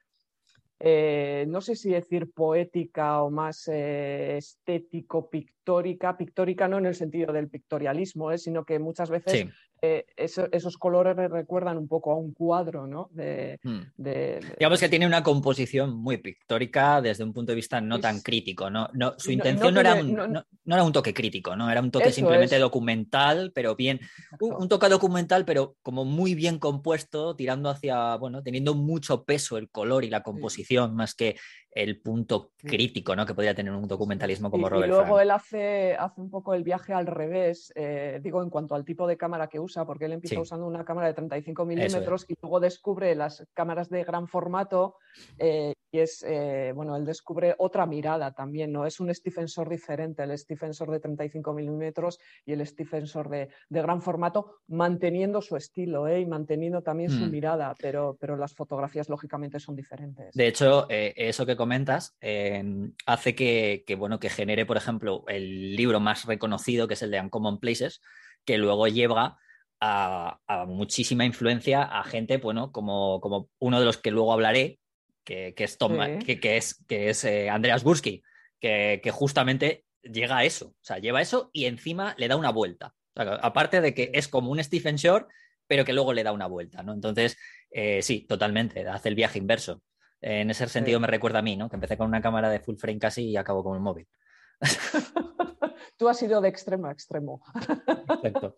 eh, 0.82 1.46
no 1.50 1.60
sé 1.60 1.76
si 1.76 1.90
decir 1.90 2.32
poética 2.32 3.22
o 3.22 3.30
más 3.30 3.68
eh, 3.68 4.38
estético, 4.38 5.30
pictórica, 5.30 6.18
pictórica 6.18 6.70
no 6.70 6.78
en 6.78 6.86
el 6.86 6.96
sentido 6.96 7.34
del 7.34 7.50
pictorialismo, 7.50 8.32
eh, 8.32 8.38
sino 8.38 8.64
que 8.64 8.80
muchas 8.80 9.10
veces 9.10 9.48
eh, 9.82 10.06
esos 10.16 10.78
colores 10.78 11.16
recuerdan 11.16 11.78
un 11.78 11.88
poco 11.88 12.12
a 12.12 12.16
un 12.16 12.34
cuadro, 12.34 12.88
¿no? 12.88 13.10
Hmm. 13.64 13.82
Digamos 13.96 14.80
que 14.80 14.90
tiene 14.90 15.06
una 15.06 15.24
composición 15.24 15.96
muy 15.96 16.18
pictórica 16.18 17.02
desde 17.02 17.24
un 17.24 17.34
punto 17.34 17.52
de 17.52 17.56
vista 17.56 17.80
no 17.82 18.00
tan 18.00 18.22
crítico, 18.22 18.70
¿no? 18.70 18.90
no 18.94 19.16
su 19.18 19.32
intención 19.32 19.74
no, 19.74 19.80
era 19.80 19.96
un, 19.96 20.14
no, 20.14 20.76
era 20.76 20.84
un, 20.84 20.92
toque 20.92 21.14
crítico, 21.14 21.56
¿no? 21.56 21.70
Era 21.70 21.82
un 21.82 21.92
toque 21.92 22.12
simplemente 22.12 22.58
documental, 22.58 23.52
pero 23.54 23.76
bien, 23.76 24.00
un, 24.40 24.68
toque 24.68 24.90
documental, 24.90 25.46
pero 25.46 25.76
como 25.82 26.06
muy 26.06 26.36
bien 26.36 26.60
compuesto, 26.60 27.36
tirando 27.36 27.70
hacia, 27.70 28.16
bueno, 28.16 28.44
teniendo 28.44 28.76
mucho 28.76 29.24
peso 29.24 29.58
el 29.58 29.70
color 29.70 30.04
y 30.04 30.10
la 30.10 30.24
composición, 30.24 30.96
más 30.96 31.16
que 31.16 31.38
el 31.84 32.02
punto 32.02 32.52
crítico 32.58 33.16
¿no? 33.16 33.26
que 33.26 33.34
podría 33.34 33.56
tener 33.56 33.74
un 33.74 33.88
documentalismo 33.88 34.52
como 34.52 34.68
Robert 34.68 34.88
Y 34.88 34.92
luego 34.92 35.20
él 35.20 35.32
hace, 35.32 35.96
hace 35.96 36.20
un 36.20 36.30
poco 36.30 36.54
el 36.54 36.64
viaje 36.64 36.94
al 36.94 37.08
revés, 37.08 37.72
eh, 37.76 38.20
digo, 38.22 38.44
en 38.44 38.50
cuanto 38.50 38.76
al 38.76 38.84
tipo 38.84 39.08
de 39.08 39.18
cámara 39.18 39.48
que 39.48 39.60
usa, 39.60 39.86
porque 39.86 40.06
él 40.06 40.14
empieza 40.14 40.42
usando 40.42 40.68
una 40.68 40.84
cámara 40.84 41.08
de 41.08 41.14
35 41.14 41.66
milímetros 41.66 42.26
y 42.28 42.36
luego 42.42 42.60
descubre 42.60 43.16
las 43.16 43.48
cámaras 43.54 43.90
de 43.90 44.04
gran 44.04 44.28
formato 44.28 44.96
eh, 45.38 45.74
y 45.92 46.00
es, 46.00 46.24
eh, 46.28 46.72
bueno, 46.76 46.96
él 46.96 47.06
descubre 47.06 47.56
otra 47.58 47.86
mirada 47.86 48.32
también, 48.34 48.72
¿no? 48.72 48.86
Es 48.86 49.00
un 49.00 49.14
Stephen 49.14 49.46
Shore 49.46 49.76
diferente, 49.76 50.24
el 50.24 50.38
Stephen 50.38 50.72
Shore 50.72 50.94
de 50.94 51.00
35 51.00 51.54
milímetros 51.54 52.20
y 52.46 52.54
el 52.54 52.66
Stephen 52.66 53.06
Shore 53.06 53.30
de, 53.30 53.50
de, 53.70 53.82
gran 53.82 54.02
formato, 54.02 54.58
manteniendo 54.68 55.42
su 55.42 55.56
estilo 55.56 56.08
y 56.16 56.26
manteniendo 56.26 56.82
también 56.82 57.10
su 57.10 57.26
mm. 57.26 57.32
mirada, 57.32 57.76
pero, 57.80 58.18
pero 58.20 58.38
las 58.38 58.54
fotografías 58.54 59.10
lógicamente 59.10 59.60
son 59.60 59.76
diferentes. 59.76 60.34
De 60.34 60.48
hecho, 60.48 60.88
eso 60.90 61.46
que 61.46 61.56
comentas 61.56 62.18
hace 63.06 63.36
que, 63.36 63.96
bueno, 63.98 64.20
que 64.20 64.30
genere, 64.30 64.66
por 64.66 64.78
ejemplo, 64.78 65.24
el 65.28 65.76
libro 65.76 66.00
más 66.00 66.26
reconocido, 66.26 66.88
que 66.88 66.94
es 66.94 67.02
el 67.02 67.12
de 67.12 67.20
Uncommon 67.20 67.60
Places, 67.60 68.02
que 68.46 68.58
luego 68.58 68.88
lleva 68.88 69.38
a, 69.80 70.40
muchísima 70.68 71.26
influencia 71.26 71.84
a 71.84 72.04
gente, 72.04 72.38
bueno, 72.38 72.72
como, 72.72 73.20
como, 73.22 73.50
uno 73.60 73.80
de 73.80 73.86
los 73.86 73.98
que 73.98 74.12
luego 74.12 74.34
hablaré, 74.34 74.80
que, 75.24 75.54
es, 75.58 75.78
Tom, 75.78 75.98
que, 76.20 76.58
es, 76.58 76.84
que 76.88 77.10
es 77.10 77.24
eh, 77.24 77.50
Andreas 77.50 77.84
Gursky, 77.84 78.24
que, 78.60 79.02
justamente 79.12 79.86
llega 80.02 80.38
a 80.38 80.44
eso, 80.44 80.68
o 80.68 80.84
sea, 80.84 81.00
lleva 81.00 81.22
eso 81.22 81.50
y 81.54 81.66
encima 81.66 82.16
le 82.18 82.28
da 82.28 82.36
una 82.36 82.52
vuelta. 82.52 82.94
aparte 83.16 83.82
de 83.82 83.94
que 83.94 84.12
es 84.14 84.28
como 84.28 84.52
un 84.52 84.64
Stephen 84.64 84.96
Shore, 84.96 85.26
pero 85.68 85.86
que 85.86 85.94
luego 85.94 86.14
le 86.14 86.24
da 86.24 86.32
una 86.32 86.48
vuelta, 86.48 86.82
¿no? 86.82 86.94
Entonces, 86.94 87.38
eh, 87.70 88.02
sí, 88.02 88.26
totalmente, 88.28 88.88
hace 88.88 89.10
el 89.10 89.16
viaje 89.16 89.38
inverso. 89.38 89.84
En 90.22 90.50
ese 90.50 90.68
sentido 90.68 91.00
me 91.00 91.08
recuerda 91.08 91.40
a 91.40 91.44
mí, 91.44 91.56
¿no? 91.56 91.70
Que 91.70 91.76
empecé 91.76 91.96
con 91.96 92.08
una 92.08 92.22
cámara 92.22 92.50
de 92.50 92.60
full 92.60 92.76
frame 92.76 93.00
casi 93.00 93.30
y 93.30 93.38
acabo 93.38 93.64
con 93.64 93.78
un 93.78 93.84
móvil. 93.84 94.08
Tú 95.98 96.08
has 96.08 96.22
ido 96.24 96.40
de 96.40 96.48
extremo 96.48 96.88
a 96.88 96.92
extremo. 96.92 97.42
Perfecto. 98.08 98.56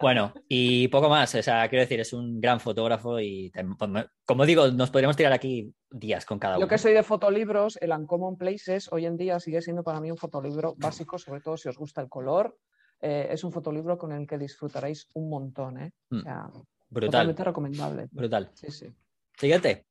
Bueno, 0.00 0.32
y 0.48 0.88
poco 0.88 1.08
más. 1.08 1.34
O 1.34 1.42
sea, 1.42 1.68
quiero 1.68 1.82
decir, 1.82 2.00
es 2.00 2.12
un 2.12 2.40
gran 2.40 2.58
fotógrafo 2.58 3.20
y, 3.20 3.52
pues, 3.78 4.06
como 4.24 4.44
digo, 4.44 4.68
nos 4.68 4.90
podríamos 4.90 5.16
tirar 5.16 5.32
aquí 5.32 5.72
días 5.90 6.26
con 6.26 6.40
cada 6.40 6.56
uno. 6.56 6.64
Yo 6.64 6.68
que 6.68 6.78
soy 6.78 6.92
de 6.92 7.04
fotolibros, 7.04 7.78
el 7.80 7.92
Uncommon 7.92 8.36
Places 8.36 8.92
hoy 8.92 9.06
en 9.06 9.16
día 9.16 9.38
sigue 9.38 9.62
siendo 9.62 9.84
para 9.84 10.00
mí 10.00 10.10
un 10.10 10.16
fotolibro 10.16 10.74
básico, 10.76 11.18
sobre 11.18 11.40
todo 11.40 11.56
si 11.56 11.68
os 11.68 11.78
gusta 11.78 12.00
el 12.00 12.08
color. 12.08 12.58
Eh, 13.00 13.28
es 13.30 13.44
un 13.44 13.52
fotolibro 13.52 13.96
con 13.96 14.10
el 14.12 14.26
que 14.26 14.38
disfrutaréis 14.38 15.08
un 15.14 15.30
montón. 15.30 15.80
¿eh? 15.80 15.92
O 16.10 16.16
mm. 16.16 16.22
sea, 16.22 16.50
Brutal. 16.88 17.10
Totalmente 17.10 17.44
recomendable. 17.44 18.08
Brutal. 18.10 18.50
Sí, 18.54 18.70
sí. 18.70 18.94
Siguiente. 19.36 19.86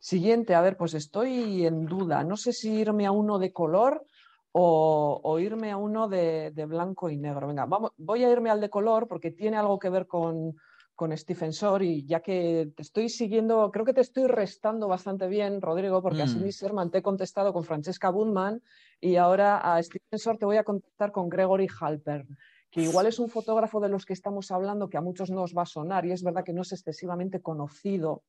Siguiente, 0.00 0.54
a 0.54 0.60
ver, 0.60 0.76
pues 0.76 0.94
estoy 0.94 1.66
en 1.66 1.86
duda. 1.86 2.24
No 2.24 2.36
sé 2.36 2.52
si 2.52 2.72
irme 2.72 3.06
a 3.06 3.12
uno 3.12 3.38
de 3.38 3.52
color 3.52 4.04
o, 4.52 5.38
irme 5.38 5.70
a 5.70 5.76
uno 5.76 6.08
de, 6.08 6.52
blanco 6.68 7.08
y 7.10 7.16
negro. 7.16 7.48
Venga, 7.48 7.66
vamos, 7.66 7.92
voy 7.96 8.24
a 8.24 8.30
irme 8.30 8.50
al 8.50 8.60
de 8.60 8.70
color 8.70 9.08
porque 9.08 9.30
tiene 9.30 9.56
algo 9.56 9.78
que 9.78 9.88
ver 9.88 10.06
con, 10.06 10.54
con 10.94 11.16
Stephen 11.16 11.50
Shore 11.50 11.86
y 11.86 12.06
ya 12.06 12.20
que 12.20 12.70
te 12.76 12.82
estoy 12.82 13.08
siguiendo, 13.08 13.70
creo 13.70 13.84
que 13.84 13.94
te 13.94 14.02
estoy 14.02 14.26
restando 14.26 14.88
bastante 14.88 15.26
bien, 15.26 15.60
Rodrigo, 15.60 16.02
porque 16.02 16.22
así 16.22 16.38
mi 16.38 16.52
Serman 16.52 16.90
te 16.90 16.98
he 16.98 17.02
contestado 17.02 17.52
con 17.52 17.64
Francesca 17.64 18.10
Bunman 18.10 18.62
y 19.00 19.16
ahora 19.16 19.58
a 19.58 19.82
Stephen 19.82 20.18
Shore 20.18 20.38
te 20.38 20.46
voy 20.46 20.58
a 20.58 20.64
contestar 20.64 21.12
con 21.12 21.28
Gregory 21.28 21.68
Halpern 21.80 22.36
que 22.72 22.80
igual 22.80 23.06
es 23.06 23.18
un 23.18 23.28
fotógrafo 23.28 23.80
de 23.80 23.90
los 23.90 24.06
que 24.06 24.14
estamos 24.14 24.50
hablando 24.50 24.88
que 24.88 24.96
a 24.96 25.02
muchos 25.02 25.30
no 25.30 25.42
os 25.42 25.54
va 25.54 25.62
a 25.62 25.66
sonar 25.66 26.06
y 26.06 26.12
es 26.12 26.22
verdad 26.22 26.42
que 26.42 26.54
no 26.54 26.62
es 26.62 26.72
excesivamente 26.72 27.42
conocido, 27.42 28.22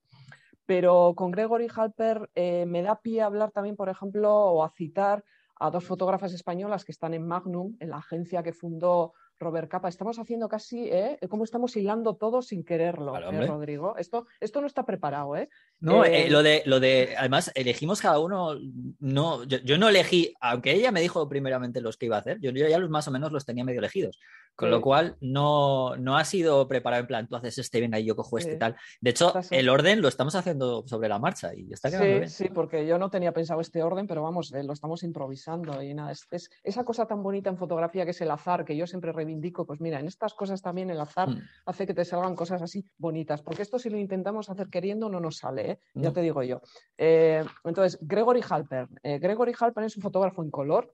pero 0.66 1.14
con 1.16 1.32
Gregory 1.32 1.70
Halper 1.74 2.30
eh, 2.36 2.66
me 2.66 2.82
da 2.82 3.00
pie 3.00 3.22
a 3.22 3.28
hablar 3.28 3.52
también, 3.52 3.78
por 3.78 3.88
ejemplo, 3.88 4.36
o 4.36 4.66
a 4.66 4.70
citar 4.72 5.24
a 5.64 5.72
dos 5.72 5.86
fotógrafas 5.86 6.34
españolas 6.34 6.84
que 6.84 6.92
están 6.92 7.14
en 7.14 7.26
Magnum, 7.26 7.78
en 7.80 7.90
la 7.90 7.98
agencia 7.98 8.44
que 8.44 8.52
fundó 8.52 9.14
Robert 9.44 9.70
Capa. 9.70 9.90
Estamos 9.90 10.18
haciendo 10.18 10.50
casi, 10.50 10.90
¿eh? 10.90 11.20
Como 11.30 11.44
estamos 11.44 11.76
hilando 11.76 12.16
todo 12.16 12.42
sin 12.42 12.64
quererlo, 12.64 13.16
¿eh, 13.18 13.48
Rodrigo. 13.48 13.96
Esto, 13.98 14.26
esto 14.40 14.62
no 14.62 14.68
está 14.68 14.86
preparado, 14.86 15.36
¿eh? 15.36 15.50
No, 15.80 16.06
eh, 16.06 16.30
lo, 16.30 16.42
de, 16.42 16.64
lo 16.66 16.80
de, 16.80 17.16
además, 17.18 17.52
elegimos 17.56 18.02
cada 18.02 18.20
uno, 18.20 18.58
no, 19.00 19.44
yo, 19.44 19.78
no 19.78 19.90
elegí, 19.90 20.34
aunque 20.40 20.72
ella 20.72 20.92
me 20.92 21.02
dijo 21.02 21.28
primeramente 21.28 21.82
los 21.82 21.98
que 21.98 22.06
iba 22.06 22.16
a 22.16 22.20
hacer, 22.20 22.40
yo, 22.40 22.52
yo 22.52 22.68
ya 22.68 22.80
los 22.80 22.90
más 22.90 23.08
o 23.08 23.12
menos 23.12 23.32
los 23.32 23.46
tenía 23.46 23.64
medio 23.64 23.80
elegidos. 23.80 24.20
Con 24.56 24.70
lo 24.70 24.82
cual, 24.82 25.18
no, 25.20 25.98
no 25.98 26.16
ha 26.16 26.24
sido 26.26 26.68
preparado 26.68 27.02
en 27.02 27.08
plan, 27.08 27.28
tú 27.28 27.36
haces 27.36 27.58
este, 27.58 27.82
venga, 27.82 27.98
yo 28.00 28.16
cojo 28.16 28.38
este 28.38 28.54
y 28.54 28.60
tal. 28.60 28.76
De 29.02 29.10
hecho, 29.10 29.34
el 29.50 29.68
orden 29.68 30.00
lo 30.00 30.08
estamos 30.08 30.36
haciendo 30.36 30.88
sobre 30.88 31.10
la 31.10 31.18
marcha 31.18 31.56
y 31.56 31.74
está 31.74 31.90
quedando 31.90 32.06
sí, 32.06 32.14
bien. 32.14 32.30
Sí, 32.30 32.50
porque 32.54 32.86
yo 32.86 33.00
no 33.00 33.10
tenía 33.10 33.32
pensado 33.32 33.62
este 33.62 33.82
orden, 33.82 34.06
pero 34.06 34.22
vamos, 34.22 34.54
eh, 34.54 34.64
lo 34.64 34.74
estamos 34.74 35.02
improvisando 35.02 35.82
y 35.82 35.96
nada. 35.96 36.12
Es, 36.12 36.52
esa 36.64 36.84
cosa 36.84 37.08
tan 37.08 37.24
bonita 37.24 37.50
en 37.50 37.58
fotografía 37.58 38.06
que 38.06 38.12
es 38.12 38.22
el 38.22 38.30
azar, 38.30 38.64
que 38.64 38.78
yo 38.78 38.86
siempre 38.86 39.12
reivindico, 39.34 39.66
pues 39.66 39.82
mira, 39.82 40.00
en 40.00 40.08
estas 40.08 40.34
cosas 40.34 40.62
también 40.62 40.90
el 40.90 41.00
azar 41.00 41.30
mm. 41.30 41.42
hace 41.66 41.88
que 41.88 41.94
te 41.94 42.06
salgan 42.06 42.36
cosas 42.36 42.62
así 42.62 42.86
bonitas, 42.98 43.42
porque 43.42 43.62
esto 43.62 43.80
si 43.80 43.90
lo 43.90 43.98
intentamos 43.98 44.50
hacer 44.50 44.70
queriendo 44.70 45.10
no 45.10 45.20
nos 45.20 45.38
sale, 45.38 45.72
¿eh? 45.72 45.80
ya 45.94 46.12
te 46.12 46.22
digo 46.22 46.44
yo. 46.44 46.62
Eh, 46.98 47.44
entonces, 47.64 48.00
Gregory 48.02 48.42
Halper. 48.48 48.88
Gregory 49.04 49.54
Halper 49.60 49.84
es 49.84 49.98
un 49.98 50.04
fotógrafo 50.04 50.44
en 50.44 50.52
color, 50.52 50.94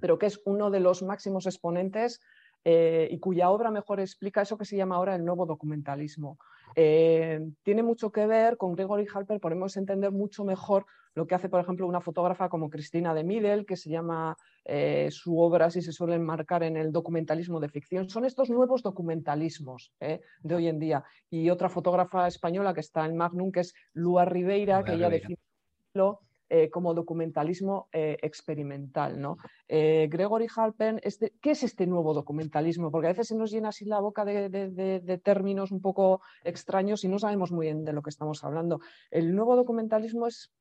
pero 0.00 0.18
que 0.18 0.26
es 0.26 0.40
uno 0.44 0.70
de 0.70 0.80
los 0.80 1.02
máximos 1.02 1.46
exponentes 1.46 2.20
eh, 2.64 3.08
y 3.10 3.18
cuya 3.18 3.50
obra 3.50 3.70
mejor 3.70 4.00
explica 4.00 4.42
eso 4.42 4.56
que 4.56 4.64
se 4.64 4.76
llama 4.76 4.96
ahora 4.96 5.14
el 5.14 5.24
nuevo 5.24 5.46
documentalismo. 5.46 6.38
Eh, 6.74 7.40
tiene 7.62 7.82
mucho 7.82 8.10
que 8.10 8.26
ver 8.26 8.56
con 8.56 8.74
Gregory 8.74 9.06
Halper, 9.12 9.40
podemos 9.40 9.76
entender 9.76 10.10
mucho 10.10 10.44
mejor 10.44 10.86
lo 11.14 11.26
que 11.26 11.34
hace, 11.34 11.50
por 11.50 11.60
ejemplo, 11.60 11.86
una 11.86 12.00
fotógrafa 12.00 12.48
como 12.48 12.70
Cristina 12.70 13.12
de 13.12 13.24
Middle, 13.24 13.66
que 13.66 13.76
se 13.76 13.90
llama 13.90 14.36
eh, 14.64 15.08
su 15.10 15.38
obra, 15.38 15.70
si 15.70 15.82
se 15.82 15.92
suele 15.92 16.14
enmarcar 16.14 16.62
en 16.62 16.78
el 16.78 16.90
documentalismo 16.90 17.60
de 17.60 17.68
ficción. 17.68 18.08
Son 18.08 18.24
estos 18.24 18.48
nuevos 18.48 18.82
documentalismos 18.82 19.92
de 19.98 20.54
hoy 20.54 20.68
en 20.68 20.78
día. 20.78 21.04
Y 21.28 21.50
otra 21.50 21.68
fotógrafa 21.68 22.26
española 22.26 22.72
que 22.72 22.80
está 22.80 23.04
en 23.04 23.16
Magnum, 23.16 23.52
que 23.52 23.60
es 23.60 23.74
Lua 23.92 24.24
Ribeira, 24.24 24.82
que 24.84 24.94
ella 24.94 25.10
define 25.10 25.38
eh, 26.54 26.68
como 26.68 26.92
documentalismo 26.92 27.88
eh, 27.94 28.18
experimental. 28.20 29.18
¿no? 29.18 29.38
Eh, 29.66 30.06
Gregory 30.10 30.48
Halpen, 30.54 31.00
este, 31.02 31.32
¿qué 31.40 31.52
es 31.52 31.62
este 31.62 31.86
nuevo 31.86 32.12
documentalismo? 32.12 32.90
Porque 32.90 33.06
a 33.06 33.12
veces 33.12 33.28
se 33.28 33.34
nos 33.34 33.50
llena 33.50 33.70
así 33.70 33.86
la 33.86 34.00
boca 34.00 34.26
de, 34.26 35.20
términos 35.24 35.72
un 35.72 35.80
poco 35.80 36.20
extraños 36.44 37.04
y 37.04 37.08
no 37.08 37.18
sabemos 37.18 37.52
muy 37.52 37.68
bien 37.68 37.86
de 37.86 37.94
lo 37.94 38.02
que 38.02 38.10
estamos 38.10 38.44
hablando. 38.44 38.80
El 39.10 39.34
nuevo 39.34 39.56
documentalismo 39.56 40.26
es 40.26 40.52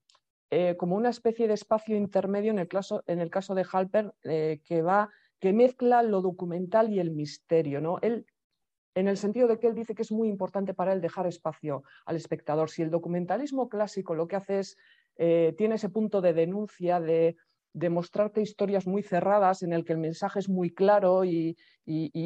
como 0.77 0.95
una 0.95 1.09
especie 1.09 1.49
de 1.49 1.55
espacio 1.55 1.97
intermedio 1.97 2.51
en 2.51 2.59
el, 2.59 2.69
caso, 2.69 3.03
en 3.05 3.19
el 3.19 3.29
caso 3.29 3.53
de 3.53 3.65
Halper 3.69 4.13
que 4.21 4.81
va 4.81 5.09
que 5.41 5.51
mezcla 5.51 6.03
lo 6.03 6.21
documental 6.21 6.93
y 6.93 7.01
el 7.01 7.11
misterio. 7.11 7.81
¿no? 7.81 7.97
Él 8.01 8.25
en 8.95 9.07
el 9.07 9.17
sentido 9.17 9.47
de 9.47 9.57
que 9.57 9.67
él 9.67 9.75
dice 9.75 9.95
que 9.95 10.01
es 10.01 10.11
muy 10.11 10.27
importante 10.27 10.73
para 10.73 10.93
él 10.93 11.01
dejar 11.01 11.27
espacio 11.27 11.83
al 12.05 12.15
espectador. 12.15 12.69
Si 12.69 12.81
el 12.81 12.91
documentalismo 12.91 13.69
clásico 13.69 14.15
lo 14.15 14.27
que 14.27 14.35
hace 14.35 14.59
es, 14.59 14.77
eh, 15.17 15.53
tiene 15.57 15.75
ese 15.75 15.89
punto 15.89 16.21
de 16.21 16.33
denuncia, 16.33 16.99
de, 16.99 17.35
de 17.73 17.89
mostrarte 17.89 18.41
historias 18.41 18.85
muy 18.85 19.01
cerradas 19.01 19.63
en 19.63 19.73
el 19.73 19.85
que 19.85 19.93
el 19.93 19.99
mensaje 19.99 20.39
es 20.39 20.49
muy 20.49 20.71
claro 20.71 21.23
y, 21.23 21.55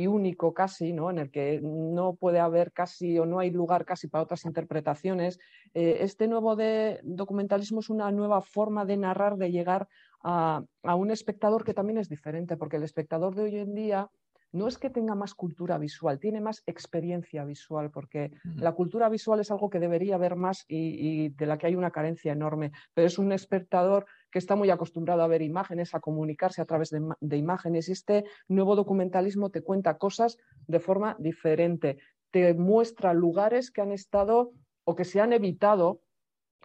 único 0.08 0.54
casi, 0.54 0.94
¿no? 0.94 1.10
en 1.10 1.20
el 1.20 1.32
que 1.32 1.60
no 1.62 2.16
puede 2.16 2.40
haber 2.40 2.72
casi 2.72 3.18
o 3.18 3.26
no 3.26 3.40
hay 3.40 3.52
lugar 3.52 3.86
casi 3.86 4.08
para 4.08 4.24
otras 4.24 4.46
interpretaciones. 4.46 5.40
Eh, 5.74 5.98
este 6.02 6.28
nuevo 6.28 6.56
documentalismo 7.04 7.80
es 7.80 7.90
una 7.90 8.12
nueva 8.12 8.42
forma 8.42 8.86
de 8.86 8.98
narrar, 8.98 9.38
de 9.38 9.52
llegar 9.52 9.88
a, 10.24 10.64
a 10.84 10.96
un 10.96 11.12
espectador 11.12 11.64
que 11.64 11.74
también 11.74 11.98
es 11.98 12.10
diferente, 12.10 12.58
porque 12.58 12.78
el 12.78 12.84
espectador 12.84 13.36
de 13.36 13.44
hoy 13.44 13.58
en 13.58 13.74
día 13.74 14.10
no 14.52 14.68
es 14.68 14.78
que 14.78 14.89
tenga 14.89 15.16
más 15.16 15.34
cultura 15.34 15.78
visual, 15.78 16.20
tiene 16.20 16.39
más 16.39 16.64
experiencia 16.66 17.43
visual, 17.43 17.91
porque 17.91 18.32
la 18.56 18.72
cultura 18.72 19.10
visual 19.10 19.39
es 19.39 19.52
algo 19.52 19.70
que 19.70 19.80
debería 19.80 20.16
haber 20.16 20.36
más 20.36 20.64
y, 20.68 21.30
de 21.30 21.46
la 21.46 21.58
que 21.58 21.68
hay 21.68 21.76
una 21.76 21.91
carencia 21.91 22.32
enorme, 22.32 22.72
pero 22.93 23.08
es 23.08 23.20
un 23.20 23.32
espectador 23.32 24.06
que 24.32 24.39
está 24.39 24.56
muy 24.56 24.70
acostumbrado 24.70 25.24
a 25.24 25.28
ver 25.28 25.41
imágenes, 25.41 25.93
a 25.93 26.00
comunicarse 26.00 26.62
a 26.62 26.66
través 26.66 26.89
de, 26.89 27.38
imágenes 27.38 27.89
y 27.89 27.91
este 27.91 28.26
nuevo 28.48 28.76
documentalismo 28.76 29.50
te 29.50 29.62
cuenta 29.62 29.98
cosas 29.98 30.38
de 30.68 30.80
forma 30.80 31.16
diferente, 31.20 31.98
te 32.32 32.54
muestra 32.54 33.14
lugares 33.14 33.72
que 33.72 33.82
han 33.82 33.91
estado 33.91 34.52
o 34.86 34.96
que 34.96 35.06
se 35.06 35.20
han 35.20 35.34
evitado 35.34 36.02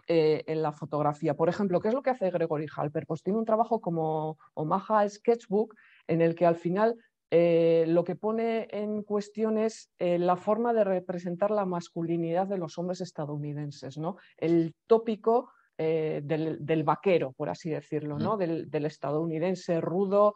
eh, 0.07 0.43
en 0.47 0.61
la 0.61 0.71
fotografía. 0.71 1.35
Por 1.35 1.47
ejemplo, 1.47 1.79
¿qué 1.79 1.89
es 1.89 1.93
lo 1.93 2.01
que 2.01 2.09
hace 2.09 2.31
Gregory 2.31 2.67
Halper? 2.75 3.05
Pues 3.05 3.23
tiene 3.23 3.39
un 3.39 3.45
trabajo 3.45 3.79
como 3.79 4.37
Omaha 4.53 5.07
Sketchbook 5.07 5.75
en 6.07 6.21
el 6.21 6.35
que 6.35 6.45
al 6.45 6.55
final 6.55 6.97
eh, 7.33 7.85
lo 7.87 8.03
que 8.03 8.17
pone 8.17 8.67
en 8.71 9.03
cuestión 9.03 9.57
es 9.57 9.89
eh, 9.99 10.19
la 10.19 10.35
forma 10.35 10.73
de 10.73 10.83
representar 10.83 11.49
la 11.49 11.65
masculinidad 11.65 12.45
de 12.45 12.57
los 12.57 12.77
hombres 12.77 12.99
estadounidenses, 12.99 13.97
¿no? 13.97 14.17
El 14.37 14.75
tópico 14.85 15.49
eh, 15.77 16.19
del, 16.25 16.83
vaquero, 16.83 17.31
por 17.31 17.47
así 17.49 17.69
decirlo, 17.69 18.19
¿no? 18.19 18.35
del, 18.35 18.67
estadounidense 18.85 19.79
rudo, 19.79 20.35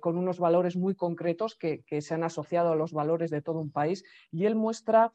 con 0.00 0.18
unos 0.18 0.38
valores 0.38 0.76
muy 0.76 0.94
concretos 0.94 1.54
que, 1.54 1.82
que, 1.86 2.02
se 2.02 2.12
han 2.12 2.24
asociado 2.24 2.72
a 2.72 2.76
los 2.76 2.92
valores 2.92 3.30
de 3.30 3.40
todo 3.40 3.60
un 3.60 3.70
país. 3.70 4.04
Y 4.30 4.44
él 4.44 4.54
muestra 4.54 5.12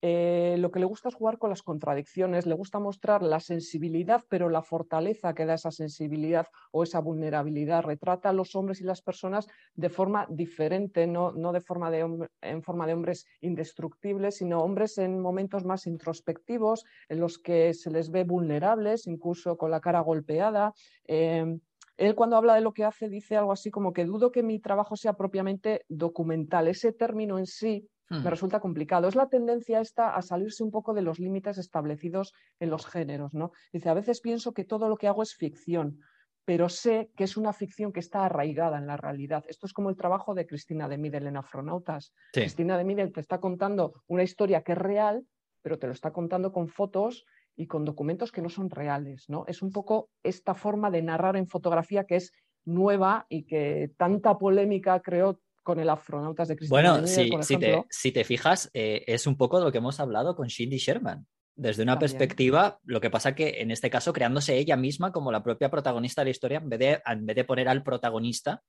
eh, 0.00 0.56
lo 0.58 0.70
que 0.70 0.78
le 0.78 0.86
gusta 0.86 1.08
es 1.08 1.14
jugar 1.16 1.38
con 1.38 1.50
las 1.50 1.62
contradicciones, 1.62 2.46
le 2.46 2.54
gusta 2.54 2.78
mostrar 2.78 3.22
la 3.22 3.40
sensibilidad, 3.40 4.22
pero 4.28 4.48
la 4.48 4.62
fortaleza 4.62 5.34
que 5.34 5.44
da 5.44 5.54
esa 5.54 5.72
sensibilidad 5.72 6.46
o 6.70 6.84
esa 6.84 7.00
vulnerabilidad. 7.00 7.82
Retrata 7.82 8.28
a 8.28 8.32
los 8.32 8.54
hombres 8.54 8.80
y 8.80 8.84
las 8.84 9.02
personas 9.02 9.48
de 9.74 9.88
forma 9.88 10.26
diferente, 10.30 11.06
no, 11.06 11.32
de 11.32 11.60
forma 11.60 11.90
de 11.90 12.28
en 12.42 12.62
forma 12.62 12.86
de 12.86 12.94
hombres 12.94 13.26
indestructibles, 13.40 14.36
sino 14.36 14.60
hombres 14.60 14.98
en 14.98 15.20
momentos 15.20 15.64
más 15.64 15.86
introspectivos, 15.86 16.84
en 17.08 17.18
los 17.18 17.38
que 17.38 17.74
se 17.74 17.90
les 17.90 18.10
ve 18.10 18.22
vulnerables, 18.22 19.06
incluso 19.08 19.56
con 19.56 19.70
la 19.72 19.80
cara 19.80 20.00
golpeada. 20.00 20.72
Eh, 21.06 21.58
él 21.96 22.14
cuando 22.14 22.36
habla 22.36 22.54
de 22.54 22.60
lo 22.60 22.72
que 22.72 22.84
hace 22.84 23.08
dice 23.08 23.36
algo 23.36 23.50
así 23.50 23.72
como 23.72 23.92
que 23.92 24.04
dudo 24.04 24.30
que 24.30 24.44
mi 24.44 24.60
trabajo 24.60 24.94
sea 24.94 25.14
propiamente 25.14 25.84
documental. 25.88 26.68
Ese 26.68 26.92
término 26.92 27.38
en 27.38 27.46
sí 27.46 27.88
me 28.10 28.18
hmm. 28.18 28.26
resulta 28.26 28.60
complicado. 28.60 29.08
Es 29.08 29.14
la 29.14 29.28
tendencia 29.28 29.80
esta 29.80 30.14
a 30.14 30.22
salirse 30.22 30.62
un 30.62 30.70
poco 30.70 30.94
de 30.94 31.02
los 31.02 31.18
límites 31.18 31.58
establecidos 31.58 32.32
en 32.58 32.70
los 32.70 32.86
géneros, 32.86 33.34
¿no? 33.34 33.52
Dice, 33.72 33.88
a 33.88 33.94
veces 33.94 34.20
pienso 34.20 34.52
que 34.52 34.64
todo 34.64 34.88
lo 34.88 34.96
que 34.96 35.08
hago 35.08 35.22
es 35.22 35.34
ficción, 35.34 36.00
pero 36.44 36.70
sé 36.70 37.10
que 37.14 37.24
es 37.24 37.36
una 37.36 37.52
ficción 37.52 37.92
que 37.92 38.00
está 38.00 38.24
arraigada 38.24 38.78
en 38.78 38.86
la 38.86 38.96
realidad. 38.96 39.44
Esto 39.48 39.66
es 39.66 39.74
como 39.74 39.90
el 39.90 39.96
trabajo 39.96 40.34
de 40.34 40.46
Cristina 40.46 40.88
de 40.88 40.96
Midel 40.96 41.26
en 41.26 41.36
Afronautas. 41.36 42.14
Cristina 42.32 42.78
de 42.78 42.84
Midel 42.84 43.12
te 43.12 43.20
está 43.20 43.38
contando 43.38 44.02
una 44.06 44.22
historia 44.22 44.62
que 44.62 44.72
es 44.72 44.78
real, 44.78 45.26
pero 45.60 45.78
te 45.78 45.86
lo 45.86 45.92
está 45.92 46.10
contando 46.12 46.50
con 46.50 46.68
fotos 46.68 47.26
y 47.54 47.66
con 47.66 47.84
documentos 47.84 48.32
que 48.32 48.40
no 48.40 48.48
son 48.48 48.70
reales, 48.70 49.28
¿no? 49.28 49.44
Es 49.46 49.60
un 49.60 49.72
poco 49.72 50.08
esta 50.22 50.54
forma 50.54 50.90
de 50.90 51.02
narrar 51.02 51.36
en 51.36 51.48
fotografía 51.48 52.04
que 52.04 52.16
es 52.16 52.32
nueva 52.64 53.26
y 53.28 53.44
que 53.44 53.92
tanta 53.98 54.38
polémica 54.38 55.00
creó 55.00 55.40
con 55.68 55.80
el 55.80 55.90
Afronautas 55.90 56.48
de 56.48 56.56
Cristina. 56.56 56.92
Bueno, 56.94 57.06
si, 57.90 58.10
te, 58.10 58.24
fijas, 58.24 58.70
eh, 58.72 59.04
es 59.06 59.26
un 59.26 59.36
poco 59.36 59.58
de 59.58 59.66
lo 59.66 59.70
que 59.70 59.76
hemos 59.76 60.00
hablado 60.00 60.34
con 60.34 60.48
Shindy 60.48 60.78
Sherman. 60.78 61.26
Desde 61.56 61.82
una 61.82 61.98
perspectiva, 61.98 62.78
lo 62.84 63.02
que 63.02 63.10
pasa 63.10 63.34
que 63.34 63.60
en 63.60 63.70
este 63.70 63.90
caso 63.90 64.14
creándose 64.14 64.56
ella 64.56 64.78
misma 64.78 65.12
como 65.12 65.30
la 65.30 65.42
propia 65.42 65.70
protagonista 65.70 66.22
de 66.22 66.24
la 66.24 66.30
historia, 66.30 66.58
en 66.60 66.70
vez 66.70 66.78
de, 66.78 67.02
en 67.04 67.26
vez 67.26 67.36
de 67.36 67.44
poner 67.44 67.68
al 67.68 67.82
protagonista 67.82 68.62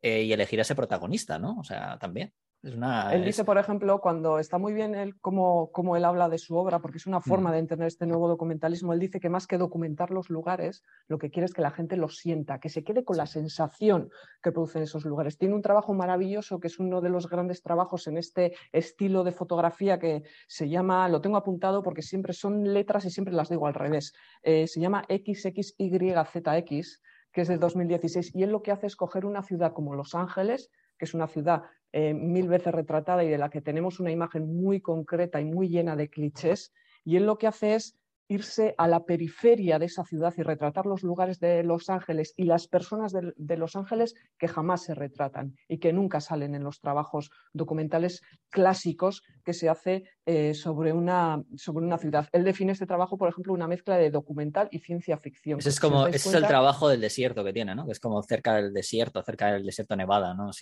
eh, 0.00 0.22
y 0.22 0.32
elegir 0.32 0.58
a 0.60 0.62
ese 0.62 0.74
protagonista, 0.74 1.38
¿no? 1.38 1.58
O 1.58 1.64
sea, 1.64 1.98
también 1.98 2.32
él 2.66 3.24
dice, 3.24 3.44
por 3.44 3.58
ejemplo, 3.58 4.00
cuando 4.00 4.38
está 4.38 4.58
muy 4.58 4.72
bien 4.72 4.94
él, 4.94 5.14
cómo, 5.20 5.96
él 5.96 6.04
habla 6.04 6.28
de 6.28 6.38
su 6.38 6.56
obra, 6.56 6.80
porque 6.80 6.98
es 6.98 7.06
una 7.06 7.20
forma 7.20 7.50
mm. 7.50 7.52
de 7.52 7.58
entender 7.58 7.86
este 7.86 8.06
nuevo 8.06 8.28
documentalismo, 8.28 8.92
él 8.92 8.98
dice 8.98 9.20
que 9.20 9.28
más 9.28 9.46
que 9.46 9.58
documentar 9.58 10.10
los 10.10 10.30
lugares, 10.30 10.82
lo 11.06 11.18
que 11.18 11.30
quiere 11.30 11.46
es 11.46 11.54
que 11.54 11.62
la 11.62 11.70
gente 11.70 11.96
los 11.96 12.18
sienta, 12.18 12.58
que 12.58 12.68
se 12.68 12.82
quede 12.82 13.04
con 13.04 13.16
la 13.16 13.26
sensación 13.26 14.10
que 14.42 14.52
producen 14.52 14.82
esos 14.82 15.04
lugares. 15.04 15.38
Tiene 15.38 15.54
un 15.54 15.62
trabajo 15.62 15.94
maravilloso, 15.94 16.58
que 16.58 16.66
es 16.66 16.78
uno 16.78 17.00
de 17.00 17.10
los 17.10 17.28
grandes 17.28 17.62
trabajos 17.62 18.06
en 18.06 18.18
este 18.18 18.54
estilo 18.72 19.22
de 19.24 19.32
fotografía 19.32 19.98
que 19.98 20.24
se 20.48 20.68
llama, 20.68 21.08
lo 21.08 21.20
tengo 21.20 21.36
apuntado 21.36 21.82
porque 21.82 22.02
siempre 22.02 22.32
son 22.32 22.72
letras 22.72 23.04
y 23.04 23.10
siempre 23.10 23.34
las 23.34 23.48
digo 23.48 23.66
al 23.66 23.74
revés, 23.74 24.14
eh, 24.42 24.66
se 24.66 24.80
llama 24.80 25.04
XXYZX, 25.08 27.02
que 27.32 27.40
es 27.42 27.48
de 27.48 27.58
2016, 27.58 28.34
y 28.34 28.42
él 28.42 28.50
lo 28.50 28.62
que 28.62 28.72
hace 28.72 28.86
es 28.86 28.96
coger 28.96 29.26
una 29.26 29.42
ciudad 29.42 29.72
como 29.72 29.94
Los 29.94 30.14
Ángeles, 30.14 30.70
que 30.98 31.04
es 31.04 31.14
una 31.14 31.26
ciudad 31.26 31.64
eh, 31.92 32.14
mil 32.14 32.48
veces 32.48 32.74
retratada 32.74 33.24
y 33.24 33.28
de 33.28 33.38
la 33.38 33.50
que 33.50 33.60
tenemos 33.60 34.00
una 34.00 34.10
imagen 34.10 34.54
muy 34.54 34.80
concreta 34.80 35.40
y 35.40 35.44
muy 35.44 35.68
llena 35.68 35.96
de 35.96 36.10
clichés, 36.10 36.72
y 37.04 37.16
él 37.16 37.26
lo 37.26 37.38
que 37.38 37.46
hace 37.46 37.74
es 37.74 37.98
irse 38.28 38.74
a 38.78 38.88
la 38.88 39.04
periferia 39.04 39.78
de 39.78 39.86
esa 39.86 40.04
ciudad 40.04 40.34
y 40.36 40.42
retratar 40.42 40.86
los 40.86 41.02
lugares 41.02 41.38
de 41.38 41.62
Los 41.62 41.88
Ángeles 41.88 42.34
y 42.36 42.44
las 42.44 42.66
personas 42.68 43.12
de, 43.12 43.56
Los 43.56 43.76
Ángeles 43.76 44.14
que 44.38 44.48
jamás 44.48 44.82
se 44.82 44.94
retratan 44.94 45.56
y 45.68 45.78
que 45.78 45.92
nunca 45.92 46.20
salen 46.20 46.54
en 46.54 46.64
los 46.64 46.80
trabajos 46.80 47.30
documentales 47.52 48.22
clásicos 48.50 49.22
que 49.44 49.52
se 49.52 49.68
hace 49.68 50.04
eh, 50.26 50.54
sobre, 50.54 50.92
una, 50.92 51.42
sobre 51.56 51.86
una 51.86 51.98
ciudad. 51.98 52.28
Él 52.32 52.44
define 52.44 52.72
este 52.72 52.86
trabajo, 52.86 53.16
por 53.16 53.28
ejemplo, 53.28 53.52
una 53.52 53.68
mezcla 53.68 53.96
de 53.96 54.10
documental 54.10 54.68
y 54.70 54.80
ciencia 54.80 55.16
ficción. 55.18 55.58
Ese 55.58 55.68
es 55.68 55.80
como, 55.80 56.06
es 56.06 56.26
el 56.26 56.46
trabajo 56.46 56.88
del 56.88 57.00
desierto 57.00 57.44
que 57.44 57.52
tiene, 57.52 57.74
¿no? 57.74 57.86
Que 57.86 57.92
es 57.92 58.00
como 58.00 58.22
cerca 58.22 58.56
del 58.56 58.72
desierto, 58.72 59.22
cerca 59.22 59.52
del 59.52 59.64
desierto 59.64 59.94
Nevada, 59.96 60.34
¿no? 60.34 60.52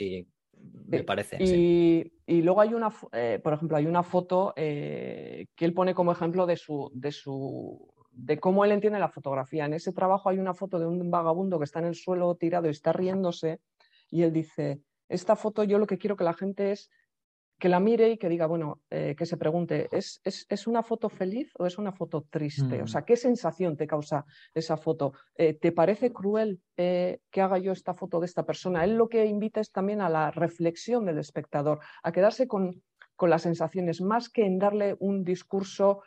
Me 0.86 1.02
parece. 1.02 1.38
Y, 1.40 2.42
luego 2.42 2.60
hay 2.60 2.74
una, 2.74 2.92
eh, 3.12 3.40
por 3.42 3.52
ejemplo, 3.52 3.76
hay 3.76 3.86
una 3.86 4.02
foto 4.02 4.52
eh, 4.56 5.46
que 5.54 5.64
él 5.64 5.74
pone 5.74 5.94
como 5.94 6.12
ejemplo 6.12 6.46
de 6.46 6.56
su, 6.56 6.90
de 6.94 7.12
su 7.12 7.92
de 8.10 8.38
cómo 8.38 8.64
él 8.64 8.72
entiende 8.72 8.98
la 8.98 9.08
fotografía. 9.08 9.64
En 9.64 9.74
ese 9.74 9.92
trabajo 9.92 10.28
hay 10.28 10.38
una 10.38 10.54
foto 10.54 10.78
de 10.78 10.86
un 10.86 11.10
vagabundo 11.10 11.58
que 11.58 11.64
está 11.64 11.80
en 11.80 11.86
el 11.86 11.94
suelo 11.94 12.34
tirado 12.36 12.68
y 12.68 12.70
está 12.70 12.92
riéndose 12.92 13.60
y 14.08 14.22
él 14.22 14.32
dice, 14.32 14.80
esta 15.08 15.36
foto 15.36 15.64
yo 15.64 15.78
lo 15.78 15.86
que 15.86 15.98
quiero 15.98 16.16
que 16.16 16.24
la 16.24 16.34
gente 16.34 16.72
es 16.72 16.90
que 17.58 17.68
la 17.68 17.80
mire 17.80 18.10
y 18.10 18.18
que 18.18 18.28
diga, 18.28 18.46
bueno, 18.46 18.80
eh, 18.90 19.14
que 19.16 19.26
se 19.26 19.36
pregunte, 19.36 19.88
¿es, 19.92 20.20
¿es, 20.24 20.66
una 20.66 20.82
foto 20.82 21.08
feliz 21.08 21.52
o 21.58 21.66
es 21.66 21.78
una 21.78 21.92
foto 21.92 22.26
triste? 22.28 22.82
O 22.82 22.86
sea, 22.86 23.02
mm. 23.02 23.04
¿qué 23.04 23.16
sensación 23.16 23.76
te 23.76 23.86
causa 23.86 24.24
esa 24.54 24.76
foto? 24.76 25.12
Eh, 25.36 25.54
¿Te 25.54 25.72
parece 25.72 26.12
cruel 26.12 26.60
eh, 26.76 27.20
que 27.30 27.40
haga 27.40 27.58
yo 27.58 27.72
esta 27.72 27.94
foto 27.94 28.20
de 28.20 28.26
esta 28.26 28.44
persona? 28.44 28.84
Él 28.84 28.96
lo 28.96 29.08
que 29.08 29.24
invita 29.24 29.60
es 29.60 29.70
también 29.70 30.00
a 30.00 30.08
la 30.08 30.30
reflexión 30.30 31.04
del 31.04 31.18
espectador, 31.18 31.80
a 32.02 32.12
quedarse 32.12 32.48
con, 32.48 32.82
con 33.16 33.30
las 33.30 33.42
sensaciones, 33.42 34.00
más 34.00 34.28
que 34.28 34.44
en 34.44 34.58
darle 34.58 34.96
un 34.98 35.24
discurso 35.24 36.02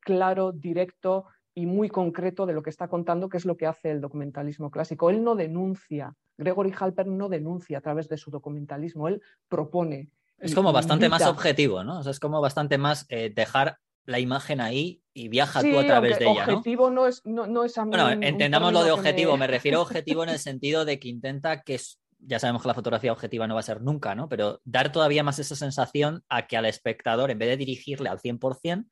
claro, 0.00 0.52
directo 0.52 1.26
y 1.54 1.66
muy 1.66 1.90
concreto 1.90 2.46
de 2.46 2.54
lo 2.54 2.62
que 2.62 2.70
está 2.70 2.88
contando, 2.88 3.28
que 3.28 3.36
es 3.36 3.44
lo 3.44 3.58
que 3.58 3.66
hace 3.66 3.90
el 3.90 4.00
documentalismo 4.00 4.70
clásico. 4.70 5.10
Él 5.10 5.22
no 5.22 5.36
denuncia, 5.36 6.16
Gregory 6.38 6.72
Halper 6.78 7.06
no 7.06 7.28
denuncia 7.28 7.78
a 7.78 7.82
través 7.82 8.08
de 8.08 8.16
su 8.16 8.30
documentalismo, 8.30 9.08
él 9.08 9.20
propone 9.48 10.10
es 10.42 10.54
como 10.54 10.72
bastante 10.72 11.08
más 11.08 11.22
objetivo, 11.22 11.84
¿no? 11.84 12.00
O 12.00 12.02
sea, 12.02 12.10
es 12.10 12.20
como 12.20 12.40
bastante 12.40 12.76
más 12.78 13.06
eh, 13.08 13.32
dejar 13.34 13.78
la 14.04 14.18
imagen 14.18 14.60
ahí 14.60 15.00
y 15.14 15.28
viaja 15.28 15.60
tú 15.60 15.78
a 15.78 15.86
través 15.86 16.18
de 16.18 16.26
ella. 16.26 16.44
Objetivo 16.44 16.90
¿no? 16.90 17.06
es, 17.06 17.24
no, 17.24 17.46
no 17.46 17.64
es 17.64 17.78
a 17.78 17.84
Bueno, 17.84 18.10
entendamos 18.10 18.72
lo 18.72 18.82
de 18.82 18.90
objetivo. 18.90 19.36
Me... 19.36 19.46
refiero 19.46 19.78
a 19.78 19.82
objetivo 19.82 20.24
en 20.24 20.30
el 20.30 20.38
sentido 20.38 20.84
de 20.84 20.98
que 20.98 21.08
intenta 21.08 21.62
que 21.62 21.78
ya 22.18 22.38
sabemos 22.38 22.62
que 22.62 22.68
la 22.68 22.74
fotografía 22.74 23.12
objetiva 23.12 23.46
no 23.46 23.54
va 23.54 23.60
a 23.60 23.64
ser 23.64 23.80
nunca, 23.80 24.14
¿no? 24.14 24.28
Pero 24.28 24.60
dar 24.64 24.92
todavía 24.92 25.22
más 25.22 25.38
esa 25.38 25.56
sensación 25.56 26.24
a 26.28 26.46
que 26.46 26.56
al 26.56 26.66
espectador, 26.66 27.30
en 27.30 27.38
vez 27.38 27.48
de 27.48 27.56
dirigirle 27.56 28.08
al 28.08 28.20
100%, 28.20 28.86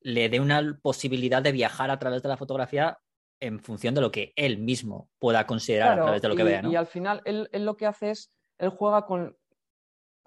le 0.00 0.28
dé 0.28 0.40
una 0.40 0.78
posibilidad 0.82 1.42
de 1.42 1.52
viajar 1.52 1.90
a 1.90 1.98
través 1.98 2.22
de 2.22 2.28
la 2.28 2.36
fotografía 2.36 2.98
en 3.40 3.60
función 3.60 3.94
de 3.94 4.00
lo 4.00 4.10
que 4.10 4.32
él 4.36 4.58
mismo 4.58 5.10
pueda 5.18 5.46
considerar 5.46 5.98
a 5.98 6.02
través 6.02 6.22
de 6.22 6.28
lo 6.28 6.36
que 6.36 6.44
vea, 6.44 6.62
¿no? 6.62 6.70
Y 6.70 6.76
al 6.76 6.86
final 6.86 7.22
él, 7.24 7.48
él, 7.52 7.64
lo 7.64 7.76
que 7.76 7.86
hace 7.86 8.10
es, 8.10 8.32
él 8.58 8.70
juega 8.70 9.04
con, 9.04 9.36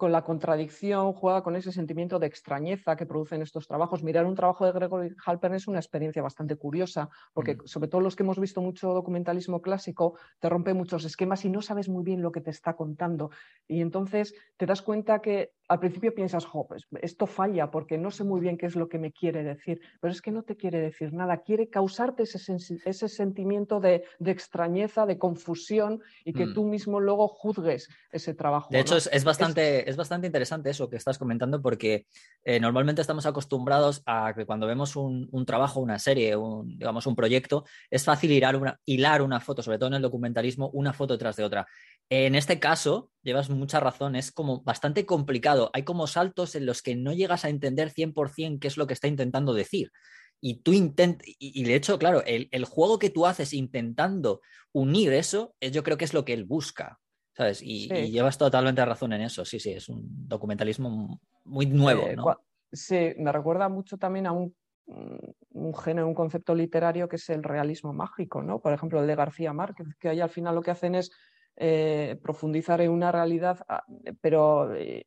con 0.00 0.12
la 0.12 0.24
contradicción, 0.24 1.12
juega 1.12 1.42
con 1.42 1.56
ese 1.56 1.72
sentimiento 1.72 2.18
de 2.18 2.26
extrañeza 2.26 2.96
que 2.96 3.04
producen 3.04 3.42
estos 3.42 3.68
trabajos. 3.68 4.02
Mirar 4.02 4.24
un 4.24 4.34
trabajo 4.34 4.64
de 4.64 4.72
Gregory 4.72 5.14
Halpern 5.26 5.54
es 5.54 5.68
una 5.68 5.78
experiencia 5.78 6.22
bastante 6.22 6.56
curiosa, 6.56 7.10
porque 7.34 7.56
mm. 7.56 7.66
sobre 7.66 7.88
todo 7.88 8.00
los 8.00 8.16
que 8.16 8.22
hemos 8.22 8.40
visto 8.40 8.62
mucho 8.62 8.94
documentalismo 8.94 9.60
clásico, 9.60 10.18
te 10.38 10.48
rompe 10.48 10.72
muchos 10.72 11.04
esquemas 11.04 11.44
y 11.44 11.50
no 11.50 11.60
sabes 11.60 11.90
muy 11.90 12.02
bien 12.02 12.22
lo 12.22 12.32
que 12.32 12.40
te 12.40 12.48
está 12.48 12.76
contando. 12.76 13.30
Y 13.68 13.82
entonces 13.82 14.34
te 14.56 14.64
das 14.64 14.80
cuenta 14.80 15.20
que 15.20 15.52
al 15.70 15.78
principio 15.78 16.12
piensas, 16.12 16.44
jo, 16.46 16.66
pues 16.66 16.88
esto 17.00 17.26
falla 17.26 17.70
porque 17.70 17.96
no 17.96 18.10
sé 18.10 18.24
muy 18.24 18.40
bien 18.40 18.58
qué 18.58 18.66
es 18.66 18.74
lo 18.74 18.88
que 18.88 18.98
me 18.98 19.12
quiere 19.12 19.44
decir, 19.44 19.80
pero 20.00 20.12
es 20.12 20.20
que 20.20 20.32
no 20.32 20.42
te 20.42 20.56
quiere 20.56 20.80
decir 20.80 21.12
nada, 21.12 21.42
quiere 21.42 21.68
causarte 21.68 22.24
ese, 22.24 22.56
ese 22.84 23.08
sentimiento 23.08 23.78
de, 23.78 24.02
extrañeza, 24.24 25.06
de 25.06 25.16
confusión 25.16 26.00
y 26.24 26.32
que 26.32 26.46
mm. 26.46 26.54
tú 26.54 26.64
mismo 26.64 26.98
luego 26.98 27.28
juzgues 27.28 27.88
ese 28.10 28.34
trabajo. 28.34 28.68
De 28.72 28.80
hecho, 28.80 28.96
es, 28.96 29.24
bastante, 29.24 29.88
es... 29.88 29.89
bastante 29.96 30.26
interesante 30.26 30.70
eso 30.70 30.88
que 30.88 30.96
estás 30.96 31.18
comentando 31.18 31.60
porque 31.62 32.06
eh, 32.44 32.60
normalmente 32.60 33.00
estamos 33.00 33.26
acostumbrados 33.26 34.02
a 34.06 34.32
que 34.34 34.46
cuando 34.46 34.66
vemos 34.66 34.96
un, 34.96 35.28
trabajo, 35.46 35.80
una 35.80 35.98
serie, 35.98 36.36
un, 36.36 36.78
digamos 36.78 37.06
un 37.06 37.16
proyecto, 37.16 37.64
es 37.90 38.04
fácil 38.04 38.30
hilar 38.30 38.56
una, 38.56 38.78
hilar 38.84 39.22
una 39.22 39.40
foto, 39.40 39.62
sobre 39.62 39.78
todo 39.78 39.88
en 39.88 39.94
el 39.94 40.02
documentalismo, 40.02 40.70
una 40.72 40.92
foto 40.92 41.16
tras 41.18 41.36
de 41.36 41.44
otra. 41.44 41.66
En 42.08 42.34
este 42.34 42.58
caso, 42.58 43.10
llevas 43.22 43.50
mucha 43.50 43.78
razón, 43.80 44.16
es 44.16 44.32
como 44.32 44.62
bastante 44.62 45.06
complicado. 45.06 45.70
Hay 45.72 45.84
como 45.84 46.06
saltos 46.06 46.54
en 46.54 46.66
los 46.66 46.82
que 46.82 46.96
no 46.96 47.12
llegas 47.12 47.44
a 47.44 47.48
entender 47.48 47.92
100% 47.92 48.58
qué 48.58 48.68
es 48.68 48.76
lo 48.76 48.86
que 48.86 48.94
está 48.94 49.08
intentando 49.08 49.54
decir. 49.54 49.92
Y 50.40 50.62
tú 50.62 50.72
intentas, 50.72 51.26
y, 51.38 51.62
de 51.64 51.74
hecho, 51.74 51.98
claro, 51.98 52.22
el, 52.24 52.64
juego 52.64 52.98
que 52.98 53.10
tú 53.10 53.26
haces 53.26 53.52
intentando 53.52 54.40
unir 54.72 55.12
eso, 55.12 55.54
yo 55.60 55.82
creo 55.82 55.98
que 55.98 56.06
es 56.06 56.14
lo 56.14 56.24
que 56.24 56.32
él 56.32 56.44
busca, 56.44 56.98
¿sabes? 57.40 57.62
Y, 57.62 57.88
llevas 58.10 58.36
totalmente 58.36 58.84
razón 58.84 59.14
en 59.14 59.22
eso. 59.22 59.46
Sí, 59.46 59.58
sí, 59.58 59.72
es 59.72 59.88
un 59.88 60.28
documentalismo 60.28 61.22
muy 61.44 61.64
nuevo, 61.64 62.06
eh, 62.06 62.14
¿no? 62.14 62.36
Sí, 62.70 63.14
me 63.16 63.32
recuerda 63.32 63.66
mucho 63.70 63.96
también 63.96 64.26
a 64.26 64.32
un, 64.32 64.54
un 64.86 65.74
género, 65.74 66.06
un 66.06 66.14
concepto 66.14 66.54
literario 66.54 67.08
que 67.08 67.16
es 67.16 67.30
el 67.30 67.42
realismo 67.42 67.94
mágico, 67.94 68.42
¿no? 68.42 68.60
Por 68.60 68.74
ejemplo, 68.74 69.00
el 69.00 69.06
de 69.06 69.14
García 69.14 69.54
Márquez, 69.54 69.86
que 69.98 70.10
ahí 70.10 70.20
al 70.20 70.28
final 70.28 70.54
lo 70.54 70.60
que 70.60 70.70
hacen 70.70 70.94
es 70.94 71.10
eh, 71.56 72.20
profundizar 72.22 72.82
en 72.82 72.90
una 72.90 73.10
realidad, 73.10 73.64
ah, 73.68 73.84
pero 74.20 74.74
eh, 74.74 75.06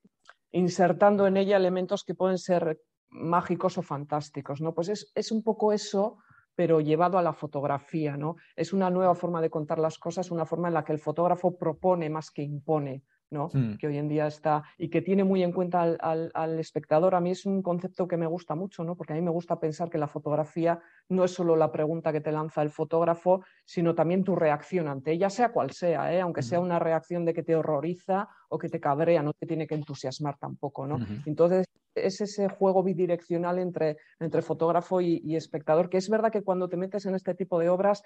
insertando 0.51 1.27
en 1.27 1.37
ella 1.37 1.57
elementos 1.57 2.03
que 2.03 2.15
pueden 2.15 2.39
ser 2.39 2.79
mágicos 3.09 3.77
o 3.77 3.83
fantásticos, 3.83 4.59
¿no? 4.59 4.73
Pues 4.73 4.89
es, 4.89 5.11
es, 5.13 5.31
un 5.31 5.43
poco 5.43 5.71
eso, 5.71 6.17
pero 6.55 6.81
llevado 6.81 7.17
a 7.17 7.21
la 7.23 7.33
fotografía, 7.33 8.17
¿no? 8.17 8.35
Es 8.55 8.73
una 8.73 8.89
nueva 8.89 9.15
forma 9.15 9.41
de 9.41 9.49
contar 9.49 9.79
las 9.79 9.97
cosas, 9.97 10.31
una 10.31 10.45
forma 10.45 10.67
en 10.67 10.75
la 10.75 10.83
que 10.83 10.93
el 10.93 10.99
fotógrafo 10.99 11.57
propone 11.57 12.09
más 12.09 12.31
que 12.31 12.43
impone. 12.43 13.03
Hmm. 13.33 13.77
que 13.77 13.87
hoy 13.87 13.97
en 13.97 14.07
día 14.07 14.27
está 14.27 14.63
y 14.77 14.89
que 14.89 15.01
tiene 15.01 15.23
muy 15.23 15.43
en 15.43 15.51
cuenta 15.51 15.81
al, 15.81 16.59
espectador. 16.59 17.15
A 17.15 17.21
mí 17.21 17.31
es 17.31 17.45
un 17.45 17.61
concepto 17.61 18.07
que 18.07 18.17
me 18.17 18.27
gusta 18.27 18.55
mucho, 18.55 18.83
¿no? 18.83 18.95
porque 18.95 19.13
a 19.13 19.15
mí 19.15 19.21
me 19.21 19.31
gusta 19.31 19.59
pensar 19.59 19.89
que 19.89 19.97
la 19.97 20.07
fotografía 20.07 20.79
no 21.09 21.23
es 21.23 21.31
solo 21.31 21.55
la 21.55 21.71
pregunta 21.71 22.11
que 22.11 22.21
te 22.21 22.31
lanza 22.31 22.61
el 22.61 22.69
fotógrafo, 22.69 23.43
sino 23.65 23.95
también 23.95 24.23
tu 24.23 24.35
reacción 24.35 24.87
ante 24.87 25.11
ella, 25.11 25.29
sea 25.29 25.51
cual 25.51 25.71
sea, 25.71 26.13
¿eh? 26.13 26.21
aunque 26.21 26.43
sea 26.43 26.59
una 26.59 26.79
reacción 26.79 27.25
de 27.25 27.33
que 27.33 27.43
te 27.43 27.55
horroriza 27.55 28.29
o 28.49 28.57
que 28.57 28.69
te 28.69 28.79
cabrea, 28.79 29.23
no 29.23 29.33
te 29.33 29.47
tiene 29.47 29.67
que 29.67 29.75
entusiasmar 29.75 30.37
tampoco. 30.37 30.85
¿no? 30.85 30.99
Entonces, 31.25 31.65
es 31.95 32.21
ese 32.21 32.49
juego 32.49 32.83
bidireccional 32.83 33.59
entre, 33.59 33.97
entre 34.19 34.41
fotógrafo 34.41 35.01
y, 35.01 35.35
espectador, 35.35 35.89
que 35.89 35.97
es 35.97 36.09
verdad 36.09 36.31
que 36.31 36.43
cuando 36.43 36.69
te 36.69 36.77
metes 36.77 37.05
en 37.05 37.15
este 37.15 37.33
tipo 37.35 37.59
de 37.59 37.69
obras 37.69 38.03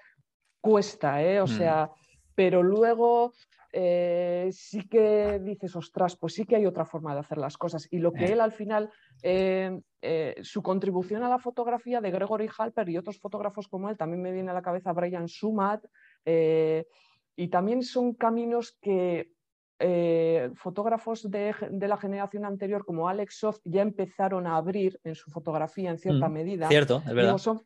cuesta, 0.60 1.22
¿eh? 1.22 1.40
o 1.40 1.44
mm. 1.44 1.48
sea, 1.48 1.90
pero 2.34 2.62
luego 2.62 3.32
eh, 3.72 4.48
sí 4.52 4.88
que 4.88 5.38
dices, 5.40 5.76
ostras, 5.76 6.16
pues 6.16 6.34
sí 6.34 6.44
que 6.44 6.56
hay 6.56 6.66
otra 6.66 6.84
forma 6.84 7.14
de 7.14 7.20
hacer 7.20 7.38
las 7.38 7.56
cosas. 7.56 7.86
Y 7.90 7.98
lo 7.98 8.12
que 8.12 8.26
eh. 8.26 8.32
él 8.32 8.40
al 8.40 8.52
final, 8.52 8.90
eh, 9.22 9.80
su 10.42 10.62
contribución 10.62 11.22
a 11.22 11.28
la 11.28 11.38
fotografía 11.38 12.00
de 12.00 12.10
Gregory 12.10 12.48
Halper 12.56 12.88
y 12.88 12.98
otros 12.98 13.18
fotógrafos 13.18 13.68
como 13.68 13.90
él, 13.90 13.96
también 13.96 14.22
me 14.22 14.32
viene 14.32 14.50
a 14.50 14.54
la 14.54 14.62
cabeza 14.62 14.92
Brian 14.92 15.28
Sumat, 15.28 15.84
y 16.24 17.48
también 17.48 17.82
son 17.82 18.14
caminos 18.14 18.76
que 18.80 19.32
fotógrafos 20.54 21.30
de, 21.30 21.54
la 21.70 21.96
generación 21.96 22.44
anterior 22.44 22.84
como 22.84 23.08
Alex 23.08 23.38
Soft 23.38 23.60
ya 23.64 23.82
empezaron 23.82 24.46
a 24.46 24.56
abrir 24.56 24.98
en 25.04 25.14
su 25.14 25.30
fotografía 25.30 25.90
en 25.90 25.98
cierta 25.98 26.28
mm, 26.28 26.32
medida. 26.32 26.68
Cierto, 26.68 27.02
es 27.06 27.14
verdad 27.14 27.38
son 27.38 27.62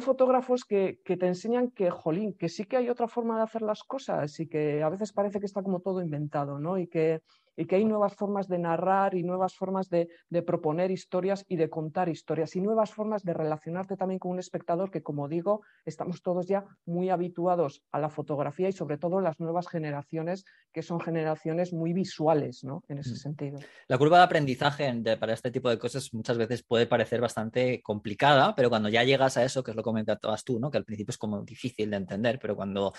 fotógrafos 0.00 0.64
que, 0.64 1.00
te 1.04 1.26
enseñan 1.26 1.70
que, 1.70 1.90
jolín, 1.90 2.34
que 2.34 2.48
sí 2.48 2.64
que 2.64 2.76
hay 2.76 2.90
otra 2.90 3.08
forma 3.08 3.36
de 3.36 3.44
hacer 3.44 3.62
las 3.62 3.82
cosas 3.82 4.38
y 4.38 4.46
que 4.46 4.82
a 4.82 4.90
veces 4.90 5.12
parece 5.12 5.40
que 5.40 5.46
está 5.46 5.62
como 5.62 5.80
todo 5.80 6.02
inventado, 6.02 6.58
¿no? 6.58 6.78
Y 6.78 6.86
que, 6.86 7.22
y 7.56 7.66
que 7.66 7.76
hay 7.76 7.84
nuevas 7.84 8.14
formas 8.14 8.48
de 8.48 8.58
narrar 8.58 9.14
y 9.14 9.22
nuevas 9.22 9.54
formas 9.54 9.88
de, 9.88 10.08
proponer 10.46 10.90
historias 10.90 11.44
y 11.48 11.56
de 11.56 11.68
contar 11.68 12.08
historias 12.08 12.56
y 12.56 12.60
nuevas 12.60 12.92
formas 12.92 13.22
de 13.22 13.34
relacionarte 13.34 13.96
también 13.96 14.18
con 14.18 14.32
un 14.32 14.38
espectador 14.38 14.90
que, 14.90 15.02
como 15.02 15.28
digo, 15.28 15.62
estamos 15.84 16.22
todos 16.22 16.46
ya 16.46 16.64
muy 16.86 17.10
habituados 17.10 17.82
a 17.92 17.98
la 17.98 18.08
fotografía 18.08 18.68
y 18.68 18.72
sobre 18.72 18.98
todo 18.98 19.20
las 19.20 19.38
nuevas 19.40 19.68
generaciones 19.68 20.44
que 20.72 20.82
son 20.82 21.00
generaciones 21.00 21.72
muy 21.72 21.92
visuales, 21.92 22.64
¿no? 22.64 22.82
En 22.88 22.98
ese 22.98 23.12
mm. 23.12 23.16
sentido. 23.16 23.58
La 23.88 23.98
curva 23.98 24.18
de 24.18 24.24
aprendizaje 24.24 24.90
para 25.18 25.34
este 25.34 25.50
tipo 25.50 25.68
de 25.68 25.78
cosas 25.78 26.12
muchas 26.14 26.38
veces 26.38 26.62
puede 26.62 26.86
parecer 26.86 27.20
bastante 27.20 27.82
complicada, 27.82 28.54
pero 28.54 28.70
cuando 28.70 28.88
ya 28.88 29.04
llegas 29.04 29.36
a 29.36 29.44
eso, 29.44 29.62
que 29.62 29.72
es 29.72 29.76
lo 29.76 29.82
que 29.82 29.90
comentabas 29.90 30.44
tú, 30.44 30.58
¿no? 30.58 30.70
Que 30.70 30.78
al 30.78 30.84
principio 30.84 31.10
es 31.10 31.18
como 31.18 31.42
difícil 31.42 31.90
de 31.90 31.96
entender, 31.96 32.38
pero 32.40 32.56
cuando 32.56 32.92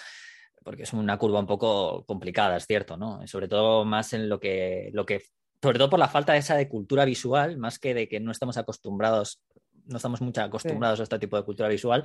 porque 0.64 0.84
es 0.84 0.94
una 0.94 1.18
curva 1.18 1.40
un 1.40 1.48
poco 1.48 2.06
complicada, 2.06 2.58
es 2.58 2.66
cierto, 2.66 2.98
¿no? 2.98 3.26
Sobre 3.28 3.48
todo 3.48 3.86
más 3.86 4.14
en 4.14 4.30
lo 4.30 4.40
que, 4.40 4.90
lo 4.94 5.06
que, 5.06 5.24
sobre 5.62 5.78
todo 5.78 5.90
por 5.90 6.00
la 6.00 6.08
falta 6.08 6.34
de 6.34 6.40
esa 6.40 6.56
de 6.56 6.70
cultura 6.70 7.06
visual, 7.06 7.58
más 7.58 7.80
que 7.80 7.94
de 7.94 8.08
que 8.08 8.20
no 8.20 8.32
estamos 8.32 8.58
acostumbrados, 8.58 9.42
no 9.86 9.98
estamos 9.98 10.22
mucho 10.22 10.42
acostumbrados 10.42 11.00
a 11.00 11.04
este 11.04 11.20
tipo 11.20 11.38
de 11.38 11.44
cultura 11.44 11.70
visual, 11.70 12.04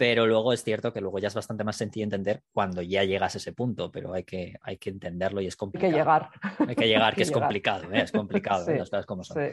pero 0.00 0.26
luego 0.26 0.52
es 0.54 0.64
cierto 0.64 0.94
que 0.94 1.00
luego 1.02 1.18
ya 1.18 1.28
es 1.28 1.34
bastante 1.34 1.62
más 1.62 1.76
sencillo 1.76 2.04
entender 2.04 2.42
cuando 2.52 2.80
ya 2.80 3.04
llegas 3.04 3.34
a 3.34 3.38
ese 3.38 3.52
punto, 3.52 3.90
pero 3.90 4.14
hay 4.14 4.24
que, 4.24 4.54
hay 4.62 4.78
que 4.78 4.88
entenderlo 4.88 5.42
y 5.42 5.46
es 5.46 5.56
complicado. 5.56 5.88
Hay 5.88 5.92
que 5.92 5.98
llegar. 5.98 6.30
Hay 6.68 6.74
que 6.74 6.88
llegar, 6.88 7.14
que, 7.16 7.22
es 7.22 7.30
complicado, 7.30 7.92
¿eh? 7.92 8.02
es 8.02 8.12
complicado, 8.12 8.66
¿eh? 8.70 8.78
las 8.78 9.04
cosas 9.04 9.26
son. 9.26 9.50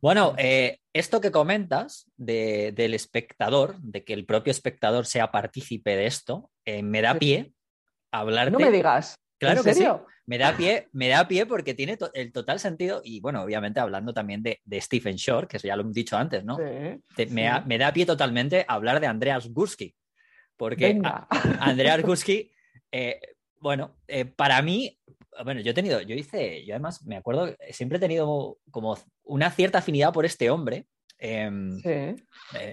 Bueno, 0.00 0.34
eh, 0.38 0.80
esto 0.92 1.20
que 1.20 1.30
comentas 1.30 2.10
del 2.16 2.94
espectador, 2.94 3.78
de 3.80 4.04
que 4.04 4.14
el 4.14 4.24
propio 4.24 4.52
espectador 4.52 5.04
sea 5.06 5.30
partícipe 5.30 5.96
de 5.96 6.06
esto, 6.06 6.50
me 6.64 7.02
da 7.02 7.14
pie 7.14 7.52
hablarte. 8.20 8.52
No 8.52 8.58
me 8.58 8.70
digas. 8.70 9.14
Claro 9.38 9.62
¿En 9.64 9.74
serio? 9.74 10.06
Me 10.26 10.38
da 10.38 10.56
pie, 10.56 10.88
me 10.92 11.08
da 11.08 11.28
pie 11.28 11.44
porque 11.44 11.74
tiene 11.74 11.98
el 12.14 12.32
total 12.32 12.58
sentido, 12.58 13.02
y 13.04 13.20
bueno, 13.20 13.42
obviamente 13.42 13.80
hablando 13.80 14.14
también 14.14 14.42
de, 14.42 14.60
Stephen 14.80 15.16
Shore, 15.16 15.46
que 15.46 15.58
eso 15.58 15.68
ya 15.68 15.76
lo 15.76 15.82
he 15.82 15.92
dicho 15.92 16.16
antes, 16.16 16.42
¿no? 16.44 16.56
Me, 17.28 17.78
da 17.78 17.92
pie 17.92 18.06
totalmente 18.06 18.64
hablar 18.66 19.00
de 19.00 19.06
Andreas 19.06 19.48
Gursky. 19.48 19.94
Porque 20.56 20.98
Andreas 21.60 22.00
Gursky, 22.02 22.50
eh, 22.90 23.20
bueno, 23.60 23.96
eh, 24.08 24.24
para 24.24 24.62
mí, 24.62 24.98
bueno, 25.44 25.60
yo 25.60 25.72
he 25.72 25.74
tenido, 25.74 26.00
yo 26.00 26.14
hice, 26.14 26.64
yo 26.64 26.74
además 26.74 27.04
me 27.04 27.16
acuerdo, 27.16 27.54
siempre 27.70 27.98
he 27.98 28.00
tenido 28.00 28.56
como 28.70 28.96
una 29.24 29.50
cierta 29.50 29.78
afinidad 29.78 30.12
por 30.12 30.24
este 30.24 30.48
hombre, 30.48 30.86
Em, 31.18 31.80
eh, 31.84 32.16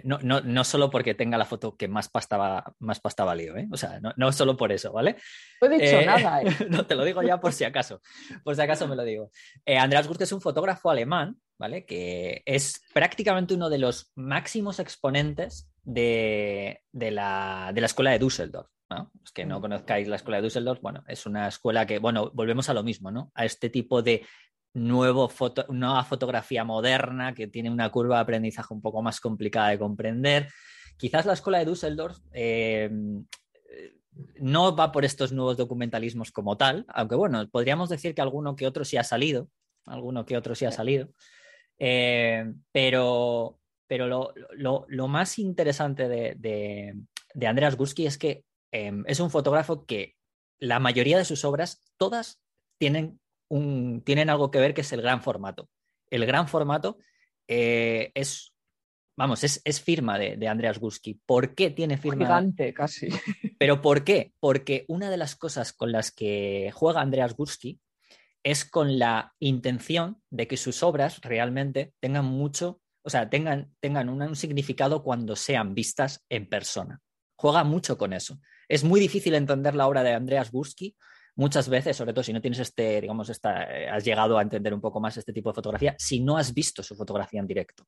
no, 0.04 0.20
no, 0.24 0.42
no, 0.42 0.64
solo 0.64 0.90
porque 0.90 1.14
tenga 1.14 1.38
la 1.38 1.46
foto 1.46 1.78
que 1.78 1.88
más 1.88 2.10
pasta, 2.10 2.64
más 2.80 3.00
pasta 3.00 3.24
valió, 3.24 3.56
¿eh? 3.56 3.68
o 3.72 3.78
sea, 3.78 4.00
no, 4.00 4.14
no, 4.18 4.32
solo 4.32 4.58
por 4.58 4.72
eso, 4.72 4.92
¿vale? 4.92 5.16
No 5.62 5.68
he 5.68 5.80
dicho 5.80 6.00
eh, 6.00 6.06
nada. 6.06 6.42
no, 6.70 6.86
te 6.86 6.96
lo 6.96 7.06
digo 7.06 7.22
ya 7.22 7.40
por 7.40 7.54
si 7.54 7.64
acaso, 7.64 8.02
por 8.44 8.56
si 8.56 8.62
acaso 8.62 8.88
me 8.88 8.96
lo 8.96 9.04
digo. 9.04 9.32
Andreas 9.66 10.08
Gurke 10.08 10.24
es 10.24 10.32
un 10.32 10.42
fotógrafo 10.42 10.90
alemán, 10.90 11.38
¿vale? 11.58 11.86
Que 11.86 12.42
es 12.46 12.82
prácticamente 12.94 13.54
uno 13.54 13.70
de 13.70 13.78
los 13.78 14.12
máximos 14.16 14.80
exponentes 14.80 15.70
de, 15.84 16.82
de, 16.92 17.12
la, 17.12 17.72
de 17.74 17.82
la 17.82 17.88
escuela 17.88 18.12
de 18.12 18.20
Düsseldorf. 18.20 18.70
¿no? 18.90 19.10
Los 19.22 19.32
que 19.32 19.46
no 19.46 19.60
mm. 19.60 19.62
conozcáis 19.62 20.08
la 20.08 20.18
escuela 20.18 20.38
de 20.38 20.44
Düsseldorf, 20.44 20.82
bueno, 20.82 21.04
es 21.08 21.26
una 21.26 21.48
escuela 21.48 21.86
que, 21.86 22.00
bueno, 22.00 22.32
volvemos 22.34 22.68
a 22.70 22.74
lo 22.74 22.84
mismo, 22.84 23.10
¿no? 23.12 23.32
A 23.36 23.46
este 23.46 23.70
tipo 23.70 24.02
de 24.02 24.26
nuevo 24.74 25.28
foto, 25.30 25.66
nueva 25.70 26.04
fotografía 26.04 26.64
moderna 26.64 27.34
que 27.34 27.48
tiene 27.48 27.70
una 27.70 27.90
curva 27.90 28.16
de 28.18 28.22
aprendizaje 28.22 28.74
un 28.74 28.82
poco 28.82 29.02
más 29.02 29.20
complicada 29.20 29.70
de 29.70 29.80
comprender. 29.80 30.48
Quizás 30.98 31.26
la 31.26 31.34
escuela 31.34 31.60
de 31.60 31.66
Düsseldorf 31.66 32.18
eh, 32.32 32.90
no 34.40 34.76
va 34.76 34.92
por 34.92 35.06
estos 35.06 35.32
nuevos 35.32 35.58
documentalismos 35.58 36.32
como 36.32 36.58
tal, 36.58 36.86
aunque 36.90 37.16
bueno, 37.16 37.48
podríamos 37.50 37.90
decir 37.90 38.14
que 38.14 38.22
alguno 38.22 38.56
que 38.56 38.68
otro 38.68 38.86
sí 38.86 38.98
ha 38.98 39.04
salido, 39.04 39.50
alguno 39.86 40.26
que 40.26 40.38
otro 40.38 40.56
sí 40.56 40.66
ha 40.66 40.72
salido, 40.72 41.10
eh, 41.80 42.54
pero, 42.72 43.60
pero 43.88 44.08
lo, 44.08 45.08
más 45.08 45.40
interesante 45.40 46.08
de, 46.08 46.36
de, 47.34 47.48
Andreas 47.48 47.76
Gursky 47.76 48.06
es 48.06 48.18
que 48.18 48.44
eh, 48.72 48.92
es 49.06 49.20
un 49.20 49.32
fotógrafo 49.32 49.86
que 49.86 50.16
la 50.60 50.80
mayoría 50.80 51.18
de 51.18 51.26
sus 51.26 51.44
obras, 51.44 51.82
todas 51.98 52.42
tienen 52.78 53.21
tienen 54.04 54.30
algo 54.30 54.50
que 54.50 54.60
ver 54.60 54.74
que 54.74 54.82
es 54.82 54.92
el 54.94 55.02
gran 55.02 55.22
formato. 55.22 55.70
El 56.10 56.26
gran 56.26 56.48
formato 56.48 56.98
eh, 57.48 58.12
es, 58.14 58.54
vamos, 59.18 59.44
es, 59.44 59.82
firma 59.82 60.18
de, 60.18 60.48
Andreas 60.48 60.80
Gursky. 60.80 61.20
¿Por 61.26 61.54
qué 61.54 61.70
tiene 61.70 61.98
firma? 61.98 62.26
Gigante, 62.26 62.74
casi. 62.74 63.10
Pero 63.60 63.82
¿por 63.82 64.04
qué? 64.04 64.34
Porque 64.40 64.86
una 64.88 65.10
de 65.10 65.18
las 65.18 65.36
cosas 65.36 65.74
con 65.74 65.92
las 65.92 66.12
que 66.12 66.72
juega 66.74 67.02
Andreas 67.02 67.36
Gursky 67.36 67.80
es 68.44 68.66
con 68.66 68.98
la 68.98 69.34
intención 69.40 70.22
de 70.30 70.48
que 70.48 70.58
sus 70.58 70.82
obras 70.82 71.20
realmente 71.22 71.94
tengan 72.00 72.26
mucho, 72.26 72.82
o 73.04 73.10
sea, 73.10 73.30
tengan, 73.30 73.74
tengan 73.80 74.10
un, 74.10 74.36
significado 74.36 75.04
cuando 75.04 75.36
sean 75.36 75.76
vistas 75.76 76.26
en 76.30 76.48
persona. 76.48 77.00
Juega 77.36 77.64
mucho 77.64 77.98
con 77.98 78.14
eso. 78.14 78.40
Es 78.68 78.84
muy 78.84 79.00
difícil 79.00 79.36
entender 79.36 79.76
la 79.76 79.88
obra 79.88 80.04
de 80.04 80.14
Andreas 80.14 80.52
Gursky 80.52 80.96
muchas 81.36 81.70
veces, 81.70 81.98
sobre 81.98 82.14
todo 82.14 82.24
si 82.24 82.34
no 82.34 82.42
tienes 82.42 82.60
este, 82.60 83.02
digamos, 83.02 83.30
esta, 83.30 83.64
eh, 83.64 83.90
has 83.90 84.04
llegado 84.04 84.38
a 84.38 84.42
entender 84.42 84.74
un 84.74 84.82
poco 84.82 85.00
más 85.00 85.18
este 85.18 85.34
tipo 85.34 85.50
de 85.50 85.56
fotografía, 85.56 85.96
si 85.98 86.20
no 86.20 86.38
has 86.38 86.54
visto 86.54 86.84
su 86.84 86.96
fotografía 86.96 87.40
en 87.40 87.48
directo. 87.48 87.86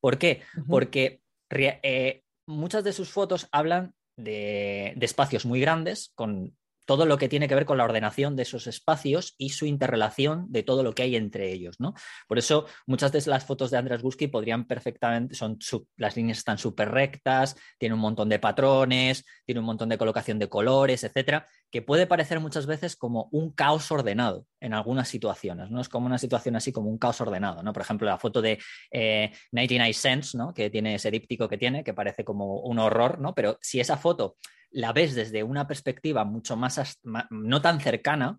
¿Por 0.00 0.18
qué? 0.18 0.42
Porque 0.68 1.20
eh, 1.50 2.22
muchas 2.46 2.84
de 2.84 2.92
sus 2.92 3.10
fotos 3.10 3.48
hablan 3.52 3.94
de, 4.16 4.92
de, 4.96 5.06
espacios 5.06 5.46
muy 5.46 5.60
grandes, 5.60 6.12
con 6.14 6.54
todo 6.84 7.06
lo 7.06 7.16
que 7.18 7.28
tiene 7.28 7.48
que 7.48 7.54
ver 7.54 7.64
con 7.64 7.78
la 7.78 7.84
ordenación 7.84 8.36
de 8.36 8.42
esos 8.42 8.66
espacios 8.66 9.34
y 9.38 9.50
su 9.50 9.66
interrelación 9.66 10.46
de 10.50 10.62
todo 10.62 10.82
lo 10.82 10.94
que 10.94 11.02
hay 11.02 11.16
entre 11.16 11.52
ellos, 11.52 11.78
¿no? 11.78 11.94
Por 12.26 12.38
eso 12.38 12.66
muchas 12.86 13.12
de 13.12 13.22
las 13.26 13.44
fotos 13.44 13.70
de 13.70 13.78
Andrés 13.78 14.02
Guski 14.02 14.26
podrían 14.26 14.66
perfectamente, 14.66 15.34
son 15.34 15.58
las 15.96 16.16
líneas 16.16 16.38
están 16.38 16.58
súper 16.58 16.90
rectas, 16.90 17.56
tiene 17.78 17.94
un 17.94 18.00
montón 18.00 18.28
de 18.28 18.38
patrones, 18.38 19.24
tiene 19.44 19.60
un 19.60 19.66
montón 19.66 19.88
de 19.88 19.98
colocación 19.98 20.38
de 20.38 20.48
colores, 20.48 21.04
etcétera, 21.04 21.46
que 21.72 21.80
puede 21.80 22.06
parecer 22.06 22.38
muchas 22.38 22.66
veces 22.66 22.96
como 22.96 23.30
un 23.32 23.50
caos 23.50 23.90
ordenado 23.90 24.46
en 24.60 24.74
algunas 24.74 25.08
situaciones, 25.08 25.70
¿no? 25.70 25.80
Es 25.80 25.88
como 25.88 26.04
una 26.04 26.18
situación 26.18 26.54
así 26.54 26.70
como 26.70 26.90
un 26.90 26.98
caos 26.98 27.18
ordenado, 27.22 27.62
¿no? 27.62 27.72
Por 27.72 27.80
ejemplo, 27.80 28.06
la 28.06 28.18
foto 28.18 28.42
de 28.42 28.58
eh, 28.90 29.32
99 29.52 29.94
Cents, 29.94 30.34
¿no? 30.34 30.52
Que 30.52 30.68
tiene 30.68 30.96
ese 30.96 31.10
díptico 31.10 31.48
que 31.48 31.56
tiene, 31.56 31.82
que 31.82 31.94
parece 31.94 32.24
como 32.24 32.60
un 32.60 32.78
horror, 32.78 33.18
¿no? 33.20 33.34
Pero 33.34 33.58
si 33.62 33.80
esa 33.80 33.96
foto 33.96 34.36
la 34.70 34.92
ves 34.92 35.14
desde 35.14 35.42
una 35.42 35.66
perspectiva 35.66 36.26
mucho 36.26 36.58
más, 36.58 37.00
no 37.30 37.62
tan 37.62 37.80
cercana, 37.80 38.38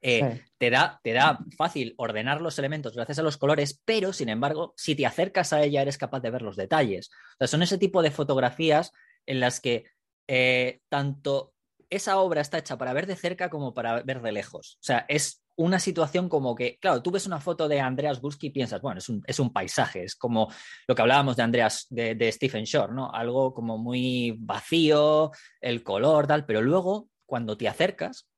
eh, 0.00 0.42
te, 0.56 0.70
da, 0.70 0.98
te 1.04 1.12
da 1.12 1.38
fácil 1.58 1.92
ordenar 1.98 2.40
los 2.40 2.58
elementos 2.58 2.94
gracias 2.94 3.18
a 3.18 3.22
los 3.22 3.36
colores, 3.36 3.82
pero 3.84 4.14
sin 4.14 4.30
embargo, 4.30 4.72
si 4.78 4.94
te 4.94 5.04
acercas 5.04 5.52
a 5.52 5.62
ella, 5.62 5.82
eres 5.82 5.98
capaz 5.98 6.20
de 6.20 6.30
ver 6.30 6.40
los 6.40 6.56
detalles. 6.56 7.10
O 7.34 7.36
sea, 7.40 7.48
son 7.48 7.62
ese 7.62 7.76
tipo 7.76 8.00
de 8.00 8.10
fotografías 8.10 8.92
en 9.26 9.40
las 9.40 9.60
que 9.60 9.84
eh, 10.26 10.80
tanto 10.88 11.52
esa 11.90 12.18
obra 12.18 12.40
está 12.40 12.58
hecha 12.58 12.76
para 12.78 12.92
ver 12.92 13.06
de 13.06 13.16
cerca 13.16 13.50
como 13.50 13.74
para 13.74 14.02
ver 14.02 14.22
de 14.22 14.32
lejos. 14.32 14.76
O 14.80 14.84
sea, 14.84 15.04
es 15.08 15.42
una 15.56 15.78
situación 15.78 16.28
como 16.28 16.54
que, 16.54 16.78
claro, 16.78 17.02
tú 17.02 17.10
ves 17.10 17.26
una 17.26 17.40
foto 17.40 17.68
de 17.68 17.80
Andreas 17.80 18.20
Gursky 18.20 18.48
y 18.48 18.50
piensas, 18.50 18.82
bueno, 18.82 18.98
es 18.98 19.08
un, 19.08 19.22
es 19.26 19.40
un, 19.40 19.52
paisaje, 19.52 20.04
es 20.04 20.14
como 20.14 20.52
lo 20.86 20.94
que 20.94 21.02
hablábamos 21.02 21.36
de 21.36 21.42
Andreas, 21.42 21.86
de, 21.88 22.14
de, 22.14 22.30
Stephen 22.30 22.64
Shore, 22.64 22.92
¿no? 22.92 23.10
Algo 23.10 23.54
como 23.54 23.78
muy 23.78 24.36
vacío, 24.38 25.30
el 25.60 25.82
color, 25.82 26.26
tal, 26.26 26.44
pero 26.44 26.60
luego, 26.60 27.08
cuando 27.24 27.56
te 27.56 27.68
acercas, 27.68 28.28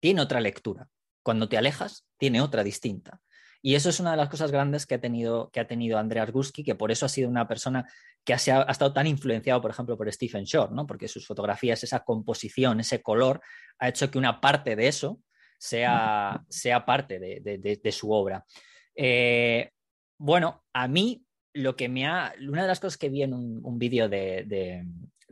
tiene 0.00 0.22
otra 0.22 0.40
lectura. 0.40 0.88
Cuando 1.22 1.48
te 1.48 1.58
alejas, 1.58 2.06
tiene 2.18 2.40
otra 2.40 2.64
distinta. 2.64 3.20
Y 3.62 3.74
eso 3.74 3.90
es 3.90 4.00
una 4.00 4.12
de 4.12 4.16
las 4.16 4.28
cosas 4.28 4.50
grandes 4.50 4.86
que 4.86 4.94
ha 4.94 5.00
tenido, 5.00 5.50
que 5.50 5.60
ha 5.60 5.66
tenido 5.66 5.98
Andreas 5.98 6.30
Gursky, 6.30 6.64
que 6.64 6.74
por 6.74 6.90
eso 6.90 7.06
ha 7.06 7.10
sido 7.10 7.28
una 7.28 7.46
persona 7.46 7.86
que 8.24 8.32
ha, 8.32 8.36
ha, 8.36 8.70
estado 8.70 8.92
tan 8.92 9.06
influenciado, 9.06 9.60
por 9.60 9.70
ejemplo, 9.70 9.96
por 9.96 10.10
Stephen 10.10 10.44
Shore, 10.44 10.72
¿no? 10.74 10.86
Porque 10.86 11.08
sus 11.08 11.26
fotografías, 11.26 11.82
esa 11.84 12.00
composición, 12.00 12.80
ese 12.80 13.02
color, 13.02 13.40
ha 13.78 13.88
hecho 13.88 14.10
que 14.10 14.18
una 14.18 14.40
parte 14.40 14.76
de 14.76 14.88
eso 14.88 15.20
sea, 15.60 16.42
sea 16.48 16.84
parte 16.86 17.18
de, 17.18 17.92
su 17.92 18.10
obra. 18.10 18.44
Eh, 18.94 19.70
bueno, 20.18 20.64
a 20.72 20.88
mí 20.88 21.24
lo 21.52 21.76
que 21.76 21.88
me 21.88 22.06
ha. 22.06 22.32
Una 22.40 22.62
de 22.62 22.68
las 22.68 22.80
cosas 22.80 22.96
que 22.96 23.10
vi 23.10 23.22
en 23.22 23.34
un, 23.34 23.78
vídeo 23.78 24.08
de, 24.08 24.86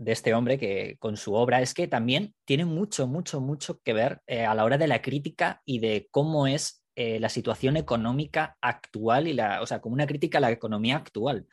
este 0.05 0.35
hombre 0.35 0.59
que 0.59 0.97
con 0.99 1.17
su 1.17 1.35
obra 1.35 1.63
es 1.63 1.75
que 1.75 1.89
también 1.89 2.35
tiene 2.45 2.67
mucho, 2.67 3.07
mucho, 3.07 3.41
mucho 3.41 3.81
que 3.81 3.93
ver 3.95 4.21
eh, 4.27 4.45
a 4.45 4.55
la 4.55 4.65
hora 4.65 4.79
de 4.79 4.87
la 4.87 5.01
crítica 5.01 5.63
y 5.65 5.79
de 5.81 6.09
cómo 6.11 6.47
es 6.47 6.78
eh, 7.01 7.20
la 7.20 7.29
situación 7.29 7.77
económica 7.77 8.57
actual 8.61 9.29
y 9.29 9.33
la, 9.33 9.62
o 9.62 9.66
sea, 9.66 9.81
como 9.81 9.95
una 9.95 10.05
crítica 10.05 10.39
a 10.39 10.41
la 10.41 10.51
economía 10.51 10.97
actual. 10.97 11.47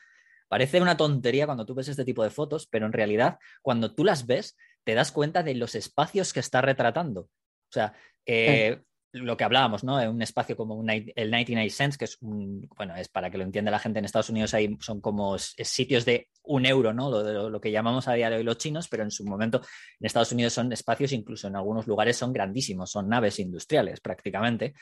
Parece 0.48 0.82
una 0.82 0.98
tontería 0.98 1.46
cuando 1.46 1.68
tú 1.68 1.76
ves 1.76 1.88
este 1.88 2.04
tipo 2.04 2.24
de 2.24 2.32
fotos, 2.32 2.66
pero 2.66 2.88
en 2.88 2.94
realidad, 2.94 3.38
cuando 3.62 3.94
tú 3.94 4.04
las 4.04 4.26
ves, 4.26 4.58
te 4.84 4.96
das 4.96 5.12
cuenta 5.12 5.44
de 5.44 5.54
los 5.54 5.76
espacios 5.76 6.34
que 6.34 6.40
está 6.40 6.62
retratando. 6.62 7.22
O 7.22 7.72
sea, 7.72 7.94
eh, 8.26 8.82
lo 9.12 9.38
que 9.38 9.44
hablábamos, 9.44 9.84
¿no? 9.84 9.98
Un 10.10 10.24
espacio 10.24 10.58
como 10.58 10.84
el 10.90 11.30
99 11.30 11.70
cents, 11.70 12.00
que 12.00 12.06
es 12.06 12.18
un, 12.22 12.68
bueno, 12.76 12.96
es 12.96 13.08
para 13.08 13.30
que 13.30 13.38
lo 13.38 13.44
entienda 13.44 13.70
la 13.70 13.78
gente 13.78 14.00
en 14.00 14.06
Estados 14.06 14.32
Unidos, 14.32 14.56
ahí 14.56 14.76
son 14.80 15.00
como 15.00 15.38
sitios 15.38 16.06
de 16.06 16.28
un 16.42 16.66
euro, 16.66 16.92
¿no? 16.92 17.12
Lo, 17.12 17.52
lo, 17.52 17.62
que 17.62 17.70
llamamos 17.70 18.08
a 18.08 18.14
día 18.14 18.32
de 18.32 18.38
hoy 18.38 18.44
los 18.44 18.58
chinos, 18.58 18.88
pero 18.88 19.04
en 19.04 19.12
su 19.12 19.24
momento 19.26 19.62
en 20.00 20.08
Estados 20.08 20.32
Unidos 20.32 20.54
son 20.54 20.74
espacios, 20.74 21.12
incluso 21.12 21.48
en 21.48 21.56
algunos 21.56 21.86
lugares 21.86 22.18
son 22.18 22.34
grandísimos, 22.34 22.90
son 22.90 23.08
naves 23.08 23.38
industriales 23.38 24.00
prácticamente. 24.00 24.74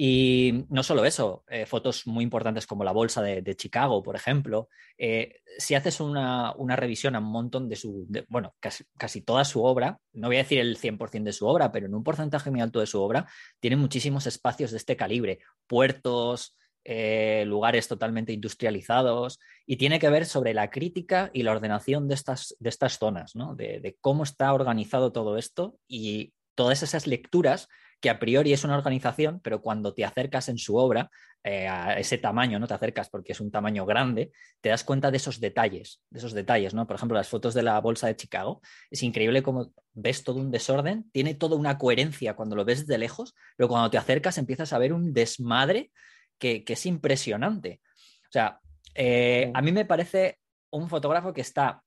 Y 0.00 0.64
no 0.68 0.84
solo 0.84 1.04
eso, 1.04 1.42
eh, 1.48 1.66
fotos 1.66 2.06
muy 2.06 2.22
importantes 2.22 2.68
como 2.68 2.84
la 2.84 2.92
bolsa 2.92 3.20
de, 3.20 3.56
Chicago, 3.56 4.00
por 4.00 4.14
ejemplo. 4.14 4.68
Eh, 4.96 5.40
si 5.58 5.74
haces 5.74 5.98
una, 5.98 6.54
revisión 6.76 7.16
a 7.16 7.18
un 7.18 7.32
montón 7.32 7.68
de 7.68 7.74
su, 7.74 8.06
bueno, 8.28 8.54
casi, 8.60 9.20
toda 9.22 9.44
su 9.44 9.64
obra, 9.64 9.98
no 10.12 10.28
voy 10.28 10.36
a 10.36 10.44
decir 10.44 10.60
el 10.60 10.78
100% 10.78 11.24
de 11.24 11.32
su 11.32 11.48
obra, 11.48 11.72
pero 11.72 11.86
en 11.86 11.96
un 11.96 12.04
porcentaje 12.04 12.48
muy 12.52 12.60
alto 12.60 12.78
de 12.78 12.86
su 12.86 13.02
obra, 13.02 13.26
tiene 13.58 13.74
muchísimos 13.74 14.28
espacios 14.28 14.70
de 14.70 14.76
este 14.76 14.94
calibre, 14.94 15.40
puertos, 15.66 16.56
eh, 16.84 17.42
lugares 17.44 17.88
totalmente 17.88 18.32
industrializados, 18.32 19.40
y 19.66 19.78
tiene 19.78 19.98
que 19.98 20.10
ver 20.10 20.26
sobre 20.26 20.54
la 20.54 20.70
crítica 20.70 21.28
y 21.32 21.42
la 21.42 21.50
ordenación 21.50 22.06
de 22.06 22.14
estas, 22.14 22.54
de 22.60 22.68
estas 22.68 23.00
zonas, 23.00 23.34
¿no? 23.34 23.56
de 23.56 23.96
cómo 24.00 24.22
está 24.22 24.52
organizado 24.54 25.10
todo 25.10 25.38
esto 25.38 25.76
y 25.88 26.34
todas 26.54 26.84
esas 26.84 27.08
lecturas 27.08 27.68
que 28.00 28.10
a 28.10 28.18
priori 28.18 28.52
es 28.52 28.64
una 28.64 28.76
organización, 28.76 29.40
pero 29.40 29.60
cuando 29.60 29.92
te 29.92 30.04
acercas 30.04 30.48
en 30.48 30.58
su 30.58 30.76
obra, 30.76 31.10
eh, 31.44 31.68
a 31.68 31.98
ese 31.98 32.18
tamaño, 32.18 32.58
no 32.58 32.66
te 32.66 32.74
acercas 32.74 33.08
porque 33.08 33.32
es 33.32 33.40
un 33.40 33.50
tamaño 33.50 33.86
grande, 33.86 34.32
te 34.60 34.68
das 34.68 34.84
cuenta 34.84 35.10
de 35.10 35.16
esos 35.16 35.40
detalles, 35.40 36.02
de 36.10 36.18
esos 36.18 36.32
detalles, 36.32 36.74
¿no? 36.74 36.86
Por 36.86 36.96
ejemplo, 36.96 37.16
las 37.16 37.28
fotos 37.28 37.54
de 37.54 37.62
la 37.62 37.80
bolsa 37.80 38.06
de 38.06 38.16
Chicago, 38.16 38.60
es 38.90 39.02
increíble 39.02 39.42
cómo 39.42 39.72
ves 39.92 40.24
todo 40.24 40.40
un 40.40 40.50
desorden, 40.50 41.10
tiene 41.12 41.34
toda 41.34 41.56
una 41.56 41.78
coherencia 41.78 42.34
cuando 42.34 42.56
lo 42.56 42.64
ves 42.64 42.86
de 42.86 42.98
lejos, 42.98 43.34
pero 43.56 43.68
cuando 43.68 43.90
te 43.90 43.98
acercas 43.98 44.36
empiezas 44.38 44.72
a 44.72 44.78
ver 44.78 44.92
un 44.92 45.12
desmadre 45.12 45.90
que, 46.38 46.64
es 46.66 46.86
impresionante. 46.86 47.80
O 48.28 48.32
sea, 48.32 48.60
eh, 48.94 49.50
a 49.54 49.62
mí 49.62 49.72
me 49.72 49.84
parece 49.84 50.38
un 50.70 50.88
fotógrafo 50.88 51.32
que 51.32 51.40
está, 51.40 51.82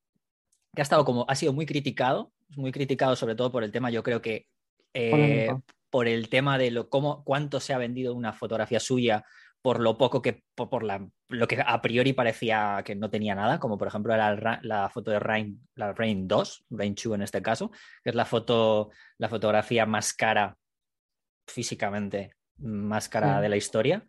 que 0.74 0.82
ha 0.82 0.84
estado 0.84 1.06
como, 1.06 1.26
ha 1.28 1.36
sido 1.36 1.54
muy 1.54 1.66
criticado, 1.66 2.32
muy 2.56 2.72
criticado 2.72 3.16
sobre 3.16 3.36
todo 3.36 3.52
por 3.52 3.64
el 3.64 3.72
tema, 3.72 3.92
yo 3.92 4.04
creo 4.04 4.22
que 4.22 4.48
eh, 4.94 5.50
por 5.92 6.08
el 6.08 6.30
tema 6.30 6.58
de 6.58 6.72
lo, 6.72 6.90
cómo, 6.90 7.24
cuánto 7.24 7.60
se 7.60 7.74
ha 7.74 7.78
vendido 7.78 8.16
una 8.16 8.34
fotografía 8.34 8.80
suya 8.80 9.24
por 9.62 9.80
lo 9.80 9.98
poco 9.98 10.24
que, 10.24 10.44
por, 10.56 10.82
la, 10.82 11.08
lo 11.30 11.48
que 11.48 11.62
a 11.64 11.82
priori 11.82 12.14
parecía 12.14 12.82
que 12.84 12.96
no 12.96 13.12
tenía 13.12 13.36
nada, 13.36 13.60
como 13.60 13.78
por 13.78 13.88
ejemplo 13.88 14.16
la, 14.18 14.60
la 14.64 14.90
foto 14.90 15.12
de 15.12 15.20
Rain, 15.20 15.68
la 15.76 15.94
Rain 15.94 16.28
2, 16.28 16.66
Rain 16.72 16.96
2 16.96 17.14
en 17.14 17.22
este 17.22 17.42
caso, 17.44 17.70
que 18.04 18.10
es 18.10 18.16
la 18.16 18.26
foto, 18.26 18.90
la 19.20 19.30
fotografía 19.30 19.86
más 19.86 20.14
cara 20.14 20.58
físicamente, 21.48 22.34
más 22.58 23.08
cara 23.08 23.40
de 23.40 23.50
la 23.50 23.58
historia. 23.58 24.08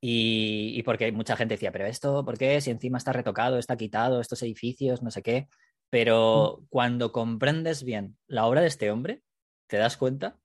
Y, 0.00 0.74
y, 0.76 0.82
porque 0.84 1.10
mucha 1.10 1.36
gente 1.36 1.54
decía, 1.54 1.72
pero 1.72 1.84
esto, 1.84 2.24
¿por 2.24 2.38
qué? 2.38 2.60
Si 2.60 2.70
encima 2.70 2.98
está 2.98 3.12
retocado, 3.12 3.58
está 3.58 3.76
quitado, 3.76 4.20
estos 4.20 4.42
edificios, 4.44 5.02
no 5.02 5.10
sé 5.10 5.22
qué. 5.22 5.48
Pero 5.90 6.62
cuando 6.68 7.10
comprendes 7.10 7.82
bien 7.82 8.16
la 8.28 8.46
obra 8.46 8.60
de 8.60 8.68
este 8.68 8.92
hombre, 8.92 9.22
te 9.66 9.76
das 9.76 9.96
cuenta 9.96 10.38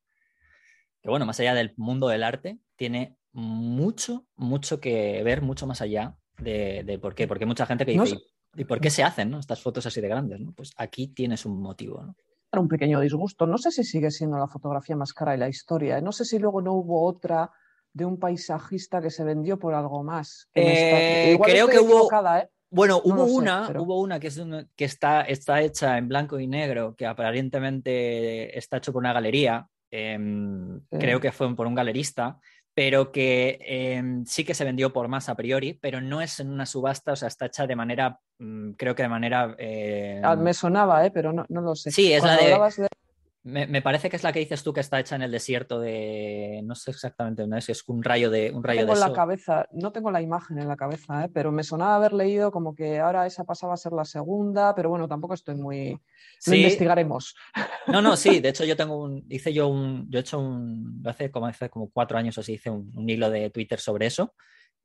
que 1.04 1.10
bueno, 1.10 1.26
más 1.26 1.40
allá 1.42 1.54
del 1.54 1.74
mundo 1.76 2.08
del 2.08 2.24
arte, 2.24 2.60
tiene 2.78 3.18
mucho, 3.34 4.26
mucho 4.38 4.80
que 4.80 5.22
ver, 5.24 5.42
mucho 5.42 5.68
más 5.68 5.82
allá 5.82 6.16
de, 6.40 6.98
por 7.02 7.14
qué. 7.14 7.28
Porque 7.28 7.46
mucha 7.46 7.66
gente 7.66 7.86
que 7.86 7.92
dice, 7.92 8.20
¿y 8.56 8.64
por 8.64 8.80
qué 8.80 8.90
se 8.90 9.04
hacen 9.04 9.34
estas 9.34 9.62
fotos 9.62 9.86
así 9.86 10.00
de 10.00 10.08
grandes? 10.08 10.40
¿no? 10.40 10.54
Pues 10.54 10.72
aquí 10.78 11.10
tienes 11.10 11.46
un 11.46 11.62
motivo. 11.62 12.02
¿no? 12.02 12.16
Un 12.58 12.70
pequeño 12.70 13.02
disgusto. 13.02 13.46
No 13.46 13.58
sé 13.58 13.72
si 13.72 13.84
sigue 13.84 14.12
siendo 14.12 14.38
la 14.38 14.48
fotografía 14.48 14.96
más 14.96 15.12
cara 15.12 15.34
de 15.34 15.40
la 15.40 15.50
historia. 15.50 16.00
No 16.00 16.14
sé 16.14 16.24
si 16.24 16.40
luego 16.40 16.62
no 16.62 16.74
hubo 16.74 17.06
otra 17.06 17.52
de 17.92 18.06
un 18.06 18.18
paisajista 18.18 19.02
que 19.02 19.10
se 19.10 19.26
vendió 19.26 19.60
por 19.60 19.74
algo 19.74 20.04
más. 20.04 20.48
Eh, 20.54 21.38
creo 21.44 21.68
que 21.68 21.80
hubo. 21.80 22.10
¿eh? 22.38 22.50
Bueno, 22.70 23.02
hubo, 23.04 23.26
una, 23.26 23.70
hubo 23.78 24.00
una 24.00 24.20
que, 24.20 24.28
es 24.28 24.42
que 24.76 24.86
está, 24.86 25.22
está 25.22 25.62
hecha 25.62 25.98
en 25.98 26.08
blanco 26.08 26.40
y 26.40 26.48
negro, 26.48 26.96
que 26.96 27.06
aparentemente 27.06 28.58
está 28.58 28.78
hecho 28.78 28.92
por 28.94 29.02
una 29.02 29.14
galería, 29.14 29.70
Em, 29.96 30.80
creo 30.90 31.20
que 31.20 31.32
fue 31.32 31.56
por 31.56 31.68
un 31.68 31.76
galerista, 31.76 32.40
pero 32.74 33.12
que 33.12 33.60
em, 33.62 34.26
sí 34.26 34.44
que 34.44 34.56
se 34.56 34.66
vendió 34.66 34.92
por 34.92 35.08
más 35.08 35.30
a 35.30 35.36
priori, 35.36 35.74
pero 35.74 36.02
no 36.02 36.20
es 36.20 36.40
en 36.40 36.50
una 36.50 36.66
subasta, 36.66 37.12
o 37.12 37.16
sea, 37.16 37.28
está 37.28 37.46
hecha 37.46 37.68
de 37.68 37.76
manera, 37.76 38.20
mm, 38.40 38.72
creo 38.72 38.96
que 38.96 39.04
de 39.04 39.10
manera... 39.10 39.56
Ah, 40.24 40.36
me 40.36 40.56
sonaba, 40.56 41.06
¿eh? 41.06 41.12
pero 41.12 41.32
no, 41.32 41.46
lo 41.48 41.76
sé. 41.76 41.92
Sí, 41.92 42.12
es 42.12 42.24
la 42.24 42.38
de... 42.38 42.90
Me, 43.46 43.82
parece 43.82 44.10
que 44.10 44.16
es 44.16 44.24
la 44.24 44.32
que 44.32 44.40
dices 44.40 44.64
tú 44.64 44.72
que 44.72 44.80
está 44.80 45.02
hecha 45.02 45.18
en 45.18 45.22
el 45.22 45.32
desierto 45.32 45.82
de. 45.82 46.62
No 46.64 46.76
sé 46.76 46.92
exactamente, 46.92 47.46
no 47.46 47.58
es, 47.58 47.68
es 47.68 47.84
un 47.88 48.02
rayo 48.02 48.30
de 48.30 48.52
un 48.52 48.64
rayo 48.64 48.82
tengo 48.82 48.94
de 48.94 49.02
la 49.02 49.12
cabeza, 49.12 49.68
no 49.74 49.92
tengo 49.92 50.12
la 50.12 50.22
imagen 50.22 50.60
en 50.60 50.68
la 50.70 50.78
cabeza, 50.78 51.26
¿eh? 51.26 51.30
pero 51.34 51.52
me 51.52 51.64
sonaba 51.64 51.96
haber 51.96 52.14
leído 52.14 52.52
como 52.52 52.74
que 52.74 53.00
ahora 53.00 53.26
esa 53.26 53.44
pasaba 53.44 53.74
a 53.74 53.78
ser 53.78 53.92
la 53.92 54.06
segunda, 54.06 54.74
pero 54.74 54.90
bueno, 54.90 55.10
tampoco 55.10 55.34
estoy 55.34 55.56
muy. 55.56 56.00
Lo 56.48 56.56
investigaremos. 56.56 57.36
No, 57.88 58.02
no, 58.02 58.16
sí, 58.16 58.40
de 58.40 58.48
hecho 58.50 58.64
yo 58.64 58.78
tengo 58.78 58.98
un. 59.04 59.26
Hice 59.28 59.52
yo 59.52 59.68
un. 59.68 60.10
Yo 60.10 60.20
he 60.20 60.22
hecho 60.22 60.40
un. 60.40 61.04
Hace 61.06 61.30
como, 61.30 61.48
hace 61.48 61.70
como 61.70 61.90
cuatro 61.90 62.18
años 62.18 62.38
o 62.38 62.42
así 62.42 62.54
hice 62.54 62.70
un 62.70 63.10
hilo 63.10 63.30
de 63.30 63.50
Twitter 63.50 63.80
sobre 63.80 64.06
eso. 64.06 64.34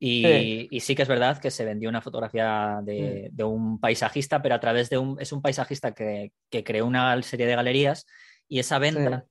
Y 0.01 0.79
sí. 0.79 0.95
que 0.95 1.01
es 1.01 1.07
verdad 1.07 1.39
que 1.39 1.51
se 1.51 1.65
vendió 1.65 1.89
una 1.89 2.01
fotografía 2.01 2.79
de, 2.83 3.43
un 3.43 3.79
paisajista, 3.79 4.41
pero 4.41 4.55
a 4.55 4.59
través 4.59 4.89
de 4.89 4.97
un... 4.97 5.19
Es 5.19 5.33
un 5.33 5.41
paisajista 5.41 5.93
que, 5.93 6.31
creó 6.49 6.85
una 6.85 7.21
serie 7.21 7.45
de 7.45 7.55
galerías 7.55 8.05
y 8.49 8.59
esa 8.59 8.79
venta 8.79 9.25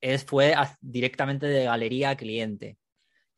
es, 0.00 0.24
fue 0.24 0.54
directamente 0.80 1.46
de 1.46 1.64
galería 1.64 2.10
a 2.10 2.16
cliente. 2.16 2.78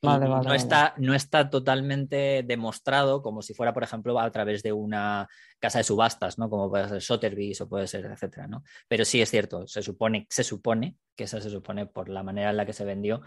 no, 0.01 0.55
Está, 0.55 0.95
no 0.97 1.15
está 1.15 1.51
totalmente 1.51 2.43
demostrado 2.47 3.21
como 3.21 3.43
si 3.43 3.53
fuera, 3.53 3.75
por 3.75 3.83
ejemplo, 3.83 4.19
a 4.19 4.31
través 4.31 4.63
de 4.63 4.73
una 4.73 5.29
casa 5.59 5.79
de 5.79 5.85
subastas, 5.85 6.39
¿no? 6.39 6.49
Como 6.49 6.71
puede 6.71 6.89
ser 6.89 7.03
Sotheby's 7.03 7.61
o 7.61 7.69
puede 7.69 7.87
ser, 7.87 8.07
etcétera, 8.07 8.47
¿no? 8.47 8.63
Pero 8.87 9.05
sí 9.05 9.21
es 9.21 9.31
cierto, 9.31 9.67
se 9.67 9.83
supone, 9.83 10.27
se 10.31 10.45
supone, 10.45 10.97
que 11.17 11.25
esa 11.25 11.41
se 11.41 11.51
supone 11.51 11.87
por 11.87 12.09
la 12.09 12.23
manera 12.23 12.51
en 12.51 12.57
la 12.57 12.67
que 12.67 12.73
se 12.73 12.85
vendió, 12.85 13.23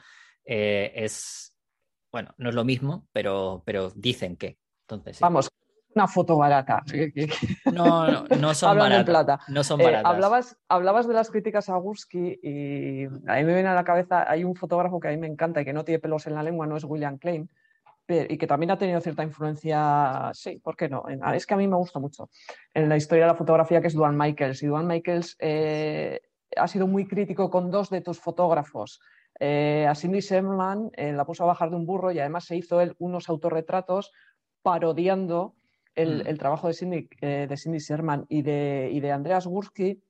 eh, 0.45 0.93
es, 0.95 1.53
bueno, 2.11 2.33
no 2.37 2.49
es 2.49 2.55
lo 2.55 2.63
mismo, 2.63 3.07
pero, 3.11 3.63
pero 3.65 3.91
dicen 3.95 4.37
que. 4.37 4.57
Entonces, 4.87 5.19
Vamos, 5.19 5.49
una 5.95 6.07
foto 6.07 6.37
barata. 6.37 6.83
No, 7.65 8.09
no, 8.11 8.23
no 8.39 8.53
son 8.53 8.77
baratas. 8.77 9.05
Plata. 9.05 9.39
No 9.47 9.63
son 9.63 9.79
baratas. 9.79 10.03
Eh, 10.03 10.07
hablabas, 10.07 10.57
hablabas 10.69 11.07
de 11.07 11.13
las 11.13 11.29
críticas 11.31 11.69
a 11.69 11.75
Gursky 11.77 12.39
y 12.41 13.05
a 13.05 13.35
mí 13.35 13.43
me 13.43 13.53
viene 13.53 13.67
a 13.67 13.73
la 13.73 13.83
cabeza, 13.83 14.29
hay 14.29 14.43
un 14.43 14.55
fotógrafo 14.55 14.99
que 14.99 15.07
a 15.07 15.11
mí 15.11 15.17
me 15.17 15.27
encanta 15.27 15.61
y 15.61 15.65
que 15.65 15.73
no 15.73 15.83
tiene 15.83 15.99
pelos 15.99 16.27
en 16.27 16.35
la 16.35 16.43
lengua, 16.43 16.67
no 16.67 16.77
es 16.77 16.83
William 16.83 17.17
Klein, 17.17 17.49
y 18.07 18.37
que 18.37 18.47
también 18.47 18.71
ha 18.71 18.77
tenido 18.77 19.01
cierta 19.01 19.23
influencia, 19.23 20.31
sí, 20.33 20.59
¿por 20.63 20.77
qué 20.77 20.87
no? 20.87 21.03
Es 21.33 21.45
que 21.45 21.53
a 21.55 21.57
mí 21.57 21.67
me 21.67 21.75
gusta 21.75 21.99
mucho 21.99 22.29
en 22.73 22.87
la 22.87 22.95
historia 22.95 23.25
de 23.25 23.31
la 23.31 23.37
fotografía, 23.37 23.81
que 23.81 23.87
es 23.87 23.93
Duane 23.93 24.17
Michaels. 24.17 24.63
Y 24.63 24.67
Duane 24.67 24.87
Michaels 24.87 25.35
eh, 25.39 26.21
ha 26.55 26.67
sido 26.67 26.87
muy 26.87 27.05
crítico 27.05 27.49
con 27.49 27.69
dos 27.69 27.89
de 27.89 28.01
tus 28.01 28.19
fotógrafos, 28.19 29.01
eh, 29.39 29.85
a 29.87 29.93
Cindy 29.93 30.19
Sherman 30.19 30.89
eh, 30.93 31.13
la 31.13 31.25
puso 31.25 31.43
a 31.43 31.47
bajar 31.47 31.69
de 31.69 31.75
un 31.75 31.85
burro 31.85 32.11
y 32.11 32.19
además 32.19 32.45
se 32.45 32.55
hizo 32.55 32.81
él 32.81 32.95
unos 32.97 33.29
autorretratos 33.29 34.11
parodiando 34.63 35.55
el, 35.97 36.23
mm. 36.23 36.37
trabajo 36.37 36.67
de 36.67 36.73
Cindy, 36.73 37.09
eh, 37.21 37.47
de 37.49 37.57
Cindy 37.57 37.79
Sherman 37.79 38.25
y 38.29 38.41
de, 38.41 38.89
y 38.91 38.99
de 38.99 39.11
Andreas 39.11 39.45
Gursky. 39.45 40.01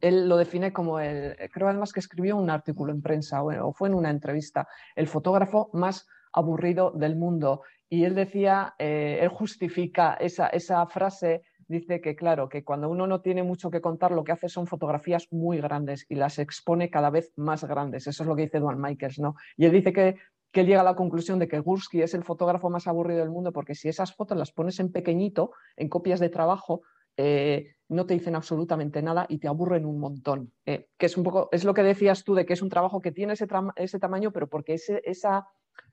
Él 0.00 0.28
lo 0.28 0.36
define 0.36 0.72
como 0.72 1.00
el, 1.00 1.36
creo 1.52 1.68
además 1.68 1.92
que 1.92 2.00
escribió 2.00 2.36
un 2.36 2.50
artículo 2.50 2.92
en 2.92 3.02
prensa 3.02 3.42
o, 3.42 3.72
fue 3.72 3.88
en 3.88 3.94
una 3.94 4.10
entrevista, 4.10 4.68
el 4.94 5.08
fotógrafo 5.08 5.70
más 5.72 6.06
aburrido 6.32 6.92
del 6.92 7.16
mundo. 7.16 7.62
Y 7.88 8.04
él 8.04 8.14
decía, 8.14 8.74
él 8.78 9.28
justifica 9.28 10.14
esa, 10.20 10.48
esa 10.48 10.86
frase 10.86 11.42
dice 11.68 12.00
que, 12.00 12.16
claro, 12.16 12.48
que 12.48 12.64
cuando 12.64 12.88
uno 12.88 13.06
no 13.06 13.20
tiene 13.20 13.42
mucho 13.42 13.70
que 13.70 13.80
contar, 13.80 14.10
lo 14.10 14.24
que 14.24 14.32
hace 14.32 14.48
son 14.48 14.66
fotografías 14.66 15.28
muy 15.30 15.58
grandes 15.58 16.06
y 16.08 16.14
las 16.14 16.38
expone 16.38 16.90
cada 16.90 17.10
vez 17.10 17.32
más 17.36 17.62
grandes. 17.64 18.06
Eso 18.06 18.22
es 18.22 18.26
lo 18.26 18.34
que 18.34 18.42
dice 18.42 18.58
Duane 18.58 18.80
Michaels, 18.80 19.18
¿no? 19.18 19.36
Y 19.56 19.66
él 19.66 19.72
dice 19.72 19.92
que, 19.92 20.16
que 20.52 20.60
él 20.60 20.66
llega 20.66 20.80
a 20.80 20.84
la 20.84 20.96
conclusión 20.96 21.38
de 21.38 21.48
que 21.48 21.58
Gursky 21.58 22.02
es 22.02 22.14
el 22.14 22.24
fotógrafo 22.24 22.70
más 22.70 22.86
aburrido 22.86 23.20
del 23.20 23.30
mundo 23.30 23.52
porque 23.52 23.74
si 23.74 23.88
esas 23.88 24.14
fotos 24.14 24.38
las 24.38 24.52
pones 24.52 24.80
en 24.80 24.90
pequeñito, 24.92 25.52
en 25.76 25.88
copias 25.88 26.20
de 26.20 26.28
trabajo, 26.28 26.82
eh, 27.16 27.74
no 27.88 28.06
te 28.06 28.14
dicen 28.14 28.34
absolutamente 28.34 29.02
nada 29.02 29.26
y 29.28 29.38
te 29.38 29.48
aburren 29.48 29.84
un 29.84 29.98
montón. 29.98 30.52
Eh, 30.66 30.88
que 30.96 31.06
es 31.06 31.16
un 31.16 31.24
poco, 31.24 31.48
es 31.52 31.64
lo 31.64 31.74
que 31.74 31.82
decías 31.82 32.24
tú 32.24 32.34
de 32.34 32.46
que 32.46 32.52
es 32.52 32.62
un 32.62 32.68
trabajo 32.68 33.00
que 33.00 33.12
tiene 33.12 33.32
ese, 33.34 33.46
ese 33.76 33.98
tamaño, 33.98 34.32
pero 34.32 34.48
porque 34.48 34.74
ese, 34.74 35.02
esa 35.04 35.46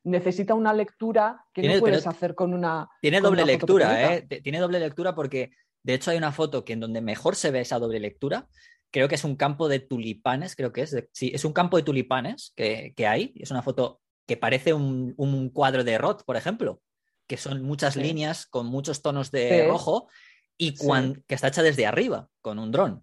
necesita 0.04 0.54
una 0.54 0.74
lectura 0.74 1.46
que 1.54 1.68
no 1.68 1.80
puedes 1.80 2.06
hacer 2.08 2.36
con 2.36 2.54
una. 2.54 2.88
Tiene 3.02 3.22
doble 3.22 3.46
lectura, 3.46 4.16
¿eh? 4.16 4.22
Tiene 4.22 4.60
doble 4.60 4.80
lectura 4.80 5.16
porque 5.16 5.52
de 5.86 5.94
hecho, 5.94 6.10
hay 6.10 6.18
una 6.18 6.32
foto 6.32 6.66
que 6.66 6.74
en 6.74 6.80
donde 6.80 7.00
mejor 7.00 7.36
se 7.36 7.52
ve 7.52 7.60
esa 7.60 7.78
doble 7.78 8.00
lectura. 8.00 8.48
Creo 8.90 9.08
que 9.08 9.14
es 9.14 9.24
un 9.24 9.36
campo 9.36 9.68
de 9.68 9.80
tulipanes, 9.80 10.56
creo 10.56 10.74
que 10.74 10.82
es. 10.82 10.98
sí, 11.12 11.32
es 11.32 11.46
un 11.46 11.54
campo 11.54 11.78
de 11.78 11.84
tulipanes 11.84 12.54
que, 12.56 12.94
hay. 13.08 13.34
Es 13.36 13.52
una 13.52 13.62
foto 13.62 14.02
que 14.26 14.38
parece 14.38 14.74
un, 14.74 15.50
cuadro 15.54 15.84
de 15.84 15.98
Roth, 15.98 16.24
por 16.24 16.38
ejemplo, 16.38 16.82
que 17.28 17.38
son 17.38 17.64
muchas 17.64 17.96
líneas 17.96 18.46
con 18.46 18.68
muchos 18.68 19.02
tonos 19.02 19.32
de 19.32 19.68
rojo 19.68 20.08
y 20.58 20.76
que 21.28 21.36
está 21.36 21.48
hecha 21.48 21.64
desde 21.64 21.86
arriba 21.86 22.30
con 22.42 22.60
un 22.60 22.72
dron. 22.72 23.02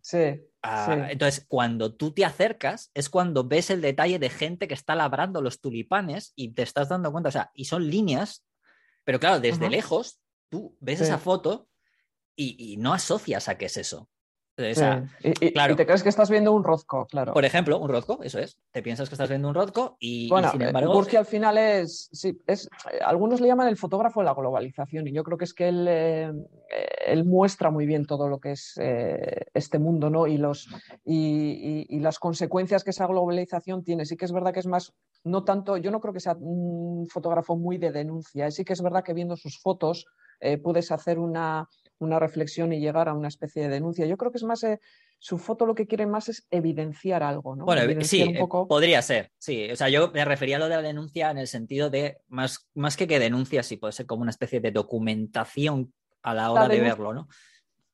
Ah, 0.64 1.08
entonces, 1.10 1.44
cuando 1.48 1.94
tú 1.94 2.12
te 2.12 2.24
acercas, 2.24 2.92
es 2.94 3.10
cuando 3.10 3.44
ves 3.44 3.70
el 3.70 3.80
detalle 3.80 4.20
de 4.20 4.30
gente 4.30 4.68
que 4.68 4.74
está 4.74 4.94
labrando 4.94 5.42
los 5.42 5.60
tulipanes 5.60 6.32
y 6.36 6.52
te 6.54 6.62
estás 6.62 6.88
dando 6.88 7.10
cuenta, 7.10 7.30
o 7.30 7.32
sea, 7.32 7.50
y 7.52 7.64
son 7.64 7.90
líneas, 7.90 8.44
pero 9.04 9.18
claro, 9.18 9.40
desde 9.40 9.68
lejos 9.68 10.20
tú 10.48 10.76
ves 10.78 11.00
esa 11.00 11.18
foto 11.18 11.68
y, 12.36 12.76
no 12.78 12.92
asocias 12.94 13.48
a 13.48 13.58
qué 13.58 13.66
es 13.66 13.76
eso. 13.76 14.08
Y, 14.58 15.52
claro. 15.52 15.76
te 15.76 15.86
crees 15.86 16.02
que 16.02 16.10
estás 16.10 16.28
viendo 16.28 16.52
un 16.52 16.62
Rozco, 16.62 17.06
claro. 17.06 17.32
Por 17.32 17.44
ejemplo, 17.44 17.78
un 17.78 17.88
Rozco, 17.88 18.22
eso 18.22 18.38
es. 18.38 18.58
Te 18.70 18.82
piensas 18.82 19.08
que 19.08 19.14
estás 19.14 19.30
viendo 19.30 19.48
un 19.48 19.54
Rozco 19.54 19.96
y, 19.98 20.28
bueno, 20.28 20.50
sin 20.50 20.60
eh, 20.60 20.72
al 21.16 21.26
final 21.26 21.56
es, 21.56 22.10
sí, 22.12 22.38
es. 22.46 22.68
Algunos 23.04 23.40
le 23.40 23.48
llaman 23.48 23.68
el 23.68 23.78
fotógrafo 23.78 24.20
de 24.20 24.26
la 24.26 24.34
globalización 24.34 25.08
y 25.08 25.12
yo 25.12 25.24
creo 25.24 25.38
que 25.38 25.44
es 25.44 25.54
que 25.54 25.68
él, 25.68 25.86
eh, 25.88 26.30
él 27.06 27.24
muestra 27.24 27.70
muy 27.70 27.86
bien 27.86 28.04
todo 28.04 28.28
lo 28.28 28.40
que 28.40 28.52
es 28.52 28.74
eh, 28.78 29.46
este 29.54 29.78
mundo, 29.78 30.10
¿no? 30.10 30.26
Y, 30.26 30.36
los, 30.36 30.68
y, 31.04 31.98
las 32.00 32.18
consecuencias 32.18 32.84
que 32.84 32.90
esa 32.90 33.06
globalización 33.06 33.82
tiene. 33.82 34.04
Sí 34.04 34.16
que 34.16 34.26
es 34.26 34.32
verdad 34.32 34.52
que 34.52 34.60
es 34.60 34.66
más, 34.66 34.92
no 35.24 35.44
tanto, 35.44 35.78
yo 35.78 35.90
no 35.90 36.00
creo 36.00 36.12
que 36.12 36.20
sea 36.20 36.36
un 36.38 37.06
fotógrafo 37.08 37.56
muy 37.56 37.78
de 37.78 37.90
denuncia. 37.90 38.50
Sí 38.50 38.64
que 38.64 38.74
es 38.74 38.82
verdad 38.82 39.02
que 39.02 39.14
viendo 39.14 39.36
sus 39.36 39.58
fotos 39.58 40.04
puedes 40.60 40.90
hacer 40.90 41.20
una 41.20 41.68
una 42.02 42.18
reflexión 42.18 42.72
y 42.72 42.80
llegar 42.80 43.08
a 43.08 43.14
una 43.14 43.28
especie 43.28 43.62
de 43.62 43.68
denuncia. 43.68 44.06
Yo 44.06 44.16
creo 44.16 44.32
que 44.32 44.38
es 44.38 44.44
más, 44.44 44.62
eh, 44.64 44.80
su 45.18 45.38
foto 45.38 45.66
lo 45.66 45.74
que 45.74 45.86
quiere 45.86 46.06
más 46.06 46.28
es 46.28 46.46
evidenciar 46.50 47.22
algo, 47.22 47.54
¿no? 47.54 47.64
Bueno, 47.64 47.82
sí, 48.02 48.22
eh, 48.22 48.46
podría 48.68 49.00
ser, 49.02 49.30
sí. 49.38 49.70
O 49.70 49.76
sea, 49.76 49.88
yo 49.88 50.10
me 50.12 50.24
refería 50.24 50.56
a 50.56 50.58
lo 50.58 50.68
de 50.68 50.76
la 50.76 50.82
denuncia 50.82 51.30
en 51.30 51.38
el 51.38 51.46
sentido 51.46 51.90
de, 51.90 52.18
más, 52.28 52.68
más 52.74 52.96
que 52.96 53.06
que 53.06 53.18
denuncia, 53.18 53.62
sí 53.62 53.76
puede 53.76 53.92
ser 53.92 54.06
como 54.06 54.22
una 54.22 54.30
especie 54.30 54.60
de 54.60 54.72
documentación 54.72 55.92
a 56.22 56.34
la 56.34 56.50
hora 56.50 56.68
de 56.68 56.80
verlo, 56.80 57.14
¿no? 57.14 57.28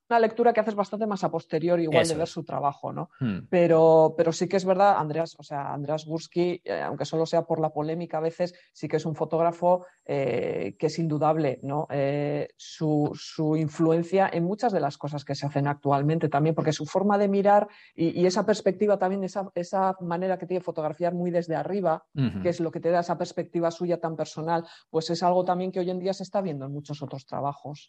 Una 0.09 0.21
lectura 0.21 0.53
que 0.53 0.61
haces 0.61 0.75
bastante 0.75 1.07
más 1.07 1.23
a 1.25 1.31
posteriori, 1.31 1.85
igual 1.85 2.07
de 2.07 2.15
ver 2.15 2.29
su 2.29 2.45
trabajo, 2.45 2.93
¿no? 2.93 3.11
Hmm. 3.21 3.41
Pero, 3.51 4.15
pero 4.17 4.33
sí 4.33 4.49
que 4.49 4.57
es 4.57 4.65
verdad, 4.65 4.97
Andreas, 4.99 5.37
o 5.39 5.43
sea, 5.43 5.73
Andreas 5.73 6.07
Gursky, 6.07 6.63
eh, 6.65 6.81
aunque 6.81 7.05
solo 7.05 7.27
sea 7.27 7.43
por 7.43 7.61
la 7.61 7.71
polémica 7.71 8.19
a 8.19 8.21
veces, 8.21 8.55
sí 8.73 8.89
que 8.89 8.97
es 8.97 9.07
un 9.07 9.15
fotógrafo 9.15 9.87
eh, 10.05 10.77
que 10.79 10.87
es 10.87 10.99
indudable, 10.99 11.61
¿no? 11.63 11.87
Eh, 11.91 12.49
su, 12.57 13.17
influencia 13.59 14.29
en 14.33 14.45
muchas 14.45 14.73
de 14.73 14.81
las 14.81 14.97
cosas 14.99 15.25
que 15.25 15.35
se 15.35 15.47
hacen 15.47 15.67
actualmente 15.67 16.29
también, 16.29 16.55
porque 16.55 16.73
su 16.73 16.87
forma 16.87 17.19
de 17.19 17.29
mirar 17.29 17.69
y, 17.95 18.27
esa 18.27 18.45
perspectiva 18.45 18.99
también, 18.99 19.25
esa, 19.25 19.51
esa, 19.55 19.97
manera 20.01 20.39
que 20.39 20.47
tiene 20.47 20.63
fotografiar 20.63 21.15
muy 21.15 21.31
desde 21.31 21.57
arriba, 21.57 22.05
que 22.43 22.51
es 22.51 22.61
lo 22.61 22.71
que 22.71 22.81
te 22.81 22.91
da 22.91 23.01
esa 23.01 23.17
perspectiva 23.17 23.71
suya 23.71 24.01
tan 24.01 24.17
personal, 24.17 24.67
pues 24.91 25.09
es 25.09 25.23
algo 25.23 25.45
también 25.45 25.73
que 25.73 25.81
hoy 25.81 25.91
en 25.91 25.99
día 25.99 26.13
se 26.13 26.25
está 26.25 26.43
viendo 26.43 26.67
en 26.67 26.73
muchos 26.73 27.03
otros 27.03 27.25
trabajos. 27.25 27.89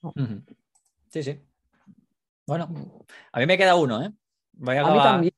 Sí, 1.09 1.23
sí. 1.23 1.39
Bueno, 2.49 2.67
a 3.31 3.39
mí 3.39 3.45
me 3.45 3.59
queda 3.59 3.75
uno, 3.75 4.03
¿eh? 4.03 4.11
Voy 4.53 4.75
a, 4.75 4.83
mí 4.83 4.97
también. 4.97 5.33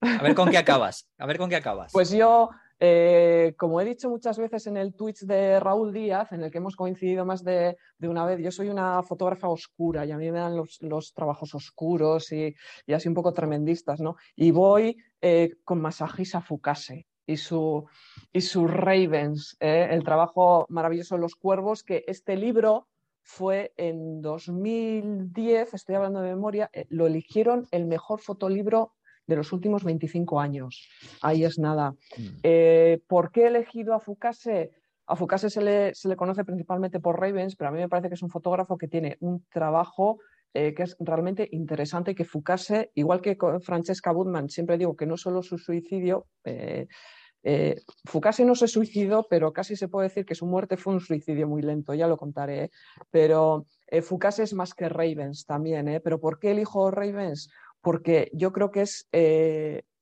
A 0.00 0.22
ver 0.22 0.34
con 0.34 0.50
qué 0.50 0.56
acabas. 0.58 1.06
A 1.18 1.26
ver 1.26 1.36
con 1.36 1.50
qué 1.50 1.56
acabas. 1.56 1.92
Pues 1.92 2.10
yo, 2.10 2.48
eh, 2.80 3.54
como 3.58 3.82
he 3.82 3.84
dicho 3.84 4.08
muchas 4.08 4.38
veces 4.38 4.66
en 4.66 4.78
el 4.78 4.94
Twitch 4.94 5.26
de 5.26 5.60
Raúl 5.60 5.92
Díaz, 5.92 6.32
en 6.32 6.42
el 6.42 6.50
que 6.50 6.56
hemos 6.56 6.74
coincidido 6.74 7.26
más 7.26 7.44
de, 7.44 7.76
una 8.00 8.24
vez, 8.24 8.40
yo 8.40 8.50
soy 8.50 8.70
una 8.70 9.02
fotógrafa 9.02 9.48
oscura 9.48 10.06
y 10.06 10.10
a 10.10 10.16
mí 10.16 10.30
me 10.32 10.38
dan 10.38 10.56
los, 10.56 11.12
trabajos 11.12 11.54
oscuros 11.54 12.32
y, 12.32 12.54
así 12.94 13.08
un 13.08 13.14
poco 13.14 13.34
tremendistas, 13.34 14.00
¿no? 14.00 14.16
Y 14.34 14.50
voy 14.50 14.96
eh, 15.20 15.56
con 15.64 15.82
Masahisa 15.82 16.40
Fukase 16.40 17.06
y 17.26 17.36
su, 17.36 17.84
y 18.32 18.40
sus 18.40 18.70
Ravens, 18.70 19.54
¿eh? 19.60 19.88
el 19.90 20.02
trabajo 20.02 20.64
maravilloso 20.70 21.16
de 21.16 21.20
los 21.20 21.34
cuervos, 21.34 21.82
que 21.82 22.04
este 22.06 22.36
libro 22.36 22.88
fue 23.28 23.74
en 23.76 24.22
2010, 24.22 25.74
estoy 25.74 25.96
hablando 25.96 26.22
de 26.22 26.30
memoria, 26.30 26.70
eh, 26.72 26.86
lo 26.88 27.06
eligieron 27.06 27.68
el 27.72 27.84
mejor 27.84 28.20
fotolibro 28.20 28.94
de 29.26 29.36
los 29.36 29.52
últimos 29.52 29.84
25 29.84 30.40
años. 30.40 30.88
Ahí 31.20 31.44
es 31.44 31.58
nada. 31.58 31.90
Mm. 32.16 32.26
Eh, 32.42 33.02
¿Por 33.06 33.30
qué 33.30 33.42
he 33.42 33.46
elegido 33.48 33.92
a 33.92 34.00
Fukase? 34.00 34.70
A 35.06 35.14
Fukase 35.14 35.50
se 35.50 35.60
le, 35.60 35.94
se 35.94 36.08
le, 36.08 36.16
conoce 36.16 36.42
principalmente 36.42 37.00
por 37.00 37.20
Ravens, 37.20 37.54
pero 37.54 37.68
a 37.68 37.72
mí 37.72 37.78
me 37.78 37.88
parece 37.90 38.08
que 38.08 38.14
es 38.14 38.22
un 38.22 38.30
fotógrafo 38.30 38.78
que 38.78 38.88
tiene 38.88 39.18
un 39.20 39.44
trabajo 39.50 40.20
eh, 40.54 40.72
que 40.74 40.84
es 40.84 40.96
realmente 40.98 41.46
interesante, 41.52 42.14
que 42.14 42.24
Fukase, 42.24 42.90
igual 42.94 43.20
que 43.20 43.36
con 43.36 43.60
Francesca 43.60 44.10
Budman, 44.10 44.48
siempre 44.48 44.78
digo 44.78 44.96
que 44.96 45.04
no 45.04 45.18
solo 45.18 45.42
su 45.42 45.58
suicidio, 45.58 46.26
eh, 46.44 46.88
Fukase 48.04 48.44
no 48.44 48.54
se 48.54 48.68
suicidó, 48.68 49.26
pero 49.28 49.52
casi 49.52 49.76
se 49.76 49.88
puede 49.88 50.08
decir 50.08 50.26
que 50.26 50.34
su 50.34 50.46
muerte 50.46 50.76
fue 50.76 50.94
un 50.94 51.00
suicidio 51.00 51.46
muy 51.46 51.62
lento, 51.62 51.94
ya 51.94 52.06
lo 52.06 52.16
contaré. 52.16 52.64
¿eh? 52.64 52.70
Pero 53.10 53.66
eh, 53.86 54.02
Fukase 54.02 54.42
es 54.42 54.54
más 54.54 54.74
que 54.74 54.88
Ravens 54.88 55.44
también. 55.46 55.88
¿eh? 55.88 56.00
¿Pero 56.00 56.20
por 56.20 56.38
qué 56.38 56.50
elijo 56.50 56.90
Ravens? 56.90 57.50
Porque 57.80 58.30
yo 58.32 58.52
creo 58.52 58.70
que 58.70 58.82
es 58.82 59.08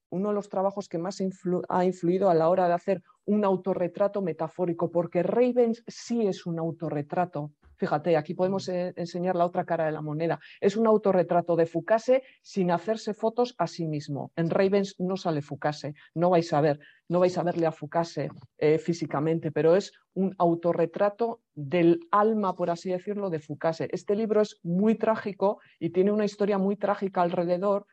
uno 0.08 0.28
de 0.28 0.34
los 0.34 0.48
trabajos 0.48 0.88
que 0.88 0.98
más 0.98 1.20
ha 1.68 1.84
influido 1.84 2.30
a 2.30 2.34
la 2.34 2.48
hora 2.48 2.68
de 2.68 2.74
hacer 2.74 3.02
un 3.26 3.44
autorretrato 3.44 4.22
metafórico, 4.22 4.90
porque 4.90 5.22
Ravens 5.22 5.82
sí 5.86 6.26
es 6.26 6.46
un 6.46 6.58
autorretrato. 6.58 7.52
Fíjate, 7.76 8.16
aquí 8.16 8.34
podemos 8.34 8.68
eh, 8.68 8.92
enseñar 8.96 9.36
la 9.36 9.44
otra 9.44 9.64
cara 9.64 9.86
de 9.86 9.92
la 9.92 10.02
moneda. 10.02 10.38
Es 10.60 10.76
un 10.76 10.86
autorretrato 10.86 11.56
de 11.56 11.66
Foucault 11.66 12.22
sin 12.42 12.70
hacerse 12.70 13.14
fotos 13.14 13.54
a 13.58 13.66
sí 13.66 13.86
mismo. 13.86 14.32
En 14.36 14.50
Ravens 14.50 14.94
no 14.98 15.16
sale 15.16 15.42
Foucault, 15.42 15.94
no 16.14 16.30
vais 16.30 16.52
a 16.52 16.60
ver, 16.60 16.80
no 17.08 17.20
vais 17.20 17.36
a 17.38 17.42
verle 17.42 17.66
a 17.66 17.72
Foucault 17.72 18.30
eh, 18.58 18.78
físicamente, 18.78 19.52
pero 19.52 19.76
es 19.76 19.92
un 20.14 20.34
autorretrato 20.38 21.42
del 21.54 22.00
alma, 22.10 22.54
por 22.54 22.70
así 22.70 22.90
decirlo, 22.90 23.30
de 23.30 23.40
Foucault. 23.40 23.80
Este 23.92 24.16
libro 24.16 24.40
es 24.40 24.58
muy 24.62 24.94
trágico 24.96 25.60
y 25.78 25.90
tiene 25.90 26.12
una 26.12 26.24
historia 26.24 26.58
muy 26.58 26.76
trágica 26.76 27.22
alrededor 27.22 27.86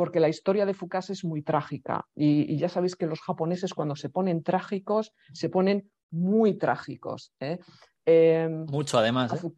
porque 0.00 0.18
la 0.18 0.30
historia 0.30 0.64
de 0.64 0.72
Fukase 0.72 1.12
es 1.12 1.26
muy 1.26 1.42
trágica 1.42 2.06
y, 2.14 2.56
ya 2.56 2.70
sabéis 2.70 2.96
que 2.96 3.04
los 3.04 3.20
japoneses 3.20 3.74
cuando 3.74 3.96
se 3.96 4.08
ponen 4.08 4.42
trágicos 4.42 5.12
se 5.34 5.50
ponen 5.50 5.90
muy 6.10 6.54
trágicos. 6.54 7.32
¿eh? 7.40 7.58
Em, 8.04 8.66
Mucho 8.66 8.98
además. 8.98 9.32
¿eh? 9.44 9.50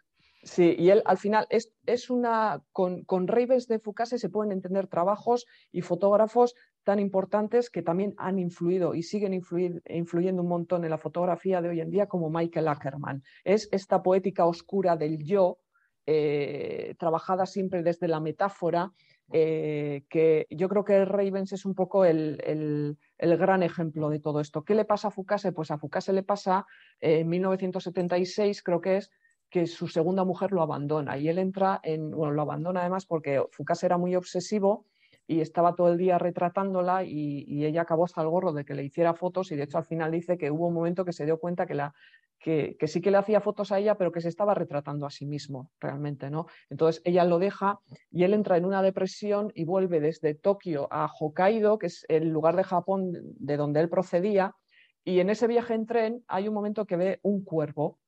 Sí, 0.45 0.74
y 0.77 0.91
él 0.91 1.03
al 1.05 1.19
final 1.19 1.47
es, 1.51 1.73
es 1.87 2.11
una. 2.11 2.62
Con, 2.73 3.05
con 3.05 3.29
Ravens 3.29 3.69
de 3.69 3.79
Fukase 3.79 4.19
se 4.19 4.29
pueden 4.29 4.51
entender 4.51 4.89
trabajos 4.89 5.47
y 5.70 5.83
fotógrafos 5.83 6.55
tan 6.83 6.99
importantes 6.99 7.70
que 7.70 7.83
también 7.83 8.15
han 8.19 8.41
influido 8.41 8.95
y 8.95 9.05
siguen 9.05 9.35
influyendo 9.35 10.43
un 10.43 10.49
montón 10.49 10.85
en 10.85 10.91
la 10.91 10.99
fotografía 10.99 11.62
de 11.62 11.69
hoy 11.69 11.81
en 11.81 11.91
día, 11.91 12.07
como 12.07 12.29
Michael 12.29 12.66
Ackerman. 12.66 13.23
Es 13.45 13.69
esta 13.70 14.03
poética 14.03 14.47
oscura 14.47 14.97
del 14.97 15.23
yo, 15.23 15.59
eh, 16.07 16.97
trabajada 16.99 17.47
siempre 17.47 17.85
desde 17.85 18.09
la 18.09 18.19
metáfora 18.19 18.91
eh, 19.33 20.05
que 20.09 20.47
yo 20.51 20.69
creo 20.69 20.85
que 20.85 21.05
Ravens 21.05 21.53
es 21.53 21.65
un 21.65 21.75
poco 21.75 22.05
el, 22.05 22.99
gran 23.19 23.63
ejemplo 23.63 24.11
de 24.11 24.21
todo 24.21 24.41
esto. 24.41 24.65
¿Qué 24.65 24.75
le 24.75 24.85
pasa 24.85 25.09
a 25.09 25.11
Fukase? 25.11 25.53
Pues 25.53 25.71
a 25.71 25.79
Fukase 25.79 26.13
le 26.13 26.23
pasa 26.23 26.67
eh, 27.01 27.21
en 27.21 27.29
1976, 27.29 28.63
creo 28.63 28.81
que 28.81 28.99
es, 28.99 29.11
que 29.49 29.67
su 29.67 29.87
segunda 29.87 30.25
mujer 30.25 30.51
lo 30.51 30.63
abandona 30.63 31.19
y 31.19 31.29
él 31.29 31.39
entra 31.39 31.79
en, 31.83 32.11
bueno, 32.11 32.33
lo 32.33 32.43
abandona 32.43 32.81
además 32.81 33.05
porque 33.05 33.43
Fukase 33.51 33.85
era 33.85 33.99
muy 33.99 34.17
obsesivo 34.17 34.87
y 35.27 35.40
estaba 35.40 35.74
todo 35.74 35.89
el 35.93 35.99
día 35.99 36.19
retratándola 36.19 37.05
y, 37.05 37.65
ella 37.65 37.82
acabó 37.82 38.05
hasta 38.05 38.23
el 38.23 38.28
gorro 38.28 38.53
de 38.53 38.65
que 38.65 38.74
le 38.74 38.85
hiciera 38.85 39.15
fotos 39.15 39.53
y 39.53 39.57
de 39.57 39.65
hecho 39.65 39.78
al 39.78 39.85
final 39.85 40.11
dice 40.11 40.36
que 40.36 40.51
hubo 40.51 40.66
un 40.66 40.74
momento 40.74 41.05
que 41.05 41.12
se 41.12 41.24
dio 41.24 41.39
cuenta 41.39 41.66
que, 41.66 41.74
la, 41.74 41.94
que, 42.39 42.77
sí 42.86 43.01
que 43.01 43.11
le 43.11 43.19
hacía 43.19 43.40
fotos 43.40 43.70
a 43.70 43.78
ella 43.78 43.97
pero 43.97 44.11
que 44.11 44.20
se 44.20 44.28
estaba 44.28 44.55
retratando 44.55 45.07
a 45.07 45.11
sí 45.11 45.27
mismo 45.27 45.70
realmente, 45.81 46.28
¿no? 46.28 46.47
Entonces 46.70 47.01
ella 47.05 47.24
lo 47.24 47.39
deja 47.39 47.78
y 48.11 48.24
él 48.24 48.35
entra 48.35 48.57
en 48.57 48.65
una 48.65 48.82
depresión 48.82 49.53
y 49.55 49.65
vuelve 49.65 50.01
desde 50.01 50.35
Tokio 50.35 50.89
a 50.90 51.07
Hokkaido, 51.07 51.78
que 51.78 51.86
es 51.86 52.05
el 52.09 52.28
lugar 52.28 52.57
de 52.57 52.65
Japón 52.65 53.12
de 53.12 53.57
donde 53.57 53.81
él 53.81 53.89
procedía 53.89 54.57
y 55.05 55.20
en 55.20 55.31
ese 55.31 55.47
viaje 55.47 55.74
en 55.74 55.86
tren 55.86 56.24
hay 56.28 56.49
un 56.49 56.55
momento 56.55 56.86
que 56.86 56.97
ve 56.97 57.20
un 57.23 57.44
cuervo 57.44 57.99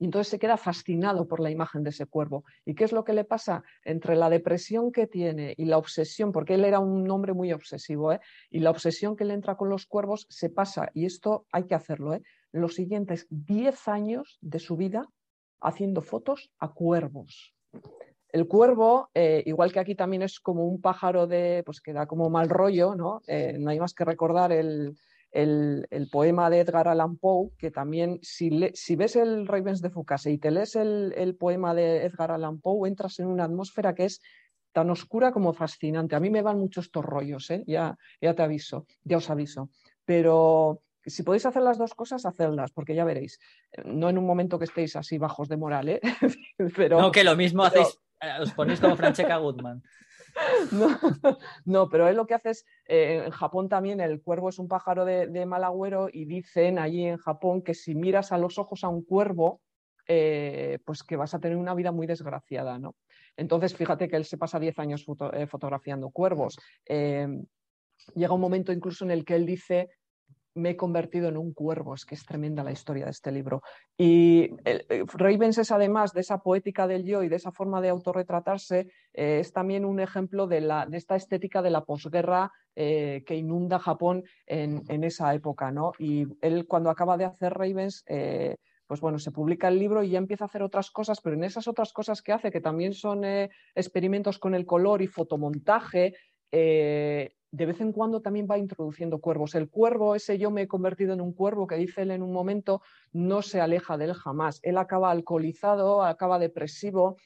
y 0.00 0.06
entonces 0.06 0.28
se 0.28 0.38
queda 0.38 0.56
fascinado 0.56 1.28
por 1.28 1.40
la 1.40 1.50
imagen 1.50 1.84
de 1.84 1.90
ese 1.90 2.06
cuervo. 2.06 2.44
¿Y 2.64 2.74
qué 2.74 2.84
es 2.84 2.92
lo 2.92 3.04
que 3.04 3.12
le 3.12 3.24
pasa? 3.24 3.62
Entre 3.84 4.16
la 4.16 4.30
depresión 4.30 4.92
que 4.92 5.06
tiene 5.06 5.54
y 5.58 5.66
la 5.66 5.76
obsesión, 5.76 6.32
porque 6.32 6.54
él 6.54 6.64
era 6.64 6.80
un 6.80 7.08
hombre 7.10 7.34
muy 7.34 7.52
obsesivo, 7.52 8.10
¿eh? 8.12 8.20
y 8.50 8.60
la 8.60 8.70
obsesión 8.70 9.14
que 9.14 9.26
le 9.26 9.34
entra 9.34 9.56
con 9.56 9.68
los 9.68 9.84
cuervos 9.84 10.26
se 10.30 10.48
pasa, 10.48 10.88
y 10.94 11.04
esto 11.04 11.44
hay 11.52 11.64
que 11.64 11.74
hacerlo, 11.74 12.14
¿eh? 12.14 12.22
los 12.50 12.74
siguientes 12.74 13.26
10 13.28 13.88
años 13.88 14.38
de 14.40 14.58
su 14.58 14.78
vida 14.78 15.06
haciendo 15.60 16.00
fotos 16.00 16.50
a 16.58 16.72
cuervos. 16.72 17.54
El 18.32 18.48
cuervo, 18.48 19.10
eh, 19.12 19.42
igual 19.44 19.70
que 19.70 19.80
aquí 19.80 19.94
también 19.94 20.22
es 20.22 20.40
como 20.40 20.64
un 20.64 20.80
pájaro 20.80 21.26
de, 21.26 21.62
pues 21.66 21.82
que 21.82 21.92
da 21.92 22.06
como 22.06 22.30
mal 22.30 22.48
rollo, 22.48 22.94
¿no? 22.94 23.20
Eh, 23.26 23.56
no 23.58 23.70
hay 23.70 23.78
más 23.78 23.92
que 23.92 24.04
recordar 24.04 24.50
el, 24.52 24.96
el, 25.32 26.08
poema 26.10 26.50
de 26.50 26.60
Edgar 26.60 26.88
Allan 26.88 27.16
Poe, 27.16 27.50
que 27.58 27.70
también, 27.70 28.18
si, 28.22 28.50
ves 28.96 29.16
el 29.16 29.46
Ravens 29.46 29.80
de 29.80 29.90
Foucault 29.90 30.26
y 30.26 30.38
te 30.38 30.50
lees 30.50 30.76
el, 30.76 31.36
poema 31.38 31.74
de 31.74 32.04
Edgar 32.04 32.32
Allan 32.32 32.60
Poe, 32.60 32.88
entras 32.88 33.18
en 33.20 33.26
una 33.26 33.44
atmósfera 33.44 33.94
que 33.94 34.06
es 34.06 34.20
tan 34.72 34.90
oscura 34.90 35.32
como 35.32 35.52
fascinante. 35.52 36.16
A 36.16 36.20
mí 36.20 36.30
me 36.30 36.42
van 36.42 36.58
muchos 36.58 36.86
estos 36.86 37.04
rollos, 37.04 37.50
¿eh? 37.50 37.64
ya, 37.66 37.96
ya 38.20 38.34
te 38.34 38.42
aviso, 38.42 38.86
ya 39.04 39.16
os 39.16 39.30
aviso. 39.30 39.70
Pero 40.04 40.82
si 41.04 41.22
podéis 41.22 41.46
hacer 41.46 41.62
las 41.62 41.78
dos 41.78 41.94
cosas, 41.94 42.26
hacedlas, 42.26 42.70
porque 42.72 42.94
ya 42.94 43.04
veréis. 43.04 43.38
No 43.84 44.08
en 44.08 44.18
un 44.18 44.26
momento 44.26 44.58
que 44.58 44.64
estéis 44.64 44.96
así 44.96 45.18
bajos 45.18 45.48
de 45.48 45.56
moral, 45.56 45.88
¿eh? 45.88 46.00
pero, 46.76 47.00
no, 47.00 47.10
que 47.10 47.24
lo 47.24 47.36
mismo 47.36 47.64
hacéis, 47.64 47.98
eh, 48.20 48.32
os 48.40 48.52
ponéis 48.52 48.80
como 48.80 48.96
Francesca 48.96 49.36
Goodman. 49.36 49.82
No, 51.64 51.88
pero 51.88 52.08
él 52.08 52.16
lo 52.16 52.26
que 52.26 52.34
hace 52.34 52.50
es, 52.50 52.64
eh, 52.92 53.22
en 53.24 53.30
Japón 53.30 53.68
también 53.68 54.00
el 54.00 54.20
cuervo 54.20 54.48
es 54.48 54.58
un 54.58 54.66
pájaro 54.66 55.04
de, 55.04 55.46
mal 55.46 55.62
agüero 55.62 56.08
y 56.12 56.24
dicen 56.24 56.76
allí 56.76 57.06
en 57.06 57.18
Japón 57.18 57.62
que 57.62 57.72
si 57.72 57.94
miras 57.94 58.32
a 58.32 58.38
los 58.38 58.58
ojos 58.58 58.82
a 58.82 58.88
un 58.88 59.04
cuervo, 59.04 59.60
eh, 60.08 60.80
pues 60.84 61.04
que 61.04 61.14
vas 61.14 61.32
a 61.32 61.38
tener 61.38 61.56
una 61.56 61.72
vida 61.74 61.92
muy 61.92 62.08
desgraciada, 62.08 62.80
¿no? 62.80 62.96
Entonces, 63.36 63.76
fíjate 63.76 64.08
que 64.08 64.16
él 64.16 64.24
se 64.24 64.38
pasa 64.38 64.58
10 64.58 64.76
años 64.80 65.06
eh, 65.34 65.46
fotografiando 65.46 66.10
cuervos. 66.10 66.58
llega 66.88 68.34
un 68.34 68.40
momento 68.40 68.72
incluso 68.72 69.04
en 69.04 69.12
el 69.12 69.24
que 69.24 69.36
él 69.36 69.46
dice 69.46 69.90
me 70.54 70.70
he 70.70 70.76
convertido 70.76 71.28
en 71.28 71.36
un 71.36 71.52
cuervo. 71.52 71.94
Es 71.94 72.04
que 72.04 72.14
es 72.14 72.24
tremenda 72.24 72.64
la 72.64 72.72
historia 72.72 73.04
de 73.04 73.10
este 73.10 73.32
libro. 73.32 73.62
Y 73.96 74.50
eh, 74.64 75.04
Ravens 75.14 75.58
es 75.58 75.70
además 75.70 76.12
de 76.12 76.20
esa 76.20 76.38
poética 76.38 76.86
del 76.86 77.04
yo 77.04 77.22
y 77.22 77.28
de 77.28 77.36
esa 77.36 77.52
forma 77.52 77.80
de 77.80 77.90
autorretratarse, 77.90 78.88
eh, 79.12 79.40
es 79.40 79.52
también 79.52 79.84
un 79.84 80.00
ejemplo 80.00 80.46
de, 80.46 80.60
la, 80.60 80.86
de, 80.86 80.96
esta 80.96 81.16
estética 81.16 81.62
de 81.62 81.70
la 81.70 81.84
posguerra 81.84 82.52
eh, 82.74 83.22
que 83.26 83.36
inunda 83.36 83.78
Japón 83.78 84.24
en, 84.46 84.82
en, 84.88 85.04
esa 85.04 85.34
época. 85.34 85.70
¿no? 85.70 85.92
Y 85.98 86.26
él 86.40 86.66
cuando 86.66 86.90
acaba 86.90 87.16
de 87.16 87.24
hacer 87.24 87.52
Ravens... 87.52 88.04
pues 88.86 89.00
bueno, 89.00 89.20
se 89.20 89.30
publica 89.30 89.68
el 89.68 89.78
libro 89.78 90.02
y 90.02 90.10
ya 90.10 90.18
empieza 90.18 90.44
a 90.44 90.48
hacer 90.48 90.64
otras 90.64 90.90
cosas, 90.90 91.20
pero 91.20 91.36
en 91.36 91.44
esas 91.44 91.68
otras 91.68 91.92
cosas 91.92 92.22
que 92.22 92.32
hace, 92.32 92.50
que 92.50 92.60
también 92.60 92.92
son 92.92 93.22
experimentos 93.72 94.40
con 94.40 94.52
el 94.52 94.66
color 94.66 95.00
y 95.00 95.06
fotomontaje, 95.06 96.14
de 97.52 97.66
vez 97.66 97.80
en 97.80 97.92
cuando 97.92 98.20
también 98.20 98.46
va 98.50 98.58
introduciendo 98.58 99.20
cuervos. 99.20 99.54
El 99.54 99.68
cuervo, 99.68 100.14
ese 100.14 100.38
yo 100.38 100.50
me 100.50 100.62
he 100.62 100.68
convertido 100.68 101.12
en 101.12 101.20
un 101.20 101.32
cuervo 101.32 101.66
que 101.66 101.76
dice 101.76 102.02
él 102.02 102.10
en 102.12 102.22
un 102.22 102.32
momento, 102.32 102.82
no 103.12 103.42
se 103.42 103.60
aleja 103.60 103.96
de 103.96 104.06
él 104.06 104.14
jamás. 104.14 104.60
Él 104.62 104.78
acaba 104.78 105.10
alcoholizado, 105.10 106.04
acaba 106.04 106.38
depresivo 106.38 107.16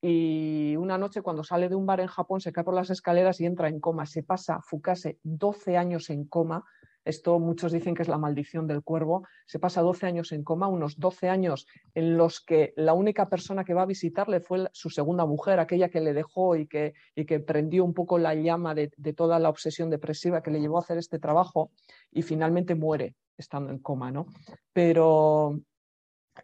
y 0.00 0.76
una 0.76 0.98
noche 0.98 1.22
cuando 1.22 1.44
sale 1.44 1.68
de 1.68 1.74
un 1.74 1.86
bar 1.86 2.00
en 2.00 2.08
Japón 2.08 2.40
se 2.40 2.52
cae 2.52 2.64
por 2.64 2.74
las 2.74 2.90
escaleras 2.90 3.40
y 3.40 3.46
entra 3.46 3.68
en 3.68 3.80
coma. 3.80 4.06
Se 4.06 4.22
pasa 4.22 4.60
Fukase 4.62 5.18
12 5.22 5.76
años 5.76 6.10
en 6.10 6.26
coma 6.26 6.64
esto 7.04 7.38
muchos 7.38 7.72
dicen 7.72 7.94
que 7.94 8.02
es 8.02 8.08
la 8.08 8.18
maldición 8.18 8.66
del 8.66 8.82
cuervo. 8.82 9.26
Se 9.46 9.58
pasa 9.58 9.82
12 9.82 10.06
años 10.06 10.32
en 10.32 10.42
coma, 10.42 10.68
unos 10.68 10.98
12 10.98 11.28
años 11.28 11.66
en 11.94 12.16
los 12.16 12.40
que 12.40 12.72
la 12.76 12.94
única 12.94 13.28
persona 13.28 13.64
que 13.64 13.74
va 13.74 13.82
a 13.82 13.86
visitarle 13.86 14.40
fue 14.40 14.68
su 14.72 14.90
segunda 14.90 15.26
mujer, 15.26 15.60
aquella 15.60 15.88
que 15.88 16.00
le 16.00 16.14
dejó 16.14 16.56
y 16.56 16.66
que, 16.66 16.94
y 17.14 17.26
que 17.26 17.40
prendió 17.40 17.84
un 17.84 17.94
poco 17.94 18.18
la 18.18 18.34
llama 18.34 18.74
de, 18.74 18.88
toda 19.14 19.38
la 19.38 19.50
obsesión 19.50 19.90
depresiva 19.90 20.42
que 20.42 20.50
le 20.50 20.60
llevó 20.60 20.78
a 20.78 20.80
hacer 20.80 20.98
este 20.98 21.18
trabajo 21.18 21.70
y 22.10 22.22
finalmente 22.22 22.74
muere 22.74 23.14
estando 23.36 23.70
en 23.70 23.78
coma, 23.80 24.10
¿no? 24.10 24.26
Pero 24.72 25.60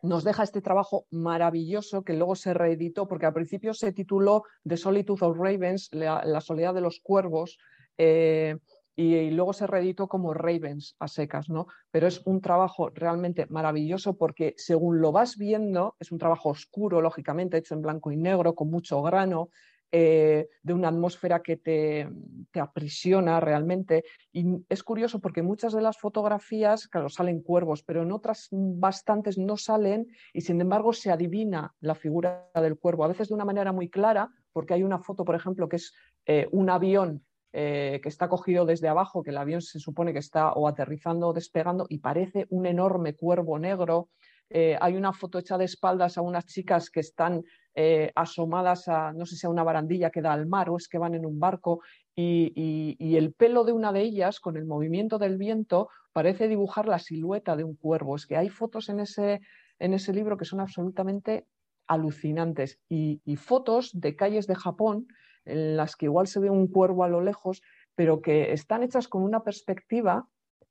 nos 0.02 0.24
deja 0.24 0.42
este 0.42 0.60
trabajo 0.60 1.06
maravilloso 1.10 2.04
que 2.04 2.12
luego 2.12 2.36
se 2.36 2.54
reeditó, 2.54 3.08
porque 3.08 3.26
al 3.26 3.32
principio 3.32 3.74
se 3.74 3.92
tituló 3.92 4.44
The 4.66 4.76
Solitude 4.76 5.24
of 5.24 5.36
Ravens, 5.36 5.88
la, 5.92 6.40
soledad 6.40 6.74
de 6.74 6.80
los 6.80 7.00
cuervos. 7.00 7.58
Eh, 7.98 8.56
y, 8.96 9.30
luego 9.30 9.52
se 9.52 9.66
reeditó 9.66 10.08
como 10.08 10.34
Ravens 10.34 10.96
a 10.98 11.08
secas, 11.08 11.48
¿no? 11.48 11.66
Pero 11.90 12.06
es 12.06 12.22
un 12.26 12.40
trabajo 12.40 12.90
realmente 12.90 13.46
maravilloso 13.46 14.16
porque 14.16 14.54
según 14.56 15.00
lo 15.00 15.12
vas 15.12 15.36
viendo, 15.36 15.96
es 15.98 16.12
un 16.12 16.18
trabajo 16.18 16.50
oscuro, 16.50 17.00
lógicamente, 17.00 17.56
hecho 17.56 17.74
en 17.74 17.82
blanco 17.82 18.12
y 18.12 18.16
negro, 18.16 18.54
con 18.54 18.70
mucho 18.70 19.00
grano, 19.02 19.50
eh, 19.92 20.48
de 20.62 20.72
una 20.72 20.86
atmósfera 20.86 21.42
que 21.42 21.56
te, 21.56 22.08
aprisiona 22.54 23.40
realmente. 23.40 24.04
Y 24.32 24.44
es 24.68 24.84
curioso 24.84 25.18
porque 25.20 25.42
muchas 25.42 25.72
de 25.72 25.82
las 25.82 25.98
fotografías, 25.98 26.86
claro, 26.86 27.08
salen 27.08 27.42
cuervos, 27.42 27.82
pero 27.82 28.02
en 28.02 28.12
otras 28.12 28.48
bastantes 28.52 29.36
no 29.36 29.56
salen 29.56 30.06
y 30.32 30.42
sin 30.42 30.60
embargo 30.60 30.92
se 30.92 31.10
adivina 31.10 31.74
la 31.80 31.96
figura 31.96 32.48
del 32.54 32.78
cuervo, 32.78 33.04
a 33.04 33.08
veces 33.08 33.28
de 33.28 33.34
una 33.34 33.44
manera 33.44 33.72
muy 33.72 33.88
clara, 33.88 34.30
porque 34.52 34.74
hay 34.74 34.84
una 34.84 35.00
foto, 35.00 35.24
por 35.24 35.34
ejemplo, 35.34 35.68
que 35.68 35.76
es 35.76 35.92
eh, 36.26 36.48
un 36.52 36.70
avión 36.70 37.24
eh, 37.52 37.98
que 38.00 38.08
está 38.08 38.28
cogido 38.28 38.64
desde 38.64 38.86
abajo, 38.86 39.24
que 39.24 39.30
el 39.30 39.36
avión 39.36 39.60
se 39.60 39.80
supone 39.80 40.12
que 40.12 40.20
está 40.20 40.52
o 40.52 40.68
aterrizando 40.68 41.26
o 41.26 41.32
despegando 41.32 41.84
y 41.88 41.98
parece 41.98 42.46
un 42.50 42.64
enorme 42.64 43.14
cuervo 43.16 43.58
negro. 43.58 44.08
Eh, 44.50 44.78
hay 44.80 44.96
una 44.96 45.12
foto 45.12 45.40
hecha 45.40 45.58
de 45.58 45.64
espaldas 45.64 46.16
a 46.16 46.22
unas 46.22 46.46
chicas 46.46 46.90
que 46.90 47.00
están 47.00 47.42
eh, 47.74 48.12
asomadas 48.14 48.86
a, 48.86 49.12
no 49.12 49.26
sé 49.26 49.34
si 49.34 49.48
a 49.48 49.50
una 49.50 49.64
barandilla 49.64 50.10
que 50.10 50.22
da 50.22 50.32
al 50.32 50.46
mar 50.46 50.70
o 50.70 50.76
es 50.76 50.86
que 50.86 50.98
van 50.98 51.16
en 51.16 51.26
un 51.26 51.40
barco 51.40 51.80
y, 52.14 53.16
el 53.16 53.32
pelo 53.32 53.64
de 53.64 53.72
una 53.72 53.92
de 53.92 54.02
ellas 54.02 54.38
con 54.38 54.56
el 54.56 54.64
movimiento 54.64 55.18
del 55.18 55.36
viento 55.36 55.88
parece 56.12 56.46
dibujar 56.46 56.86
la 56.86 57.00
silueta 57.00 57.56
de 57.56 57.64
un 57.64 57.74
cuervo. 57.74 58.14
Es 58.14 58.26
que 58.26 58.36
hay 58.36 58.48
fotos 58.48 58.88
en 58.90 59.00
ese, 59.00 59.40
en 59.80 59.94
ese 59.94 60.12
libro 60.12 60.36
que 60.36 60.44
son 60.44 60.60
absolutamente 60.60 61.46
alucinantes 61.88 62.78
y 62.88 63.36
fotos 63.36 63.90
de 63.92 64.14
calles 64.14 64.46
de 64.46 64.54
Japón 64.54 65.08
en 65.44 65.76
las 65.76 65.96
que 65.96 66.06
igual 66.06 66.26
se 66.26 66.40
ve 66.40 66.50
un 66.50 66.68
cuervo 66.68 67.04
a 67.04 67.08
lo 67.08 67.20
lejos, 67.20 67.62
pero 67.94 68.20
que 68.20 68.52
están 68.52 68.82
hechas 68.82 69.08
con 69.08 69.22
una 69.22 69.42
perspectiva 69.42 70.28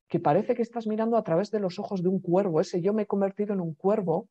que 0.08 0.20
parece 0.20 0.56
que 0.56 0.62
estás 0.62 0.88
mirando 0.88 1.18
a 1.18 1.24
través 1.24 1.52
de 1.52 1.60
los 1.60 1.78
ojos 1.80 2.02
de 2.02 2.10
un 2.10 2.20
cuervo. 2.20 2.60
Ese 2.62 2.82
yo 2.82 2.94
me 2.94 3.04
he 3.04 3.08
convertido 3.08 3.54
en 3.54 3.62
un 3.62 3.76
cuervo 3.76 4.28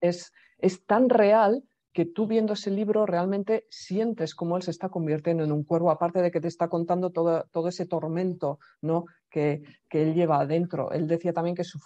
es, 0.00 0.32
es 0.58 0.86
tan 0.86 1.08
real 1.08 1.64
que 1.92 2.04
tú 2.04 2.26
viendo 2.26 2.54
ese 2.54 2.70
libro 2.70 3.06
realmente 3.06 3.66
sientes 3.70 4.34
cómo 4.34 4.56
él 4.56 4.62
se 4.62 4.72
está 4.72 4.88
convirtiendo 4.88 5.44
en 5.44 5.52
un 5.52 5.62
cuervo, 5.62 5.90
aparte 5.90 6.20
de 6.20 6.32
que 6.32 6.40
te 6.40 6.48
está 6.48 6.68
contando 6.68 7.10
todo, 7.10 7.44
todo 7.52 7.68
ese 7.68 7.86
tormento 7.86 8.58
¿no? 8.82 9.04
que, 9.30 9.62
que, 9.88 10.02
él 10.02 10.14
lleva 10.14 10.40
adentro. 10.40 10.90
Él 10.90 11.06
decía 11.06 11.32
también 11.32 11.54
que, 11.54 11.62
su 11.62 11.78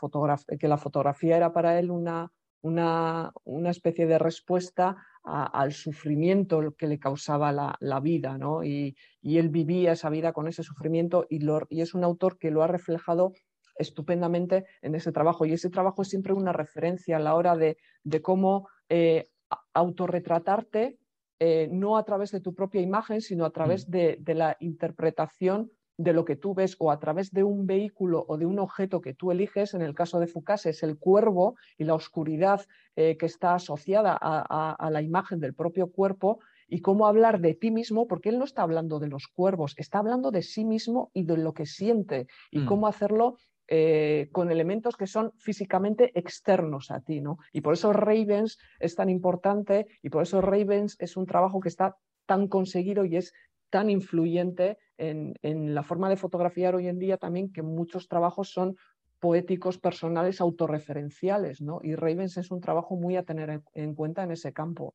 que 0.59 0.69
la 0.69 0.79
fotografía 0.79 1.37
era 1.37 1.53
para 1.53 1.79
él 1.79 1.91
una, 1.91 2.33
una, 2.61 3.33
una 3.45 3.71
especie 3.71 4.07
de 4.07 4.19
respuesta 4.19 4.97
al 5.23 5.73
sufrimiento 5.73 6.75
que 6.77 6.87
le 6.87 6.99
causaba 6.99 7.53
la, 7.53 8.01
vida, 8.01 8.39
¿no? 8.39 8.65
Y, 8.65 8.97
él 9.23 9.51
vivía 9.51 9.93
esa 9.93 10.09
vida 10.09 10.33
con 10.33 10.49
ese 10.49 10.63
sufrimiento 10.63 11.27
y, 11.29 11.41
y 11.69 11.81
es 11.83 11.95
un 11.95 12.05
autor 12.05 12.39
que 12.39 12.51
lo 12.51 12.63
ha 12.63 12.67
reflejado 12.67 13.33
estupendamente 13.79 14.67
en 14.83 14.95
ese 14.95 15.13
trabajo. 15.13 15.47
Y 15.47 15.53
ese 15.53 15.71
trabajo 15.71 16.03
es 16.03 16.09
siempre 16.09 16.33
una 16.33 16.53
referencia 16.53 17.17
a 17.17 17.21
la 17.21 17.35
hora 17.35 17.57
de, 17.57 17.79
cómo 18.23 18.69
eh, 18.89 19.31
autorretratarte, 19.73 20.99
eh, 21.41 21.69
no 21.71 21.97
a 21.97 22.05
través 22.05 22.33
de 22.33 22.41
tu 22.41 22.55
propia 22.55 22.81
imagen, 22.81 23.21
sino 23.21 23.45
a 23.45 23.51
través 23.51 23.89
mm. 23.89 23.91
de, 23.91 24.35
la 24.35 24.57
interpretación 24.61 25.71
de 25.99 26.13
lo 26.13 26.25
que 26.25 26.37
tú 26.37 26.55
ves 26.55 26.77
o 26.79 26.91
a 26.93 27.01
través 27.01 27.33
de 27.33 27.43
un 27.43 27.67
vehículo 27.67 28.25
o 28.29 28.39
de 28.39 28.47
un 28.47 28.61
objeto 28.61 29.01
que 29.01 29.15
tú 29.15 29.33
eliges, 29.33 29.75
en 29.75 29.83
el 29.83 29.95
caso 29.95 30.21
de 30.21 30.29
Foucault 30.29 30.65
es 30.67 30.83
el 30.85 30.97
cuervo 30.97 31.57
y 31.77 31.85
la 31.85 31.95
oscuridad 31.95 32.65
eh, 32.95 33.17
que 33.17 33.27
está 33.27 33.55
asociada 33.55 34.17
a, 34.21 34.91
la 34.91 35.03
imagen 35.03 35.41
del 35.41 35.55
propio 35.55 35.91
cuerpo 35.91 36.39
y 36.69 36.81
cómo 36.81 37.07
hablar 37.07 37.41
de 37.41 37.55
ti 37.55 37.73
mismo, 37.73 38.07
porque 38.07 38.29
él 38.29 38.39
no 38.39 38.45
está 38.45 38.63
hablando 38.63 39.01
de 39.01 39.09
los 39.09 39.27
cuervos, 39.27 39.75
está 39.77 39.99
hablando 39.99 40.31
de 40.31 40.43
sí 40.43 40.65
mismo 40.65 41.11
y 41.15 41.25
de 41.25 41.37
lo 41.37 41.53
que 41.53 41.67
siente 41.67 42.29
y 42.53 42.61
mm. 42.61 42.67
cómo 42.67 42.87
hacerlo 42.87 43.37
eh, 43.67 44.29
con 44.31 44.53
elementos 44.53 44.97
que 44.97 45.07
son 45.07 45.33
físicamente 45.39 46.17
externos 46.19 46.91
a 46.93 47.01
ti, 47.01 47.21
¿no? 47.21 47.39
Y 47.53 47.61
por 47.61 47.75
eso 47.75 47.93
Ravens 47.93 48.57
es 48.79 48.95
tan 48.95 49.11
importante 49.11 49.89
y 50.01 50.11
por 50.11 50.23
eso 50.23 50.41
Ravens 50.41 50.97
es 51.01 51.17
un 51.17 51.27
trabajo 51.27 51.61
que 51.61 51.69
está 51.69 51.97
tan 52.29 52.47
conseguido 52.47 53.05
y 53.05 53.17
es 53.17 53.33
tan 53.71 53.91
influyente 53.91 54.79
en, 54.97 55.35
la 55.75 55.83
forma 55.83 56.09
de 56.09 56.17
fotografiar 56.17 56.75
hoy 56.75 56.89
en 56.89 56.99
día 56.99 57.17
también 57.17 57.53
que 57.53 57.63
muchos 57.63 58.09
trabajos 58.09 58.51
son 58.51 58.77
poéticos, 59.19 59.79
personales, 59.79 60.41
autorreferenciales, 60.41 61.61
¿no? 61.61 61.81
Y 61.83 61.95
Ravens 61.95 62.37
es 62.37 62.51
un 62.51 62.61
trabajo 62.61 62.97
muy 62.97 63.17
a 63.17 63.25
tener 63.25 63.63
en, 63.75 63.95
cuenta 63.95 64.23
en 64.23 64.31
ese 64.31 64.53
campo. 64.53 64.95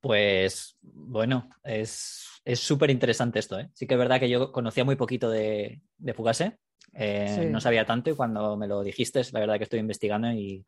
Pues 0.00 0.76
bueno, 0.82 1.48
es 1.62 2.26
súper 2.54 2.90
interesante 2.90 3.38
esto, 3.38 3.58
¿eh? 3.58 3.70
Sí 3.74 3.86
que 3.86 3.94
es 3.94 3.98
verdad 3.98 4.18
que 4.18 4.28
yo 4.28 4.50
conocía 4.50 4.84
muy 4.84 4.96
poquito 4.96 5.30
de, 5.30 5.82
de 5.98 6.14
Fugase, 6.14 6.58
eh, 6.94 7.48
no 7.50 7.60
sabía 7.60 7.86
tanto 7.86 8.10
y 8.10 8.14
cuando 8.14 8.56
me 8.56 8.66
lo 8.66 8.82
dijiste, 8.82 9.22
la 9.32 9.40
verdad 9.40 9.56
que 9.56 9.64
estoy 9.64 9.80
investigando 9.80 10.30
y, 10.32 10.64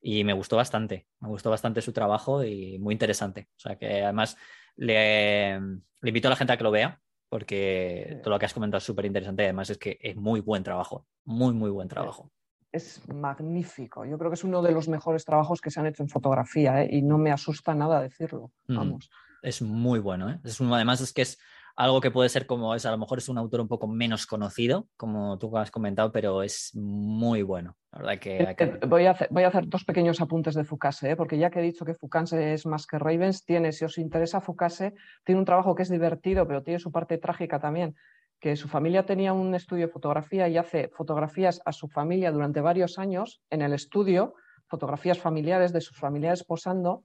y 0.00 0.24
me 0.24 0.32
gustó 0.32 0.56
bastante, 0.56 1.06
me 1.20 1.28
gustó 1.28 1.50
bastante 1.50 1.82
su 1.82 1.92
trabajo 1.92 2.42
y 2.44 2.78
muy 2.78 2.94
interesante. 2.94 3.48
O 3.56 3.60
sea 3.60 3.76
que 3.76 4.02
además 4.02 4.36
le, 4.76 5.60
invito 6.02 6.28
a 6.28 6.30
la 6.30 6.36
gente 6.36 6.52
a 6.52 6.56
que 6.56 6.64
lo 6.64 6.70
vea, 6.70 7.00
porque 7.28 8.20
todo 8.22 8.34
lo 8.34 8.38
que 8.38 8.46
has 8.46 8.54
comentado 8.54 8.78
es 8.78 8.84
súper 8.84 9.04
interesante. 9.04 9.44
Además, 9.44 9.70
es 9.70 9.78
que 9.78 9.98
es 10.00 10.16
muy 10.16 10.40
buen 10.40 10.62
trabajo, 10.62 11.06
muy, 11.24 11.54
muy 11.54 11.70
buen 11.70 11.88
trabajo. 11.88 12.32
Es 12.72 13.02
magnífico. 13.08 14.04
Yo 14.04 14.18
creo 14.18 14.30
que 14.30 14.34
es 14.34 14.44
uno 14.44 14.62
de 14.62 14.72
los 14.72 14.88
mejores 14.88 15.24
trabajos 15.24 15.60
que 15.60 15.70
se 15.70 15.80
han 15.80 15.86
hecho 15.86 16.02
en 16.02 16.08
fotografía 16.08 16.82
¿eh? 16.82 16.88
y 16.90 17.02
no 17.02 17.18
me 17.18 17.30
asusta 17.30 17.74
nada 17.74 18.00
decirlo. 18.00 18.52
Mm. 18.68 18.76
Vamos. 18.76 19.10
Es 19.42 19.62
muy 19.62 19.98
bueno. 19.98 20.30
¿eh? 20.30 20.40
Es 20.44 20.60
además, 20.60 21.00
es 21.00 21.12
que 21.12 21.22
es 21.22 21.38
algo 21.76 22.00
que 22.00 22.10
puede 22.10 22.28
ser 22.28 22.46
como 22.46 22.74
es, 22.74 22.86
a 22.86 22.90
lo 22.90 22.98
mejor 22.98 23.18
es 23.18 23.28
un 23.28 23.38
autor 23.38 23.60
un 23.60 23.68
poco 23.68 23.86
menos 23.86 24.26
conocido, 24.26 24.88
como 24.96 25.38
tú 25.38 25.56
has 25.56 25.70
comentado, 25.70 26.12
pero 26.12 26.42
es 26.42 26.70
muy 26.74 27.42
bueno. 27.42 27.76
que, 28.20 28.38
eh, 28.38 28.56
eh, 28.58 28.80
Voy, 28.86 29.06
a 29.06 29.12
hacer, 29.12 29.28
voy, 29.30 29.44
a 29.44 29.48
hacer, 29.48 29.68
dos 29.68 29.84
pequeños 29.84 30.20
apuntes 30.20 30.54
de 30.54 30.64
Foucasse, 30.64 31.10
¿eh? 31.10 31.16
porque 31.16 31.38
ya 31.38 31.50
que 31.50 31.60
he 31.60 31.62
dicho 31.62 31.84
que 31.84 31.94
Foucasse 31.94 32.52
es 32.52 32.66
más 32.66 32.86
que 32.86 32.98
Ravens, 32.98 33.44
tiene, 33.44 33.72
si 33.72 33.84
os 33.84 33.98
interesa 33.98 34.40
Foucasse, 34.40 34.94
tiene 35.24 35.38
un 35.38 35.44
trabajo 35.44 35.74
que 35.74 35.82
es 35.82 35.90
divertido, 35.90 36.46
pero 36.46 36.62
tiene 36.62 36.78
su 36.78 36.92
parte 36.92 37.18
trágica 37.18 37.60
también, 37.60 37.94
que 38.40 38.56
su 38.56 38.68
familia 38.68 39.06
tenía 39.06 39.32
un 39.32 39.54
estudio 39.54 39.86
de 39.86 39.92
fotografía 39.92 40.48
y 40.48 40.56
hace 40.56 40.88
fotografías 40.88 41.60
a 41.64 41.72
su 41.72 41.88
familia 41.88 42.32
durante 42.32 42.60
varios 42.60 42.98
años 42.98 43.42
en 43.50 43.62
el 43.62 43.72
estudio, 43.72 44.34
fotografías 44.66 45.18
familiares 45.18 45.72
de 45.72 45.80
sus 45.80 45.98
familiares 45.98 46.44
posando, 46.44 47.04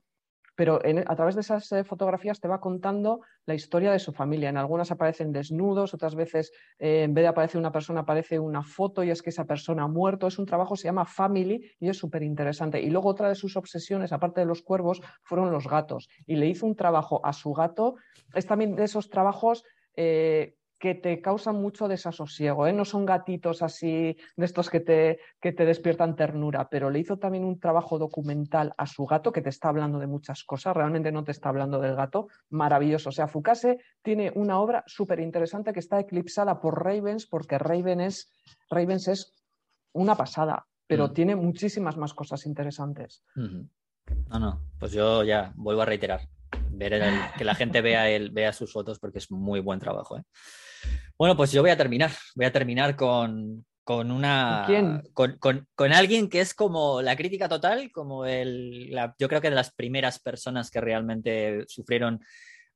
pero 0.56 0.80
a 1.06 1.16
través 1.16 1.34
de 1.34 1.42
esas 1.42 1.70
eh, 1.72 1.84
fotografías 1.84 2.40
te 2.40 2.48
va 2.48 2.60
contando 2.60 3.20
la 3.44 3.54
historia 3.54 3.92
de 3.92 3.98
su 3.98 4.12
familia. 4.12 4.48
En 4.48 4.56
algunas 4.56 4.90
aparecen 4.90 5.30
desnudos, 5.30 5.92
otras 5.94 6.14
veces 6.14 6.50
eh, 6.78 7.02
en 7.02 7.14
vez 7.14 7.24
de 7.24 7.28
aparecer 7.28 7.58
una 7.58 7.70
persona 7.70 8.00
aparece 8.00 8.38
una 8.38 8.62
foto 8.62 9.04
y 9.04 9.10
es 9.10 9.22
que 9.22 9.30
esa 9.30 9.44
persona 9.44 9.84
ha 9.84 9.88
muerto. 9.88 10.26
Es 10.26 10.38
un 10.38 10.46
trabajo, 10.46 10.74
se 10.74 10.88
llama 10.88 11.04
Family 11.04 11.70
y 11.78 11.90
es 11.90 11.98
súper 11.98 12.22
interesante. 12.22 12.80
Y 12.80 12.88
luego 12.88 13.10
otra 13.10 13.28
de 13.28 13.34
sus 13.34 13.56
obsesiones, 13.56 14.12
aparte 14.12 14.40
de 14.40 14.46
los 14.46 14.62
cuervos, 14.62 15.02
fueron 15.22 15.50
los 15.52 15.68
gatos. 15.68 16.08
Y 16.26 16.36
le 16.36 16.46
hizo 16.46 16.66
un 16.66 16.74
trabajo 16.74 17.20
a 17.24 17.34
su 17.34 17.52
gato. 17.52 17.96
Es 18.34 18.46
también 18.46 18.74
de 18.74 18.84
esos 18.84 19.10
trabajos 19.10 19.62
eh, 19.94 20.56
que 20.78 20.94
te 20.94 21.20
causan 21.20 21.56
mucho 21.56 21.88
desasosiego. 21.88 22.66
¿eh? 22.66 22.72
No 22.72 22.84
son 22.84 23.06
gatitos 23.06 23.62
así 23.62 24.16
de 24.36 24.44
estos 24.44 24.68
que 24.68 24.80
te, 24.80 25.20
que 25.40 25.52
te 25.52 25.64
despiertan 25.64 26.16
ternura, 26.16 26.68
pero 26.68 26.90
le 26.90 26.98
hizo 26.98 27.18
también 27.18 27.44
un 27.44 27.58
trabajo 27.58 27.98
documental 27.98 28.74
a 28.76 28.86
su 28.86 29.06
gato 29.06 29.32
que 29.32 29.42
te 29.42 29.48
está 29.48 29.68
hablando 29.68 29.98
de 29.98 30.06
muchas 30.06 30.44
cosas. 30.44 30.76
Realmente 30.76 31.12
no 31.12 31.24
te 31.24 31.32
está 31.32 31.48
hablando 31.48 31.80
del 31.80 31.96
gato. 31.96 32.28
Maravilloso. 32.50 33.08
O 33.08 33.12
sea, 33.12 33.28
Fukase 33.28 33.78
tiene 34.02 34.32
una 34.34 34.60
obra 34.60 34.84
súper 34.86 35.20
interesante 35.20 35.72
que 35.72 35.80
está 35.80 35.98
eclipsada 36.00 36.60
por 36.60 36.84
Ravens 36.84 37.26
porque 37.26 37.58
Ravens 37.58 38.28
es, 39.08 39.32
una 39.96 40.14
pasada, 40.14 40.66
pero 40.86 41.08
mm. 41.08 41.12
tiene 41.14 41.36
muchísimas 41.36 41.96
más 41.96 42.12
cosas 42.12 42.44
interesantes. 42.46 43.24
No, 43.34 44.38
no, 44.38 44.60
pues 44.78 44.92
yo 44.92 45.24
ya 45.24 45.52
vuelvo 45.56 45.82
a 45.82 45.86
reiterar. 45.86 46.28
Ver 46.76 47.02
que 47.38 47.44
la 47.44 47.54
gente 47.54 47.80
vea, 47.80 48.08
el, 48.10 48.30
vea 48.30 48.52
sus 48.52 48.72
fotos 48.72 48.98
porque 48.98 49.18
es 49.18 49.30
muy 49.30 49.60
buen 49.60 49.80
trabajo. 49.80 50.18
¿eh? 50.18 50.22
Bueno, 51.18 51.36
pues 51.36 51.52
yo 51.52 51.62
voy 51.62 51.70
a 51.70 51.76
terminar. 51.76 52.12
Voy 52.34 52.46
a 52.46 52.52
terminar 52.52 52.96
con, 52.96 53.64
una. 53.86 54.64
¿Quién? 54.66 55.02
Con, 55.12 55.92
alguien 55.92 56.28
que 56.28 56.40
es 56.40 56.54
como 56.54 57.00
la 57.00 57.16
crítica 57.16 57.48
total, 57.48 57.90
como 57.92 58.26
el. 58.26 58.94
yo 59.18 59.28
creo 59.28 59.40
que 59.40 59.50
de 59.50 59.56
las 59.56 59.72
primeras 59.72 60.18
personas 60.18 60.70
que 60.70 60.80
realmente 60.80 61.64
sufrieron, 61.68 62.20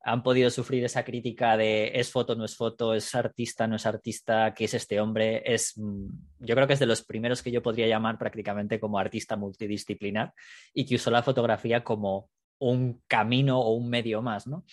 han 0.02 0.22
podido 0.22 0.48
sufrir 0.48 0.85
esa 0.85 1.05
crítica 1.05 1.56
de 1.59 1.93
es 1.94 2.10
foto, 2.10 2.35
no 2.35 2.47
es 2.47 2.56
foto, 2.56 2.94
es 2.94 3.14
artista, 3.14 3.66
no 3.66 3.77
es 3.77 3.85
artista, 3.85 4.55
qué 4.55 4.64
es 4.64 4.74
este 4.74 4.98
hombre. 5.01 5.43
Es, 5.44 5.74
mm, 5.77 6.06
yo 6.39 6.55
creo 6.55 6.66
que 6.66 6.72
es 6.72 6.78
de 6.81 6.86
los 6.86 7.02
primeros 7.02 7.43
que 7.43 7.51
yo 7.51 7.62
podría 7.62 7.86
llamar 7.86 8.16
prácticamente 8.16 8.81
como 8.81 8.98
artista 8.98 9.36
multidisciplinar 9.36 10.32
y 10.72 10.86
que 10.86 10.94
usó 10.94 11.10
la 11.10 11.22
fotografía 11.22 11.85
como 11.85 12.31
un 12.61 13.03
camino 13.09 13.59
o 13.61 13.74
un 13.74 13.91
medio 13.91 14.23
más, 14.23 14.47
¿no? 14.47 14.65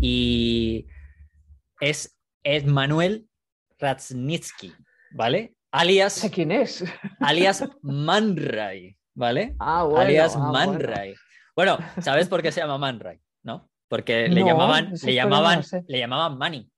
Y 0.00 0.86
es 1.80 2.16
es 2.44 2.64
Manuel 2.64 3.28
¿vale? 5.12 5.54
Alias. 5.72 6.28
¿Quién 6.32 6.52
es? 6.52 6.84
Alias 7.20 7.64
Man 7.82 8.36
Ray, 8.36 8.96
¿vale? 9.14 9.56
Ah, 9.58 9.84
bueno. 9.84 10.00
Alias 10.00 10.36
ah, 10.36 10.52
Man 10.52 10.78
Ray. 10.78 11.14
Bueno. 11.56 11.78
¿sabes 12.00 12.28
por 12.28 12.42
qué 12.42 12.52
se 12.52 12.60
llama 12.60 12.78
Man 12.78 13.00
Ray? 13.00 13.20
¿No? 13.42 13.68
Porque 13.88 14.28
le 14.28 14.44
llamaban, 14.44 14.92
le 15.02 15.14
llamaban, 15.14 15.62
le 15.86 15.98
llamaban 15.98 16.38
Manny. 16.38 16.70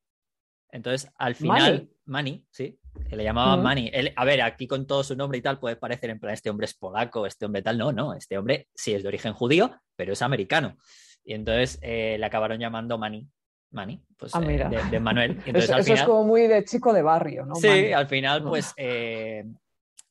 Entonces, 0.70 1.08
al 1.16 1.36
final, 1.36 1.88
Manny, 2.06 2.44
sí, 2.50 2.80
le 3.10 3.24
llamaban 3.24 3.62
Manny. 3.62 3.90
a 4.14 4.24
ver, 4.24 4.42
aquí 4.42 4.66
con 4.66 4.86
todo 4.86 5.04
su 5.04 5.16
nombre 5.16 5.38
y 5.38 5.42
tal 5.42 5.58
puede 5.58 5.76
parecer 5.76 6.10
en 6.10 6.18
plan, 6.18 6.34
este 6.34 6.50
hombre 6.50 6.66
es 6.66 6.74
polaco, 6.74 7.26
este 7.26 7.46
hombre 7.46 7.62
tal. 7.62 7.78
No, 7.78 7.92
no, 7.92 8.14
este 8.14 8.38
hombre 8.38 8.68
sí 8.74 8.94
es 8.94 9.02
de 9.02 9.08
origen 9.08 9.32
judío, 9.32 9.80
pero 9.96 10.12
es 10.12 10.22
americano. 10.22 10.76
Y 11.24 11.34
entonces 11.34 11.78
eh, 11.82 12.16
le 12.18 12.26
acabaron 12.26 12.58
llamando 12.58 12.98
Manny 12.98 13.26
Mani, 13.74 14.00
pues 14.16 14.34
ah, 14.34 14.40
eh, 14.42 14.68
de, 14.90 15.00
Manuel. 15.00 15.42
eso, 15.46 15.76
es 15.76 16.02
como 16.04 16.24
muy 16.24 16.46
de 16.46 16.64
chico 16.64 16.92
de 16.92 17.02
barrio, 17.02 17.44
¿no? 17.44 17.56
Sí, 17.56 17.92
al 17.92 18.06
final, 18.06 18.42
pues. 18.42 18.72
Eh, 18.76 19.44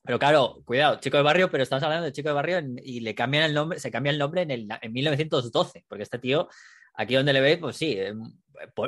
pero 0.02 0.18
claro, 0.18 0.60
cuidado, 0.66 1.00
chico 1.00 1.16
de 1.16 1.22
barrio, 1.22 1.50
pero 1.50 1.62
estamos 1.62 1.82
hablando 1.82 2.04
de 2.04 2.12
chico 2.12 2.28
de 2.28 2.34
barrio 2.34 2.60
y 2.82 3.00
le 3.00 3.14
cambian 3.14 3.44
el 3.44 3.54
nombre, 3.54 3.80
se 3.80 3.90
cambia 3.90 4.12
el 4.12 4.18
nombre 4.18 4.42
en, 4.42 4.50
el, 4.50 4.68
en 4.82 4.92
1912, 4.92 5.86
porque 5.88 6.02
este 6.02 6.18
tío, 6.18 6.46
aquí 6.94 7.14
donde 7.14 7.32
le 7.32 7.40
veis, 7.40 7.56
pues 7.56 7.76
sí, 7.76 7.98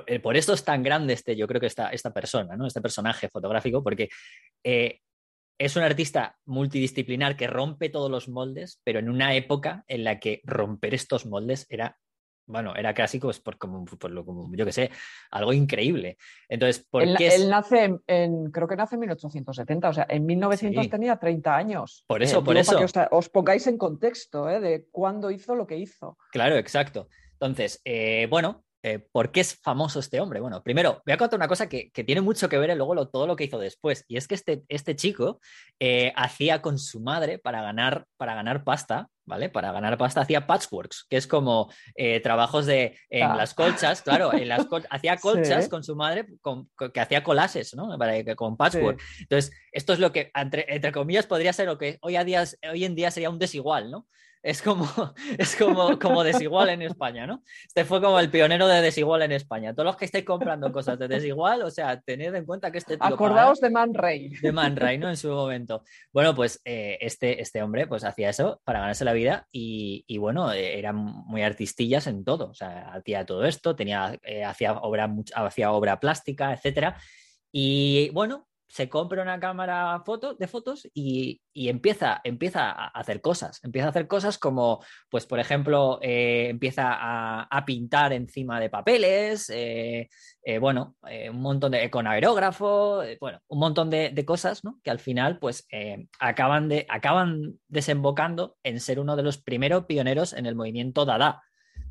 eh, 0.07 0.19
por, 0.21 0.37
esto 0.37 0.53
es 0.53 0.65
tan 0.65 0.83
grande 0.83 1.15
este, 1.15 1.37
yo 1.37 1.47
creo 1.47 1.61
que 1.61 1.67
esta, 1.67 1.91
esta 1.91 2.13
persona, 2.13 2.57
¿no? 2.57 2.67
Este 2.67 2.81
personaje 2.81 3.29
fotográfico, 3.29 3.83
porque 3.83 4.09
es 4.63 5.77
un 5.77 5.83
artista 5.83 6.37
multidisciplinar 6.45 7.37
que 7.37 7.47
rompe 7.47 7.89
todos 7.89 8.11
los 8.11 8.29
moldes, 8.29 8.81
pero 8.85 8.99
en 8.99 9.09
una 9.09 9.35
época 9.35 9.85
en 9.89 10.05
la 10.05 10.19
que 10.19 10.41
romper 10.45 10.95
estos 10.95 11.27
moldes 11.27 11.67
era 11.71 11.97
bueno, 12.47 12.75
era 12.77 12.95
casi 12.95 13.19
pues, 13.19 13.41
por, 13.41 13.59
como, 13.59 13.85
como, 14.25 14.55
yo 14.55 14.65
que 14.65 14.73
sé, 14.73 14.91
algo 15.31 15.53
increíble. 15.53 16.17
Entonces, 16.49 16.87
¿por 16.89 17.03
él, 17.03 17.17
él 17.19 17.51
nace 17.51 17.99
en, 18.07 18.51
creo 18.53 18.69
que 18.69 18.77
nace 18.77 18.95
en 18.95 19.01
1870, 19.01 19.89
o 19.89 19.93
sea, 19.93 20.07
en 20.09 20.25
1900 20.25 20.89
tenía 20.89 21.17
30 21.17 21.57
años. 21.57 22.05
Por 22.07 22.23
eso, 22.23 22.39
eh, 22.39 22.43
por 22.45 22.57
eso. 22.57 22.73
Para 22.73 22.87
que 22.87 23.15
os, 23.17 23.29
pongáis 23.29 23.67
en 23.67 23.77
contexto 23.77 24.49
¿eh? 24.49 24.61
de 24.61 24.87
cuándo 24.91 25.31
hizo 25.31 25.55
lo 25.55 25.67
que 25.67 25.77
hizo. 25.77 26.17
Claro, 26.31 26.57
exacto. 26.57 27.09
Entonces, 27.33 27.81
eh, 27.85 28.29
bueno, 28.31 28.65
eh, 28.87 29.01
¿por 29.11 29.33
qué 29.33 29.41
es 29.41 29.57
famoso 29.61 29.99
este 29.99 30.21
hombre? 30.21 30.39
Bueno, 30.39 30.63
primero, 30.63 31.03
voy 31.05 31.13
a 31.13 31.17
contar 31.17 31.41
una 31.41 31.49
cosa 31.49 31.69
que, 31.69 31.91
tiene 32.07 32.21
mucho 32.21 32.49
que 32.49 32.57
ver 32.57 32.71
en 32.71 32.79
luego 32.79 33.09
todo 33.09 33.27
lo 33.27 33.35
que 33.35 33.43
hizo 33.43 33.59
después. 33.59 34.05
Y 34.07 34.17
es 34.17 34.29
que 34.29 34.37
este, 34.37 34.63
este 34.69 34.95
chico 34.95 35.41
eh, 35.81 36.13
hacía 36.15 36.63
con 36.63 36.79
su 36.79 37.01
madre 37.01 37.41
para 37.41 37.63
ganar, 37.63 38.07
para 38.17 38.37
ganar 38.37 38.63
pasta, 38.63 39.09
¿vale? 39.25 39.49
Para 39.49 39.73
ganar 39.73 39.99
pasta 39.99 40.21
hacía 40.21 40.47
patchworks, 40.47 41.05
que 41.11 41.17
es 41.17 41.27
como 41.27 41.69
eh, 41.97 42.21
trabajos 42.21 42.65
de 42.67 42.97
en 43.11 43.25
ah. 43.25 43.35
las 43.35 43.55
colchas, 43.55 44.03
claro, 44.03 44.33
en 44.33 44.47
las 44.47 44.69
hacía 44.89 45.17
colchas 45.21 45.69
con 45.69 45.83
su 45.83 45.97
madre 45.97 46.25
que 46.95 47.01
hacía 47.01 47.25
colases, 47.25 47.75
¿no? 47.75 47.99
Para, 47.99 48.37
con 48.37 48.57
patchwork. 48.57 49.03
Entonces, 49.19 49.53
esto 49.73 49.95
es 49.95 49.99
lo 49.99 50.13
que, 50.13 50.31
entre, 50.33 50.65
entre, 50.73 50.93
comillas, 50.93 51.27
podría 51.27 51.53
ser 51.53 51.67
lo 51.67 51.77
que 51.77 51.99
hoy, 52.03 52.15
a 52.15 52.23
días, 52.23 52.57
hoy 52.71 52.85
en 52.85 52.95
día 52.95 53.11
sería 53.11 53.31
un 53.31 53.41
desigual, 53.41 53.91
¿no? 53.91 54.07
Es 54.47 54.63
como, 54.63 54.87
es 55.39 55.57
como, 55.57 55.99
como 55.99 56.23
desigual 56.23 56.69
en 56.69 56.83
España, 56.83 57.27
¿no? 57.27 57.43
Este 57.67 57.85
fue 57.85 58.01
como 58.01 58.21
el 58.21 58.31
pionero 58.31 58.69
de 58.69 58.81
desigual 58.81 59.23
en 59.23 59.33
España. 59.33 59.75
Todos 59.75 59.87
los 59.87 59.97
que 59.97 60.05
estéis 60.05 60.25
comprando 60.25 60.71
cosas 60.71 60.99
de 61.01 61.09
desigual, 61.09 61.63
o 61.63 61.71
sea, 61.71 62.01
tened 62.01 62.33
en 62.33 62.45
cuenta 62.45 62.71
que 62.71 62.79
este 62.79 62.97
tío 62.97 63.05
Acordaos 63.05 63.61
de 63.61 63.71
Man 63.71 63.93
Ray. 63.93 64.29
De 64.29 64.53
Man 64.53 64.77
Ray, 64.77 64.99
¿no? 64.99 65.09
En 65.09 65.17
su 65.17 65.31
momento. 65.31 65.83
Bueno, 66.13 66.33
pues 66.35 66.61
eh, 66.65 66.97
este, 67.01 67.43
este 67.43 67.61
hombre 67.61 67.89
pues 67.89 68.05
hacía 68.05 68.31
eso 68.31 68.61
para 68.63 68.79
ganarse 68.79 69.05
la 69.05 69.13
vida 69.13 69.49
y, 69.51 70.05
y, 70.07 70.19
bueno, 70.19 70.53
eran 70.53 70.97
muy 70.97 71.43
artistillas 71.43 72.07
en 72.07 72.25
todo. 72.25 72.51
O 72.51 72.55
sea, 72.55 72.93
hacía 72.93 73.27
todo 73.27 73.45
esto, 73.45 73.75
tenía, 73.75 74.17
eh, 74.23 74.45
hacía, 74.45 74.75
obra, 74.75 75.13
hacía 75.35 75.73
obra 75.73 75.99
plástica, 75.99 76.53
etcétera. 76.53 76.97
Y 77.51 78.11
bueno, 78.11 78.47
se 78.77 78.91
compra 78.91 79.23
una 79.23 79.41
cámara 79.41 80.03
foto, 80.05 80.35
de 80.35 80.47
fotos 80.47 80.87
y, 80.93 81.41
empieza, 81.55 82.21
empieza, 82.25 82.73
a 82.73 82.89
hacer 82.89 83.23
cosas. 83.23 83.59
Empieza 83.65 83.87
a 83.87 83.91
hacer 83.91 84.07
cosas 84.07 84.37
como, 84.37 84.85
pues, 85.09 85.25
por 85.25 85.41
ejemplo, 85.41 85.99
eh, 86.03 86.49
empieza 86.51 86.85
a, 86.91 87.65
pintar 87.65 88.13
encima 88.13 88.61
de 88.61 88.69
papeles, 88.69 89.49
eh, 89.49 90.11
eh, 90.43 90.59
bueno, 90.59 90.95
un 91.31 91.41
montón 91.41 91.73
de, 91.73 91.91
con 91.91 92.07
aerógrafo, 92.07 93.03
bueno, 93.19 93.41
un 93.49 93.59
montón 93.59 93.89
de, 93.89 94.11
de, 94.11 94.25
cosas, 94.27 94.63
¿no? 94.63 94.79
Que 94.85 94.91
al 94.91 94.99
final, 94.99 95.39
pues, 95.39 95.67
acaban, 96.21 96.69
de, 96.69 96.85
acaban 96.91 97.59
desembocando 97.69 98.59
en 98.63 98.79
ser 98.79 99.01
uno 99.01 99.17
de 99.17 99.23
los 99.23 99.39
primeros 99.39 99.87
pioneros 99.87 100.35
en 100.35 100.45
el 100.45 100.55
movimiento 100.55 101.07
Dada. 101.07 101.43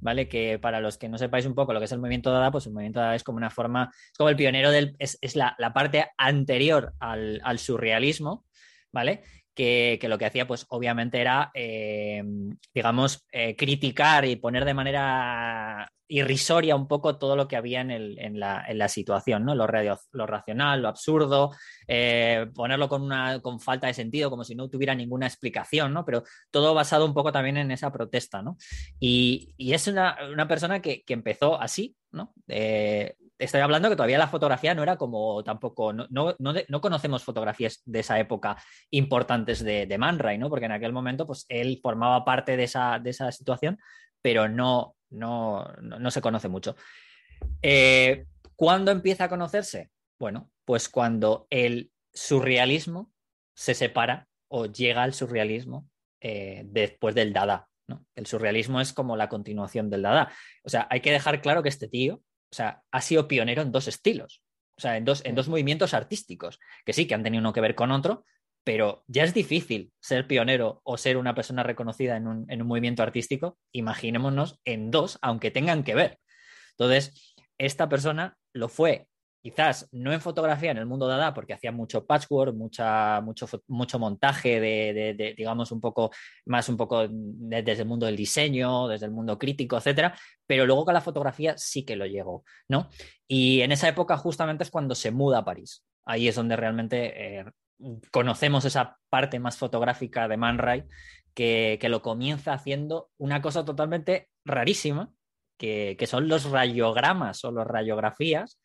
¿Vale? 0.06 0.30
Que 0.30 0.60
para 0.60 0.80
los 0.80 0.99
que 0.99 1.10
no 1.10 1.18
sepáis 1.18 1.48
un 1.48 1.56
poco 1.56 1.73
lo 1.73 1.80
que 1.80 1.86
es 1.86 1.91
el 1.91 1.98
movimiento 1.98 2.32
Dada, 2.32 2.52
pues 2.52 2.68
el 2.68 2.73
movimiento 2.73 2.99
Dada 2.99 3.15
es 3.15 3.23
como 3.23 3.38
una 3.38 3.49
forma, 3.49 3.91
es 3.91 4.18
como 4.18 4.30
el 4.30 4.36
pionero 4.36 4.69
del, 4.69 4.95
es, 4.99 5.36
la, 5.36 5.56
parte 5.73 6.06
anterior 6.15 6.94
al, 6.99 7.41
al 7.44 7.57
surrealismo, 7.57 8.45
¿vale? 8.94 9.23
Que, 9.56 9.99
lo 10.03 10.19
que 10.19 10.26
hacía, 10.26 10.45
pues 10.45 10.68
obviamente 10.69 11.19
era, 11.19 11.49
eh, 11.56 12.23
digamos, 12.72 13.26
eh, 13.32 13.56
criticar 13.56 14.26
y 14.26 14.36
poner 14.36 14.64
de 14.64 14.73
manera 14.76 15.91
irrisoria 16.07 16.76
un 16.76 16.88
poco 16.88 17.18
todo 17.18 17.36
lo 17.36 17.48
que 17.48 17.56
había 17.56 17.82
en, 17.82 18.40
la, 18.40 18.88
situación, 18.88 19.45
¿no? 19.45 19.56
Lo, 19.56 19.68
lo 20.11 20.27
racional, 20.27 20.82
lo 20.82 20.88
absurdo, 20.88 21.52
eh, 21.88 22.48
ponerlo 22.53 22.88
con, 22.88 23.03
una, 23.03 23.40
con 23.41 23.60
falta 23.60 23.88
de 23.88 23.94
sentido, 23.94 24.30
como 24.30 24.44
si 24.44 24.56
no 24.56 24.69
tuviera 24.69 24.94
ninguna 24.94 25.27
explicación, 25.27 25.94
¿no? 25.94 26.06
Pero 26.06 26.23
todo 26.52 26.73
basado 26.73 27.06
un 27.06 27.14
poco 27.14 27.32
también 27.32 27.57
en 27.57 27.72
esa 27.72 27.91
protesta, 27.91 28.41
¿no? 28.41 28.57
Y, 28.99 29.53
es 29.57 29.88
una, 29.88 30.15
persona 30.48 30.82
que, 30.82 31.03
empezó 31.07 31.60
así, 31.60 31.95
¿no? 32.11 32.34
estoy 33.38 33.60
hablando 33.60 33.90
que 33.90 33.95
todavía 33.95 34.18
la 34.18 34.27
fotografía 34.27 34.73
no 34.73 34.84
era 34.84 34.95
como 34.95 35.44
tampoco, 35.44 35.91
no, 35.91 36.07
no, 36.10 36.82
conocemos 36.82 37.23
fotografías 37.23 37.82
de 37.86 37.99
esa 37.99 38.19
época 38.19 38.57
importantes 38.91 39.64
de, 39.64 39.86
de, 39.86 39.98
Man 39.98 40.19
Ray, 40.19 40.38
¿no? 40.38 40.49
Porque 40.49 40.65
en 40.65 40.72
aquel 40.72 40.94
momento, 40.94 41.27
pues 41.27 41.45
él 41.49 41.80
formaba 41.82 42.23
parte 42.23 42.56
de 42.56 42.64
esa, 42.64 42.99
de 42.99 43.10
esa 43.10 43.32
situación, 43.32 43.77
pero 44.22 44.48
no, 44.48 44.94
no, 45.10 45.65
no, 45.82 46.11
se 46.11 46.22
conoce 46.22 46.48
mucho. 46.48 46.76
Eh, 47.61 48.26
¿Cuándo 48.56 48.91
empieza 48.91 49.26
a 49.26 49.30
conocerse? 49.30 49.90
Bueno, 50.19 50.49
pues 50.64 50.90
cuando 50.90 51.48
el 51.49 51.91
surrealismo 52.14 53.11
se 53.53 53.73
separa 53.73 54.27
o 54.48 54.65
llega 54.65 55.03
al 55.03 55.14
surrealismo 55.14 55.90
eh, 56.22 56.64
después 56.65 57.15
del 57.15 57.34
Dada. 57.34 57.68
¿no? 57.88 58.06
El 58.15 58.26
surrealismo 58.26 58.82
es 58.82 58.94
como 58.94 59.18
la 59.18 59.30
continuación 59.30 59.90
del 59.90 60.03
Dada. 60.03 60.32
O 60.64 60.69
sea, 60.69 60.88
hay 60.90 61.02
que 61.02 61.11
dejar 61.11 61.41
claro 61.41 61.61
que 61.61 61.69
este 61.69 61.88
tío 61.88 62.22
o 62.52 62.56
sea, 62.56 62.84
ha 62.90 63.02
sido 63.02 63.27
pionero 63.27 63.61
en 63.61 63.73
dos 63.73 63.90
estilos, 63.90 64.41
o 64.77 64.82
sea, 64.82 64.95
en 64.95 65.03
dos, 65.03 65.22
en 65.26 65.36
dos 65.36 65.49
movimientos 65.49 65.94
artísticos, 65.94 66.57
que 66.86 66.94
sí, 66.94 67.06
que 67.06 67.14
han 67.14 67.22
tenido 67.22 67.41
uno 67.41 67.52
que 67.52 67.60
ver 67.60 67.76
con 67.76 67.91
otro, 67.91 68.23
pero 68.66 69.06
ya 69.08 69.24
es 69.24 69.34
difícil 69.34 69.94
ser 70.02 70.28
pionero 70.28 70.82
o 70.84 70.98
ser 70.98 71.16
una 71.16 71.34
persona 71.34 71.64
reconocida 71.64 72.18
en 72.18 72.28
un, 72.28 72.46
en 72.52 72.62
un 72.62 72.68
movimiento 72.68 73.04
artístico, 73.04 73.58
imaginémonos 73.72 74.60
en 74.66 74.92
dos, 74.92 75.18
aunque 75.22 75.52
tengan 75.52 75.86
que 75.86 75.96
ver. 75.96 76.20
Entonces, 76.72 77.36
esta 77.58 77.88
persona 77.88 78.38
lo 78.52 78.68
fue 78.68 79.08
quizás 79.46 79.88
no 79.92 80.12
en 80.12 80.22
fotografía 80.22 80.72
en 80.72 80.78
el 80.78 80.88
mundo 80.88 81.06
Dada, 81.06 81.32
porque 81.32 81.54
hacía 81.54 81.72
mucho 81.72 82.04
patchwork, 82.04 82.56
mucha, 82.56 83.22
mucho, 83.22 83.48
mucho 83.68 84.00
montaje 84.00 84.60
de, 84.60 85.36
digamos, 85.38 85.72
un 85.72 85.80
poco 85.80 86.10
más 86.48 86.68
un 86.68 86.78
poco 86.78 87.08
desde 87.08 87.84
el 87.84 87.88
mundo 87.88 88.08
del 88.08 88.16
diseño, 88.16 88.88
desde 88.88 89.06
el 89.06 89.12
mundo 89.12 89.38
crítico, 89.38 89.78
etcétera, 89.78 90.18
pero 90.48 90.66
luego 90.66 90.86
con 90.86 90.96
la 90.96 91.02
fotografía 91.02 91.56
sí 91.60 91.86
que 91.86 91.96
lo 91.96 92.08
llegó, 92.08 92.44
¿no? 92.68 92.90
Y 93.28 93.62
en 93.62 93.72
esa 93.72 93.88
época 93.88 94.18
justamente 94.18 94.64
es 94.64 94.72
cuando 94.72 94.96
se 94.96 95.12
muda 95.12 95.38
a 95.38 95.46
París. 95.46 95.86
Ahí 96.06 96.28
es 96.28 96.34
donde 96.34 96.56
realmente 96.56 97.38
eh, 97.38 97.46
conocemos 98.11 98.65
esa 98.65 98.97
parte 99.10 99.39
más 99.39 99.57
fotográfica 99.57 100.27
de 100.27 100.38
Man 100.38 100.57
Ray, 100.57 100.84
que, 101.34 101.80
lo 101.84 102.02
comienza 102.02 102.53
haciendo 102.53 103.10
una 103.18 103.41
cosa 103.41 103.65
totalmente 103.65 104.30
rarísima, 104.45 105.11
que, 105.57 105.95
que 105.97 106.07
son 106.07 106.27
los 106.27 106.49
rayogramas 106.49 107.43
o 107.45 107.52
las 107.52 107.68
rayografías, 107.68 108.60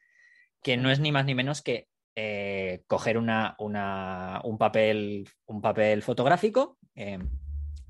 que 0.63 0.77
no 0.77 0.91
es 0.91 1.01
ni 1.01 1.13
más 1.13 1.25
ni 1.25 1.35
menos 1.35 1.63
que 1.63 1.89
eh, 2.17 2.83
coger 2.87 3.17
una, 3.17 3.57
un, 3.59 4.59
papel, 4.59 5.29
un 5.47 5.63
papel 5.63 6.03
fotográfico 6.03 6.77
eh, 6.95 7.19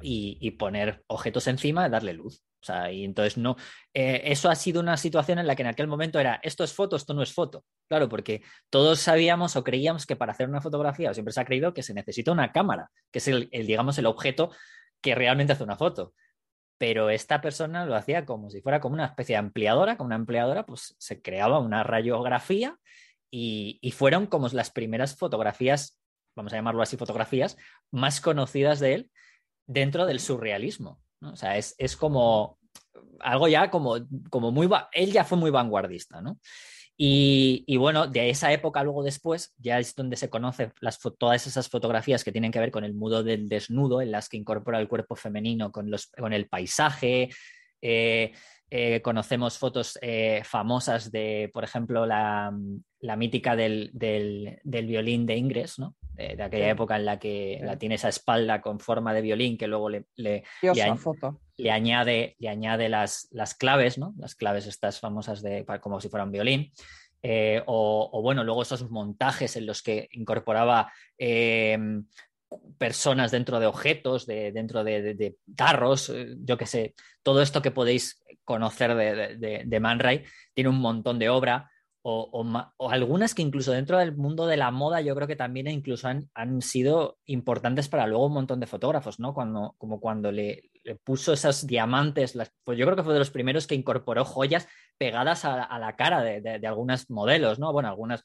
y, 0.02 0.50
poner 0.52 1.02
objetos 1.08 1.46
encima 1.46 1.86
y 1.86 1.90
darle 1.90 2.12
luz. 2.12 2.44
O 2.62 2.64
sea, 2.64 2.92
y 2.92 3.04
entonces 3.04 3.38
no. 3.38 3.56
Eh, 3.94 4.22
eso 4.26 4.50
ha 4.50 4.54
sido 4.54 4.80
una 4.80 4.96
situación 4.96 5.38
en 5.38 5.46
la 5.46 5.56
que 5.56 5.62
en 5.62 5.68
aquel 5.68 5.86
momento 5.86 6.18
era 6.18 6.40
esto 6.42 6.62
es 6.64 6.72
foto, 6.72 6.96
esto 6.96 7.14
no 7.14 7.22
es 7.22 7.32
foto. 7.32 7.64
Claro, 7.88 8.08
porque 8.08 8.42
todos 8.68 9.00
sabíamos 9.00 9.56
o 9.56 9.64
creíamos 9.64 10.06
que 10.06 10.16
para 10.16 10.32
hacer 10.32 10.48
una 10.48 10.60
fotografía, 10.60 11.10
o 11.10 11.14
siempre 11.14 11.32
se 11.32 11.40
ha 11.40 11.44
creído 11.44 11.72
que 11.72 11.82
se 11.82 11.94
necesita 11.94 12.32
una 12.32 12.52
cámara, 12.52 12.90
que 13.10 13.18
es 13.18 13.28
el 13.28 13.48
digamos, 13.50 13.98
el 13.98 14.06
objeto 14.06 14.50
que 15.00 15.14
realmente 15.14 15.54
hace 15.54 15.64
una 15.64 15.76
foto 15.76 16.12
pero 16.80 17.10
esta 17.10 17.42
persona 17.42 17.84
lo 17.84 17.94
hacía 17.94 18.24
como 18.24 18.48
si 18.48 18.62
fuera 18.62 18.80
como 18.80 18.94
una 18.94 19.04
especie 19.04 19.34
de 19.34 19.40
ampliadora, 19.40 19.98
como 19.98 20.06
una 20.06 20.14
ampliadora, 20.14 20.64
pues 20.64 20.96
se 20.98 21.20
creaba 21.20 21.58
una 21.58 21.82
radiografía 21.82 22.78
y, 23.30 23.78
fueron 23.94 24.24
como 24.26 24.48
las 24.48 24.70
primeras 24.70 25.14
fotografías, 25.14 26.00
vamos 26.34 26.54
a 26.54 26.56
llamarlo 26.56 26.80
así, 26.80 26.96
fotografías 26.96 27.58
más 27.90 28.22
conocidas 28.22 28.80
de 28.80 28.94
él 28.94 29.10
dentro 29.66 30.06
del 30.06 30.20
surrealismo. 30.20 31.02
O 31.22 31.36
sea, 31.36 31.56
es, 31.56 31.96
como 31.96 32.58
algo 33.20 33.48
ya 33.48 33.70
como, 33.70 33.96
como 34.30 34.50
muy... 34.50 34.68
Él 34.92 35.12
ya 35.12 35.24
fue 35.24 35.38
muy 35.38 35.50
vanguardista, 35.50 36.20
¿no? 36.20 36.38
Y, 37.02 37.78
bueno, 37.78 38.08
de 38.08 38.28
esa 38.28 38.52
época 38.52 38.84
luego 38.84 39.02
después 39.02 39.54
ya 39.56 39.78
es 39.78 39.94
donde 39.94 40.16
se 40.16 40.28
conocen 40.28 40.74
las, 40.80 40.98
todas 41.18 41.46
esas 41.46 41.66
fotografías 41.70 42.22
que 42.22 42.30
tienen 42.30 42.52
que 42.52 42.60
ver 42.60 42.70
con 42.70 42.84
el 42.84 42.92
mudo 42.92 43.22
del 43.22 43.48
desnudo, 43.48 44.02
en 44.02 44.10
las 44.10 44.28
que 44.28 44.36
incorpora 44.36 44.78
el 44.78 44.86
cuerpo 44.86 45.16
femenino 45.16 45.72
con, 45.72 45.90
los, 45.90 46.08
con 46.08 46.34
el 46.34 46.46
paisaje. 46.46 47.30
Eh, 47.80 48.32
eh, 48.72 49.00
conocemos 49.02 49.56
fotos 49.56 49.98
eh, 50.02 50.42
famosas 50.44 51.10
de, 51.10 51.50
por 51.54 51.64
ejemplo, 51.64 52.04
la, 52.04 52.52
mítica 53.16 53.56
del, 53.56 53.90
violín 54.62 55.24
de 55.24 55.36
Ingres, 55.36 55.78
¿no? 55.78 55.96
De, 56.36 56.42
aquella 56.42 56.70
época 56.70 56.96
en 56.96 57.04
la 57.04 57.18
que 57.18 57.60
la 57.62 57.76
tiene 57.78 57.96
esa 57.96 58.08
espalda 58.08 58.60
con 58.60 58.80
forma 58.80 59.14
de 59.14 59.22
violín 59.22 59.56
que 59.56 59.66
luego 59.66 59.88
le, 59.88 60.06
le, 60.16 60.44
le, 60.62 61.70
añade, 61.70 62.36
le 62.38 62.48
añade 62.48 62.88
las, 62.88 63.28
las, 63.30 63.54
claves, 63.54 63.98
¿no? 63.98 64.14
las 64.18 64.34
claves 64.34 64.66
estas 64.66 65.00
famosas 65.00 65.42
de, 65.42 65.64
como 65.80 66.00
si 66.00 66.08
fuera 66.08 66.24
un 66.24 66.32
violín. 66.32 66.72
Eh, 67.22 67.62
o, 67.66 68.20
bueno, 68.22 68.44
luego 68.44 68.62
esos 68.62 68.90
montajes 68.90 69.56
en 69.56 69.66
los 69.66 69.82
que 69.82 70.08
incorporaba 70.12 70.90
em, 71.18 72.06
personas 72.78 73.30
dentro 73.30 73.60
de 73.60 73.66
objetos, 73.66 74.26
de, 74.26 74.52
dentro 74.52 74.84
de, 74.84 75.14
de, 75.14 75.36
tarros, 75.54 76.08
eh, 76.10 76.34
yo 76.38 76.56
qué 76.56 76.66
sé, 76.66 76.94
todo 77.22 77.42
esto 77.42 77.62
que 77.62 77.70
podéis 77.70 78.22
conocer 78.44 78.94
de, 78.94 79.64
de, 79.64 79.80
Man 79.80 79.98
Ray, 79.98 80.24
tiene 80.54 80.70
un 80.70 80.80
montón 80.80 81.18
de 81.18 81.28
obra 81.28 81.70
o, 82.02 82.90
algunas 82.90 83.34
que 83.34 83.42
incluso 83.42 83.72
dentro 83.72 83.98
del 83.98 84.16
mundo 84.16 84.46
de 84.46 84.56
la 84.56 84.70
moda 84.70 85.00
yo 85.00 85.14
creo 85.14 85.28
que 85.28 85.36
también 85.36 85.68
incluso 85.68 86.08
han, 86.08 86.62
sido 86.62 87.18
importantes 87.26 87.88
para 87.88 88.06
luego 88.06 88.26
un 88.26 88.32
montón 88.32 88.60
de 88.60 88.66
fotógrafos, 88.66 89.20
¿no? 89.20 89.34
Cuando, 89.34 89.74
como 89.78 90.00
cuando 90.00 90.32
le, 90.32 90.70
puso 91.04 91.32
esos 91.32 91.66
diamantes, 91.66 92.38
pues 92.64 92.78
yo 92.78 92.86
creo 92.86 92.96
que 92.96 93.02
fue 93.02 93.12
de 93.12 93.18
los 93.18 93.30
primeros 93.30 93.66
que 93.66 93.74
incorporó 93.74 94.24
joyas 94.24 94.66
pegadas 94.96 95.44
a, 95.44 95.78
la 95.78 95.96
cara 95.96 96.22
de, 96.22 96.40
de, 96.40 96.66
algunas 96.66 97.10
modelos, 97.10 97.58
¿no? 97.58 97.72
Bueno, 97.72 97.88
algunas 97.88 98.24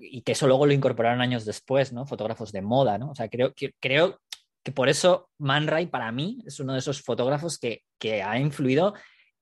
y 0.00 0.22
que 0.22 0.32
eso 0.32 0.46
luego 0.46 0.66
lo 0.66 0.72
incorporaron 0.72 1.20
años 1.20 1.44
después, 1.44 1.92
¿no? 1.92 2.06
Fotógrafos 2.06 2.52
de 2.52 2.62
moda, 2.62 2.98
¿no? 2.98 3.10
O 3.10 3.14
sea, 3.14 3.28
creo 3.28 3.52
que, 3.54 3.74
creo 3.80 4.20
que 4.62 4.72
por 4.72 4.88
eso 4.88 5.30
Man 5.38 5.66
Ray 5.66 5.86
para 5.86 6.10
mí 6.10 6.42
es 6.46 6.58
uno 6.58 6.72
de 6.72 6.80
esos 6.80 7.02
fotógrafos 7.02 7.58
que, 7.58 7.82
que 7.98 8.22
ha 8.22 8.38
influido 8.38 8.94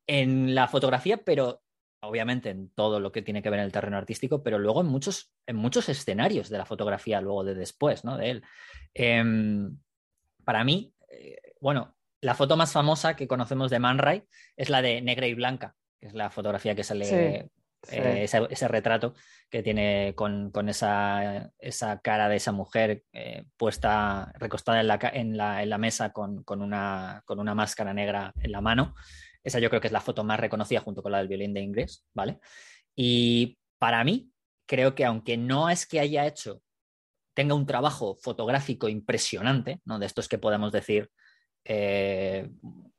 en 0.07 0.55
la 0.55 0.69
fotografía, 0.69 1.19
pero 1.19 1.63
obviamente 2.07 2.51
en 2.51 2.71
todo 2.71 3.01
lo 3.01 3.13
que 3.13 3.23
tiene 3.23 3.43
que 3.43 3.51
ver 3.51 3.61
en 3.61 3.67
el 3.67 3.73
terreno 3.73 3.97
artístico, 3.97 4.43
pero 4.43 4.59
luego 4.59 4.81
en 4.81 4.87
muchos, 4.87 5.33
en 5.47 5.57
muchos 5.57 5.89
escenarios 5.89 6.49
de 6.49 6.59
la 6.59 6.67
fotografía, 6.67 7.21
luego 7.21 7.45
de 7.45 7.55
después, 7.55 8.05
¿no? 8.05 8.17
De 8.17 8.31
él. 8.31 8.43
Em, 8.95 9.79
para 10.45 10.65
mí, 10.65 10.95
eh, 11.11 11.37
bueno, 11.61 11.97
la 12.21 12.35
foto 12.35 12.57
más 12.57 12.73
famosa 12.73 13.17
que 13.17 13.29
conocemos 13.29 13.71
de 13.71 13.79
Man 13.79 13.99
Ray 13.99 14.25
es 14.57 14.71
la 14.71 14.83
de 14.83 15.03
Negra 15.03 15.27
y 15.27 15.35
Blanca, 15.35 15.75
que 16.01 16.07
es 16.07 16.15
la 16.15 16.31
fotografía 16.31 16.75
que 16.75 16.85
sale, 16.85 17.51
eh, 17.91 18.25
ese, 18.25 18.69
retrato 18.69 19.15
que 19.51 19.63
tiene 19.63 20.15
con, 20.17 20.51
esa, 20.69 21.53
esa, 21.59 22.01
cara 22.01 22.29
de 22.29 22.37
esa 22.37 22.53
mujer 22.53 23.05
eh, 23.13 23.45
puesta, 23.57 24.33
recostada 24.39 24.81
en 24.81 24.89
la, 24.89 24.99
en 25.13 25.37
la, 25.37 25.63
en 25.63 25.71
la 25.71 25.79
mesa 25.79 26.13
con, 26.13 26.43
con, 26.43 26.63
una, 26.63 27.23
con 27.25 27.39
una 27.39 27.55
máscara 27.55 27.95
negra 27.95 28.33
en 28.41 28.53
la 28.53 28.61
mano. 28.61 28.95
Esa 29.47 29.61
yo 29.61 29.69
creo 29.69 29.81
que 29.81 29.87
es 29.87 29.93
la 29.93 30.01
foto 30.01 30.25
más 30.25 30.41
reconocida 30.41 30.81
junto 30.81 31.03
con 31.03 31.13
la 31.13 31.19
del 31.19 31.29
violín 31.29 31.55
de 31.55 31.61
inglés, 31.61 32.05
¿vale? 32.13 32.41
Y 32.97 33.59
para 33.79 34.03
mí, 34.03 34.33
creo 34.67 34.97
que 34.97 35.05
aunque 35.05 35.37
no 35.37 35.71
es 35.71 35.87
que 35.87 36.01
haya 36.01 36.27
hecho, 36.27 36.63
tenga 37.33 37.55
un 37.55 37.65
trabajo 37.65 38.17
fotográfico 38.17 38.89
impresionante, 38.89 39.81
¿no? 39.85 40.01
De 40.01 40.07
estos 40.07 40.29
que 40.29 40.39
podemos 40.39 40.73
decir, 40.73 41.11
eh, 41.65 42.51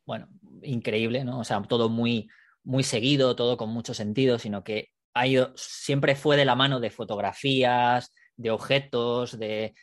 bueno, 0.06 0.30
increíble, 0.61 1.26
¿no? 1.26 1.40
O 1.40 1.44
sea, 1.44 1.61
todo 1.64 1.90
muy, 1.90 2.30
muy 2.64 2.84
seguido, 2.84 3.36
todo 3.36 3.57
con 3.57 3.69
mucho 3.69 3.94
sentido, 3.94 4.40
sino 4.40 4.64
que 4.64 4.90
ha 5.14 5.28
ido, 5.28 5.52
siempre 5.57 6.15
fue 6.15 6.38
de 6.38 6.45
la 6.45 6.56
mano 6.56 6.80
de 6.80 6.91
fotografías, 6.91 8.14
de 8.38 8.51
objetos, 8.51 9.38
de, 9.38 9.73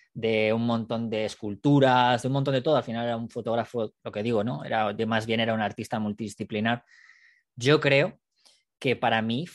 un 0.55 0.64
montón 0.64 1.10
de 1.10 1.24
esculturas, 1.24 2.22
de 2.22 2.28
un 2.28 2.35
montón 2.35 2.55
de 2.55 2.62
todo. 2.62 2.76
Al 2.76 2.85
final 2.85 3.05
era 3.05 3.16
un 3.16 3.28
fotógrafo, 3.28 3.93
lo 4.02 4.12
que 4.12 4.22
digo, 4.22 4.44
¿no? 4.44 4.64
Era, 4.64 4.94
más 5.06 5.26
bien 5.26 5.40
era 5.40 5.55
un 5.55 5.60
artista 5.60 5.98
multidisciplinar. 5.98 6.85
Yo 7.56 7.81
creo 7.81 8.20
que 8.78 8.97
para 8.97 9.20
mí 9.22 9.47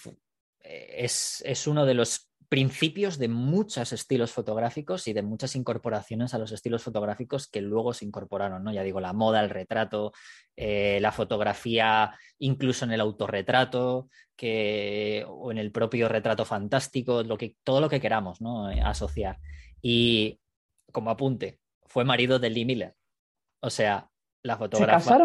eh, 0.61 0.95
es, 0.99 1.41
es 1.45 1.65
uno 1.65 1.85
de 1.85 1.93
los 1.93 2.28
principios 2.49 3.19
de 3.19 3.27
muchos 3.27 3.93
estilos 3.93 4.31
fotográficos 4.31 5.07
y 5.07 5.13
de 5.13 5.21
muchas 5.21 5.55
incorporaciones 5.55 6.33
a 6.33 6.39
los 6.39 6.51
estilos 6.51 6.81
fotográficos 6.81 7.47
que 7.47 7.61
luego 7.61 7.93
se 7.93 8.05
incorporaron, 8.05 8.63
¿no? 8.63 8.73
Ya 8.73 8.81
digo, 8.81 8.99
la 8.99 9.13
moda, 9.13 9.41
el 9.41 9.51
retrato, 9.51 10.13
eh, 10.55 10.97
la 10.99 11.11
fotografía, 11.11 12.11
incluso 12.39 12.85
en 12.85 12.91
el 12.91 13.01
autorretrato, 13.01 14.09
que, 14.35 15.23
o 15.27 15.51
en 15.51 15.59
el 15.59 15.71
propio 15.71 16.09
retrato 16.09 16.43
fantástico, 16.43 17.21
lo 17.21 17.37
que, 17.37 17.55
todo 17.63 17.81
lo 17.81 17.89
que 17.89 18.01
queramos, 18.01 18.41
¿no? 18.41 18.71
Eh, 18.71 18.81
asociar. 18.81 19.37
Y 19.79 20.39
como 20.91 21.11
apunte, 21.11 21.59
fue 21.85 22.03
marido 22.03 22.39
de 22.39 22.49
Lee 22.49 22.65
Miller. 22.65 22.95
O 23.61 23.69
sea, 23.69 24.09
la 24.41 24.57
fotógrafa 24.57 25.19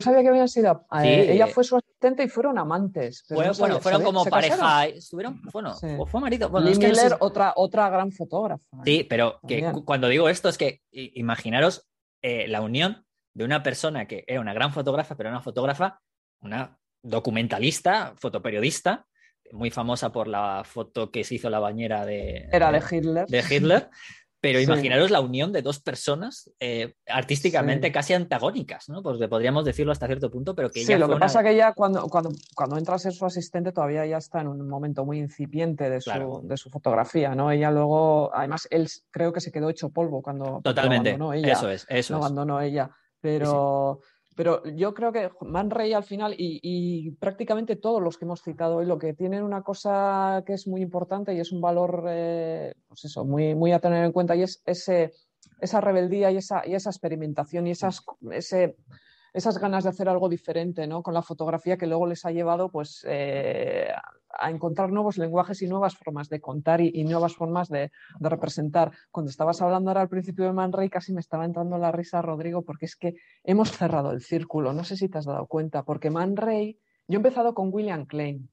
sabía 0.00 0.22
que 0.22 0.28
habían 0.28 0.48
sido. 0.48 0.86
Eh, 1.02 1.32
ella 1.32 1.46
fue 1.46 1.64
su 1.64 1.76
asistente 1.76 2.22
y 2.24 2.28
fueron 2.28 2.58
amantes. 2.58 3.24
bueno, 3.30 3.54
fueron 3.54 4.02
como 4.02 4.24
pareja. 4.24 4.86
Estuvieron, 4.86 5.40
bueno, 5.52 5.74
o 5.98 6.06
fue 6.06 6.20
marido. 6.20 6.48
Bueno, 6.48 6.70
Miller, 6.70 7.16
otra, 7.20 7.52
otra 7.56 7.88
gran 7.90 8.12
fotógrafa. 8.12 8.62
¿eh? 8.78 8.82
Sí, 8.84 9.06
pero 9.08 9.40
que 9.46 9.72
cuando 9.84 10.08
digo 10.08 10.28
esto 10.28 10.48
es 10.48 10.58
que 10.58 10.82
imaginaros 10.90 11.88
eh, 12.22 12.46
la 12.48 12.60
unión 12.60 13.04
de 13.34 13.44
una 13.44 13.62
persona 13.62 14.06
que 14.06 14.24
era 14.26 14.40
una 14.40 14.54
gran 14.54 14.72
fotógrafa, 14.72 15.16
pero 15.16 15.30
una 15.30 15.42
fotógrafa, 15.42 16.00
una 16.40 16.78
documentalista, 17.02 18.14
fotoperiodista, 18.16 19.06
muy 19.52 19.70
famosa 19.70 20.12
por 20.12 20.28
la 20.28 20.62
foto 20.64 21.10
que 21.10 21.24
se 21.24 21.36
hizo 21.36 21.50
la 21.50 21.58
bañera 21.58 22.04
de. 22.04 22.48
Era 22.52 22.70
de 22.70 22.78
Hitler. 22.78 23.26
De 23.26 23.44
Hitler. 23.48 23.90
Pero 24.40 24.60
imaginaros 24.60 25.10
la 25.10 25.20
unión 25.20 25.52
de 25.52 25.62
dos 25.62 25.80
personas 25.80 26.50
eh, 26.60 26.94
artísticamente 27.08 27.90
casi 27.90 28.14
antagónicas, 28.14 28.88
¿no? 28.88 29.02
Pues 29.02 29.18
podríamos 29.28 29.64
decirlo 29.64 29.90
hasta 29.90 30.06
cierto 30.06 30.30
punto, 30.30 30.54
pero 30.54 30.70
que 30.70 30.80
ella. 30.80 30.94
Sí, 30.94 30.98
lo 30.98 31.08
que 31.08 31.16
pasa 31.16 31.40
es 31.40 31.46
que 31.46 31.52
ella, 31.54 31.72
cuando, 31.72 32.02
cuando, 32.08 32.30
cuando 32.54 32.78
entra 32.78 32.94
a 32.94 32.98
ser 32.98 33.12
su 33.12 33.26
asistente, 33.26 33.72
todavía 33.72 34.06
ya 34.06 34.18
está 34.18 34.40
en 34.40 34.48
un 34.48 34.68
momento 34.68 35.04
muy 35.04 35.18
incipiente 35.18 35.90
de 35.90 36.00
su, 36.00 36.40
de 36.44 36.56
su 36.56 36.70
fotografía, 36.70 37.34
¿no? 37.34 37.50
Ella 37.50 37.72
luego, 37.72 38.30
además, 38.32 38.68
él 38.70 38.88
creo 39.10 39.32
que 39.32 39.40
se 39.40 39.50
quedó 39.50 39.70
hecho 39.70 39.90
polvo 39.90 40.22
cuando. 40.22 40.60
Totalmente. 40.62 41.10
Cuando 41.10 41.32
ella, 41.32 41.52
eso 41.54 41.68
es, 41.68 41.84
eso 41.88 42.14
no 42.14 42.20
abandonó 42.20 42.60
ella. 42.60 42.90
Pero. 43.20 44.00
Pero 44.38 44.62
yo 44.66 44.94
creo 44.94 45.10
que 45.10 45.32
Man 45.40 45.68
Ray 45.68 45.94
al 45.94 46.04
final 46.04 46.32
y, 46.38 47.10
prácticamente 47.18 47.74
todos 47.74 48.00
los 48.00 48.16
que 48.16 48.24
hemos 48.24 48.40
citado 48.40 48.76
hoy 48.76 48.86
lo 48.86 48.96
que 48.96 49.12
tienen 49.12 49.42
una 49.42 49.62
cosa 49.62 50.44
que 50.46 50.52
es 50.52 50.68
muy 50.68 50.80
importante 50.80 51.34
y 51.34 51.40
es 51.40 51.50
un 51.50 51.60
valor, 51.60 52.04
eh, 52.08 52.72
pues 52.86 53.04
eso, 53.04 53.24
muy, 53.24 53.56
muy 53.56 53.72
a 53.72 53.80
tener 53.80 54.04
en 54.04 54.12
cuenta 54.12 54.36
y 54.36 54.44
es 54.44 54.62
ese, 54.64 55.10
esa 55.60 55.80
rebeldía 55.80 56.30
y 56.30 56.36
esa, 56.36 56.64
y 56.64 56.76
esa 56.76 56.90
experimentación 56.90 57.66
y 57.66 57.72
esas, 57.72 58.00
ese, 58.30 58.76
esas 59.38 59.58
ganas 59.58 59.84
de 59.84 59.90
hacer 59.90 60.08
algo 60.08 60.28
diferente 60.28 60.86
¿no? 60.86 61.02
con 61.02 61.14
la 61.14 61.22
fotografía 61.22 61.76
que 61.76 61.86
luego 61.86 62.06
les 62.06 62.24
ha 62.24 62.30
llevado 62.30 62.70
pues, 62.70 63.04
eh, 63.08 63.88
a 64.30 64.50
encontrar 64.50 64.90
nuevos 64.90 65.16
lenguajes 65.16 65.62
y 65.62 65.68
nuevas 65.68 65.96
formas 65.96 66.28
de 66.28 66.40
contar 66.40 66.80
y, 66.80 67.04
nuevas 67.04 67.34
formas 67.34 67.68
de, 67.68 67.90
representar. 68.20 68.92
Cuando 69.10 69.30
estabas 69.30 69.62
hablando 69.62 69.90
ahora 69.90 70.02
al 70.02 70.08
principio 70.08 70.44
de 70.44 70.52
Man 70.52 70.72
Ray, 70.72 70.90
casi 70.90 71.12
me 71.12 71.20
estaba 71.20 71.44
entrando 71.44 71.78
la 71.78 71.92
risa, 71.92 72.20
Rodrigo, 72.20 72.62
porque 72.62 72.86
es 72.86 72.96
que 72.96 73.14
hemos 73.44 73.70
cerrado 73.70 74.12
el 74.12 74.20
círculo. 74.20 74.72
No 74.72 74.84
sé 74.84 74.96
si 74.96 75.08
te 75.08 75.18
has 75.18 75.24
dado 75.24 75.46
cuenta, 75.46 75.84
porque 75.84 76.10
Man 76.10 76.36
Ray, 76.36 76.78
yo 77.06 77.14
he 77.14 77.16
empezado 77.16 77.54
con 77.54 77.72
William 77.72 78.06
Klein. 78.06 78.50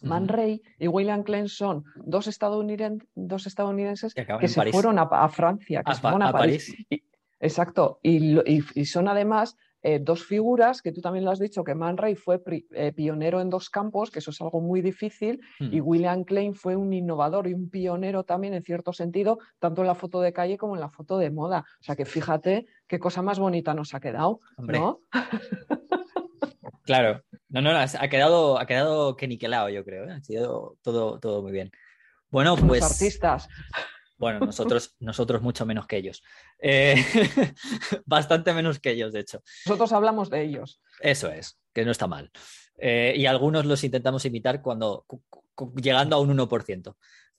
Man 0.00 0.28
Ray 0.28 0.60
y 0.78 0.88
William 0.88 1.22
Klein 1.22 1.48
son 1.48 1.84
dos, 1.96 2.26
estadounidenses, 2.26 3.08
dos 3.14 3.46
estadounidenses 3.46 4.12
que, 4.14 4.48
se 4.48 4.72
fueron 4.72 4.98
a, 4.98 5.28
Francia, 5.28 5.82
que 5.82 5.94
se 5.94 6.00
fueron 6.00 6.22
a, 6.22 6.32
París. 6.32 6.74
exacto, 7.40 8.00
y, 8.02 8.84
son 8.84 9.08
además 9.08 9.56
eh, 9.86 9.98
dos 10.00 10.24
figuras 10.24 10.80
que 10.80 10.92
tú 10.92 11.02
también 11.02 11.26
lo 11.26 11.30
has 11.30 11.38
dicho, 11.38 11.62
que 11.62 11.74
Man 11.74 11.98
Ray 11.98 12.14
fue 12.14 12.42
eh, 12.72 12.92
pionero 12.92 13.42
en 13.42 13.50
dos 13.50 13.68
campos, 13.68 14.10
que 14.10 14.20
eso 14.20 14.30
es 14.30 14.40
algo 14.40 14.62
muy 14.62 14.80
difícil, 14.80 15.42
y 15.60 15.78
hmm. 15.78 15.86
William 15.86 16.24
Klein 16.24 16.54
fue 16.54 16.74
un 16.74 16.94
innovador 16.94 17.48
y 17.48 17.52
un 17.52 17.68
pionero 17.68 18.24
también 18.24 18.54
en 18.54 18.62
cierto 18.62 18.94
sentido, 18.94 19.38
tanto 19.58 19.82
en 19.82 19.88
la 19.88 19.94
foto 19.94 20.22
de 20.22 20.32
calle 20.32 20.56
como 20.56 20.74
en 20.74 20.80
la 20.80 20.88
foto 20.88 21.18
de 21.18 21.30
moda. 21.30 21.66
O 21.80 21.84
sea 21.84 21.96
que 21.96 22.06
fíjate 22.06 22.66
qué 22.86 22.98
cosa 22.98 23.20
más 23.20 23.38
bonita 23.38 23.74
nos 23.74 23.92
ha 23.92 24.00
quedado, 24.00 24.40
¿no? 24.56 25.00
claro, 26.84 27.22
no, 27.50 27.60
no, 27.60 27.70
ha 27.70 28.08
quedado, 28.08 28.58
ha 28.58 28.64
quedado 28.64 29.16
que 29.16 29.28
niquelado, 29.28 29.68
yo 29.68 29.84
creo, 29.84 30.08
¿eh? 30.08 30.12
ha 30.12 30.20
sido 30.22 30.78
todo, 30.80 31.20
todo 31.20 31.42
muy 31.42 31.52
bien. 31.52 31.70
Bueno, 32.30 32.56
pues. 32.56 32.82
artistas. 32.82 33.50
Bueno, 34.16 34.40
nosotros, 34.46 34.94
nosotros 35.00 35.42
mucho 35.42 35.66
menos 35.66 35.86
que 35.86 35.96
ellos. 35.96 36.22
Eh, 36.58 36.96
bastante 38.06 38.52
menos 38.52 38.78
que 38.78 38.90
ellos, 38.90 39.12
de 39.12 39.20
hecho. 39.20 39.42
Nosotros 39.66 39.92
hablamos 39.92 40.30
de 40.30 40.42
ellos. 40.42 40.80
Eso 41.00 41.28
es, 41.28 41.58
que 41.72 41.84
no 41.84 41.90
está 41.90 42.06
mal. 42.06 42.30
Eh, 42.78 43.14
y 43.16 43.26
algunos 43.26 43.66
los 43.66 43.84
intentamos 43.84 44.24
imitar 44.24 44.60
cuando 44.60 45.06
llegando 45.76 46.16
a 46.16 46.20
un 46.20 46.36
1%. 46.36 46.94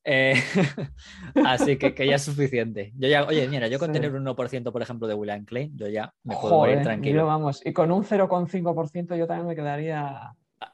Eh, 0.07 0.35
así 1.45 1.77
que, 1.77 1.95
que, 1.95 2.05
ya 2.05 2.15
es 2.15 2.21
suficiente. 2.21 2.93
Yo 2.95 3.07
ya, 3.09 3.25
oye, 3.25 3.47
mira, 3.47 3.67
yo 3.67 3.79
con 3.79 3.91
tener 3.91 4.13
un 4.13 4.23
1%, 4.23 4.71
por 4.71 4.81
ejemplo, 4.81 5.07
de 5.07 5.15
William 5.15 5.45
Klein, 5.45 5.75
yo 5.75 5.87
ya 5.87 6.13
me 6.23 6.35
puedo 6.35 6.69
ir 6.69 6.83
tranquilo. 6.83 7.25
vamos, 7.25 7.65
y 7.65 7.73
con 7.73 7.91
un 7.91 8.03
0,5% 8.03 9.17
yo 9.17 9.25
también 9.25 9.47
me 9.47 9.55
quedaría 9.55 10.35
ah, 10.61 10.73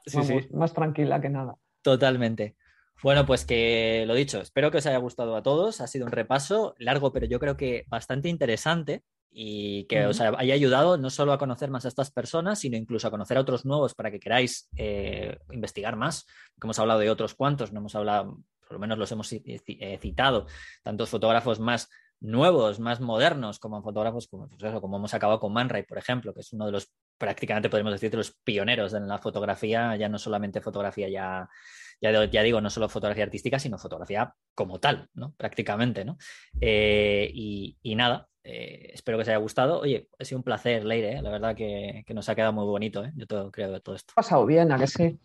más 0.52 0.74
tranquila 0.74 1.20
que 1.20 1.30
nada. 1.30 1.56
Totalmente. 1.80 2.56
Bueno, 3.02 3.26
pues 3.26 3.44
que 3.44 4.04
lo 4.06 4.14
dicho, 4.14 4.40
espero 4.40 4.70
que 4.70 4.78
os 4.78 4.86
haya 4.86 4.98
gustado 4.98 5.34
a 5.34 5.42
todos. 5.42 5.80
Ha 5.80 5.88
sido 5.88 6.06
un 6.06 6.12
repaso 6.12 6.74
largo, 6.78 7.12
pero 7.12 7.26
yo 7.26 7.40
creo 7.40 7.56
que 7.56 7.84
bastante 7.88 8.28
interesante 8.28 9.02
y 9.28 9.86
que 9.86 10.06
os 10.06 10.20
haya 10.20 10.54
ayudado 10.54 10.98
no 10.98 11.10
solo 11.10 11.32
a 11.32 11.38
conocer 11.38 11.68
más 11.70 11.84
a 11.84 11.88
estas 11.88 12.12
personas, 12.12 12.60
sino 12.60 12.76
incluso 12.76 13.08
a 13.08 13.10
conocer 13.10 13.38
a 13.38 13.40
otros 13.40 13.64
nuevos 13.64 13.94
para 13.94 14.10
que 14.10 14.20
queráis 14.20 14.68
eh, 14.76 15.36
investigar 15.50 15.96
más. 15.96 16.26
Que 16.60 16.66
hemos 16.66 16.78
hablado 16.78 17.00
de 17.00 17.10
otros 17.10 17.34
cuantos, 17.34 17.72
no 17.72 17.80
hemos 17.80 17.94
hablado, 17.96 18.38
por 18.60 18.72
lo 18.74 18.78
menos 18.78 18.98
los 18.98 19.10
hemos 19.10 19.32
eh, 19.32 19.98
citado, 20.00 20.46
tantos 20.84 21.10
fotógrafos 21.10 21.58
más 21.58 21.88
nuevos, 22.20 22.78
más 22.78 23.00
modernos, 23.00 23.58
como 23.58 23.82
fotógrafos, 23.82 24.28
como, 24.28 24.48
pues 24.48 24.62
como 24.80 24.98
hemos 24.98 25.12
acabado 25.12 25.40
con 25.40 25.52
Man 25.52 25.68
Ray, 25.68 25.82
por 25.82 25.98
ejemplo, 25.98 26.32
que 26.32 26.40
es 26.40 26.52
uno 26.52 26.66
de 26.66 26.72
los, 26.72 26.92
prácticamente 27.18 27.68
podemos 27.68 27.92
decir, 27.92 28.12
de 28.12 28.18
los 28.18 28.32
pioneros 28.44 28.94
en 28.94 29.08
la 29.08 29.18
fotografía, 29.18 29.96
ya 29.96 30.08
no 30.08 30.18
solamente 30.18 30.60
fotografía 30.60 31.08
ya 31.08 31.48
ya, 32.02 32.42
digo, 32.42 32.60
no 32.60 32.68
solo 32.68 32.88
fotografía 32.88 33.24
artística, 33.24 33.58
sino 33.58 33.78
fotografía 33.78 34.34
como 34.54 34.80
tal, 34.80 35.08
¿no? 35.14 35.34
Prácticamente, 35.36 36.04
¿no? 36.04 36.18
Eh, 36.60 37.30
y, 37.32 37.94
nada, 37.94 38.28
eh, 38.42 38.90
espero 38.92 39.16
que 39.16 39.22
os 39.22 39.28
haya 39.28 39.36
gustado. 39.36 39.80
Oye, 39.80 40.08
ha 40.18 40.24
sido 40.24 40.38
un 40.38 40.44
placer, 40.44 40.84
Leire, 40.84 41.18
¿eh? 41.18 41.22
la 41.22 41.30
verdad 41.30 41.54
que, 41.54 42.04
nos 42.12 42.28
ha 42.28 42.34
quedado 42.34 42.52
muy 42.52 42.64
bonito, 42.64 43.04
¿eh? 43.04 43.12
yo 43.14 43.26
todo, 43.26 43.52
creo 43.52 43.70
de 43.70 43.80
todo 43.80 43.94
esto. 43.94 44.12
Ha 44.16 44.22
pasado 44.22 44.44
bien, 44.44 44.72
¿a 44.72 44.78
que 44.78 44.88
sí? 44.88 45.20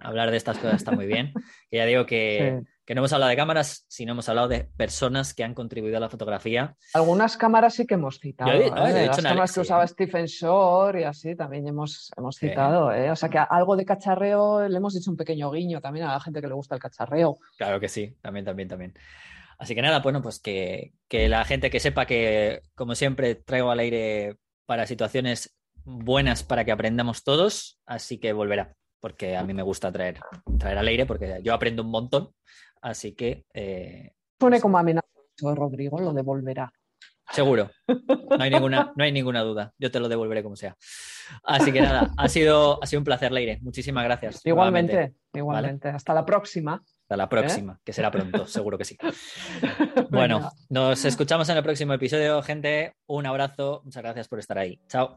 hablar 0.00 0.32
de 0.32 0.36
estas 0.36 0.58
cosas 0.58 0.76
está 0.76 0.90
muy 0.90 1.06
bien. 1.06 1.32
que 1.70 1.76
ya 1.76 1.86
digo 1.86 2.04
que, 2.04 2.62
que 2.88 2.94
no 2.94 3.02
hemos 3.02 3.12
hablado 3.12 3.28
de 3.28 3.36
cámaras, 3.36 3.84
sino 3.86 4.12
hemos 4.12 4.30
hablado 4.30 4.48
de 4.48 4.64
personas 4.64 5.34
que 5.34 5.44
han 5.44 5.52
contribuido 5.52 5.98
a 5.98 6.00
la 6.00 6.08
fotografía. 6.08 6.74
Algunas 6.94 7.36
cámaras 7.36 7.74
sí 7.74 7.86
que 7.86 7.96
hemos 7.96 8.18
citado. 8.18 8.50
¿eh? 8.50 8.70
Las 8.70 9.20
cámaras 9.20 9.52
que 9.52 9.60
usaba 9.60 9.86
Stephen 9.86 10.24
Shore 10.24 11.02
y 11.02 11.04
así 11.04 11.36
también 11.36 11.68
hemos, 11.68 12.10
hemos 12.16 12.36
citado. 12.36 12.90
¿eh? 12.94 13.10
O 13.10 13.16
sea 13.16 13.28
que 13.28 13.36
algo 13.36 13.76
de 13.76 13.84
cacharreo 13.84 14.66
le 14.66 14.74
hemos 14.74 14.96
hecho 14.96 15.10
un 15.10 15.18
pequeño 15.18 15.50
guiño 15.50 15.82
también 15.82 16.06
a 16.06 16.14
la 16.14 16.20
gente 16.20 16.40
que 16.40 16.46
le 16.46 16.54
gusta 16.54 16.76
el 16.76 16.80
cacharreo. 16.80 17.36
Claro 17.58 17.78
que 17.78 17.90
sí, 17.90 18.16
también, 18.22 18.46
también, 18.46 18.70
también. 18.70 18.94
Así 19.58 19.74
que 19.74 19.82
nada, 19.82 19.98
bueno, 19.98 20.22
pues 20.22 20.40
que, 20.40 20.94
que 21.08 21.28
la 21.28 21.44
gente 21.44 21.68
que 21.68 21.80
sepa 21.80 22.06
que, 22.06 22.62
como 22.74 22.94
siempre, 22.94 23.34
traigo 23.34 23.70
al 23.70 23.80
aire 23.80 24.38
para 24.64 24.86
situaciones 24.86 25.54
buenas 25.84 26.42
para 26.42 26.64
que 26.64 26.72
aprendamos 26.72 27.22
todos, 27.22 27.82
así 27.84 28.16
que 28.16 28.32
volverá. 28.32 28.72
porque 28.98 29.36
a 29.36 29.44
mí 29.44 29.52
me 29.52 29.62
gusta 29.62 29.92
traer, 29.92 30.20
traer 30.58 30.78
al 30.78 30.88
aire, 30.88 31.04
porque 31.04 31.40
yo 31.42 31.52
aprendo 31.52 31.82
un 31.82 31.90
montón. 31.90 32.30
Así 32.82 33.14
que. 33.14 33.44
Eh, 33.52 34.12
Pone 34.38 34.60
como 34.60 34.78
amenaza, 34.78 35.06
Rodrigo, 35.40 35.98
lo 35.98 36.12
devolverá. 36.12 36.72
Seguro. 37.30 37.70
No 37.86 38.42
hay, 38.42 38.50
ninguna, 38.50 38.92
no 38.96 39.04
hay 39.04 39.12
ninguna 39.12 39.42
duda. 39.42 39.72
Yo 39.78 39.90
te 39.90 40.00
lo 40.00 40.08
devolveré 40.08 40.42
como 40.42 40.56
sea. 40.56 40.76
Así 41.44 41.72
que 41.72 41.80
nada, 41.80 42.10
ha 42.16 42.28
sido, 42.28 42.82
ha 42.82 42.86
sido 42.86 43.00
un 43.00 43.04
placer, 43.04 43.32
Leire. 43.32 43.58
Muchísimas 43.60 44.04
gracias. 44.04 44.40
Igualmente, 44.44 45.14
igualmente. 45.34 45.88
Hasta 45.88 46.14
la 46.14 46.24
próxima. 46.24 46.82
Hasta 47.02 47.16
la 47.16 47.28
próxima, 47.28 47.74
¿Eh? 47.74 47.80
que 47.84 47.92
será 47.92 48.10
pronto, 48.10 48.46
seguro 48.46 48.78
que 48.78 48.84
sí. 48.84 48.96
Bueno, 50.10 50.50
nos 50.70 51.04
escuchamos 51.04 51.48
en 51.50 51.58
el 51.58 51.62
próximo 51.62 51.92
episodio, 51.92 52.42
gente. 52.42 52.94
Un 53.06 53.26
abrazo, 53.26 53.82
muchas 53.84 54.02
gracias 54.02 54.28
por 54.28 54.38
estar 54.38 54.58
ahí. 54.58 54.80
Chao. 54.88 55.16